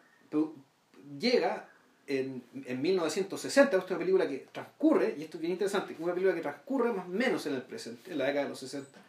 llega 1.20 1.67
en, 2.08 2.44
en 2.66 2.82
1960, 2.82 3.78
es 3.78 3.90
una 3.90 4.00
película 4.00 4.28
que 4.28 4.48
transcurre, 4.52 5.16
y 5.18 5.24
esto 5.24 5.38
es 5.38 5.42
bien 5.42 5.54
interesante, 5.54 5.96
una 6.00 6.14
película 6.14 6.36
que 6.36 6.42
transcurre 6.42 6.94
más 6.94 7.06
o 7.06 7.10
menos 7.10 7.46
en 7.46 7.56
el 7.56 7.62
presente, 7.62 8.12
en 8.12 8.18
la 8.18 8.26
década 8.26 8.46
de 8.46 8.50
los 8.50 8.60
60, 8.60 9.00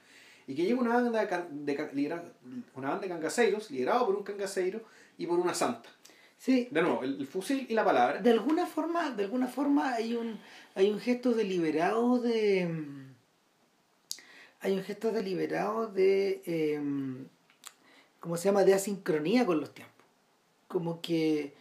y 0.48 0.54
que 0.54 0.64
llega 0.64 0.80
una 0.80 0.94
banda 0.94 1.26
de, 1.50 2.32
una 2.74 2.88
banda 2.88 3.02
de 3.02 3.08
cangaseiros, 3.08 3.70
liderado 3.70 4.06
por 4.06 4.16
un 4.16 4.24
cangaseiro 4.24 4.80
y 5.18 5.26
por 5.26 5.38
una 5.38 5.54
santa. 5.54 5.90
Sí. 6.38 6.68
De 6.70 6.80
nuevo, 6.80 7.02
el, 7.02 7.26
fusil 7.26 7.66
y 7.68 7.74
la 7.74 7.84
palabra. 7.84 8.22
De 8.22 8.30
alguna 8.30 8.66
forma, 8.66 9.10
de 9.10 9.24
alguna 9.24 9.48
forma 9.48 9.92
hay 9.92 10.14
un, 10.14 10.38
hay 10.74 10.90
un 10.90 11.00
gesto 11.00 11.32
deliberado 11.32 12.18
de. 12.18 12.66
Hay 14.60 14.72
un 14.72 14.82
gesto 14.82 15.12
deliberado 15.12 15.88
de. 15.88 16.42
Eh, 16.46 16.80
¿Cómo 18.20 18.36
se 18.36 18.44
llama? 18.46 18.64
De 18.64 18.74
asincronía 18.74 19.44
con 19.44 19.60
los 19.60 19.74
tiempos. 19.74 20.06
Como 20.66 21.00
que 21.02 21.54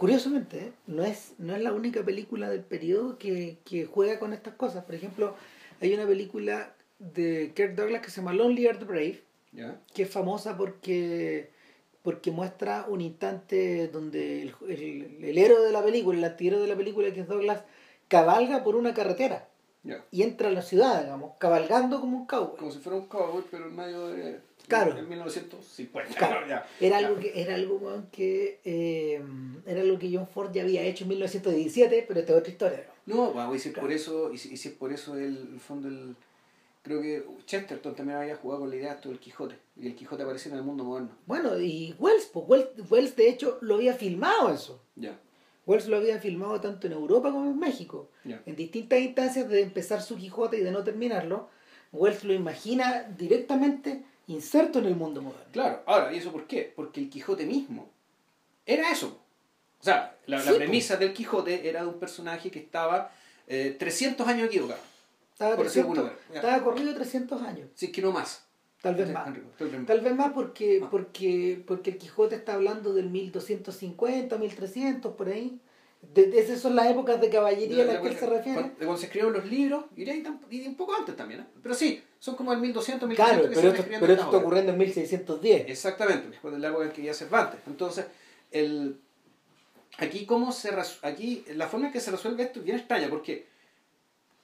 curiosamente, 0.00 0.58
¿eh? 0.58 0.72
no, 0.86 1.04
es, 1.04 1.34
no 1.36 1.54
es 1.54 1.60
la 1.60 1.74
única 1.74 2.02
película 2.02 2.48
del 2.48 2.62
periodo 2.62 3.18
que, 3.18 3.58
juega 3.92 4.18
con 4.18 4.32
estas 4.32 4.54
cosas. 4.54 4.82
Por 4.84 4.94
ejemplo, 4.94 5.34
hay 5.78 5.92
una 5.92 6.06
película 6.06 6.74
de 6.98 7.52
Kirk 7.54 7.74
Douglas 7.74 8.00
que 8.00 8.10
se 8.10 8.22
llama 8.22 8.32
Lonely 8.32 8.66
Are 8.66 8.78
the 8.78 8.86
Brave, 8.86 9.22
que 9.92 10.04
es 10.04 10.08
famosa 10.10 10.56
porque, 10.56 11.50
porque 12.00 12.30
muestra 12.30 12.86
un 12.88 13.02
instante 13.02 13.88
donde 13.88 14.40
el, 14.40 14.54
el, 15.22 15.36
héroe 15.36 15.66
de 15.66 15.70
la 15.70 15.84
película, 15.84 16.16
el 16.16 16.24
artillero 16.24 16.62
de 16.62 16.68
la 16.68 16.76
película, 16.76 17.12
que 17.12 17.20
es 17.20 17.28
Douglas, 17.28 17.62
cabalga 18.08 18.64
por 18.64 18.76
una 18.76 18.94
carretera. 18.94 19.50
Y 20.10 20.22
entra 20.22 20.48
a 20.48 20.52
la 20.52 20.62
ciudad, 20.62 21.02
digamos, 21.02 21.32
cabalgando 21.38 22.00
como 22.00 22.16
un 22.16 22.26
cowboy. 22.26 22.56
Como 22.56 22.70
si 22.70 22.78
fuera 22.78 22.96
un 22.96 23.06
cowboy, 23.06 23.44
pero 23.50 23.66
en 23.66 23.76
medio 23.76 24.08
de 24.08 24.40
Claro. 24.70 24.96
En 24.96 25.08
1950. 25.08 26.66
Era 26.80 26.98
algo 26.98 27.18
que, 27.18 27.42
era 27.42 27.54
algo 27.56 28.04
que 28.12 28.60
eh, 28.64 29.20
era 29.66 29.80
algo 29.80 29.98
que 29.98 30.14
John 30.14 30.28
Ford 30.28 30.52
ya 30.52 30.62
había 30.62 30.82
hecho 30.82 31.04
en 31.04 31.08
1917, 31.10 32.04
pero 32.06 32.20
esta 32.20 32.32
es 32.32 32.38
otra 32.38 32.52
historia. 32.52 32.86
No, 33.06 33.32
bueno, 33.32 33.54
y 33.54 33.58
si 33.58 33.70
es 33.70 33.74
por 33.74 33.90
eso, 33.90 34.32
y 34.32 34.38
si, 34.38 34.54
es 34.54 34.74
por 34.74 34.92
eso 34.92 35.18
el, 35.18 35.58
fondo 35.58 35.88
el 35.88 36.14
creo 36.82 37.02
que 37.02 37.24
Chesterton 37.46 37.94
también 37.94 38.18
había 38.18 38.36
jugado 38.36 38.60
con 38.60 38.70
la 38.70 38.76
idea 38.76 38.94
del 38.94 39.18
Quijote, 39.18 39.56
y 39.76 39.88
el 39.88 39.96
Quijote 39.96 40.22
apareció 40.22 40.52
en 40.52 40.58
el 40.58 40.64
mundo 40.64 40.84
moderno. 40.84 41.10
Bueno, 41.26 41.58
y 41.58 41.94
Wells, 41.98 42.30
pues 42.32 42.68
Wells, 42.88 43.16
de 43.16 43.28
hecho 43.28 43.58
lo 43.60 43.74
había 43.74 43.94
filmado 43.94 44.54
eso. 44.54 44.80
Ya. 44.94 45.18
Wells 45.66 45.88
lo 45.88 45.96
había 45.96 46.18
filmado 46.18 46.60
tanto 46.60 46.86
en 46.86 46.94
Europa 46.94 47.30
como 47.32 47.50
en 47.50 47.58
México. 47.58 48.10
En 48.24 48.56
distintas 48.56 49.00
instancias 49.00 49.48
de 49.48 49.62
empezar 49.62 50.00
su 50.02 50.16
Quijote 50.16 50.58
y 50.58 50.62
de 50.62 50.70
no 50.70 50.84
terminarlo, 50.84 51.48
Wells 51.92 52.24
lo 52.24 52.32
imagina 52.32 53.02
directamente 53.16 54.04
inserto 54.30 54.78
en 54.78 54.86
el 54.86 54.96
mundo 54.96 55.22
moderno. 55.22 55.46
Claro, 55.52 55.82
ahora, 55.86 56.12
¿y 56.12 56.18
eso 56.18 56.32
por 56.32 56.46
qué? 56.46 56.72
Porque 56.74 57.00
el 57.00 57.10
Quijote 57.10 57.46
mismo 57.46 57.90
era 58.66 58.90
eso. 58.90 59.20
O 59.80 59.82
sea, 59.84 60.16
la, 60.26 60.42
premisa 60.42 60.96
del 60.96 61.12
Quijote 61.12 61.68
era 61.68 61.82
de 61.82 61.88
un 61.88 61.98
personaje 61.98 62.50
que 62.50 62.58
estaba 62.58 63.12
300 63.46 64.26
eh, 64.26 64.30
años 64.30 64.46
equivocado. 64.46 64.80
Estaba, 65.32 65.56
por 65.56 65.64
300, 65.64 66.12
estaba 66.34 66.62
corrido 66.62 66.94
300 66.94 67.42
años. 67.42 67.68
Si 67.74 67.86
es 67.86 67.92
que 67.92 68.02
no 68.02 68.12
más. 68.12 68.44
Tal 68.82 68.94
vez 68.94 69.10
más. 69.10 69.28
Tal 69.86 70.00
vez 70.00 70.14
más 70.14 70.32
porque, 70.32 70.86
porque, 70.90 71.62
porque 71.66 71.90
el 71.90 71.98
Quijote 71.98 72.36
está 72.36 72.54
hablando 72.54 72.92
del 72.94 73.10
1250, 73.10 74.36
1300, 74.36 75.14
por 75.14 75.28
ahí. 75.28 75.60
De, 76.02 76.40
esas 76.40 76.60
son 76.60 76.74
las 76.74 76.86
épocas 76.90 77.20
de 77.20 77.30
caballería 77.30 77.84
a 77.84 77.86
las 77.86 77.98
que 78.00 78.08
él 78.08 78.16
se 78.16 78.26
refiere. 78.26 78.72
Cuando, 78.78 78.96
se 78.96 79.06
escribieron 79.06 79.34
los 79.34 79.46
libros, 79.46 79.84
y, 79.96 80.04
y 80.04 80.66
un 80.66 80.74
poco 80.74 80.94
antes 80.94 81.14
también, 81.14 81.40
¿eh? 81.40 81.46
pero 81.62 81.74
sí, 81.74 82.02
son 82.18 82.36
como 82.36 82.52
el 82.52 82.58
1200, 82.58 83.08
1300 83.08 83.46
claro, 83.46 83.54
pero, 83.54 83.72
esto, 83.72 83.84
pero 84.00 84.12
esto 84.12 84.24
está 84.24 84.36
ocurriendo 84.36 84.72
en 84.72 84.78
1610. 84.78 85.68
Exactamente, 85.68 86.28
después 86.28 86.54
de 86.54 86.60
la 86.60 86.68
época 86.68 86.84
en 86.84 86.90
que 86.92 87.02
ya 87.02 87.14
Cervantes. 87.14 87.60
Entonces, 87.66 88.06
el, 88.50 88.98
aquí, 89.98 90.26
cómo 90.26 90.52
se, 90.52 90.70
aquí 91.02 91.44
la 91.54 91.68
forma 91.68 91.86
en 91.86 91.92
que 91.92 92.00
se 92.00 92.10
resuelve 92.10 92.42
esto 92.44 92.58
es 92.60 92.64
bien 92.64 92.78
extraña, 92.78 93.08
porque 93.08 93.46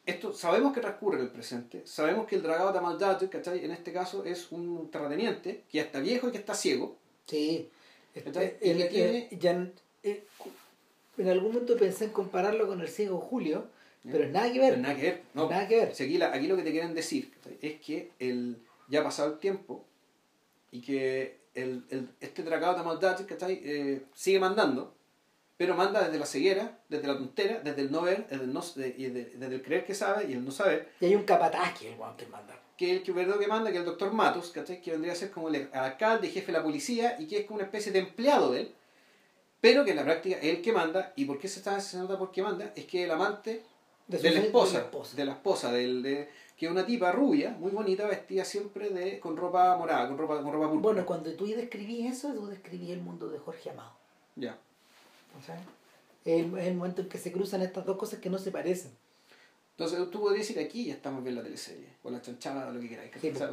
esto 0.04 0.32
sabemos 0.32 0.72
que 0.72 0.80
transcurre 0.80 1.18
en 1.18 1.24
el 1.24 1.30
presente, 1.30 1.82
sabemos 1.84 2.26
que 2.26 2.36
el 2.36 2.42
dragado 2.42 2.72
de 2.72 2.80
Maldad, 2.80 3.20
¿cachai? 3.28 3.64
En 3.64 3.72
este 3.72 3.92
caso 3.92 4.24
es 4.24 4.52
un 4.52 4.90
terrateniente 4.90 5.64
que 5.68 5.78
ya 5.78 5.82
está 5.82 6.00
viejo 6.00 6.28
y 6.28 6.32
que 6.32 6.38
está 6.38 6.54
ciego. 6.54 6.96
Sí. 7.26 7.68
Este, 8.14 8.58
el, 8.62 8.88
tiene... 8.88 9.28
ya, 9.32 9.68
eh, 10.02 10.24
en 11.18 11.28
algún 11.28 11.52
momento 11.52 11.76
pensé 11.76 12.06
en 12.06 12.10
compararlo 12.10 12.66
con 12.66 12.80
el 12.80 12.88
ciego 12.88 13.18
Julio, 13.18 13.66
pero 14.10 14.24
es 14.24 14.30
nada 14.30 14.52
que 14.52 14.60
ver. 14.60 14.78
nada 14.78 14.94
que 14.94 15.02
ver. 15.02 15.22
No. 15.34 15.48
Nada 15.48 15.66
que 15.66 15.76
ver. 15.76 15.88
aquí, 15.88 16.22
aquí, 16.22 16.46
lo 16.46 16.56
que 16.56 16.62
te 16.62 16.70
quieren 16.70 16.94
decir 16.94 17.32
es 17.60 17.80
que 17.80 18.12
el, 18.18 18.58
ya 18.88 19.00
ha 19.00 19.04
pasado 19.04 19.32
el 19.32 19.38
tiempo 19.38 19.84
y 20.70 20.80
que 20.80 21.38
el, 21.54 21.84
el, 21.90 22.08
este 22.20 22.42
tracado 22.42 22.76
de 22.76 22.84
maldad 22.84 23.18
eh, 23.48 24.02
sigue 24.14 24.38
mandando, 24.38 24.94
pero 25.56 25.74
manda 25.74 26.04
desde 26.04 26.18
la 26.18 26.26
ceguera, 26.26 26.78
desde 26.88 27.08
la 27.08 27.16
tontera, 27.16 27.60
desde 27.60 27.82
el 27.82 27.90
no 27.90 28.02
ver, 28.02 28.28
desde 28.28 28.44
el, 28.44 28.52
no, 28.52 28.60
desde, 28.60 29.54
el 29.54 29.62
creer 29.62 29.84
que 29.84 29.94
sabe 29.94 30.26
y 30.28 30.34
el 30.34 30.44
no 30.44 30.50
saber. 30.50 30.92
Y 31.00 31.06
hay 31.06 31.14
un 31.14 31.24
capataz 31.24 31.78
que 31.78 31.88
el 31.88 31.94
que 31.94 32.26
manda. 32.26 32.60
Que 32.76 32.92
el 32.92 33.02
que, 33.02 33.12
que 33.12 33.46
manda, 33.46 33.70
que 33.70 33.78
es 33.78 33.80
el 33.80 33.86
doctor 33.86 34.12
Matos, 34.12 34.52
que 34.52 34.90
vendría 34.90 35.14
a 35.14 35.16
ser 35.16 35.30
como 35.30 35.48
el 35.48 35.68
alcalde, 35.72 36.28
jefe 36.28 36.48
de 36.48 36.58
la 36.58 36.62
policía 36.62 37.16
y 37.18 37.26
que 37.26 37.38
es 37.38 37.46
como 37.46 37.56
una 37.56 37.64
especie 37.64 37.90
de 37.90 38.00
empleado 38.00 38.52
de 38.52 38.60
él 38.60 38.74
pero 39.60 39.84
que 39.84 39.90
en 39.90 39.96
la 39.96 40.04
práctica 40.04 40.36
es 40.36 40.56
el 40.56 40.62
que 40.62 40.72
manda, 40.72 41.12
y 41.16 41.24
por 41.24 41.38
qué 41.38 41.48
se, 41.48 41.60
está, 41.60 41.80
se 41.80 41.98
nota 41.98 42.18
por 42.18 42.30
qué 42.30 42.42
manda, 42.42 42.72
es 42.76 42.84
que 42.84 43.04
el 43.04 43.10
amante 43.10 43.62
de, 44.06 44.30
la 44.30 44.40
esposa, 44.40 44.90
de 45.14 45.24
la 45.24 45.32
esposa, 45.32 45.72
del, 45.72 46.02
de, 46.02 46.28
que 46.56 46.66
es 46.66 46.72
una 46.72 46.86
tipa 46.86 47.12
rubia, 47.12 47.50
muy 47.58 47.72
bonita, 47.72 48.06
vestida 48.06 48.44
siempre 48.44 48.90
de, 48.90 49.18
con 49.18 49.36
ropa 49.36 49.76
morada, 49.76 50.08
con 50.08 50.16
ropa, 50.16 50.40
con 50.42 50.52
ropa 50.52 50.68
púrpura. 50.68 50.82
Bueno, 50.82 51.06
cuando 51.06 51.32
tú 51.34 51.46
describís 51.46 52.12
eso, 52.12 52.32
tú 52.32 52.46
describís 52.46 52.90
el 52.90 53.00
mundo 53.00 53.28
de 53.28 53.38
Jorge 53.38 53.70
Amado. 53.70 53.92
Ya. 54.36 54.58
O 55.38 55.44
sea, 55.44 55.56
es 56.24 56.40
el, 56.40 56.74
momento 56.74 57.02
en 57.02 57.08
que 57.08 57.18
se 57.18 57.32
cruzan 57.32 57.62
estas 57.62 57.84
dos 57.84 57.96
cosas 57.96 58.20
que 58.20 58.30
no 58.30 58.38
se 58.38 58.50
parecen. 58.50 58.92
Entonces 59.72 60.10
tú 60.10 60.20
podrías 60.20 60.48
decir 60.48 60.64
aquí 60.64 60.86
ya 60.86 60.94
estamos 60.94 61.22
viendo 61.22 61.42
la 61.42 61.44
teleserie, 61.44 61.88
o 62.02 62.10
la 62.10 62.22
chanchada, 62.22 62.70
lo 62.70 62.80
que 62.80 62.88
queráis. 62.88 63.10
Sí, 63.20 63.28
eso 63.28 63.44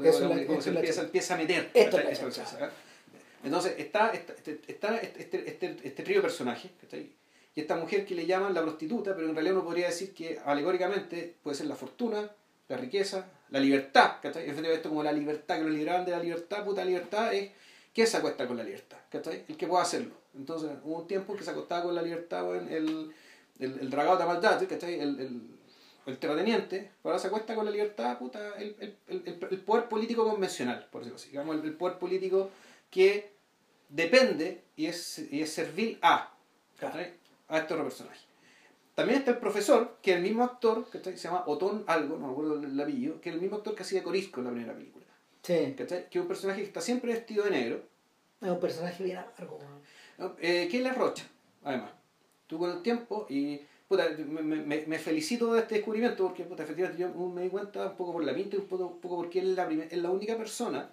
se 0.61 0.69
empieza, 0.69 1.01
empieza, 1.01 1.33
a 1.33 1.37
meter. 1.37 1.69
Esto 1.73 1.97
es 1.99 2.21
la 2.21 2.71
Entonces 3.43 3.75
está, 3.77 4.11
este, 4.11 4.61
está, 4.67 4.97
este, 4.97 5.21
este, 5.21 5.49
este, 5.49 5.77
este, 5.83 6.03
trío 6.03 6.17
de 6.17 6.21
personajes, 6.21 6.71
y 7.55 7.59
esta 7.59 7.75
mujer 7.75 8.05
que 8.05 8.15
le 8.15 8.25
llaman 8.25 8.53
la 8.53 8.61
prostituta, 8.61 9.15
pero 9.15 9.29
en 9.29 9.35
realidad 9.35 9.57
uno 9.57 9.65
podría 9.65 9.87
decir 9.87 10.13
que 10.13 10.39
alegóricamente 10.43 11.35
puede 11.43 11.55
ser 11.55 11.67
la 11.67 11.75
fortuna, 11.75 12.31
la 12.67 12.77
riqueza, 12.77 13.27
la 13.49 13.59
libertad, 13.59 14.13
¿cachai? 14.21 14.49
Esto 14.49 14.89
como 14.89 15.03
la 15.03 15.11
libertad, 15.11 15.57
que 15.57 15.63
lo 15.63 15.69
liberaban 15.69 16.05
de 16.05 16.11
la 16.11 16.19
libertad, 16.19 16.63
puta 16.63 16.83
libertad 16.83 17.33
es 17.33 17.51
que 17.93 18.07
se 18.07 18.17
acuesta 18.17 18.47
con 18.47 18.57
la 18.57 18.63
libertad, 18.63 18.97
¿cachai? 19.09 19.45
El 19.47 19.55
que 19.55 19.67
pueda 19.67 19.83
hacerlo. 19.83 20.15
Entonces 20.33 20.71
hubo 20.83 21.01
un 21.01 21.07
tiempo 21.07 21.35
que 21.35 21.43
se 21.43 21.51
acostaba 21.51 21.83
con 21.83 21.93
la 21.93 22.01
libertad, 22.01 22.55
en 22.55 22.69
el, 22.69 23.13
el, 23.59 23.79
el 23.79 23.89
dragado 23.89 24.17
de 24.17 24.25
maldad, 24.25 24.67
¿cachai? 24.67 24.99
El, 24.99 25.19
el, 25.19 25.41
el 26.05 26.17
terrateniente, 26.17 26.91
ahora 27.03 27.19
se 27.19 27.27
acuesta 27.27 27.55
con 27.55 27.65
la 27.65 27.71
libertad, 27.71 28.17
puta, 28.17 28.55
el, 28.57 28.75
el, 28.79 28.97
el, 29.07 29.47
el 29.51 29.59
poder 29.61 29.87
político 29.87 30.27
convencional, 30.27 30.87
por 30.91 31.01
decirlo 31.01 31.17
así, 31.17 31.29
digamos, 31.29 31.63
el, 31.63 31.73
poder 31.75 31.97
político 31.97 32.49
que 32.89 33.32
depende 33.93 34.63
y 34.75 34.87
es, 34.87 35.19
y 35.31 35.41
es 35.41 35.53
servil 35.53 35.99
a, 36.01 36.33
a 37.47 37.57
estos 37.57 37.77
personajes. 37.79 38.25
También 38.95 39.19
está 39.19 39.31
el 39.31 39.37
profesor, 39.37 39.97
que 40.01 40.11
es 40.11 40.17
el 40.17 40.23
mismo 40.23 40.43
actor, 40.43 40.85
que 40.89 40.99
se 40.99 41.15
llama 41.15 41.43
Otón 41.47 41.83
Algo, 41.87 42.17
no 42.17 42.27
me 42.27 42.33
acuerdo 42.33 42.59
el 42.59 42.79
apellido, 42.79 43.21
que 43.21 43.29
es 43.29 43.35
el 43.35 43.41
mismo 43.41 43.57
actor 43.57 43.75
que 43.75 43.83
hacía 43.83 44.03
Corisco 44.03 44.39
en 44.39 44.45
la 44.45 44.51
primera 44.51 44.73
película. 44.73 45.05
Sí. 45.41 45.75
Que 45.75 46.07
es 46.11 46.15
un 46.15 46.27
personaje 46.27 46.61
que 46.61 46.67
está 46.67 46.81
siempre 46.81 47.13
vestido 47.13 47.43
de 47.45 47.51
negro. 47.51 47.81
Es 48.41 48.49
un 48.49 48.59
personaje 48.59 49.03
bien 49.03 49.17
amargo. 49.17 49.59
Eh, 50.39 50.67
que 50.69 50.77
es 50.77 50.83
la 50.83 50.93
Rocha, 50.93 51.25
además. 51.63 51.91
Tú 52.45 52.59
con 52.59 52.69
el 52.69 52.81
tiempo, 52.81 53.25
y 53.29 53.61
puta, 53.87 54.09
me, 54.27 54.85
me, 54.85 54.99
felicito 54.99 55.53
de 55.53 55.61
este 55.61 55.75
descubrimiento, 55.75 56.27
porque 56.27 56.43
puta, 56.43 56.63
efectivamente 56.63 57.01
yo 57.01 57.09
me 57.09 57.43
di 57.43 57.49
cuenta 57.49 57.87
un 57.87 57.95
poco 57.95 58.13
por 58.13 58.23
la 58.23 58.33
pinta 58.35 58.57
y 58.57 58.59
un 58.59 58.67
poco, 58.67 58.87
un 58.87 58.99
poco 58.99 59.17
porque 59.17 59.39
es 59.39 59.45
la, 59.45 59.71
es 59.71 59.97
la 59.97 60.11
única 60.11 60.37
persona 60.37 60.89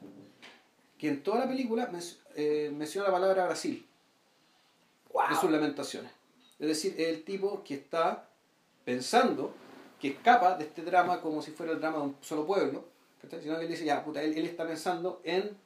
que 1.01 1.09
en 1.09 1.23
toda 1.23 1.39
la 1.39 1.49
película 1.49 1.91
eh, 2.37 2.71
menciona 2.77 3.09
la 3.09 3.15
palabra 3.15 3.47
Brasil. 3.47 3.87
Wow. 5.15 5.23
En 5.31 5.37
sus 5.37 5.51
lamentaciones. 5.51 6.13
Es 6.59 6.69
decir, 6.69 6.95
es 6.99 7.09
el 7.09 7.25
tipo 7.25 7.65
que 7.65 7.75
está 7.75 8.29
pensando 8.85 9.55
que 9.99 10.09
escapa 10.09 10.59
de 10.59 10.65
este 10.65 10.83
drama 10.83 11.23
como 11.23 11.41
si 11.41 11.53
fuera 11.53 11.73
el 11.73 11.81
drama 11.81 11.99
de 11.99 12.03
un 12.05 12.17
solo 12.21 12.47
pueblo, 12.47 12.85
sino 13.43 13.57
que 13.57 13.63
él 13.63 13.69
dice, 13.69 13.87
ya, 13.87 14.05
puta, 14.05 14.23
él, 14.23 14.37
está 14.45 14.67
pensando 14.67 15.23
en 15.25 15.57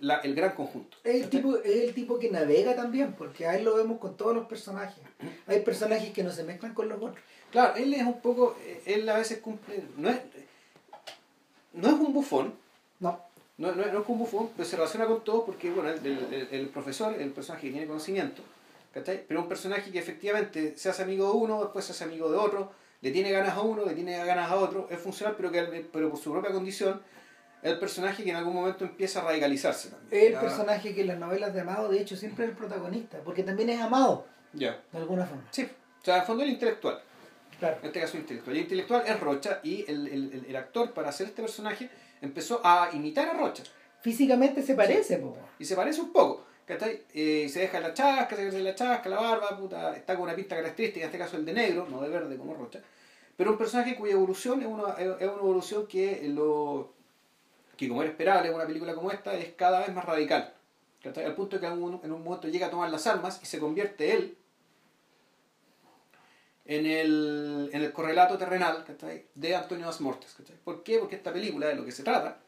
la, 0.00 0.16
el 0.16 0.34
gran 0.34 0.54
conjunto. 0.54 0.98
Es 1.02 1.22
el, 1.22 1.30
tipo, 1.30 1.56
es 1.56 1.84
el 1.84 1.94
tipo 1.94 2.18
que 2.18 2.30
navega 2.30 2.76
también, 2.76 3.14
porque 3.14 3.46
a 3.46 3.56
él 3.56 3.64
lo 3.64 3.76
vemos 3.76 3.98
con 3.98 4.18
todos 4.18 4.34
los 4.34 4.46
personajes. 4.46 5.02
Hay 5.46 5.60
personajes 5.60 6.12
que 6.12 6.22
no 6.22 6.30
se 6.30 6.44
mezclan 6.44 6.74
con 6.74 6.90
los 6.90 6.98
otros. 6.98 7.16
Claro, 7.50 7.74
él 7.76 7.94
es 7.94 8.02
un 8.02 8.20
poco, 8.20 8.54
él 8.84 9.08
a 9.08 9.16
veces 9.16 9.38
cumple, 9.38 9.82
no 9.96 10.10
es, 10.10 10.20
no 11.72 11.88
es 11.88 11.94
un 11.94 12.12
bufón. 12.12 12.54
No. 13.00 13.33
No, 13.56 13.72
no, 13.72 13.82
es 13.84 14.08
un 14.08 14.18
bufón, 14.18 14.50
pero 14.56 14.68
se 14.68 14.76
relaciona 14.76 15.06
con 15.06 15.22
todo 15.22 15.46
porque, 15.46 15.70
bueno, 15.70 15.90
el, 15.90 16.06
el, 16.06 16.48
el 16.50 16.68
profesor, 16.68 17.14
el 17.14 17.30
personaje 17.30 17.68
que 17.68 17.72
tiene 17.72 17.86
conocimiento, 17.86 18.42
pero 19.28 19.40
un 19.40 19.48
personaje 19.48 19.90
que 19.90 19.98
efectivamente 19.98 20.74
se 20.76 20.88
hace 20.88 21.02
amigo 21.02 21.26
de 21.26 21.36
uno, 21.36 21.62
después 21.62 21.84
se 21.84 21.92
hace 21.92 22.04
amigo 22.04 22.30
de 22.30 22.36
otro, 22.36 22.72
le 23.00 23.10
tiene 23.10 23.30
ganas 23.30 23.54
a 23.54 23.60
uno, 23.60 23.84
le 23.84 23.94
tiene 23.94 24.16
ganas 24.24 24.50
a 24.50 24.56
otro, 24.56 24.88
es 24.90 24.98
funcional, 24.98 25.34
pero, 25.36 25.52
que, 25.52 25.86
pero 25.92 26.10
por 26.10 26.18
su 26.18 26.32
propia 26.32 26.50
condición, 26.50 27.00
el 27.62 27.78
personaje 27.78 28.24
que 28.24 28.30
en 28.30 28.36
algún 28.36 28.54
momento 28.54 28.84
empieza 28.84 29.20
a 29.20 29.24
radicalizarse 29.24 29.90
también. 29.90 30.08
Es 30.10 30.34
el 30.34 30.40
personaje 30.40 30.94
que 30.94 31.00
en 31.02 31.06
las 31.08 31.18
novelas 31.18 31.54
de 31.54 31.60
Amado, 31.60 31.88
de 31.88 32.00
hecho, 32.00 32.16
siempre 32.16 32.44
es 32.44 32.50
el 32.50 32.56
protagonista, 32.56 33.18
porque 33.24 33.42
también 33.42 33.70
es 33.70 33.80
amado. 33.80 34.26
Ya. 34.52 34.80
De 34.92 34.98
alguna 34.98 35.26
forma. 35.26 35.44
Sí, 35.50 35.62
o 35.62 36.04
sea, 36.04 36.16
en 36.16 36.20
el 36.20 36.26
fondo 36.26 36.42
el 36.42 36.50
intelectual. 36.50 37.00
Claro. 37.58 37.78
En 37.80 37.86
este 37.86 38.00
caso 38.00 38.16
el 38.16 38.22
intelectual. 38.22 38.56
Y 38.56 38.58
el 38.58 38.64
intelectual 38.64 39.02
es 39.06 39.20
Rocha, 39.20 39.60
y 39.62 39.84
el, 39.88 40.08
el, 40.08 40.46
el 40.48 40.56
actor 40.56 40.92
para 40.92 41.08
hacer 41.08 41.28
este 41.28 41.42
personaje 41.42 41.88
empezó 42.24 42.60
a 42.64 42.90
imitar 42.92 43.28
a 43.28 43.34
Rocha. 43.34 43.62
Físicamente 44.00 44.62
se 44.62 44.74
parece, 44.74 45.18
sí. 45.18 45.24
Y 45.58 45.64
se 45.64 45.76
parece 45.76 46.00
un 46.00 46.12
poco. 46.12 46.44
Eh, 46.66 47.48
se 47.48 47.60
deja 47.60 47.78
la 47.80 47.92
chasca, 47.92 48.36
se 48.36 48.46
deja 48.46 48.58
la 48.58 48.74
chasca, 48.74 49.08
la 49.08 49.20
barba, 49.20 49.56
puta, 49.56 49.94
está 49.94 50.14
con 50.14 50.24
una 50.24 50.34
pinta 50.34 50.56
característica, 50.56 51.04
en 51.04 51.06
este 51.06 51.18
caso 51.18 51.36
el 51.36 51.44
de 51.44 51.52
negro, 51.52 51.86
no 51.90 52.00
de 52.00 52.08
verde 52.08 52.36
como 52.36 52.54
Rocha. 52.54 52.80
Pero 53.36 53.50
un 53.50 53.58
personaje 53.58 53.96
cuya 53.96 54.14
evolución 54.14 54.62
es 54.62 54.66
una, 54.66 54.94
es 54.94 55.06
una 55.08 55.20
evolución 55.20 55.86
que, 55.86 56.26
lo, 56.28 56.94
que, 57.76 57.88
como 57.88 58.02
era 58.02 58.10
esperable 58.10 58.48
en 58.48 58.54
una 58.54 58.66
película 58.66 58.94
como 58.94 59.10
esta, 59.10 59.34
es 59.34 59.52
cada 59.54 59.80
vez 59.80 59.94
más 59.94 60.04
radical. 60.04 60.54
Al 61.04 61.34
punto 61.34 61.56
de 61.56 61.60
que 61.60 61.66
en 61.66 61.82
un, 61.82 62.00
en 62.02 62.12
un 62.12 62.24
momento 62.24 62.48
llega 62.48 62.68
a 62.68 62.70
tomar 62.70 62.90
las 62.90 63.06
armas 63.06 63.38
y 63.42 63.46
se 63.46 63.58
convierte 63.58 64.14
él 64.14 64.38
en 66.64 66.86
el, 66.86 67.70
en 67.72 67.82
el 67.82 67.92
correlato 67.92 68.38
terrenal 68.38 68.84
de 69.34 69.56
Antonio 69.56 69.88
Asmortes. 69.88 70.36
¿Por 70.64 70.82
qué? 70.82 70.98
Porque 70.98 71.16
esta 71.16 71.32
película, 71.32 71.68
de 71.68 71.74
lo 71.74 71.84
que 71.84 71.92
se 71.92 72.02
trata, 72.02 72.38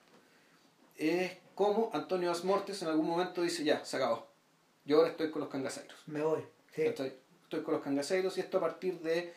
es 0.96 1.32
como 1.54 1.90
Antonio 1.92 2.30
Asmortes 2.30 2.80
en 2.82 2.88
algún 2.88 3.06
momento 3.06 3.42
dice, 3.42 3.64
ya, 3.64 3.84
se 3.84 3.96
acabó. 3.96 4.26
Yo 4.84 4.98
ahora 4.98 5.10
estoy 5.10 5.30
con 5.30 5.40
los 5.40 5.50
cangaseiros. 5.50 5.96
Me 6.06 6.22
voy. 6.22 6.42
Estoy, 6.74 7.12
con 7.62 7.74
los 7.74 7.82
cangaseiros 7.82 8.36
y 8.36 8.40
esto 8.40 8.58
a 8.58 8.60
partir 8.60 9.00
de, 9.00 9.32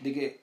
de 0.00 0.12
que 0.12 0.40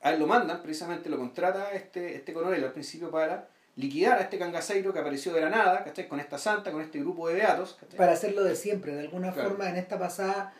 a 0.00 0.10
él 0.10 0.18
lo 0.18 0.26
mandan, 0.26 0.62
precisamente 0.62 1.08
lo 1.08 1.18
contrata 1.18 1.72
este, 1.72 2.16
este 2.16 2.32
coronel 2.32 2.64
al 2.64 2.72
principio 2.72 3.10
para 3.10 3.48
liquidar 3.76 4.18
a 4.18 4.22
este 4.22 4.38
cangaseiro 4.38 4.92
que 4.92 4.98
apareció 4.98 5.32
de 5.32 5.40
la 5.40 5.50
nada, 5.50 5.84
¿cachai? 5.84 6.08
Con 6.08 6.20
esta 6.20 6.38
santa, 6.38 6.72
con 6.72 6.82
este 6.82 6.98
grupo 7.00 7.28
de 7.28 7.34
beatos. 7.34 7.78
Para 7.96 8.12
hacerlo 8.12 8.42
de 8.44 8.56
siempre, 8.56 8.94
de 8.94 9.00
alguna 9.00 9.32
forma 9.32 9.68
en 9.68 9.76
esta 9.76 9.98
pasada, 9.98 10.54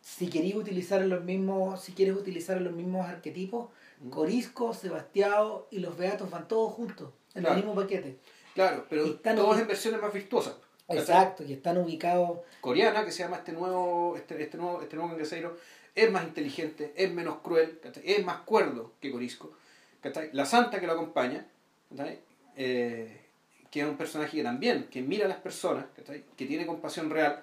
si 0.00 0.28
queréis 0.28 0.54
utilizar 0.54 1.00
los 1.02 1.22
mismos, 1.22 1.80
si 1.80 1.92
quieres 1.92 2.16
utilizar 2.16 2.60
los 2.60 2.72
mismos 2.72 3.06
arquetipos, 3.06 3.68
Corisco, 4.08 4.72
Sebastián 4.72 5.44
y 5.70 5.80
los 5.80 5.96
beatos 5.96 6.30
van 6.30 6.48
todos 6.48 6.72
juntos, 6.72 7.10
en 7.34 7.44
el 7.44 7.56
mismo 7.56 7.74
paquete. 7.74 8.18
Claro, 8.54 8.86
pero 8.88 9.14
todos 9.16 9.60
en 9.60 9.66
versiones 9.66 10.00
más 10.00 10.12
virtuosas. 10.12 10.54
Exacto, 10.88 11.44
y 11.44 11.52
están 11.52 11.78
ubicados. 11.78 12.40
Coreana, 12.60 13.04
que 13.04 13.12
se 13.12 13.22
llama 13.22 13.36
este 13.36 13.52
nuevo, 13.52 14.16
este, 14.16 14.42
este 14.42 14.56
nuevo, 14.56 14.82
este 14.82 14.96
nuevo 14.96 15.16
es 15.94 16.10
más 16.10 16.24
inteligente, 16.24 16.92
es 16.96 17.12
menos 17.12 17.38
cruel, 17.42 17.78
es 18.02 18.24
más 18.24 18.38
cuerdo 18.38 18.94
que 19.00 19.10
Corisco. 19.10 19.52
La 20.32 20.46
santa 20.46 20.80
que 20.80 20.86
lo 20.86 20.94
acompaña, 20.94 21.46
eh, 22.56 23.20
que 23.70 23.80
es 23.80 23.86
un 23.86 23.96
personaje 23.96 24.38
que 24.38 24.42
también, 24.42 24.88
que 24.90 25.02
mira 25.02 25.26
a 25.26 25.28
las 25.28 25.38
personas, 25.38 25.84
que 26.36 26.46
tiene 26.46 26.66
compasión 26.66 27.10
real, 27.10 27.42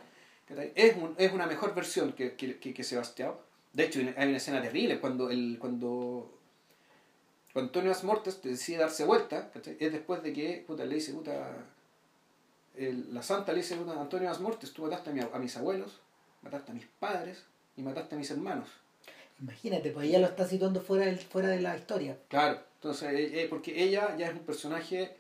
es, 0.76 0.96
un, 0.96 1.16
es 1.18 1.32
una 1.34 1.46
mejor 1.46 1.76
versión 1.76 2.14
que, 2.14 2.36
que, 2.36 2.58
que, 2.60 2.84
Sebastián. 2.84 3.34
De 3.74 3.86
hecho, 3.86 4.00
hay 4.00 4.28
una 4.28 4.38
escena 4.38 4.62
terrible 4.62 5.00
cuando, 5.00 5.30
el, 5.30 5.58
cuando 5.60 6.38
cuando 7.58 7.70
Antonio 7.70 7.92
Asmortes 7.92 8.40
decide 8.44 8.78
darse 8.78 9.04
vuelta, 9.04 9.50
es 9.80 9.92
después 9.92 10.22
de 10.22 10.32
que 10.32 10.64
puta, 10.68 10.86
le 10.86 10.94
dice, 10.94 11.12
puta, 11.12 11.66
la 12.78 13.24
santa 13.24 13.52
le 13.52 13.62
dice, 13.62 13.76
puta, 13.78 14.00
Antonio 14.00 14.30
Asmortes, 14.30 14.74
tú 14.74 14.84
mataste 14.84 15.10
a, 15.10 15.40
mis 15.40 15.58
abuelos, 15.58 16.00
mataste 16.44 16.72
a 16.72 16.76
mis 16.76 16.86
padres 17.00 17.46
y 17.76 17.82
mataste 17.82 18.14
a 18.14 18.18
mis 18.20 18.30
hermanos. 18.30 18.70
Imagínate, 19.42 19.90
pues 19.90 20.08
ella 20.08 20.20
lo 20.20 20.28
está 20.28 20.48
situando 20.48 20.82
fuera, 20.82 21.12
fuera 21.18 21.48
de 21.48 21.62
la 21.62 21.76
historia. 21.76 22.20
Claro, 22.28 22.60
entonces, 22.76 23.12
eh, 23.12 23.42
eh, 23.42 23.48
porque 23.50 23.84
ella 23.84 24.16
ya 24.18 24.28
es 24.28 24.34
un 24.34 24.46
personaje, 24.46 25.16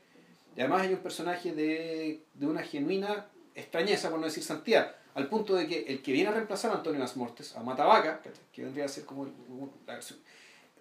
y 0.55 0.59
además 0.59 0.83
hay 0.83 0.93
un 0.93 0.99
personaje 0.99 1.53
de, 1.53 2.21
de 2.35 2.45
una 2.45 2.61
genuina 2.61 3.25
extrañeza, 3.55 4.11
por 4.11 4.19
no 4.19 4.27
decir 4.27 4.43
santidad, 4.43 4.95
al 5.17 5.27
punto 5.27 5.55
de 5.55 5.67
que 5.67 5.81
el 5.87 6.01
que 6.01 6.11
viene 6.11 6.29
a 6.29 6.33
reemplazar 6.33 6.71
a 6.71 6.75
Antonio 6.75 7.03
Asmortes, 7.03 7.55
a 7.55 7.63
Matavaca, 7.63 8.21
que 8.53 8.63
vendría 8.63 8.85
a 8.85 8.87
ser 8.87 9.03
como 9.05 9.25
la 9.85 9.95
versión 9.95 10.19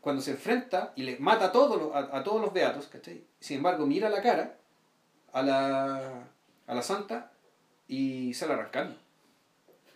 cuando 0.07 0.23
se 0.23 0.31
enfrenta 0.31 0.93
y 0.95 1.03
le 1.03 1.19
mata 1.19 1.47
a 1.47 1.53
todos 1.53 1.83
los, 1.83 1.93
a, 1.93 2.23
todos 2.23 2.41
los 2.41 2.53
beatos, 2.53 2.87
¿cachai? 2.87 3.25
Sin 3.41 3.57
embargo, 3.57 3.87
mira 3.87 4.09
la 4.09 4.23
cara 4.23 4.55
a 5.33 5.43
la, 5.43 6.29
a 6.65 6.75
la 6.75 6.83
santa 6.83 7.33
y 7.89 8.33
sale 8.33 8.53
arrancando. 8.53 8.97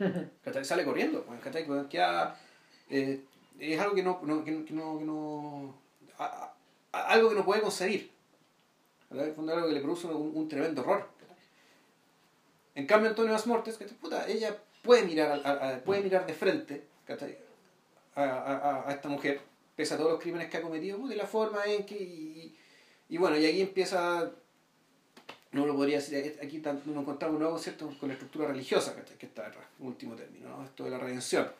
¿cachai? 0.42 0.64
Sale 0.64 0.84
corriendo, 0.84 1.22
pues, 1.22 1.40
¿cachai? 1.40 1.64
Eh, 2.88 3.20
es 3.60 3.80
algo 3.80 3.94
que 3.94 4.02
no, 4.02 4.20
que, 4.20 4.50
no, 4.50 4.64
que 4.64 5.04
no 5.04 5.74
algo 6.90 7.28
que 7.28 7.34
no 7.36 7.44
puede 7.44 7.62
conseguir. 7.62 8.10
algo 9.10 9.68
que 9.68 9.72
le 9.74 9.80
produce 9.80 10.08
un, 10.08 10.48
tremendo 10.48 10.80
horror. 10.80 11.06
En 12.80 12.86
cambio, 12.86 13.10
Antonio 13.10 13.34
Asmortes, 13.34 13.78
Puta, 14.00 14.26
ella 14.26 14.56
puede 14.82 15.02
mirar, 15.02 15.82
puede 15.84 16.00
mirar 16.00 16.26
de 16.26 16.32
frente 16.32 16.84
a, 18.14 18.22
a, 18.22 18.88
a, 18.88 18.92
esta 18.92 19.08
mujer 19.08 19.40
pese 19.76 19.94
a 19.94 19.96
todos 19.98 20.12
los 20.12 20.20
crímenes 20.20 20.48
que 20.48 20.56
ha 20.56 20.62
cometido, 20.62 21.06
de 21.06 21.16
la 21.16 21.26
forma 21.26 21.64
en 21.66 21.84
que... 21.84 22.54
Y, 23.08 23.18
bueno, 23.18 23.36
y 23.36 23.44
aquí 23.44 23.60
empieza 23.60 24.30
no 25.52 25.66
lo 25.66 25.74
podría 25.74 25.96
decir, 25.96 26.38
aquí 26.42 26.58
nos 26.58 26.96
encontramos 27.02 27.36
un 27.36 27.42
nuevo 27.42 27.60
con 27.98 28.08
la 28.08 28.14
estructura 28.14 28.48
religiosa 28.48 28.94
que 28.94 29.26
está 29.26 29.44
detrás, 29.44 29.66
último 29.80 30.14
término, 30.14 30.64
esto 30.64 30.84
de 30.84 30.90
la 30.90 30.98
redención, 30.98 31.50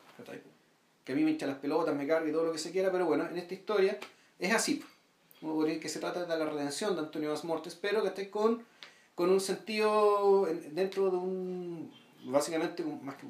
que 1.05 1.13
a 1.13 1.17
mí 1.17 1.25
me 1.25 1.33
hincha 1.33 1.47
las 1.47 1.59
pelotas, 1.59 1.95
me 1.95 2.07
carga 2.07 2.29
y 2.29 2.33
todo 2.33 2.45
lo 2.45 2.53
que 2.53 2.59
se 2.59 2.71
quiera, 2.71 2.91
pero 2.91 3.05
bueno, 3.05 3.27
en 3.27 3.37
esta 3.37 3.53
historia 3.53 3.99
es 4.39 4.55
así. 4.55 4.83
Uno 5.43 5.55
podría 5.55 5.75
decir 5.75 5.83
que 5.83 5.89
se 5.89 5.99
trata 5.99 6.25
de 6.25 6.39
la 6.39 6.47
redención 6.47 6.95
de 6.95 7.01
Antonio 7.01 7.31
Vas 7.31 7.45
Mortes, 7.45 7.75
pero 7.75 8.01
que 8.03 8.09
esté 8.09 8.31
con, 8.31 8.65
con 9.21 9.29
un 9.29 9.41
sentido 9.43 10.49
dentro 10.71 11.11
de 11.11 11.17
un, 11.19 11.93
básicamente, 12.25 12.83
más 12.83 13.17
que 13.17 13.27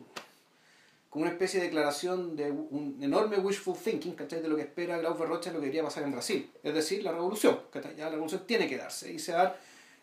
como 1.09 1.25
una 1.25 1.33
especie 1.33 1.59
de 1.59 1.67
declaración 1.67 2.37
de 2.37 2.53
un 2.53 2.97
enorme 3.03 3.39
wishful 3.39 3.77
thinking 3.77 4.15
de 4.15 4.49
lo 4.49 4.55
que 4.55 4.63
espera 4.63 4.99
Glauber 4.99 5.29
Rocha 5.29 5.51
lo 5.51 5.59
que 5.59 5.63
debería 5.63 5.83
pasar 5.83 6.05
en 6.05 6.13
Brasil. 6.13 6.49
Es 6.63 6.75
decir, 6.75 7.03
la 7.03 7.11
revolución. 7.11 7.59
Ya 7.97 8.05
la 8.05 8.11
revolución 8.11 8.47
tiene 8.47 8.69
que 8.69 8.77
darse 8.77 9.13
y 9.13 9.19
se 9.19 9.33
da 9.33 9.57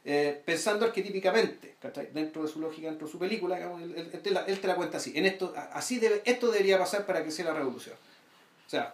eh, 0.03 0.41
pensando 0.43 0.85
arquetípicamente, 0.85 1.77
dentro 2.14 2.43
de 2.43 2.49
su 2.49 2.59
lógica, 2.59 2.89
dentro 2.89 3.07
de 3.07 3.11
su 3.14 3.18
película, 3.18 3.57
él, 3.57 4.11
te 4.22 4.68
la, 4.68 4.76
cuenta 4.76 4.97
así. 4.97 5.14
En 5.15 5.26
esto, 5.26 5.53
así 5.72 5.99
debe, 5.99 6.22
esto 6.26 6.51
debería 6.51 6.77
pasar 6.77 7.05
para 7.05 7.23
que 7.23 7.31
sea 7.31 7.45
la 7.45 7.53
revolución. 7.53 7.95
O 7.95 8.69
sea, 8.69 8.93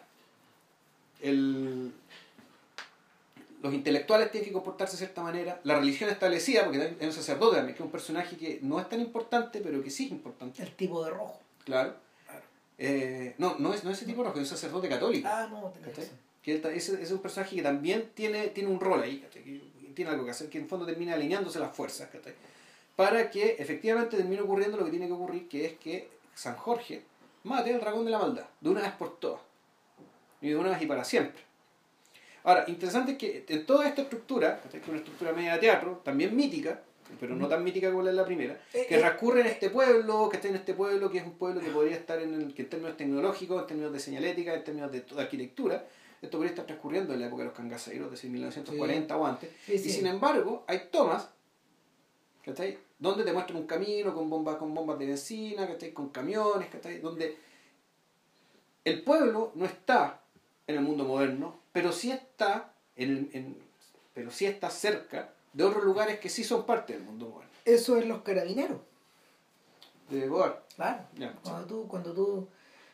los 3.63 3.73
intelectuales 3.73 4.29
tienen 4.29 4.49
que 4.49 4.53
comportarse 4.53 4.93
de 4.93 4.97
cierta 4.99 5.23
manera, 5.23 5.59
la 5.63 5.79
religión 5.79 6.09
establecida, 6.09 6.65
porque 6.65 6.95
hay 6.99 7.07
un 7.07 7.13
sacerdote 7.13 7.55
también, 7.55 7.75
que 7.75 7.81
es 7.81 7.85
un 7.85 7.91
personaje 7.91 8.37
que 8.37 8.59
no 8.61 8.79
es 8.79 8.87
tan 8.87 8.99
importante, 8.99 9.61
pero 9.61 9.81
que 9.81 9.89
sí 9.89 10.05
es 10.05 10.11
importante. 10.11 10.61
El 10.61 10.75
tipo 10.75 11.03
de 11.03 11.09
rojo. 11.09 11.39
Claro. 11.63 11.95
Eh, 12.77 13.33
no, 13.37 13.55
no 13.59 13.73
es, 13.73 13.83
no 13.83 13.91
es 13.91 13.97
ese 13.97 14.05
tipo 14.05 14.21
de 14.21 14.27
rojo, 14.27 14.39
es 14.39 14.51
un 14.51 14.57
sacerdote 14.57 14.89
católico. 14.89 15.27
Ah, 15.31 15.47
no, 15.49 15.73
que 16.43 16.55
es, 16.55 16.89
es, 16.89 17.11
un 17.11 17.19
personaje 17.19 17.55
que 17.55 17.61
también 17.61 18.11
tiene, 18.13 18.47
tiene 18.47 18.69
un 18.69 18.81
rol 18.81 19.01
ahí 19.01 19.25
tiene 19.93 20.11
algo 20.11 20.25
que 20.25 20.31
hacer, 20.31 20.49
que 20.49 20.57
en 20.57 20.67
fondo 20.67 20.85
termina 20.85 21.13
alineándose 21.13 21.59
las 21.59 21.75
fuerzas, 21.75 22.09
para 22.95 23.29
que 23.29 23.55
efectivamente 23.59 24.17
termine 24.17 24.41
ocurriendo 24.41 24.77
lo 24.77 24.85
que 24.85 24.91
tiene 24.91 25.07
que 25.07 25.13
ocurrir, 25.13 25.47
que 25.47 25.65
es 25.65 25.73
que 25.73 26.09
San 26.35 26.55
Jorge 26.55 27.03
mate 27.43 27.73
al 27.73 27.79
dragón 27.79 28.05
de 28.05 28.11
la 28.11 28.19
maldad, 28.19 28.45
de 28.59 28.69
una 28.69 28.81
vez 28.81 28.91
por 28.91 29.17
todas, 29.17 29.41
y 30.41 30.49
de 30.49 30.55
una 30.55 30.69
vez 30.69 30.81
y 30.81 30.85
para 30.85 31.03
siempre. 31.03 31.41
Ahora, 32.43 32.65
interesante 32.67 33.13
es 33.13 33.17
que 33.17 33.45
en 33.47 33.65
toda 33.65 33.87
esta 33.87 34.01
estructura, 34.01 34.61
que 34.69 34.77
es 34.77 34.87
una 34.87 34.97
estructura 34.97 35.31
media 35.31 35.53
de 35.53 35.59
teatro, 35.59 36.01
también 36.03 36.35
mítica, 36.35 36.81
pero 37.19 37.35
no 37.35 37.47
tan 37.47 37.63
mítica 37.63 37.89
como 37.89 38.03
la 38.03 38.11
de 38.11 38.17
la 38.17 38.25
primera, 38.25 38.59
eh, 38.73 38.85
que 38.87 38.95
eh. 38.95 38.99
transcurre 38.99 39.41
en 39.41 39.47
este 39.47 39.69
pueblo, 39.69 40.27
que 40.29 40.37
está 40.37 40.49
en 40.49 40.55
este 40.55 40.73
pueblo, 40.73 41.09
que 41.09 41.19
es 41.19 41.23
un 41.23 41.33
pueblo 41.33 41.61
que 41.61 41.69
podría 41.69 41.95
estar 41.95 42.19
en, 42.19 42.33
el, 42.33 42.53
que 42.53 42.63
en 42.63 42.69
términos 42.69 42.97
tecnológicos, 42.97 43.61
en 43.61 43.67
términos 43.67 43.93
de 43.93 43.99
señalética, 43.99 44.53
en 44.53 44.63
términos 44.63 44.91
de, 44.91 45.01
de 45.01 45.21
arquitectura, 45.21 45.85
esto 46.21 46.37
podría 46.37 46.51
estar 46.51 46.65
transcurriendo 46.65 47.13
en 47.13 47.19
la 47.19 47.27
época 47.27 47.43
de 47.43 47.49
los 47.49 47.57
cangaceiros, 47.57 48.05
es 48.05 48.11
decir, 48.11 48.29
1940 48.29 49.17
o 49.17 49.25
antes. 49.25 49.49
Y 49.67 49.77
sin 49.77 50.07
embargo, 50.07 50.63
hay 50.67 50.83
tomas, 50.89 51.29
¿cachai? 52.43 52.77
Donde 52.97 53.23
te 53.25 53.33
muestran 53.33 53.57
un 53.57 53.67
camino 53.67 54.13
con 54.13 54.29
bombas, 54.29 54.55
con 54.55 54.73
bombas 54.73 54.97
de 54.99 55.07
benzina, 55.07 55.67
¿cachai? 55.67 55.91
Con 55.91 56.09
camiones, 56.09 56.69
¿cachai? 56.69 56.99
Donde 56.99 57.37
el 58.85 59.01
pueblo 59.03 59.51
no 59.55 59.65
está 59.65 60.21
en 60.65 60.77
el 60.77 60.81
mundo 60.81 61.03
moderno, 61.03 61.62
pero 61.73 61.91
sí 61.91 62.11
está, 62.11 62.73
en, 62.95 63.57
pero 64.13 64.31
sí 64.31 64.45
está 64.45 64.69
cerca 64.69 65.33
de 65.51 65.63
otros 65.65 65.83
lugares 65.83 66.19
que 66.19 66.29
sí 66.29 66.45
son 66.45 66.65
parte 66.65 66.93
del 66.93 67.03
mundo 67.03 67.27
moderno. 67.27 67.51
Eso 67.65 67.97
es 67.97 68.05
los 68.05 68.21
carabineros. 68.21 68.79
De 70.09 70.29
Boar. 70.29 70.63
Claro. 70.75 71.05
cuando 71.43 71.65
tú, 71.65 71.87
cuando 71.87 72.13
tú 72.13 72.47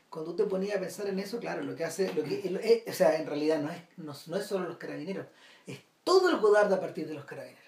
cuando 0.09 0.31
tú 0.31 0.43
te 0.43 0.49
ponías 0.49 0.77
a 0.77 0.79
pensar 0.79 1.07
en 1.07 1.19
eso, 1.19 1.39
claro, 1.39 1.61
lo 1.63 1.75
que 1.75 1.85
hace, 1.85 2.11
lo 2.13 2.23
que, 2.23 2.41
eh, 2.43 2.83
o 2.87 2.93
sea, 2.93 3.17
en 3.17 3.27
realidad 3.27 3.61
no 3.61 3.69
es, 3.69 3.79
no, 3.97 4.37
es 4.37 4.45
solo 4.45 4.67
los 4.67 4.77
carabineros, 4.77 5.27
es 5.67 5.79
todo 6.03 6.29
el 6.29 6.37
Godard 6.37 6.73
a 6.73 6.79
partir 6.79 7.07
de 7.07 7.13
los 7.13 7.25
carabineros. 7.25 7.59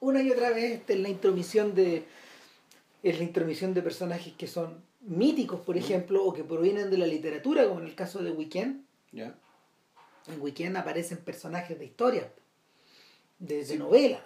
Una 0.00 0.22
y 0.22 0.30
otra 0.30 0.50
vez 0.50 0.82
es 0.86 0.98
la 1.00 1.08
intromisión 1.08 1.74
de 1.74 2.06
es 3.02 3.18
la 3.18 3.24
intromisión 3.24 3.74
de 3.74 3.82
personajes 3.82 4.32
que 4.34 4.46
son 4.46 4.82
míticos, 5.00 5.60
por 5.60 5.76
ejemplo, 5.76 6.24
o 6.24 6.32
que 6.32 6.44
provienen 6.44 6.90
de 6.90 6.98
la 6.98 7.06
literatura, 7.06 7.66
como 7.66 7.80
en 7.80 7.86
el 7.86 7.94
caso 7.94 8.22
de 8.22 8.30
Weekend. 8.30 8.84
En 10.26 10.40
Weekend 10.40 10.76
aparecen 10.76 11.18
personajes 11.18 11.78
de 11.78 11.84
historia, 11.84 12.32
de, 13.38 13.64
de 13.64 13.76
novela. 13.78 14.20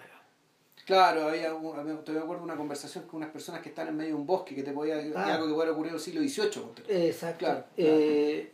Claro, 0.84 1.28
había, 1.28 1.54
un, 1.54 2.04
te 2.04 2.10
acuerdo 2.18 2.38
de 2.38 2.44
una 2.44 2.56
conversación 2.56 3.06
con 3.06 3.18
unas 3.18 3.30
personas 3.30 3.62
que 3.62 3.68
están 3.68 3.88
en 3.88 3.96
medio 3.96 4.14
de 4.14 4.20
un 4.20 4.26
bosque 4.26 4.54
que 4.54 4.64
te 4.64 4.72
podía 4.72 4.96
ah. 5.14 5.34
algo 5.34 5.46
que 5.46 5.54
puede 5.54 5.70
ocurrir 5.70 5.90
en 5.90 5.96
el 5.96 6.00
siglo 6.00 6.20
XVIII. 6.20 7.06
Exacto. 7.06 7.64
Eh, 7.76 8.52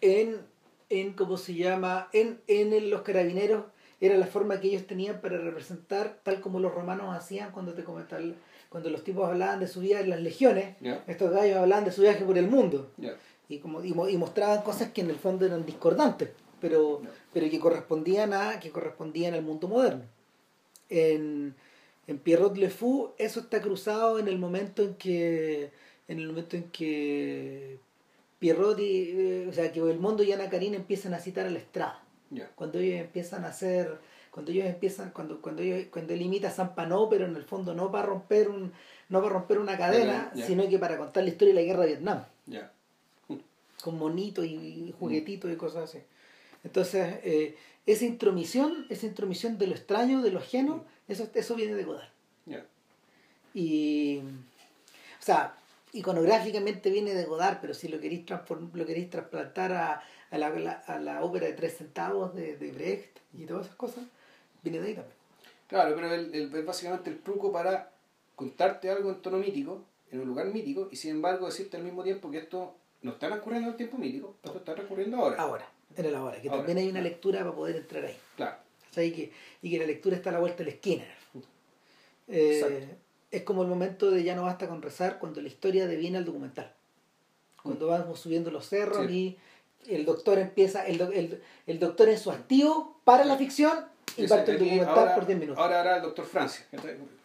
en, 0.00 0.40
en, 0.88 1.12
¿cómo 1.12 1.36
se 1.36 1.54
llama? 1.54 2.08
En, 2.12 2.40
en 2.48 2.90
los 2.90 3.02
carabineros 3.02 3.64
era 4.00 4.16
la 4.16 4.26
forma 4.26 4.60
que 4.60 4.66
ellos 4.66 4.86
tenían 4.88 5.20
para 5.20 5.38
representar, 5.38 6.18
tal 6.24 6.40
como 6.40 6.58
los 6.58 6.74
romanos 6.74 7.14
hacían 7.16 7.52
cuando 7.52 7.72
te 7.72 7.84
comentaban, 7.84 8.34
cuando 8.68 8.90
los 8.90 9.04
tipos 9.04 9.28
hablaban 9.28 9.60
de 9.60 9.68
su 9.68 9.78
vida 9.78 10.00
en 10.00 10.10
las 10.10 10.20
legiones, 10.20 10.74
estos 11.06 11.30
gallos 11.30 11.58
hablaban 11.58 11.84
de 11.84 11.92
su 11.92 12.02
viaje 12.02 12.24
por 12.24 12.36
el 12.36 12.48
mundo. 12.48 12.90
Y, 13.48 13.58
como, 13.58 13.84
y, 13.84 14.16
mostraban 14.16 14.62
cosas 14.62 14.90
que 14.90 15.02
en 15.02 15.10
el 15.10 15.16
fondo 15.16 15.46
eran 15.46 15.64
discordantes, 15.64 16.30
pero, 16.62 17.02
pero 17.34 17.50
que 17.50 17.58
correspondían 17.58 18.32
a, 18.32 18.60
que 18.60 18.70
correspondían 18.70 19.34
al 19.34 19.42
mundo 19.42 19.66
moderno. 19.66 20.04
En, 20.88 21.54
en 22.06 22.18
Pierrot 22.18 22.56
Le 22.56 22.70
Fou 22.70 23.12
eso 23.18 23.40
está 23.40 23.60
cruzado 23.60 24.18
en 24.18 24.28
el 24.28 24.38
momento 24.38 24.82
en 24.82 24.94
que 24.94 25.72
en 26.08 26.18
el 26.20 26.28
momento 26.28 26.56
en 26.56 26.70
que 26.70 27.78
Pierrot 28.38 28.78
y, 28.78 29.10
eh, 29.10 29.46
o 29.48 29.52
sea 29.52 29.72
que 29.72 29.80
el 29.80 29.98
mundo 29.98 30.22
y 30.22 30.32
Ana 30.32 30.48
Karina 30.48 30.76
empiezan 30.76 31.14
a 31.14 31.18
citar 31.18 31.46
a 31.46 31.50
la 31.50 31.58
estrada 31.58 32.00
cuando 32.54 32.78
ellos 32.78 33.00
empiezan 33.00 33.44
a 33.44 33.48
hacer 33.48 33.98
cuando 34.30 34.52
ellos 34.52 34.66
empiezan 34.66 35.10
cuando 35.10 35.42
cuando 35.42 35.62
ellos, 35.62 35.86
cuando 35.90 36.12
él 36.14 36.22
imita 36.22 36.48
a 36.48 36.52
Zampa 36.52 36.86
no 36.86 37.08
pero 37.08 37.26
en 37.26 37.34
el 37.34 37.44
fondo 37.44 37.74
no 37.74 37.90
para 37.90 38.06
romper 38.06 38.48
un 38.48 38.72
no 39.08 39.20
para 39.20 39.32
romper 39.34 39.58
una 39.58 39.76
cadena 39.76 40.32
sino 40.34 40.68
que 40.68 40.78
para 40.78 40.96
contar 40.96 41.24
la 41.24 41.30
historia 41.30 41.54
de 41.54 41.60
la 41.60 41.66
guerra 41.66 41.82
de 41.82 41.88
Vietnam. 41.88 42.24
Con 43.82 43.98
monitos 43.98 44.44
y 44.44 44.94
juguetitos 44.96 45.50
y 45.50 45.56
cosas 45.56 45.84
así 45.84 45.98
entonces 46.64 47.20
eh, 47.24 47.56
esa 47.86 48.04
intromisión, 48.04 48.86
esa 48.88 49.06
intromisión 49.06 49.58
de 49.58 49.66
lo 49.66 49.74
extraño, 49.74 50.22
de 50.22 50.30
lo 50.30 50.38
ajeno, 50.38 50.84
eso, 51.08 51.28
eso 51.34 51.54
viene 51.54 51.74
de 51.74 51.84
Godard. 51.84 52.08
Y, 53.54 54.18
o 54.18 55.24
sea, 55.24 55.54
iconográficamente 55.92 56.88
viene 56.88 57.12
de 57.12 57.26
Godard, 57.26 57.58
pero 57.60 57.74
si 57.74 57.88
lo 57.88 58.00
queréis, 58.00 58.24
lo 58.72 58.86
queréis 58.86 59.10
trasplantar 59.10 59.72
a, 59.72 60.02
a, 60.30 60.38
la, 60.38 60.48
a, 60.86 60.98
la, 60.98 61.22
ópera 61.22 61.46
de 61.46 61.52
tres 61.52 61.76
centavos 61.76 62.34
de, 62.34 62.56
de, 62.56 62.72
Brecht 62.72 63.18
y 63.34 63.44
todas 63.44 63.66
esas 63.66 63.76
cosas, 63.76 64.04
viene 64.62 64.80
de 64.80 64.88
ahí 64.88 64.94
también. 64.94 65.16
Claro, 65.68 65.94
pero 65.94 66.14
es 66.14 66.64
básicamente 66.64 67.10
el 67.10 67.20
truco 67.20 67.52
para 67.52 67.92
contarte 68.36 68.90
algo 68.90 69.10
en 69.10 69.20
tono 69.20 69.36
mítico, 69.36 69.84
en 70.10 70.20
un 70.20 70.28
lugar 70.28 70.46
mítico, 70.46 70.88
y 70.90 70.96
sin 70.96 71.10
embargo 71.10 71.44
decirte 71.44 71.76
al 71.76 71.82
mismo 71.82 72.02
tiempo 72.02 72.30
que 72.30 72.38
esto 72.38 72.74
no 73.02 73.12
está 73.12 73.28
recurriendo 73.28 73.68
en 73.68 73.72
el 73.72 73.76
tiempo 73.76 73.98
mítico, 73.98 74.36
esto 74.42 74.58
está 74.58 74.74
recurriendo 74.74 75.18
ahora. 75.18 75.36
Ahora 75.36 75.71
en 75.96 76.06
el 76.06 76.14
ahora, 76.14 76.40
que 76.40 76.48
también 76.48 76.78
hay 76.78 76.88
una 76.88 77.00
lectura 77.00 77.40
para 77.40 77.54
poder 77.54 77.76
entrar 77.76 78.04
ahí. 78.04 78.16
Claro. 78.36 78.56
y, 78.96 79.10
que, 79.12 79.32
y 79.62 79.70
que 79.70 79.78
la 79.78 79.86
lectura 79.86 80.16
está 80.16 80.30
a 80.30 80.34
la 80.34 80.38
vuelta 80.38 80.58
de 80.58 80.64
la 80.64 80.70
esquina. 80.70 81.04
Eh, 82.28 82.96
es 83.30 83.42
como 83.42 83.62
el 83.62 83.68
momento 83.68 84.10
de 84.10 84.22
ya 84.22 84.34
no 84.34 84.44
basta 84.44 84.68
con 84.68 84.82
rezar 84.82 85.18
cuando 85.18 85.40
la 85.40 85.48
historia 85.48 85.86
deviene 85.86 86.18
al 86.18 86.24
documental. 86.24 86.72
Cuando 87.62 87.86
mm. 87.86 87.90
vamos 87.90 88.20
subiendo 88.20 88.50
los 88.50 88.68
cerros 88.68 89.10
y 89.10 89.36
el 89.86 90.04
doctor 90.04 90.38
empieza, 90.38 90.86
el, 90.86 91.00
el, 91.00 91.42
el, 91.66 91.78
doctor 91.78 92.08
en 92.08 92.18
su 92.18 92.30
activo 92.30 93.00
para 93.04 93.24
la 93.24 93.36
ficción 93.36 93.86
y 94.16 94.26
parte 94.26 94.52
el 94.52 94.58
documental 94.58 95.14
por 95.14 95.26
10 95.26 95.38
minutos. 95.38 95.62
Ahora 95.62 95.80
hará 95.80 95.96
el 95.96 96.02
doctor 96.02 96.26
Francia. 96.26 96.66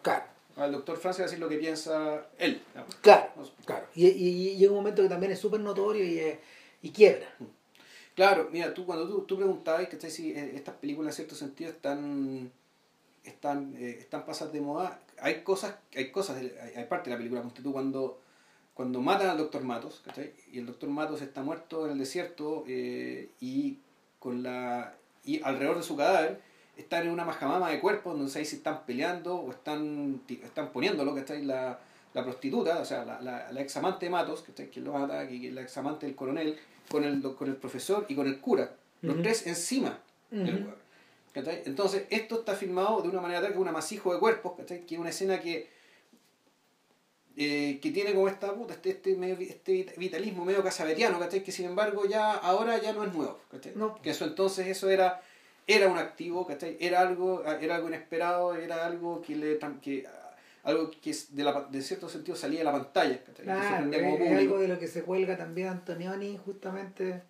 Claro. 0.01 0.25
El 0.57 0.71
doctor 0.71 0.97
Francia 0.97 1.25
decir 1.25 1.37
lo 1.37 1.47
que 1.47 1.57
piensa 1.57 2.25
él. 2.39 2.63
Claro, 3.01 3.29
claro. 3.65 3.85
Y, 3.93 4.07
y, 4.07 4.57
llega 4.57 4.71
un 4.71 4.77
momento 4.77 5.03
que 5.03 5.09
también 5.09 5.31
es 5.31 5.39
súper 5.39 5.59
notorio 5.59 6.03
y, 6.03 6.39
y 6.81 6.89
quiebra. 6.89 7.27
Claro, 8.17 8.49
mira, 8.51 8.73
tú 8.73 8.83
cuando 8.87 9.07
tú, 9.07 9.21
tú 9.25 9.37
preguntabas 9.37 9.87
que 9.89 10.09
si 10.09 10.31
eh, 10.31 10.53
estas 10.55 10.73
películas 10.77 11.13
en 11.13 11.17
cierto 11.17 11.35
sentido 11.35 11.69
están 11.69 12.51
están 13.23 13.75
eh, 13.77 13.97
están 13.99 14.25
pasadas 14.25 14.53
de 14.53 14.59
moda, 14.59 14.99
hay 15.21 15.43
cosas, 15.43 15.75
hay 15.95 16.09
cosas, 16.09 16.35
hay, 16.37 16.85
parte 16.85 17.11
de 17.11 17.15
la 17.15 17.17
película, 17.19 17.43
cuando 17.71 18.19
cuando 18.73 19.01
matan 19.01 19.29
al 19.29 19.37
doctor 19.37 19.61
Matos, 19.63 20.01
¿cachai? 20.03 20.33
Y 20.51 20.57
el 20.57 20.65
doctor 20.65 20.89
Matos 20.89 21.21
está 21.21 21.43
muerto 21.43 21.85
en 21.85 21.91
el 21.91 21.99
desierto 21.99 22.63
eh, 22.67 23.29
y 23.39 23.77
con 24.17 24.41
la 24.41 24.95
y 25.23 25.39
alrededor 25.43 25.77
de 25.77 25.83
su 25.83 25.95
cadáver 25.95 26.41
están 26.75 27.03
en 27.03 27.11
una 27.11 27.23
majamama 27.23 27.69
de 27.69 27.79
cuerpos, 27.79 28.17
no 28.17 28.27
sé 28.29 28.45
si 28.45 28.55
están 28.55 28.83
peleando 28.87 29.35
o 29.35 29.51
están, 29.51 30.23
están 30.27 30.71
poniéndolo, 30.71 31.13
¿cachai? 31.13 31.45
La, 31.45 31.79
la 32.15 32.23
prostituta, 32.23 32.79
o 32.79 32.85
sea, 32.85 33.05
la, 33.05 33.21
la, 33.21 33.51
la 33.51 33.61
ex 33.61 33.77
amante 33.77 34.07
de 34.07 34.09
Matos, 34.09 34.41
que 34.41 34.69
quien 34.69 34.85
lo 34.85 34.93
mata, 34.93 35.27
que, 35.27 35.51
la 35.51 35.61
ex 35.61 35.77
amante 35.77 36.07
del 36.07 36.15
coronel, 36.15 36.57
con 36.89 37.03
el, 37.03 37.21
con 37.21 37.47
el 37.47 37.55
profesor 37.55 38.05
y 38.09 38.15
con 38.15 38.27
el 38.27 38.39
cura, 38.39 38.75
los 39.01 39.21
tres 39.21 39.45
encima 39.47 39.99
del 40.31 40.63
cuerpo. 40.63 40.81
Entonces, 41.33 42.05
esto 42.09 42.39
está 42.39 42.55
filmado 42.55 43.01
de 43.01 43.09
una 43.09 43.21
manera 43.21 43.41
tal 43.41 43.49
que 43.49 43.55
es 43.55 43.61
un 43.61 43.67
amasijo 43.67 44.13
de 44.13 44.19
cuerpos, 44.19 44.53
que 44.67 44.95
es 44.95 44.99
una 44.99 45.09
escena 45.09 45.39
que, 45.39 45.69
eh, 47.35 47.79
que 47.79 47.91
tiene 47.91 48.13
como 48.13 48.27
esta 48.27 48.53
puta, 48.55 48.73
este, 48.73 48.89
este, 48.89 49.79
este 49.79 49.93
vitalismo 49.97 50.43
medio 50.43 50.63
casaveriano, 50.63 51.19
que 51.29 51.51
sin 51.51 51.65
embargo 51.65 52.05
ya 52.05 52.33
ahora 52.33 52.81
ya 52.81 52.93
no 52.93 53.03
es 53.03 53.13
nuevo. 53.13 53.39
Que 54.01 54.09
eso 54.09 54.25
entonces 54.25 54.67
eso 54.67 54.89
era 54.89 55.21
era 55.67 55.89
un 55.89 55.97
activo, 55.97 56.47
¿cachai? 56.47 56.77
Era 56.79 57.01
algo, 57.01 57.43
era 57.45 57.75
algo 57.75 57.89
inesperado, 57.89 58.55
era 58.55 58.85
algo 58.85 59.21
que 59.21 59.35
le 59.35 59.59
que, 59.81 60.07
algo 60.63 60.91
que 60.91 61.15
de, 61.31 61.43
la, 61.43 61.67
de 61.69 61.81
cierto 61.81 62.09
sentido 62.09 62.35
salía 62.35 62.59
de 62.59 62.65
la 62.65 62.71
pantalla. 62.71 63.23
Claro, 63.43 63.91
es, 63.91 64.37
algo 64.37 64.59
de 64.59 64.67
lo 64.67 64.79
que 64.79 64.87
se 64.87 65.03
cuelga 65.03 65.37
también 65.37 65.69
Antonioni, 65.69 66.39
justamente 66.43 67.23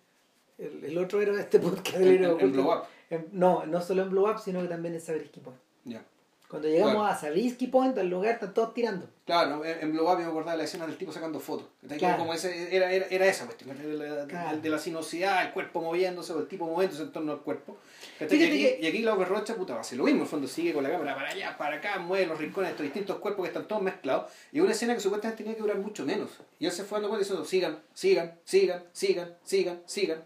el, 0.58 0.84
el 0.84 0.98
otro 0.98 1.20
héroe 1.20 1.36
de 1.36 1.42
este 1.42 1.58
podcast. 1.60 1.96
En, 1.96 2.24
en, 2.24 2.52
Blow 2.52 2.72
Up. 2.72 3.28
no, 3.32 3.64
no 3.66 3.80
solo 3.80 4.02
en 4.02 4.10
Blow 4.10 4.30
Up, 4.30 4.38
sino 4.40 4.60
que 4.62 4.68
también 4.68 4.94
en 4.94 5.00
Point. 5.42 5.60
Ya. 5.84 6.04
Cuando 6.48 6.66
llegamos 6.66 7.06
a 7.06 7.14
Sabrisky 7.14 7.66
Point, 7.66 7.98
al 7.98 8.08
lugar, 8.08 8.32
están 8.32 8.54
todos 8.54 8.72
tirando. 8.72 9.06
Claro, 9.26 9.62
en 9.62 9.92
Blow 9.92 10.10
Up 10.10 10.18
me 10.18 10.24
acordaba 10.24 10.52
de 10.52 10.58
la 10.58 10.64
escena 10.64 10.86
del 10.86 10.96
tipo 10.96 11.12
sacando 11.12 11.38
fotos. 11.38 11.66
Claro. 11.98 12.16
Como 12.16 12.32
ese, 12.32 12.74
era, 12.74 12.90
era, 12.90 13.06
era 13.10 13.26
esa 13.26 13.44
cuestión, 13.44 13.76
el, 13.78 14.62
de 14.62 14.70
la 14.70 14.78
sinuosidad, 14.78 15.44
el 15.44 15.52
cuerpo 15.52 15.82
moviéndose, 15.82 16.32
o 16.32 16.38
el 16.38 16.48
tipo 16.48 16.66
moviéndose 16.66 17.02
en 17.02 17.12
torno 17.12 17.32
al 17.32 17.40
cuerpo. 17.40 17.76
Y 18.18 18.24
aquí, 18.24 18.66
y 18.80 18.86
aquí 18.86 19.02
la 19.02 19.14
Rocha, 19.14 19.56
puta, 19.56 19.78
hace 19.78 19.94
lo 19.96 20.04
mismo, 20.04 20.20
en 20.20 20.24
el 20.24 20.28
fondo 20.28 20.48
sigue 20.48 20.72
con 20.72 20.82
la 20.82 20.90
cámara 20.90 21.14
para 21.14 21.28
allá, 21.28 21.58
para 21.58 21.76
acá, 21.76 21.98
mueve 21.98 22.24
los 22.24 22.38
rincones 22.38 22.68
de 22.68 22.72
estos 22.72 22.84
distintos 22.84 23.18
cuerpos 23.18 23.44
que 23.44 23.48
están 23.48 23.68
todos 23.68 23.82
mezclados. 23.82 24.32
Y 24.50 24.60
una 24.60 24.72
escena 24.72 24.94
que 24.94 25.00
supuestamente 25.00 25.42
tenía 25.42 25.54
que 25.54 25.60
durar 25.60 25.76
mucho 25.76 26.06
menos. 26.06 26.30
Y 26.58 26.64
él 26.64 26.72
se 26.72 26.84
fue 26.84 26.96
dando 26.96 27.10
cuenta 27.10 27.24
diciendo, 27.24 27.44
sigan, 27.44 27.82
sigan, 27.92 28.38
sigan, 28.44 28.84
sigan, 28.92 29.36
sigan, 29.44 29.82
sigan. 29.84 30.22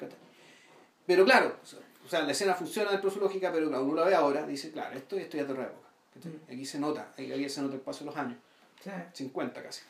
Pero 1.04 1.24
claro, 1.24 1.56
o 2.06 2.08
sea, 2.08 2.22
la 2.22 2.30
escena 2.30 2.54
funciona 2.54 2.92
dentro 2.92 3.10
de 3.10 3.14
su 3.14 3.20
lógica, 3.20 3.50
pero 3.52 3.68
claro, 3.68 3.84
uno 3.84 3.96
la 3.96 4.04
ve 4.06 4.14
ahora, 4.14 4.46
dice, 4.46 4.70
claro, 4.70 4.96
esto, 4.96 5.16
esto 5.16 5.36
ya 5.36 5.46
te 5.46 5.52
época. 5.52 5.91
Mm. 6.14 6.52
Aquí 6.52 6.64
se 6.64 6.78
nota, 6.78 7.12
aquí 7.12 7.48
se 7.48 7.62
nota 7.62 7.74
el 7.74 7.80
paso 7.80 8.00
de 8.00 8.06
los 8.06 8.16
años. 8.16 8.38
50 9.12 9.62
casi. 9.62 9.82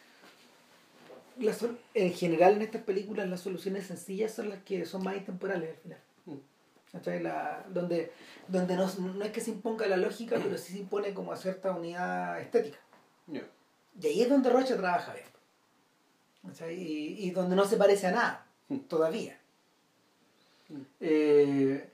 en 1.95 2.13
general 2.13 2.57
en 2.57 2.63
estas 2.63 2.83
películas 2.83 3.29
las 3.29 3.41
soluciones 3.41 3.87
sencillas 3.87 4.35
son 4.35 4.51
las 4.51 4.63
que 4.65 4.85
son 4.85 5.03
más 5.03 5.17
intemporales 5.17 5.71
al 5.71 5.77
final. 5.77 5.99
Mm. 6.27 7.23
La, 7.23 7.65
donde 7.71 8.13
donde 8.49 8.77
no, 8.77 8.87
no, 8.95 9.25
es 9.25 9.31
que 9.31 9.41
se 9.41 9.51
imponga 9.51 9.87
la 9.87 9.97
lógica, 9.97 10.39
pero 10.43 10.59
sí 10.59 10.73
se 10.73 10.79
impone 10.81 11.15
como 11.15 11.33
a 11.33 11.37
cierta 11.37 11.73
unidad 11.73 12.41
estética. 12.41 12.79
Y 13.29 14.07
ahí 14.07 14.23
es 14.23 14.29
donde 14.29 14.51
Rocha 14.51 14.77
trabaja 14.77 15.15
bien. 15.15 15.27
Y, 16.77 17.29
y, 17.29 17.31
donde 17.31 17.55
no 17.55 17.65
se 17.65 17.77
parece 17.77 18.09
a 18.09 18.11
nada, 18.11 18.47
mm. 18.69 18.79
todavía. 18.81 19.39
Eh, 21.01 21.89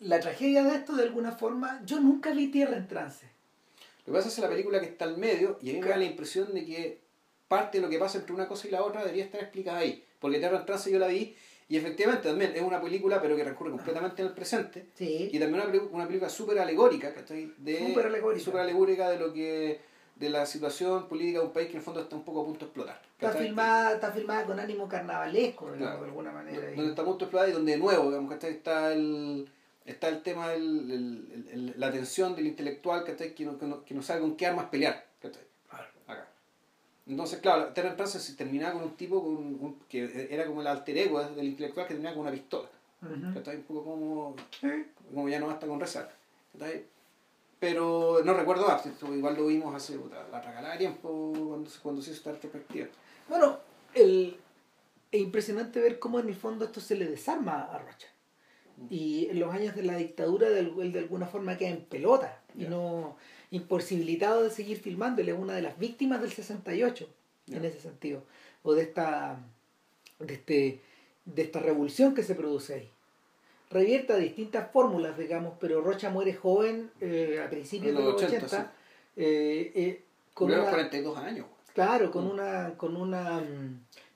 la 0.00 0.20
tragedia 0.20 0.62
de 0.64 0.76
esto, 0.76 0.94
de 0.94 1.04
alguna 1.04 1.32
forma, 1.32 1.82
yo 1.84 2.00
nunca 2.00 2.32
vi 2.32 2.48
Tierra 2.48 2.76
en 2.76 2.88
Trance. 2.88 3.26
Lo 4.06 4.12
que 4.12 4.18
pasa 4.18 4.28
es 4.28 4.34
que 4.36 4.40
la 4.42 4.48
película 4.48 4.80
que 4.80 4.86
está 4.86 5.04
al 5.04 5.18
medio, 5.18 5.58
y 5.60 5.70
a 5.70 5.72
mí 5.72 5.80
me 5.80 5.88
da 5.88 5.96
la 5.96 6.04
impresión 6.04 6.54
de 6.54 6.64
que 6.64 7.00
parte 7.48 7.78
de 7.78 7.82
lo 7.82 7.90
que 7.90 7.98
pasa 7.98 8.18
entre 8.18 8.34
una 8.34 8.46
cosa 8.46 8.68
y 8.68 8.70
la 8.70 8.82
otra 8.82 9.00
debería 9.00 9.24
estar 9.24 9.40
explicada 9.40 9.78
ahí. 9.78 10.04
Porque 10.20 10.38
Tierra 10.38 10.58
en 10.58 10.66
Trance 10.66 10.90
yo 10.90 10.98
la 10.98 11.08
vi, 11.08 11.36
y 11.68 11.76
efectivamente 11.76 12.28
también 12.28 12.52
es 12.54 12.62
una 12.62 12.80
película, 12.80 13.20
pero 13.20 13.34
que 13.36 13.42
transcurre 13.42 13.70
completamente 13.70 14.22
en 14.22 14.28
el 14.28 14.34
presente. 14.34 14.86
Y 14.98 15.38
también 15.38 15.62
una, 15.62 15.82
una 15.90 16.06
película 16.06 16.30
súper 16.30 16.58
alegórica, 16.60 17.12
¿cachai? 17.12 17.52
Súper 17.56 18.06
alegórica. 18.06 18.44
Súper 18.44 18.60
alegórica 18.60 19.10
de 19.10 19.18
lo 19.18 19.32
que 19.32 19.80
de 20.16 20.30
la 20.30 20.46
situación 20.46 21.08
política 21.08 21.40
de 21.40 21.44
un 21.44 21.52
país 21.52 21.66
que 21.66 21.72
en 21.72 21.78
el 21.78 21.84
fondo 21.84 22.00
está 22.00 22.16
un 22.16 22.24
poco 22.24 22.40
a 22.40 22.44
punto 22.46 22.60
de 22.60 22.64
explotar. 22.66 23.02
Está 23.20 23.32
filmada, 23.32 23.94
está 23.94 24.12
filmada 24.12 24.44
con 24.46 24.58
ánimo 24.58 24.88
carnavalesco, 24.88 25.70
de 25.72 25.84
alguna 25.84 26.32
manera. 26.32 26.68
Donde 26.74 26.90
está 26.90 27.02
a 27.02 27.04
punto 27.04 27.18
de 27.18 27.24
explotar 27.24 27.48
y 27.50 27.52
donde 27.52 27.72
de 27.72 27.78
nuevo, 27.78 28.08
digamos, 28.08 28.44
está 28.44 28.92
el 28.92 29.46
está 29.86 30.08
el 30.08 30.22
tema 30.22 30.48
de 30.48 31.74
la 31.76 31.90
tensión 31.90 32.34
del 32.34 32.46
intelectual 32.46 33.04
que, 33.04 33.14
que, 33.34 33.44
no, 33.44 33.58
que, 33.58 33.66
no, 33.66 33.84
que 33.84 33.94
no 33.94 34.02
sabe 34.02 34.20
con 34.20 34.36
qué 34.36 34.46
armas 34.46 34.66
pelear. 34.66 35.06
Acá. 36.06 36.28
Entonces, 37.06 37.40
claro, 37.40 37.72
Terra 37.72 38.06
se 38.06 38.34
terminaba 38.34 38.74
con 38.74 38.82
un 38.82 38.96
tipo 38.96 39.22
con 39.22 39.76
que 39.88 40.28
era 40.30 40.46
como 40.46 40.60
el 40.60 40.66
alter 40.66 40.98
ego 40.98 41.22
del 41.22 41.46
intelectual 41.46 41.86
que 41.86 41.94
terminaba 41.94 42.16
con 42.16 42.26
una 42.26 42.32
pistola. 42.32 42.68
Uh 43.02 43.06
Un 43.06 43.62
poco 43.68 43.84
como, 43.84 44.36
como 45.14 45.28
ya 45.28 45.38
no 45.38 45.46
basta 45.46 45.66
con 45.66 45.78
rezar. 45.78 46.12
Pero 47.60 48.20
no 48.24 48.34
recuerdo 48.34 48.66
más, 48.66 48.84
igual 48.86 49.34
lo 49.34 49.46
vimos 49.46 49.74
hace 49.74 49.98
la 50.30 50.40
regalada 50.40 50.72
de 50.72 50.78
tiempo 50.78 51.32
cuando, 51.32 51.70
cuando 51.82 52.02
se 52.02 52.10
hizo 52.10 52.18
esta 52.18 52.32
retrospectiva. 52.32 52.88
Bueno, 53.28 53.58
el, 53.94 54.36
es 55.10 55.20
impresionante 55.20 55.80
ver 55.80 55.98
cómo 55.98 56.20
en 56.20 56.28
el 56.28 56.34
fondo 56.34 56.64
esto 56.64 56.80
se 56.80 56.96
le 56.96 57.06
desarma 57.06 57.62
a 57.62 57.78
Rocha 57.78 58.08
y 58.90 59.28
en 59.30 59.40
los 59.40 59.52
años 59.52 59.74
de 59.74 59.82
la 59.82 59.96
dictadura 59.96 60.48
de, 60.50 60.62
de 60.64 60.98
alguna 60.98 61.26
forma 61.26 61.56
queda 61.56 61.70
en 61.70 61.84
pelota 61.84 62.40
y 62.56 62.64
no 62.64 63.16
imposibilitado 63.50 64.42
de 64.42 64.50
seguir 64.50 64.78
filmando. 64.78 65.22
Él 65.22 65.30
es 65.30 65.38
una 65.38 65.54
de 65.54 65.62
las 65.62 65.78
víctimas 65.78 66.20
del 66.20 66.32
68 66.32 67.08
en 67.52 67.64
ese 67.64 67.80
sentido, 67.80 68.24
o 68.62 68.74
de 68.74 68.82
esta, 68.82 69.38
de, 70.18 70.34
este, 70.34 70.80
de 71.24 71.42
esta 71.42 71.60
revolución 71.60 72.14
que 72.14 72.22
se 72.22 72.34
produce 72.34 72.74
ahí. 72.74 72.90
Revierta 73.70 74.16
distintas 74.16 74.70
fórmulas, 74.70 75.18
digamos, 75.18 75.54
pero 75.60 75.80
Rocha 75.80 76.10
muere 76.10 76.34
joven 76.34 76.90
eh, 77.00 77.42
a 77.44 77.50
principios 77.50 77.96
de 77.96 78.02
los 78.02 78.22
80, 78.22 78.72
eh, 79.16 79.72
eh, 79.74 80.02
con 80.34 80.52
una, 80.52 80.68
42 80.68 81.18
años. 81.18 81.46
Claro, 81.72 82.10
con, 82.10 82.26
mm. 82.26 82.30
una, 82.30 82.74
con, 82.76 82.96
una, 82.96 83.42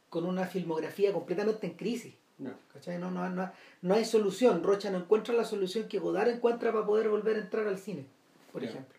con 0.09 0.24
una 0.24 0.47
filmografía 0.47 1.12
completamente 1.12 1.66
en 1.66 1.74
crisis. 1.74 2.15
No. 2.41 2.55
No, 2.99 3.11
no, 3.11 3.29
no, 3.29 3.53
no, 3.83 3.95
hay 3.95 4.05
solución. 4.07 4.62
Rocha 4.62 4.91
no 4.91 4.99
encuentra 4.99 5.35
la 5.35 5.45
solución 5.45 5.89
que 5.89 5.99
Godard 5.99 6.29
encuentra 6.29 6.73
para 6.73 6.87
poder 6.87 7.11
volver 7.11 7.37
a 7.37 7.41
entrar 7.41 7.69
al 7.69 7.79
cine, 7.79 8.07
por 8.51 8.65
ejemplo. 8.65 8.99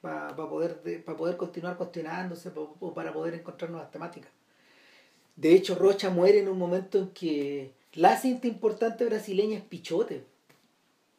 Para, 0.00 0.34
poder, 0.34 1.02
para 1.04 1.16
poder 1.16 1.36
continuar 1.36 1.76
cuestionándose 1.76 2.50
o 2.56 2.92
para 2.92 3.12
poder 3.12 3.34
encontrar 3.34 3.70
nuevas 3.70 3.90
temáticas. 3.92 4.30
De 5.36 5.54
hecho, 5.54 5.76
Rocha 5.76 6.10
muere 6.10 6.40
en 6.40 6.48
un 6.48 6.58
momento 6.58 6.98
en 6.98 7.08
que 7.10 7.72
la 7.94 8.16
cinta 8.16 8.48
importante 8.48 9.04
brasileña 9.04 9.58
es 9.58 9.64
Pichote. 9.64 10.24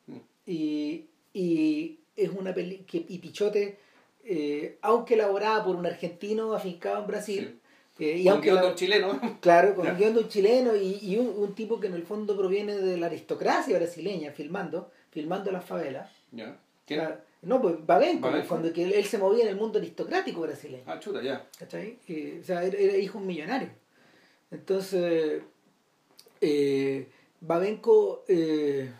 Mm. 0.07 0.17
Y, 0.45 1.05
y, 1.33 1.99
es 2.15 2.29
una 2.29 2.53
peli 2.53 2.79
que, 2.79 3.05
y 3.07 3.17
Pichote, 3.19 3.77
eh, 4.23 4.77
aunque 4.81 5.15
elaborada 5.15 5.63
por 5.63 5.75
un 5.75 5.85
argentino 5.85 6.53
afincado 6.53 6.99
en 6.99 7.07
Brasil, 7.07 7.59
eh, 7.99 8.17
y 8.17 8.27
aunque 8.27 8.53
un 8.53 8.75
chileno. 8.75 9.19
Claro, 9.41 9.75
con 9.75 9.87
un 9.87 9.97
guion 9.97 10.13
de 10.13 10.19
un 10.21 10.27
chileno 10.27 10.75
y, 10.75 10.99
y 11.01 11.17
un, 11.17 11.27
un, 11.37 11.55
tipo 11.55 11.79
que 11.79 11.87
en 11.87 11.93
el 11.93 12.03
fondo 12.03 12.37
proviene 12.37 12.75
de 12.75 12.97
la 12.97 13.05
aristocracia 13.05 13.77
brasileña, 13.77 14.31
filmando, 14.31 14.91
filmando 15.11 15.51
las 15.51 15.63
favelas. 15.63 16.11
¿Ya? 16.31 16.57
¿Quién? 16.85 17.01
no, 17.41 17.61
pues 17.61 17.85
Babenco, 17.85 18.29
en 18.29 18.35
el 18.35 18.43
fondo, 18.43 18.73
que 18.73 18.83
él, 18.83 19.05
se 19.05 19.17
movía 19.17 19.43
en 19.43 19.49
el 19.49 19.55
mundo 19.55 19.79
aristocrático 19.79 20.41
brasileño. 20.41 20.83
Ah, 20.87 20.99
chuta, 20.99 21.21
ya. 21.21 21.47
¿Cachai? 21.57 21.99
o 22.41 22.43
sea, 22.43 22.63
era, 22.63 22.97
hijo 22.97 23.17
un 23.17 23.27
millonario. 23.27 23.69
Entonces, 24.51 25.41
eh, 26.41 27.07
Babenco, 27.39 28.25
eh, 28.27 28.91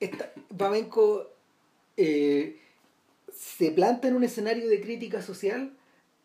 esta, 0.00 0.32
Babenco 0.50 1.30
eh, 1.96 2.60
se 3.32 3.70
planta 3.70 4.08
en 4.08 4.16
un 4.16 4.24
escenario 4.24 4.68
de 4.68 4.80
crítica 4.80 5.22
social 5.22 5.72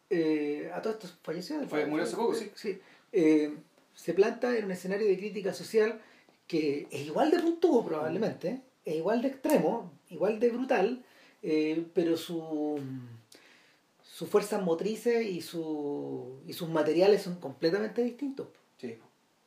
eh, 0.09 0.71
a 0.73 0.81
todos 0.81 0.97
estos 0.97 1.17
fallecidos. 1.21 1.69
murió 1.88 2.03
hace 2.03 2.15
poco, 2.15 2.34
sí. 2.34 2.51
sí 2.55 2.79
eh, 3.11 3.55
se 3.93 4.13
planta 4.13 4.55
en 4.57 4.65
un 4.65 4.71
escenario 4.71 5.07
de 5.07 5.17
crítica 5.17 5.53
social 5.53 5.99
que 6.47 6.88
es 6.91 7.01
igual 7.01 7.31
de 7.31 7.39
puntudo 7.39 7.84
probablemente, 7.84 8.61
es 8.85 8.95
igual 8.95 9.21
de 9.21 9.27
extremo, 9.27 9.91
igual 10.09 10.39
de 10.39 10.49
brutal, 10.49 11.03
eh, 11.43 11.85
pero 11.93 12.15
su, 12.15 12.79
sus 14.01 14.29
fuerzas 14.29 14.63
motrices 14.63 15.25
y, 15.25 15.41
su, 15.41 16.39
y 16.47 16.53
sus 16.53 16.69
materiales 16.69 17.23
son 17.23 17.39
completamente 17.39 18.01
distintos. 18.01 18.47
Sí. 18.77 18.97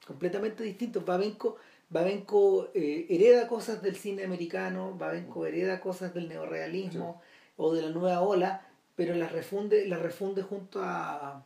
Completamente 0.07 0.63
distintos. 0.63 1.05
Babenco, 1.07 1.57
Babenco 1.89 2.69
hereda 2.75 3.49
cosas 3.49 3.81
del 3.81 3.97
cine 3.97 4.25
americano, 4.25 4.95
Babenco 4.99 5.47
hereda 5.47 5.81
cosas 5.81 6.13
del 6.13 6.29
neorealismo 6.29 7.23
o 7.57 7.73
de 7.73 7.83
la 7.83 7.91
nueva 7.91 8.21
ola, 8.21 8.70
pero 9.01 9.15
la 9.15 9.29
refunde, 9.29 9.87
la 9.87 9.97
refunde 9.97 10.43
junto 10.43 10.83
a, 10.83 11.43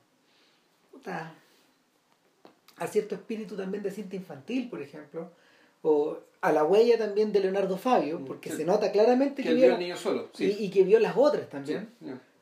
a, 1.07 2.87
cierto 2.89 3.15
espíritu 3.15 3.57
también 3.57 3.81
de 3.81 3.93
cinta 3.93 4.17
infantil, 4.17 4.69
por 4.69 4.83
ejemplo, 4.83 5.31
o 5.83 6.19
a 6.41 6.51
la 6.51 6.65
huella 6.65 6.99
también 6.99 7.33
de 7.33 7.39
Leonardo 7.39 7.79
Fabio, 7.79 8.19
mm, 8.19 8.25
porque 8.25 8.51
se 8.51 8.65
nota 8.65 8.91
claramente 8.91 9.45
que, 9.45 9.55
vio, 9.55 9.79
niño 9.79 9.97
solo, 9.97 10.31
y, 10.37 10.69
que 10.69 10.83
vio 10.83 10.99
las 10.99 11.17
otras 11.17 11.49
también. 11.49 11.91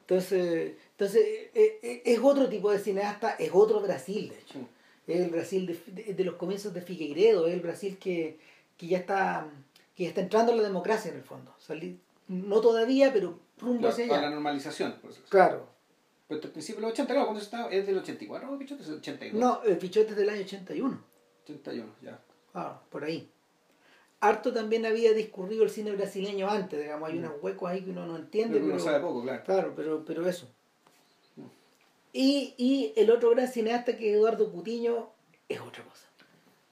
Entonces, 0.00 0.76
entonces 0.92 1.22
eh, 1.54 1.78
eh, 1.82 2.02
es 2.06 2.18
otro 2.18 2.48
tipo 2.48 2.70
de 2.70 2.78
cineasta, 2.78 3.32
es 3.32 3.50
otro 3.52 3.82
Brasil, 3.82 4.30
de 4.30 4.38
hecho. 4.38 4.66
Es 5.06 5.20
el 5.20 5.28
Brasil 5.28 5.78
de, 5.88 6.14
de, 6.14 6.24
los 6.24 6.36
comienzos 6.36 6.72
de 6.72 6.80
Figueiredo, 6.80 7.46
es 7.46 7.52
el 7.52 7.60
Brasil 7.60 7.98
que, 7.98 8.38
que 8.78 8.86
ya 8.86 8.96
está 8.96 9.46
que 9.94 10.04
ya 10.04 10.08
está 10.08 10.22
entrando 10.22 10.52
en 10.52 10.56
la 10.56 10.64
democracia 10.64 11.10
en 11.10 11.18
el 11.18 11.22
fondo. 11.22 11.54
no 12.28 12.60
todavía, 12.62 13.12
pero 13.12 13.41
rumbo 13.62 13.88
hacia 13.88 14.04
allá. 14.04 14.14
Para 14.14 14.28
la 14.28 14.30
normalización. 14.30 14.96
Pues. 15.00 15.20
Claro. 15.28 15.68
Pero 16.28 16.40
al 16.42 16.50
principio 16.50 16.80
de 16.80 16.82
los 16.82 16.92
80, 16.92 17.12
claro, 17.12 17.26
cuando 17.26 17.42
está, 17.42 17.68
es 17.68 17.86
del 17.86 17.98
84 17.98 18.52
o 18.52 18.58
Pichote 18.58 18.82
es 18.82 18.88
del 18.88 18.98
82. 18.98 19.40
No, 19.40 19.62
el 19.62 19.78
Pichote 19.78 20.10
es 20.10 20.16
del 20.16 20.28
año 20.28 20.42
81. 20.42 21.04
81, 21.44 21.94
ya. 22.02 22.20
Ah, 22.54 22.80
por 22.90 23.04
ahí. 23.04 23.30
Harto 24.20 24.52
también 24.52 24.86
había 24.86 25.12
discurrido 25.14 25.64
el 25.64 25.70
cine 25.70 25.92
brasileño 25.92 26.48
antes, 26.48 26.80
digamos, 26.80 27.08
hay 27.08 27.16
mm. 27.16 27.24
unos 27.24 27.32
huecos 27.42 27.70
ahí 27.70 27.82
que 27.82 27.90
uno 27.90 28.06
no 28.06 28.16
entiende. 28.16 28.58
Pero, 28.60 28.72
uno 28.72 28.78
sabe 28.78 29.00
poco, 29.00 29.22
claro. 29.22 29.42
Claro, 29.44 29.72
pero, 29.74 30.04
pero 30.04 30.28
eso. 30.28 30.48
Mm. 31.36 31.42
Y, 32.12 32.54
y 32.56 32.92
el 32.96 33.10
otro 33.10 33.30
gran 33.30 33.48
cineasta 33.48 33.96
que 33.96 34.10
es 34.10 34.16
Eduardo 34.16 34.50
Cutiño 34.52 35.10
es 35.48 35.60
otra 35.60 35.82
cosa. 35.84 36.06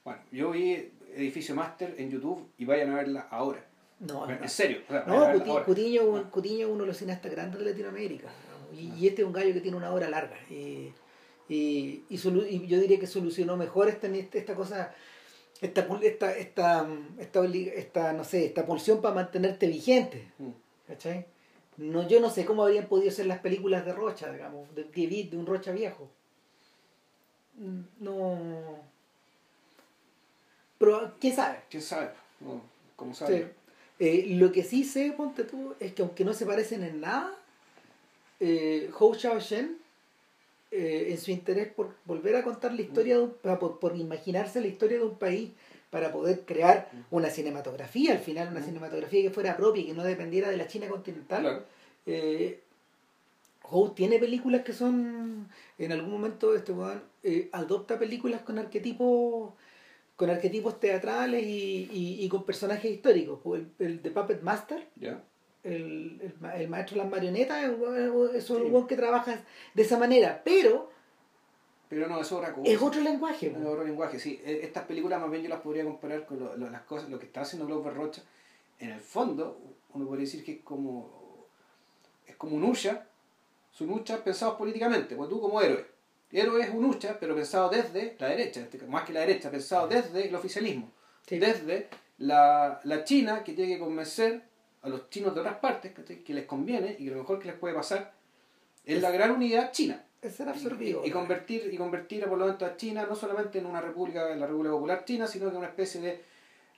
Bueno, 0.03 0.21
yo 0.31 0.51
vi 0.51 0.91
Edificio 1.13 1.53
Master 1.53 1.93
en 1.97 2.09
YouTube 2.09 2.49
y 2.57 2.65
vayan 2.65 2.91
a 2.91 2.95
verla 2.95 3.27
ahora. 3.29 3.65
No, 4.01 4.27
en 4.27 4.49
serio. 4.49 4.79
no, 5.05 5.63
Cutiño, 5.63 6.31
Cutiño 6.31 6.67
es 6.67 6.73
uno 6.73 6.81
de 6.83 6.87
los 6.87 6.97
cineastas 6.97 7.31
grandes 7.31 7.59
de 7.59 7.69
Latinoamérica. 7.69 8.29
Y, 8.73 9.07
este 9.07 9.21
es 9.21 9.27
un 9.27 9.33
gallo 9.33 9.53
que 9.53 9.61
tiene 9.61 9.77
una 9.77 9.93
obra 9.93 10.09
larga. 10.09 10.37
Y, 10.49 10.91
y, 11.47 12.17
yo 12.17 12.79
diría 12.79 12.99
que 12.99 13.05
solucionó 13.05 13.57
mejor 13.57 13.89
esta, 13.89 14.07
esta 14.07 14.55
cosa, 14.55 14.93
esta, 15.61 15.81
esta, 16.01 16.35
esta, 16.35 16.87
esta, 17.19 17.45
esta, 17.45 18.13
no 18.13 18.23
sé, 18.23 18.45
esta 18.45 18.65
pulsión 18.65 19.01
para 19.01 19.13
mantenerte 19.13 19.67
vigente. 19.67 20.31
Mm. 20.39 20.49
¿Cachai? 20.87 21.27
No, 21.77 22.07
yo 22.07 22.19
no 22.19 22.29
sé 22.31 22.43
cómo 22.43 22.63
habrían 22.63 22.87
podido 22.87 23.11
ser 23.11 23.27
las 23.27 23.39
películas 23.39 23.85
de 23.85 23.93
Rocha, 23.93 24.31
digamos, 24.31 24.73
de, 24.73 24.83
de 24.83 25.37
un 25.37 25.45
Rocha 25.45 25.71
viejo. 25.71 26.09
No. 27.99 28.79
Pero, 30.79 31.13
¿quién 31.19 31.35
sabe? 31.35 31.59
¿Quién 31.69 31.83
sabe? 31.83 32.09
¿Cómo 32.95 33.13
sabe? 33.13 33.60
Eh, 34.03 34.25
lo 34.29 34.51
que 34.51 34.63
sí 34.63 34.83
sé, 34.83 35.13
ponte 35.15 35.43
tú, 35.43 35.75
es 35.79 35.93
que 35.93 36.01
aunque 36.01 36.25
no 36.25 36.33
se 36.33 36.47
parecen 36.47 36.83
en 36.83 37.01
nada, 37.01 37.35
eh, 38.39 38.89
Hou 38.97 39.13
Xiaoshen, 39.13 39.77
eh, 40.71 41.09
en 41.11 41.19
su 41.19 41.29
interés 41.29 41.67
por 41.71 41.93
volver 42.05 42.35
a 42.35 42.43
contar 42.43 42.73
la 42.73 42.81
historia, 42.81 43.17
de 43.17 43.23
un, 43.25 43.33
por, 43.59 43.77
por, 43.77 43.95
imaginarse 43.95 44.59
la 44.59 44.65
historia 44.65 44.97
de 44.97 45.03
un 45.03 45.19
país 45.19 45.51
para 45.91 46.11
poder 46.11 46.45
crear 46.45 46.89
una 47.11 47.29
cinematografía, 47.29 48.13
al 48.13 48.19
final 48.19 48.47
una 48.47 48.63
cinematografía 48.63 49.21
que 49.21 49.29
fuera 49.29 49.55
propia 49.55 49.83
y 49.83 49.85
que 49.85 49.93
no 49.93 50.03
dependiera 50.03 50.49
de 50.49 50.57
la 50.57 50.65
China 50.65 50.87
continental. 50.87 51.65
Eh, 52.07 52.59
Hou 53.69 53.89
tiene 53.93 54.17
películas 54.17 54.63
que 54.63 54.73
son, 54.73 55.47
en 55.77 55.91
algún 55.91 56.09
momento 56.09 56.55
este 56.55 56.73
eh, 57.23 57.49
adopta 57.51 57.99
películas 57.99 58.41
con 58.41 58.57
arquetipos 58.57 59.51
con 60.21 60.29
arquetipos 60.29 60.79
teatrales 60.79 61.41
y, 61.43 62.29
con 62.29 62.43
personajes 62.43 62.91
históricos. 62.91 63.39
El, 63.43 63.71
el 63.79 64.01
The 64.03 64.11
Puppet 64.11 64.43
Master, 64.43 64.87
el, 65.63 66.31
el, 66.53 66.69
maestro 66.69 66.97
de 66.97 67.01
las 67.01 67.11
marionetas, 67.11 67.71
es 68.35 68.49
un 68.51 68.85
que 68.85 68.95
trabaja 68.95 69.43
de 69.73 69.81
esa 69.81 69.97
manera, 69.97 70.39
pero... 70.45 70.91
Pero 71.89 72.07
no, 72.07 72.21
es 72.21 72.31
otra 72.31 72.53
cosa. 72.53 72.71
Es 72.71 72.79
otro 72.79 73.01
lenguaje. 73.01 73.47
Es 73.47 73.65
otro 73.65 73.83
lenguaje, 73.83 74.19
sí. 74.19 74.39
E, 74.45 74.59
estas 74.61 74.85
películas 74.85 75.19
más 75.19 75.31
bien 75.31 75.41
yo 75.41 75.49
las 75.49 75.61
podría 75.61 75.85
comparar 75.85 76.27
con 76.27 76.37
lo, 76.39 76.55
las 76.55 76.83
cosas, 76.83 77.09
lo 77.09 77.17
que 77.17 77.25
está 77.25 77.41
haciendo 77.41 77.65
Glover 77.65 77.95
Rocha. 77.95 78.21
En 78.77 78.91
el 78.91 79.01
fondo, 79.01 79.59
uno 79.95 80.05
podría 80.05 80.25
decir 80.25 80.45
que 80.45 80.51
es 80.51 80.59
como, 80.59 81.47
es 82.27 82.35
como 82.35 82.57
un 82.57 82.63
Usha, 82.63 83.07
su 83.71 83.91
Usha 83.91 84.23
pensado 84.23 84.55
políticamente, 84.55 85.15
pues 85.15 85.31
tú 85.31 85.41
como 85.41 85.59
héroe. 85.63 85.83
Héroe 86.31 86.61
es 86.61 86.69
un 86.69 86.85
Usha, 86.85 87.17
pero 87.19 87.35
pensado 87.35 87.69
desde 87.69 88.15
la 88.19 88.29
derecha, 88.29 88.61
este 88.61 88.77
más 88.87 89.03
que 89.03 89.13
la 89.13 89.21
derecha, 89.21 89.51
pensado 89.51 89.87
desde 89.87 90.27
el 90.27 90.35
oficialismo. 90.35 90.91
Desde 91.29 91.87
la, 92.17 92.81
la 92.83 93.03
China 93.03 93.43
que 93.43 93.53
tiene 93.53 93.73
que 93.73 93.79
convencer 93.79 94.41
a 94.81 94.89
los 94.89 95.09
chinos 95.09 95.33
de 95.33 95.41
otras 95.41 95.57
partes 95.57 95.91
que 95.93 96.33
les 96.33 96.45
conviene 96.45 96.95
y 96.97 97.05
que 97.05 97.11
lo 97.11 97.17
mejor 97.17 97.39
que 97.39 97.47
les 97.47 97.57
puede 97.57 97.73
pasar 97.73 98.13
es, 98.85 99.01
la 99.01 99.11
gran 99.11 99.31
unidad 99.31 99.71
china. 99.71 100.03
Es 100.21 100.35
ser 100.35 100.49
absorbido. 100.49 101.05
Y, 101.05 101.11
convertir, 101.11 101.69
y 101.71 101.77
convertir 101.77 102.25
por 102.25 102.37
lo 102.37 102.45
tanto 102.47 102.65
a 102.65 102.77
China 102.77 103.05
no 103.07 103.15
solamente 103.15 103.59
en 103.59 103.65
una 103.65 103.81
república, 103.81 104.31
en 104.31 104.39
la 104.39 104.47
República 104.47 104.73
Popular 104.73 105.05
China, 105.05 105.27
sino 105.27 105.45
que 105.45 105.51
en 105.51 105.57
una 105.57 105.67
especie 105.67 106.01
de 106.01 106.21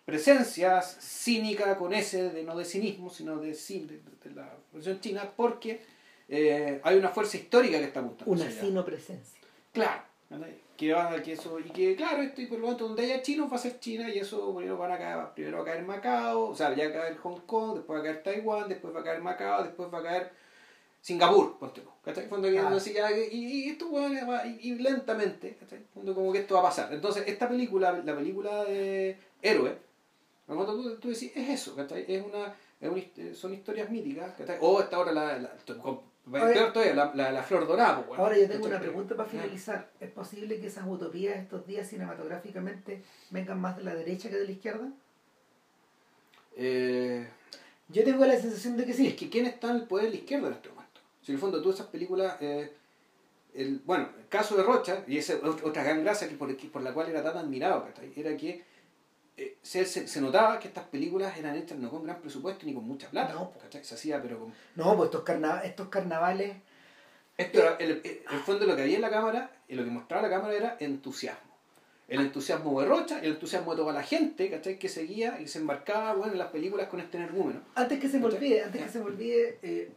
presencia 0.05 0.81
cínica 0.81 1.77
con 1.77 1.93
ese, 1.93 2.29
de 2.29 2.43
no 2.43 2.57
de 2.57 2.65
cinismo, 2.65 3.09
sino 3.09 3.37
de, 3.37 3.51
de, 3.51 4.01
de, 4.23 4.35
la 4.35 4.49
versión 4.71 4.99
china, 4.99 5.29
porque 5.35 5.81
eh, 6.27 6.81
hay 6.83 6.97
una 6.97 7.09
fuerza 7.09 7.37
histórica 7.37 7.79
que 7.79 7.85
está 7.85 8.01
apuntando. 8.01 8.31
Una 8.31 8.49
sino 8.49 8.83
presencia. 8.85 9.39
Claro 9.73 10.03
que 10.77 10.93
va 10.93 11.21
que 11.21 11.33
eso 11.33 11.59
y 11.59 11.69
que 11.69 11.95
claro 11.95 12.21
esto 12.21 12.41
y 12.41 12.47
por 12.47 12.59
lo 12.59 12.67
tanto 12.69 12.87
donde 12.87 13.03
haya 13.03 13.21
chinos 13.21 13.51
va 13.51 13.57
a 13.57 13.59
ser 13.59 13.79
China 13.79 14.09
y 14.09 14.17
eso 14.19 14.55
primero 14.55 14.77
van 14.77 14.91
a 14.91 14.97
caer 14.97 15.27
primero 15.35 15.57
va 15.57 15.63
a 15.63 15.65
caer 15.65 15.83
Macao 15.85 16.49
o 16.49 16.55
sea 16.55 16.73
ya 16.73 16.85
va 16.85 16.89
a 16.89 16.93
caer 16.93 17.17
Hong 17.17 17.41
Kong 17.45 17.75
después 17.75 17.97
va 17.97 18.01
a 18.01 18.03
caer 18.03 18.23
Taiwán 18.23 18.69
después 18.69 18.95
va 18.95 19.01
a 19.01 19.03
caer 19.03 19.21
Macao 19.21 19.63
después 19.63 19.93
va 19.93 19.99
a 19.99 20.03
caer 20.03 20.31
Singapur 21.01 21.59
ponte 21.59 21.83
¿cachai? 22.03 22.27
Ah. 22.31 23.11
y, 23.31 23.35
y, 23.35 23.69
esto 23.69 23.91
va 23.91 24.47
y, 24.47 24.59
y 24.61 24.75
lentamente 24.75 25.57
¿cachai? 25.59 25.85
como 25.93 26.33
que 26.33 26.39
esto 26.39 26.55
va 26.55 26.61
a 26.61 26.63
pasar 26.63 26.91
entonces 26.91 27.25
esta 27.27 27.47
película 27.47 28.01
la 28.03 28.15
película 28.15 28.63
de 28.63 29.17
héroe 29.41 29.77
cuando 30.47 30.65
tú, 30.65 30.95
tú 30.97 31.09
decís 31.09 31.31
es 31.35 31.49
eso 31.49 31.75
¿cachai? 31.75 32.05
es 32.07 32.23
una, 32.23 32.55
es 32.81 32.89
una 32.89 33.35
son 33.35 33.53
historias 33.53 33.89
míticas 33.91 34.33
¿cachai? 34.35 34.57
o 34.59 34.81
esta 34.81 34.97
ahora 36.31 36.93
la, 36.93 37.11
la 37.13 37.31
la, 37.31 37.43
flor 37.43 37.67
dorada. 37.67 38.05
Pues, 38.05 38.19
ahora 38.19 38.37
yo 38.37 38.47
tengo 38.47 38.65
una 38.67 38.79
pregunta 38.79 39.15
para 39.15 39.29
finalizar. 39.29 39.89
¿Es 39.99 40.09
posible 40.11 40.59
que 40.59 40.67
esas 40.67 40.85
utopías 40.87 41.37
estos 41.37 41.65
días 41.67 41.87
cinematográficamente 41.87 43.03
vengan 43.29 43.59
más 43.59 43.77
de 43.77 43.83
la 43.83 43.95
derecha 43.95 44.29
que 44.29 44.37
de 44.37 44.45
la 44.45 44.51
izquierda? 44.51 44.89
Eh, 46.55 47.27
yo 47.89 48.03
tengo 48.03 48.25
la 48.25 48.37
sensación 48.37 48.77
de 48.77 48.85
que 48.85 48.93
sí. 48.93 49.07
Es 49.07 49.15
que 49.15 49.29
¿quién 49.29 49.45
está 49.45 49.71
en 49.71 49.77
el 49.77 49.83
poder 49.83 50.05
de 50.05 50.11
la 50.11 50.17
izquierda 50.17 50.47
en 50.47 50.53
este 50.53 50.69
momento? 50.69 51.01
Si 51.21 51.31
en 51.31 51.35
el 51.35 51.41
fondo 51.41 51.61
tú 51.61 51.71
esas 51.71 51.87
películas... 51.87 52.37
Eh, 52.41 52.71
el, 53.53 53.81
bueno, 53.85 54.09
el 54.17 54.27
caso 54.29 54.57
de 54.57 54.63
Rocha, 54.63 55.03
y 55.07 55.17
esa 55.17 55.35
otra 55.43 55.83
gran 55.83 56.03
gracia 56.03 56.27
que 56.27 56.35
por, 56.35 56.55
por 56.71 56.81
la 56.81 56.91
cual 56.91 57.09
era 57.09 57.21
tan 57.21 57.37
admirado, 57.37 57.87
era 58.15 58.35
que 58.35 58.63
eh, 59.35 59.57
se, 59.61 59.85
se, 59.85 60.21
notaba 60.21 60.59
que 60.59 60.67
estas 60.67 60.85
películas 60.85 61.37
eran 61.37 61.55
hechas 61.55 61.79
no 61.79 61.89
con 61.89 62.03
gran 62.03 62.21
presupuesto 62.21 62.65
ni 62.65 62.73
con 62.73 62.85
mucha 62.85 63.09
plata. 63.09 63.33
No, 63.33 63.51
Se 63.81 63.95
hacía, 63.95 64.21
pero 64.21 64.39
con... 64.39 64.53
No, 64.75 64.95
pues 64.95 65.09
estos, 65.11 65.63
estos 65.63 65.87
carnavales... 65.89 66.55
Esto 67.35 67.59
era, 67.59 67.75
el, 67.77 68.01
el, 68.03 68.39
fondo 68.41 68.65
de 68.65 68.67
lo 68.67 68.75
que 68.75 68.83
había 68.83 68.97
en 68.97 69.01
la 69.01 69.09
cámara 69.09 69.49
y 69.67 69.73
lo 69.73 69.83
que 69.83 69.89
mostraba 69.89 70.27
la 70.27 70.35
cámara 70.35 70.53
era 70.53 70.77
entusiasmo. 70.79 71.51
El 72.07 72.21
entusiasmo 72.21 72.79
de 72.79 72.87
Rocha, 72.87 73.21
el 73.21 73.33
entusiasmo 73.33 73.71
de 73.71 73.77
toda 73.81 73.91
la 73.91 74.03
gente, 74.03 74.51
¿cachai? 74.51 74.77
Que 74.77 74.87
seguía 74.87 75.41
y 75.41 75.47
se 75.47 75.57
embarcaba 75.57 76.13
bueno, 76.13 76.33
en 76.33 76.37
las 76.37 76.49
películas 76.49 76.89
con 76.89 76.99
este 76.99 77.17
energúmeno. 77.17 77.61
Antes 77.73 77.99
que 77.99 78.07
se 78.07 78.19
me 78.19 78.25
olvide, 78.25 78.61
antes 78.61 78.83
que 78.83 78.89
se 78.89 78.99
me 78.99 79.05
olvide, 79.05 79.57
eh, 79.63 79.91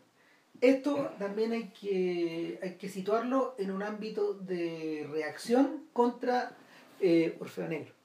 esto 0.62 1.10
también 1.18 1.52
hay 1.52 1.68
que, 1.78 2.58
hay 2.62 2.76
que 2.76 2.88
situarlo 2.88 3.54
en 3.58 3.70
un 3.70 3.82
ámbito 3.82 4.32
de 4.32 5.06
reacción 5.12 5.84
contra 5.92 6.56
eh, 7.00 7.36
Orfeo 7.38 7.68
Negro. 7.68 7.95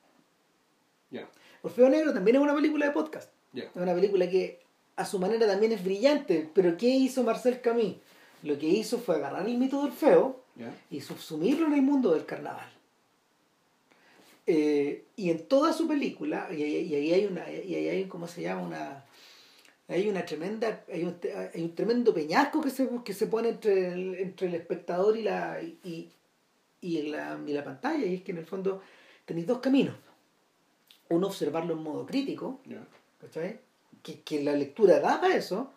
Orfeo 1.64 1.90
Negro 1.90 2.14
también 2.14 2.38
es 2.38 2.42
una 2.42 2.56
película 2.56 2.88
de 2.88 2.92
podcast. 2.92 3.30
Es 3.54 3.70
una 3.76 3.94
película 3.94 4.30
que 4.30 4.60
a 4.96 5.06
su 5.06 5.20
manera 5.20 5.48
también 5.48 5.72
es 5.72 5.84
brillante. 5.84 6.50
Pero 6.54 6.78
¿qué 6.78 6.88
hizo 6.88 7.24
Marcel 7.24 7.62
Camus? 7.62 7.96
Lo 8.44 8.58
que 8.58 8.68
hizo 8.68 8.98
fue 8.98 9.16
agarrar 9.16 9.48
el 9.48 9.58
mito 9.58 9.78
de 9.82 9.90
Orfeo 9.90 10.40
y 10.90 11.02
subsumirlo 11.02 11.68
en 11.68 11.74
el 11.74 11.82
mundo 11.82 12.14
del 12.14 12.26
carnaval. 12.26 12.70
Eh, 14.48 15.06
y 15.16 15.30
en 15.30 15.48
toda 15.48 15.72
su 15.72 15.88
película, 15.88 16.48
y, 16.52 16.64
ahí 16.64 17.14
hay 17.14 17.26
una, 17.26 17.50
y 17.52 17.76
ahí 17.76 17.88
hay, 17.90 18.06
¿cómo 18.06 18.28
se 18.28 18.42
llama? 18.42 18.64
Una, 18.64 19.06
hay 19.88 20.10
una 20.10 20.26
tremenda, 20.26 20.84
hay 20.92 21.04
un, 21.04 21.16
hay 21.54 21.62
un 21.62 21.76
tremendo 21.76 22.12
peñasco 22.14 22.60
que 22.60 22.72
se, 22.72 22.90
que 23.06 23.14
se 23.14 23.28
pone 23.28 23.50
entre 23.50 23.94
el, 23.94 24.16
entre 24.16 24.48
el 24.48 24.56
espectador 24.56 25.16
y 25.16 25.22
la, 25.22 25.62
y, 25.62 26.10
y, 26.82 27.02
la, 27.04 27.40
y 27.46 27.54
la 27.54 27.64
pantalla, 27.64 28.04
y 28.06 28.16
es 28.16 28.24
que 28.24 28.32
en 28.32 28.40
el 28.40 28.46
fondo 28.46 28.82
tenéis 29.26 29.46
dos 29.46 29.60
caminos 29.60 29.96
uno 31.12 31.28
observarlo 31.28 31.74
en 31.74 31.84
modo 31.84 32.06
crítico, 32.06 32.60
que, 34.04 34.22
que, 34.22 34.44
la 34.44 34.54
lectura 34.54 35.00
da 35.00 35.22
para 35.22 35.36
eso, 35.36 35.72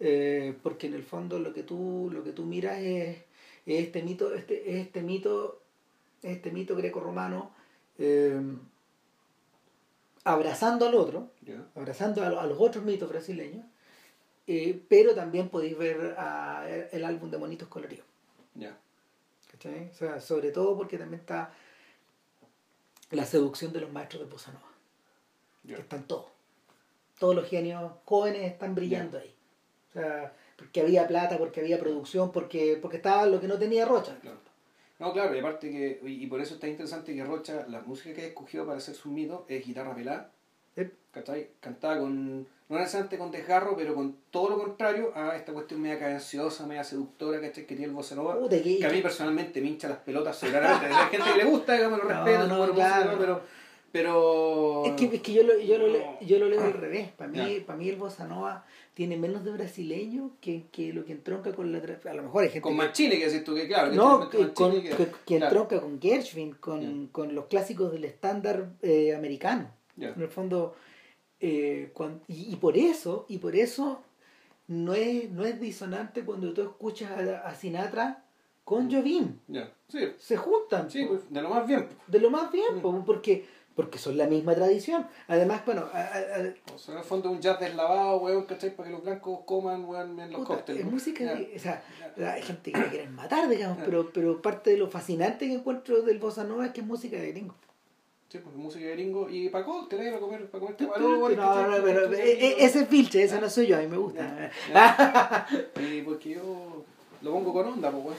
eh, 0.00 0.56
porque 0.62 0.88
en 0.88 0.94
el 0.94 1.04
fondo 1.04 1.38
lo 1.38 1.52
que 1.52 1.62
tú, 1.62 2.10
lo 2.12 2.24
que 2.24 2.32
tú 2.32 2.44
miras 2.44 2.78
es, 2.78 3.18
este 3.66 4.02
mito, 4.02 4.34
este, 4.34 4.80
este 4.80 5.02
mito, 5.02 5.62
este 6.22 6.50
mito 6.50 6.74
greco-romano 6.74 7.52
eh, 7.98 8.40
abrazando 10.24 10.86
al 10.86 10.94
otro, 10.94 11.30
abrazando 11.76 12.24
a, 12.24 12.46
los 12.46 12.58
otros 12.58 12.84
mitos 12.84 13.08
brasileños, 13.08 13.64
eh, 14.48 14.80
pero 14.88 15.14
también 15.14 15.48
podéis 15.48 15.78
ver 15.78 16.16
el 16.90 17.04
álbum 17.04 17.30
de 17.30 17.38
Monitos 17.38 17.68
Coloridos. 17.68 18.06
O 19.92 19.94
sea, 19.94 20.20
sobre 20.20 20.50
todo 20.50 20.76
porque 20.76 20.98
también 20.98 21.20
está 21.20 21.52
la 23.12 23.24
seducción 23.26 23.72
de 23.72 23.80
los 23.80 23.92
maestros 23.92 24.22
de 24.22 24.30
Bossa 24.30 24.52
Que 25.66 25.74
están 25.74 26.04
todos. 26.04 26.26
Todos 27.18 27.34
los 27.34 27.48
genios 27.48 27.92
jóvenes 28.04 28.50
están 28.50 28.74
brillando 28.74 29.18
ahí. 29.18 29.34
O 29.90 29.92
sea, 29.92 30.32
porque 30.56 30.80
había 30.80 31.06
plata, 31.06 31.38
porque 31.38 31.60
había 31.60 31.78
producción, 31.78 32.32
porque, 32.32 32.78
porque 32.80 32.96
estaba 32.96 33.26
lo 33.26 33.40
que 33.40 33.48
no 33.48 33.58
tenía 33.58 33.84
Rocha. 33.84 34.16
No, 34.98 35.12
claro, 35.12 35.34
y 35.34 35.40
aparte 35.40 35.70
que, 35.70 36.00
y 36.04 36.26
por 36.26 36.40
eso 36.40 36.54
está 36.54 36.68
interesante 36.68 37.14
que 37.14 37.24
Rocha, 37.24 37.66
la 37.68 37.80
música 37.80 38.14
que 38.14 38.22
ha 38.22 38.26
escogido 38.26 38.64
para 38.66 38.78
hacer 38.78 38.94
su 38.94 39.10
mito 39.10 39.44
es 39.48 39.64
guitarra 39.66 39.94
pelada. 39.94 40.30
¿Cachai? 41.12 41.50
Cantada 41.60 41.98
con, 41.98 42.46
no 42.72 42.78
necesariamente 42.78 43.18
con 43.18 43.30
desgarro, 43.30 43.76
pero 43.76 43.94
con 43.94 44.16
todo 44.30 44.48
lo 44.48 44.58
contrario 44.58 45.12
a 45.14 45.36
esta 45.36 45.52
cuestión 45.52 45.82
media 45.82 45.98
cadenciosa, 45.98 46.66
media 46.66 46.82
seductora, 46.82 47.38
¿cachai? 47.38 47.66
Que 47.66 47.74
tiene 47.74 47.84
el 47.84 47.92
bossa 47.92 48.14
nova. 48.14 48.38
que, 48.48 48.86
a 48.86 48.88
mí 48.88 49.02
personalmente 49.02 49.60
me 49.60 49.68
hincha 49.68 49.90
las 49.90 49.98
pelotas 49.98 50.38
seguramente. 50.38 50.86
Hay 50.86 51.10
gente 51.10 51.32
que 51.32 51.38
le 51.38 51.44
gusta, 51.44 51.74
digamos, 51.74 52.02
lo 52.02 52.08
respeto, 52.08 52.46
no, 52.48 52.66
no, 52.66 52.72
claro. 52.72 53.16
pero, 53.18 53.42
pero... 53.92 54.86
Es 54.86 54.92
que, 54.92 55.16
es 55.16 55.20
que 55.20 55.34
yo, 55.34 55.42
lo, 55.42 55.58
yo, 55.58 55.76
lo, 55.76 56.20
yo 56.20 56.38
lo 56.38 56.48
leo 56.48 56.62
al 56.62 56.72
revés. 56.72 57.10
Para 57.10 57.30
mí, 57.30 57.60
para 57.60 57.78
mí 57.78 57.90
el 57.90 57.96
bossa 57.96 58.26
nova 58.26 58.64
tiene 58.94 59.18
menos 59.18 59.44
de 59.44 59.50
brasileño 59.50 60.30
que, 60.40 60.64
que 60.72 60.94
lo 60.94 61.04
que 61.04 61.12
entronca 61.12 61.52
con 61.52 61.72
la... 61.72 61.78
A 61.78 62.14
lo 62.14 62.22
mejor 62.22 62.44
hay 62.44 62.48
gente... 62.48 62.62
Con 62.62 62.76
Machine, 62.76 63.18
que 63.18 63.26
decís 63.28 63.44
tú, 63.44 63.54
que 63.54 63.68
claro. 63.68 63.92
no, 63.92 64.30
que, 64.30 64.50
con, 64.54 64.72
que, 65.26 65.36
entronca 65.36 65.78
con 65.78 66.00
Gershwin, 66.00 66.54
con, 66.54 67.08
con 67.08 67.34
los 67.34 67.48
clásicos 67.48 67.92
del 67.92 68.06
estándar 68.06 68.70
eh, 68.80 69.14
americano 69.14 69.70
En 69.98 70.22
el 70.22 70.28
fondo, 70.28 70.74
eh, 71.44 71.92
y, 72.28 72.54
por 72.56 72.76
eso, 72.76 73.26
y 73.28 73.38
por 73.38 73.56
eso 73.56 74.00
no 74.68 74.94
es, 74.94 75.28
no 75.30 75.44
es 75.44 75.60
disonante 75.60 76.24
cuando 76.24 76.54
tú 76.54 76.62
escuchas 76.62 77.10
a, 77.10 77.52
Sinatra 77.56 78.24
con 78.64 78.88
Jovin. 78.88 79.40
Se 80.18 80.36
juntan. 80.36 80.88
Sí, 80.88 81.04
pues, 81.04 81.28
de 81.28 81.42
lo 81.42 81.50
más 81.50 81.66
bien. 81.66 81.88
De 82.06 82.20
lo 82.20 82.30
más 82.30 82.52
bien, 82.52 82.76
mm. 82.76 83.04
porque 83.04 83.44
porque 83.74 83.98
son 83.98 84.16
la 84.18 84.26
misma 84.26 84.54
tradición. 84.54 85.06
Además, 85.28 85.62
bueno... 85.64 85.88
A, 85.92 86.10
o 86.74 86.78
sea, 86.78 86.92
en 86.92 86.98
el 86.98 87.04
fondo 87.04 87.30
un 87.30 87.40
jazz 87.40 87.58
deslavado, 87.58 88.18
weón, 88.18 88.44
¿cachai? 88.44 88.76
Para 88.76 88.88
que 88.88 88.94
los 88.94 89.02
blancos 89.02 89.40
coman, 89.46 89.84
weón, 89.86 90.20
en 90.20 90.30
los 90.30 90.44
cócteles. 90.44 90.84
Es 90.84 90.90
música, 90.90 91.38
o 91.56 91.58
sea, 91.58 91.82
hay 92.18 92.42
gente 92.42 92.70
que 92.70 92.78
la 92.78 92.90
quieren 92.90 93.14
matar, 93.14 93.48
digamos, 93.48 93.78
pero, 93.84 94.12
pero 94.12 94.42
parte 94.42 94.70
de 94.70 94.76
lo 94.76 94.88
fascinante 94.88 95.46
que 95.46 95.54
encuentro 95.54 96.02
del 96.02 96.18
bossa 96.18 96.44
nova 96.44 96.66
es 96.66 96.72
que 96.72 96.82
es 96.82 96.86
música 96.86 97.16
de 97.16 97.32
gringo. 97.32 97.54
Sí, 98.32 98.38
porque 98.38 98.56
música 98.56 98.86
de 98.86 98.92
gringo. 98.92 99.28
Y 99.28 99.50
para 99.50 99.62
cócteles, 99.62 100.08
para 100.08 100.20
comer, 100.20 100.46
para 100.46 100.64
comer 100.64 101.36
No, 101.36 101.68
no, 101.68 101.84
pero 101.84 102.10
e, 102.14 102.32
e, 102.32 102.64
ese 102.64 102.80
es 102.80 102.88
Vilche, 102.88 103.22
ese 103.22 103.38
no 103.38 103.50
soy 103.50 103.66
yo, 103.66 103.76
a 103.76 103.80
mí 103.80 103.86
me 103.86 103.98
gusta. 103.98 104.50
y 105.78 106.00
porque 106.06 106.30
yo 106.30 106.82
lo 107.20 107.30
pongo 107.30 107.52
con 107.52 107.66
onda, 107.66 107.90
pues, 107.90 108.16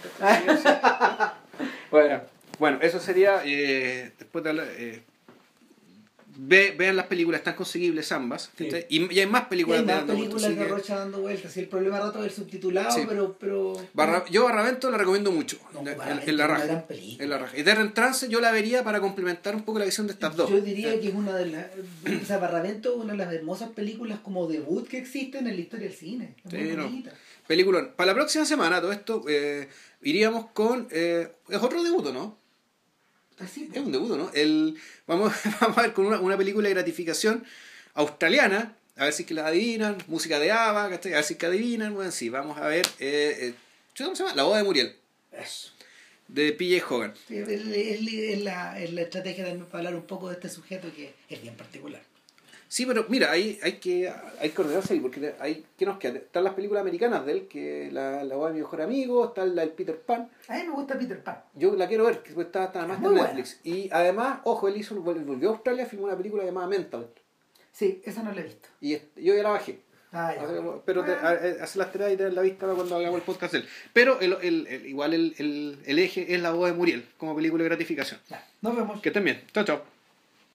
bueno, 1.89 2.21
bueno, 2.59 2.77
eso 2.83 2.99
sería, 2.99 3.41
eh, 3.43 4.11
después 4.19 4.43
de 4.43 4.51
eh, 4.77 5.01
Ve, 6.35 6.73
vean 6.77 6.95
las 6.95 7.07
películas, 7.07 7.39
están 7.39 7.55
conseguibles 7.55 8.11
ambas. 8.11 8.51
Y, 8.89 9.19
hay 9.19 9.27
más 9.27 9.45
películas, 9.45 9.81
hay 9.81 9.85
más 9.85 10.03
películas 10.03 10.55
de 10.55 10.67
Rocha 10.67 10.99
dando 10.99 11.21
vueltas. 11.21 11.55
el 11.57 11.67
problema 11.67 11.99
rato 11.99 12.19
es 12.19 12.25
el 12.25 12.31
subtitulado, 12.31 12.95
pero. 13.07 13.37
pero 13.95 14.25
yo 14.29 14.45
Barravento 14.45 14.89
la 14.89 14.97
recomiendo 14.97 15.31
mucho. 15.31 15.57
en, 15.79 15.85
la 16.37 16.47
raja. 16.47 16.85
En 16.89 17.29
la 17.29 17.37
raja. 17.37 17.57
Y 17.57 17.63
Terren 17.63 17.93
Trance 17.93 18.27
yo 18.29 18.39
la 18.39 18.51
vería 18.51 18.83
para 18.83 18.99
complementar 18.99 19.55
un 19.55 19.63
poco 19.63 19.79
la 19.79 19.85
visión 19.85 20.07
de 20.07 20.13
estas 20.13 20.35
dos. 20.35 20.49
Yo 20.49 20.61
diría 20.61 20.99
que 20.99 21.09
es 21.09 21.13
una 21.13 21.35
de 21.35 21.45
las. 21.47 21.67
o 22.21 22.25
sea, 22.25 22.37
Barravento 22.37 22.93
es 22.93 23.03
una 23.03 23.13
de 23.13 23.19
las 23.19 23.33
hermosas 23.33 23.69
películas 23.69 24.19
como 24.23 24.47
debut 24.47 24.87
que 24.87 24.97
existen 24.97 25.47
en 25.47 25.55
la 25.55 25.61
historia 25.61 25.87
del 25.87 25.97
cine. 25.97 26.35
Película. 27.47 27.93
Para 27.95 28.07
la 28.07 28.15
próxima 28.15 28.45
semana, 28.45 28.81
todo 28.81 28.91
esto, 28.91 29.23
eh, 29.27 29.67
iríamos 30.01 30.47
con. 30.53 30.87
Eh, 30.91 31.29
es 31.49 31.61
otro 31.61 31.83
debut, 31.83 32.11
¿no? 32.13 32.42
Es 33.39 33.57
un 33.77 33.91
debut, 33.91 34.17
¿no? 34.17 34.31
El, 34.33 34.77
vamos, 35.07 35.33
vamos 35.61 35.77
a 35.77 35.81
ver 35.81 35.93
con 35.93 36.05
una, 36.05 36.19
una, 36.19 36.37
película 36.37 36.67
de 36.67 36.73
gratificación 36.73 37.43
australiana, 37.93 38.75
a 38.95 39.05
ver 39.05 39.13
si 39.13 39.25
que 39.25 39.33
la 39.33 39.47
adivinan, 39.47 39.97
música 40.07 40.39
de 40.39 40.51
Ava, 40.51 40.85
a 40.85 40.87
ver 40.87 41.23
si 41.23 41.35
que 41.35 41.45
adivinan, 41.45 41.93
bueno, 41.93 42.11
sí, 42.11 42.29
vamos 42.29 42.57
a 42.57 42.67
ver, 42.67 42.85
eh, 42.99 43.37
eh, 43.39 43.53
¿cómo 43.97 44.15
se 44.15 44.23
llama? 44.23 44.35
La 44.35 44.43
boda 44.43 44.57
de 44.57 44.63
Muriel. 44.63 44.95
Eso. 45.31 45.71
De 46.27 46.53
P.J. 46.53 46.87
Hogan. 46.87 47.13
Es, 47.29 48.41
la, 48.41 48.79
es 48.79 48.93
la 48.93 49.01
estrategia 49.01 49.43
de 49.45 49.53
para 49.65 49.79
hablar 49.79 49.95
un 49.95 50.07
poco 50.07 50.29
de 50.29 50.35
este 50.35 50.49
sujeto 50.49 50.93
que 50.95 51.13
es 51.29 51.41
bien 51.41 51.55
particular. 51.55 52.01
Sí, 52.73 52.87
pero 52.87 53.05
mira, 53.07 53.31
hay, 53.31 53.59
hay 53.61 53.73
que 53.73 54.11
hay 54.39 54.49
que 54.49 54.61
ordenarse 54.63 54.95
ahí, 54.95 54.99
porque 54.99 55.35
hay, 55.39 55.63
¿qué 55.77 55.85
nos 55.85 55.99
queda? 55.99 56.17
Están 56.17 56.43
las 56.43 56.55
películas 56.55 56.81
americanas 56.81 57.23
de 57.23 57.31
él, 57.31 57.47
que 57.47 57.91
la, 57.91 58.23
la 58.23 58.35
voz 58.35 58.47
de 58.47 58.55
mi 58.55 58.61
mejor 58.61 58.81
amigo, 58.81 59.27
está 59.27 59.45
la 59.45 59.61
del 59.61 59.73
Peter 59.73 59.95
Pan. 59.95 60.27
A 60.47 60.55
mí 60.55 60.63
me 60.63 60.71
gusta 60.71 60.97
Peter 60.97 61.23
Pan. 61.23 61.43
Yo 61.53 61.75
la 61.75 61.87
quiero 61.87 62.05
ver, 62.05 62.23
que 62.23 62.31
está, 62.41 62.63
está 62.63 62.87
más 62.87 62.97
en 62.97 63.13
Netflix. 63.13 63.59
Y 63.63 63.91
además, 63.91 64.39
ojo, 64.45 64.67
él 64.67 64.77
hizo, 64.77 64.95
volvió 64.95 65.49
a 65.49 65.53
Australia, 65.53 65.85
filmó 65.85 66.05
una 66.05 66.17
película 66.17 66.43
llamada 66.43 66.65
Mental. 66.65 67.07
Sí, 67.71 68.01
esa 68.05 68.23
no 68.23 68.31
la 68.31 68.41
he 68.41 68.45
visto. 68.45 68.69
Y 68.81 68.97
yo 69.17 69.35
ya 69.35 69.43
la 69.43 69.51
bajé. 69.51 69.81
Ah, 70.11 70.33
pero 70.83 71.03
hace 71.03 71.77
las 71.77 71.91
tres 71.91 72.13
y 72.13 72.17
tener 72.17 72.33
la 72.33 72.41
vista 72.41 72.65
cuando 72.73 72.95
hagamos 72.95 73.19
el 73.19 73.23
podcast 73.23 73.53
él. 73.53 73.67
Pero 73.93 74.19
el, 74.19 74.33
el, 74.41 74.87
igual 74.87 75.13
el, 75.13 75.77
el, 75.85 75.99
eje 75.99 76.33
es 76.33 76.41
la 76.41 76.49
voz 76.49 76.71
de 76.71 76.75
Muriel 76.75 77.07
como 77.17 77.35
película 77.35 77.61
de 77.61 77.69
gratificación. 77.69 78.19
nos 78.61 78.75
vemos. 78.75 78.99
Que 78.99 79.09
estén 79.09 79.23
bien. 79.23 79.43
Chao, 79.53 79.63
chao. 79.63 79.92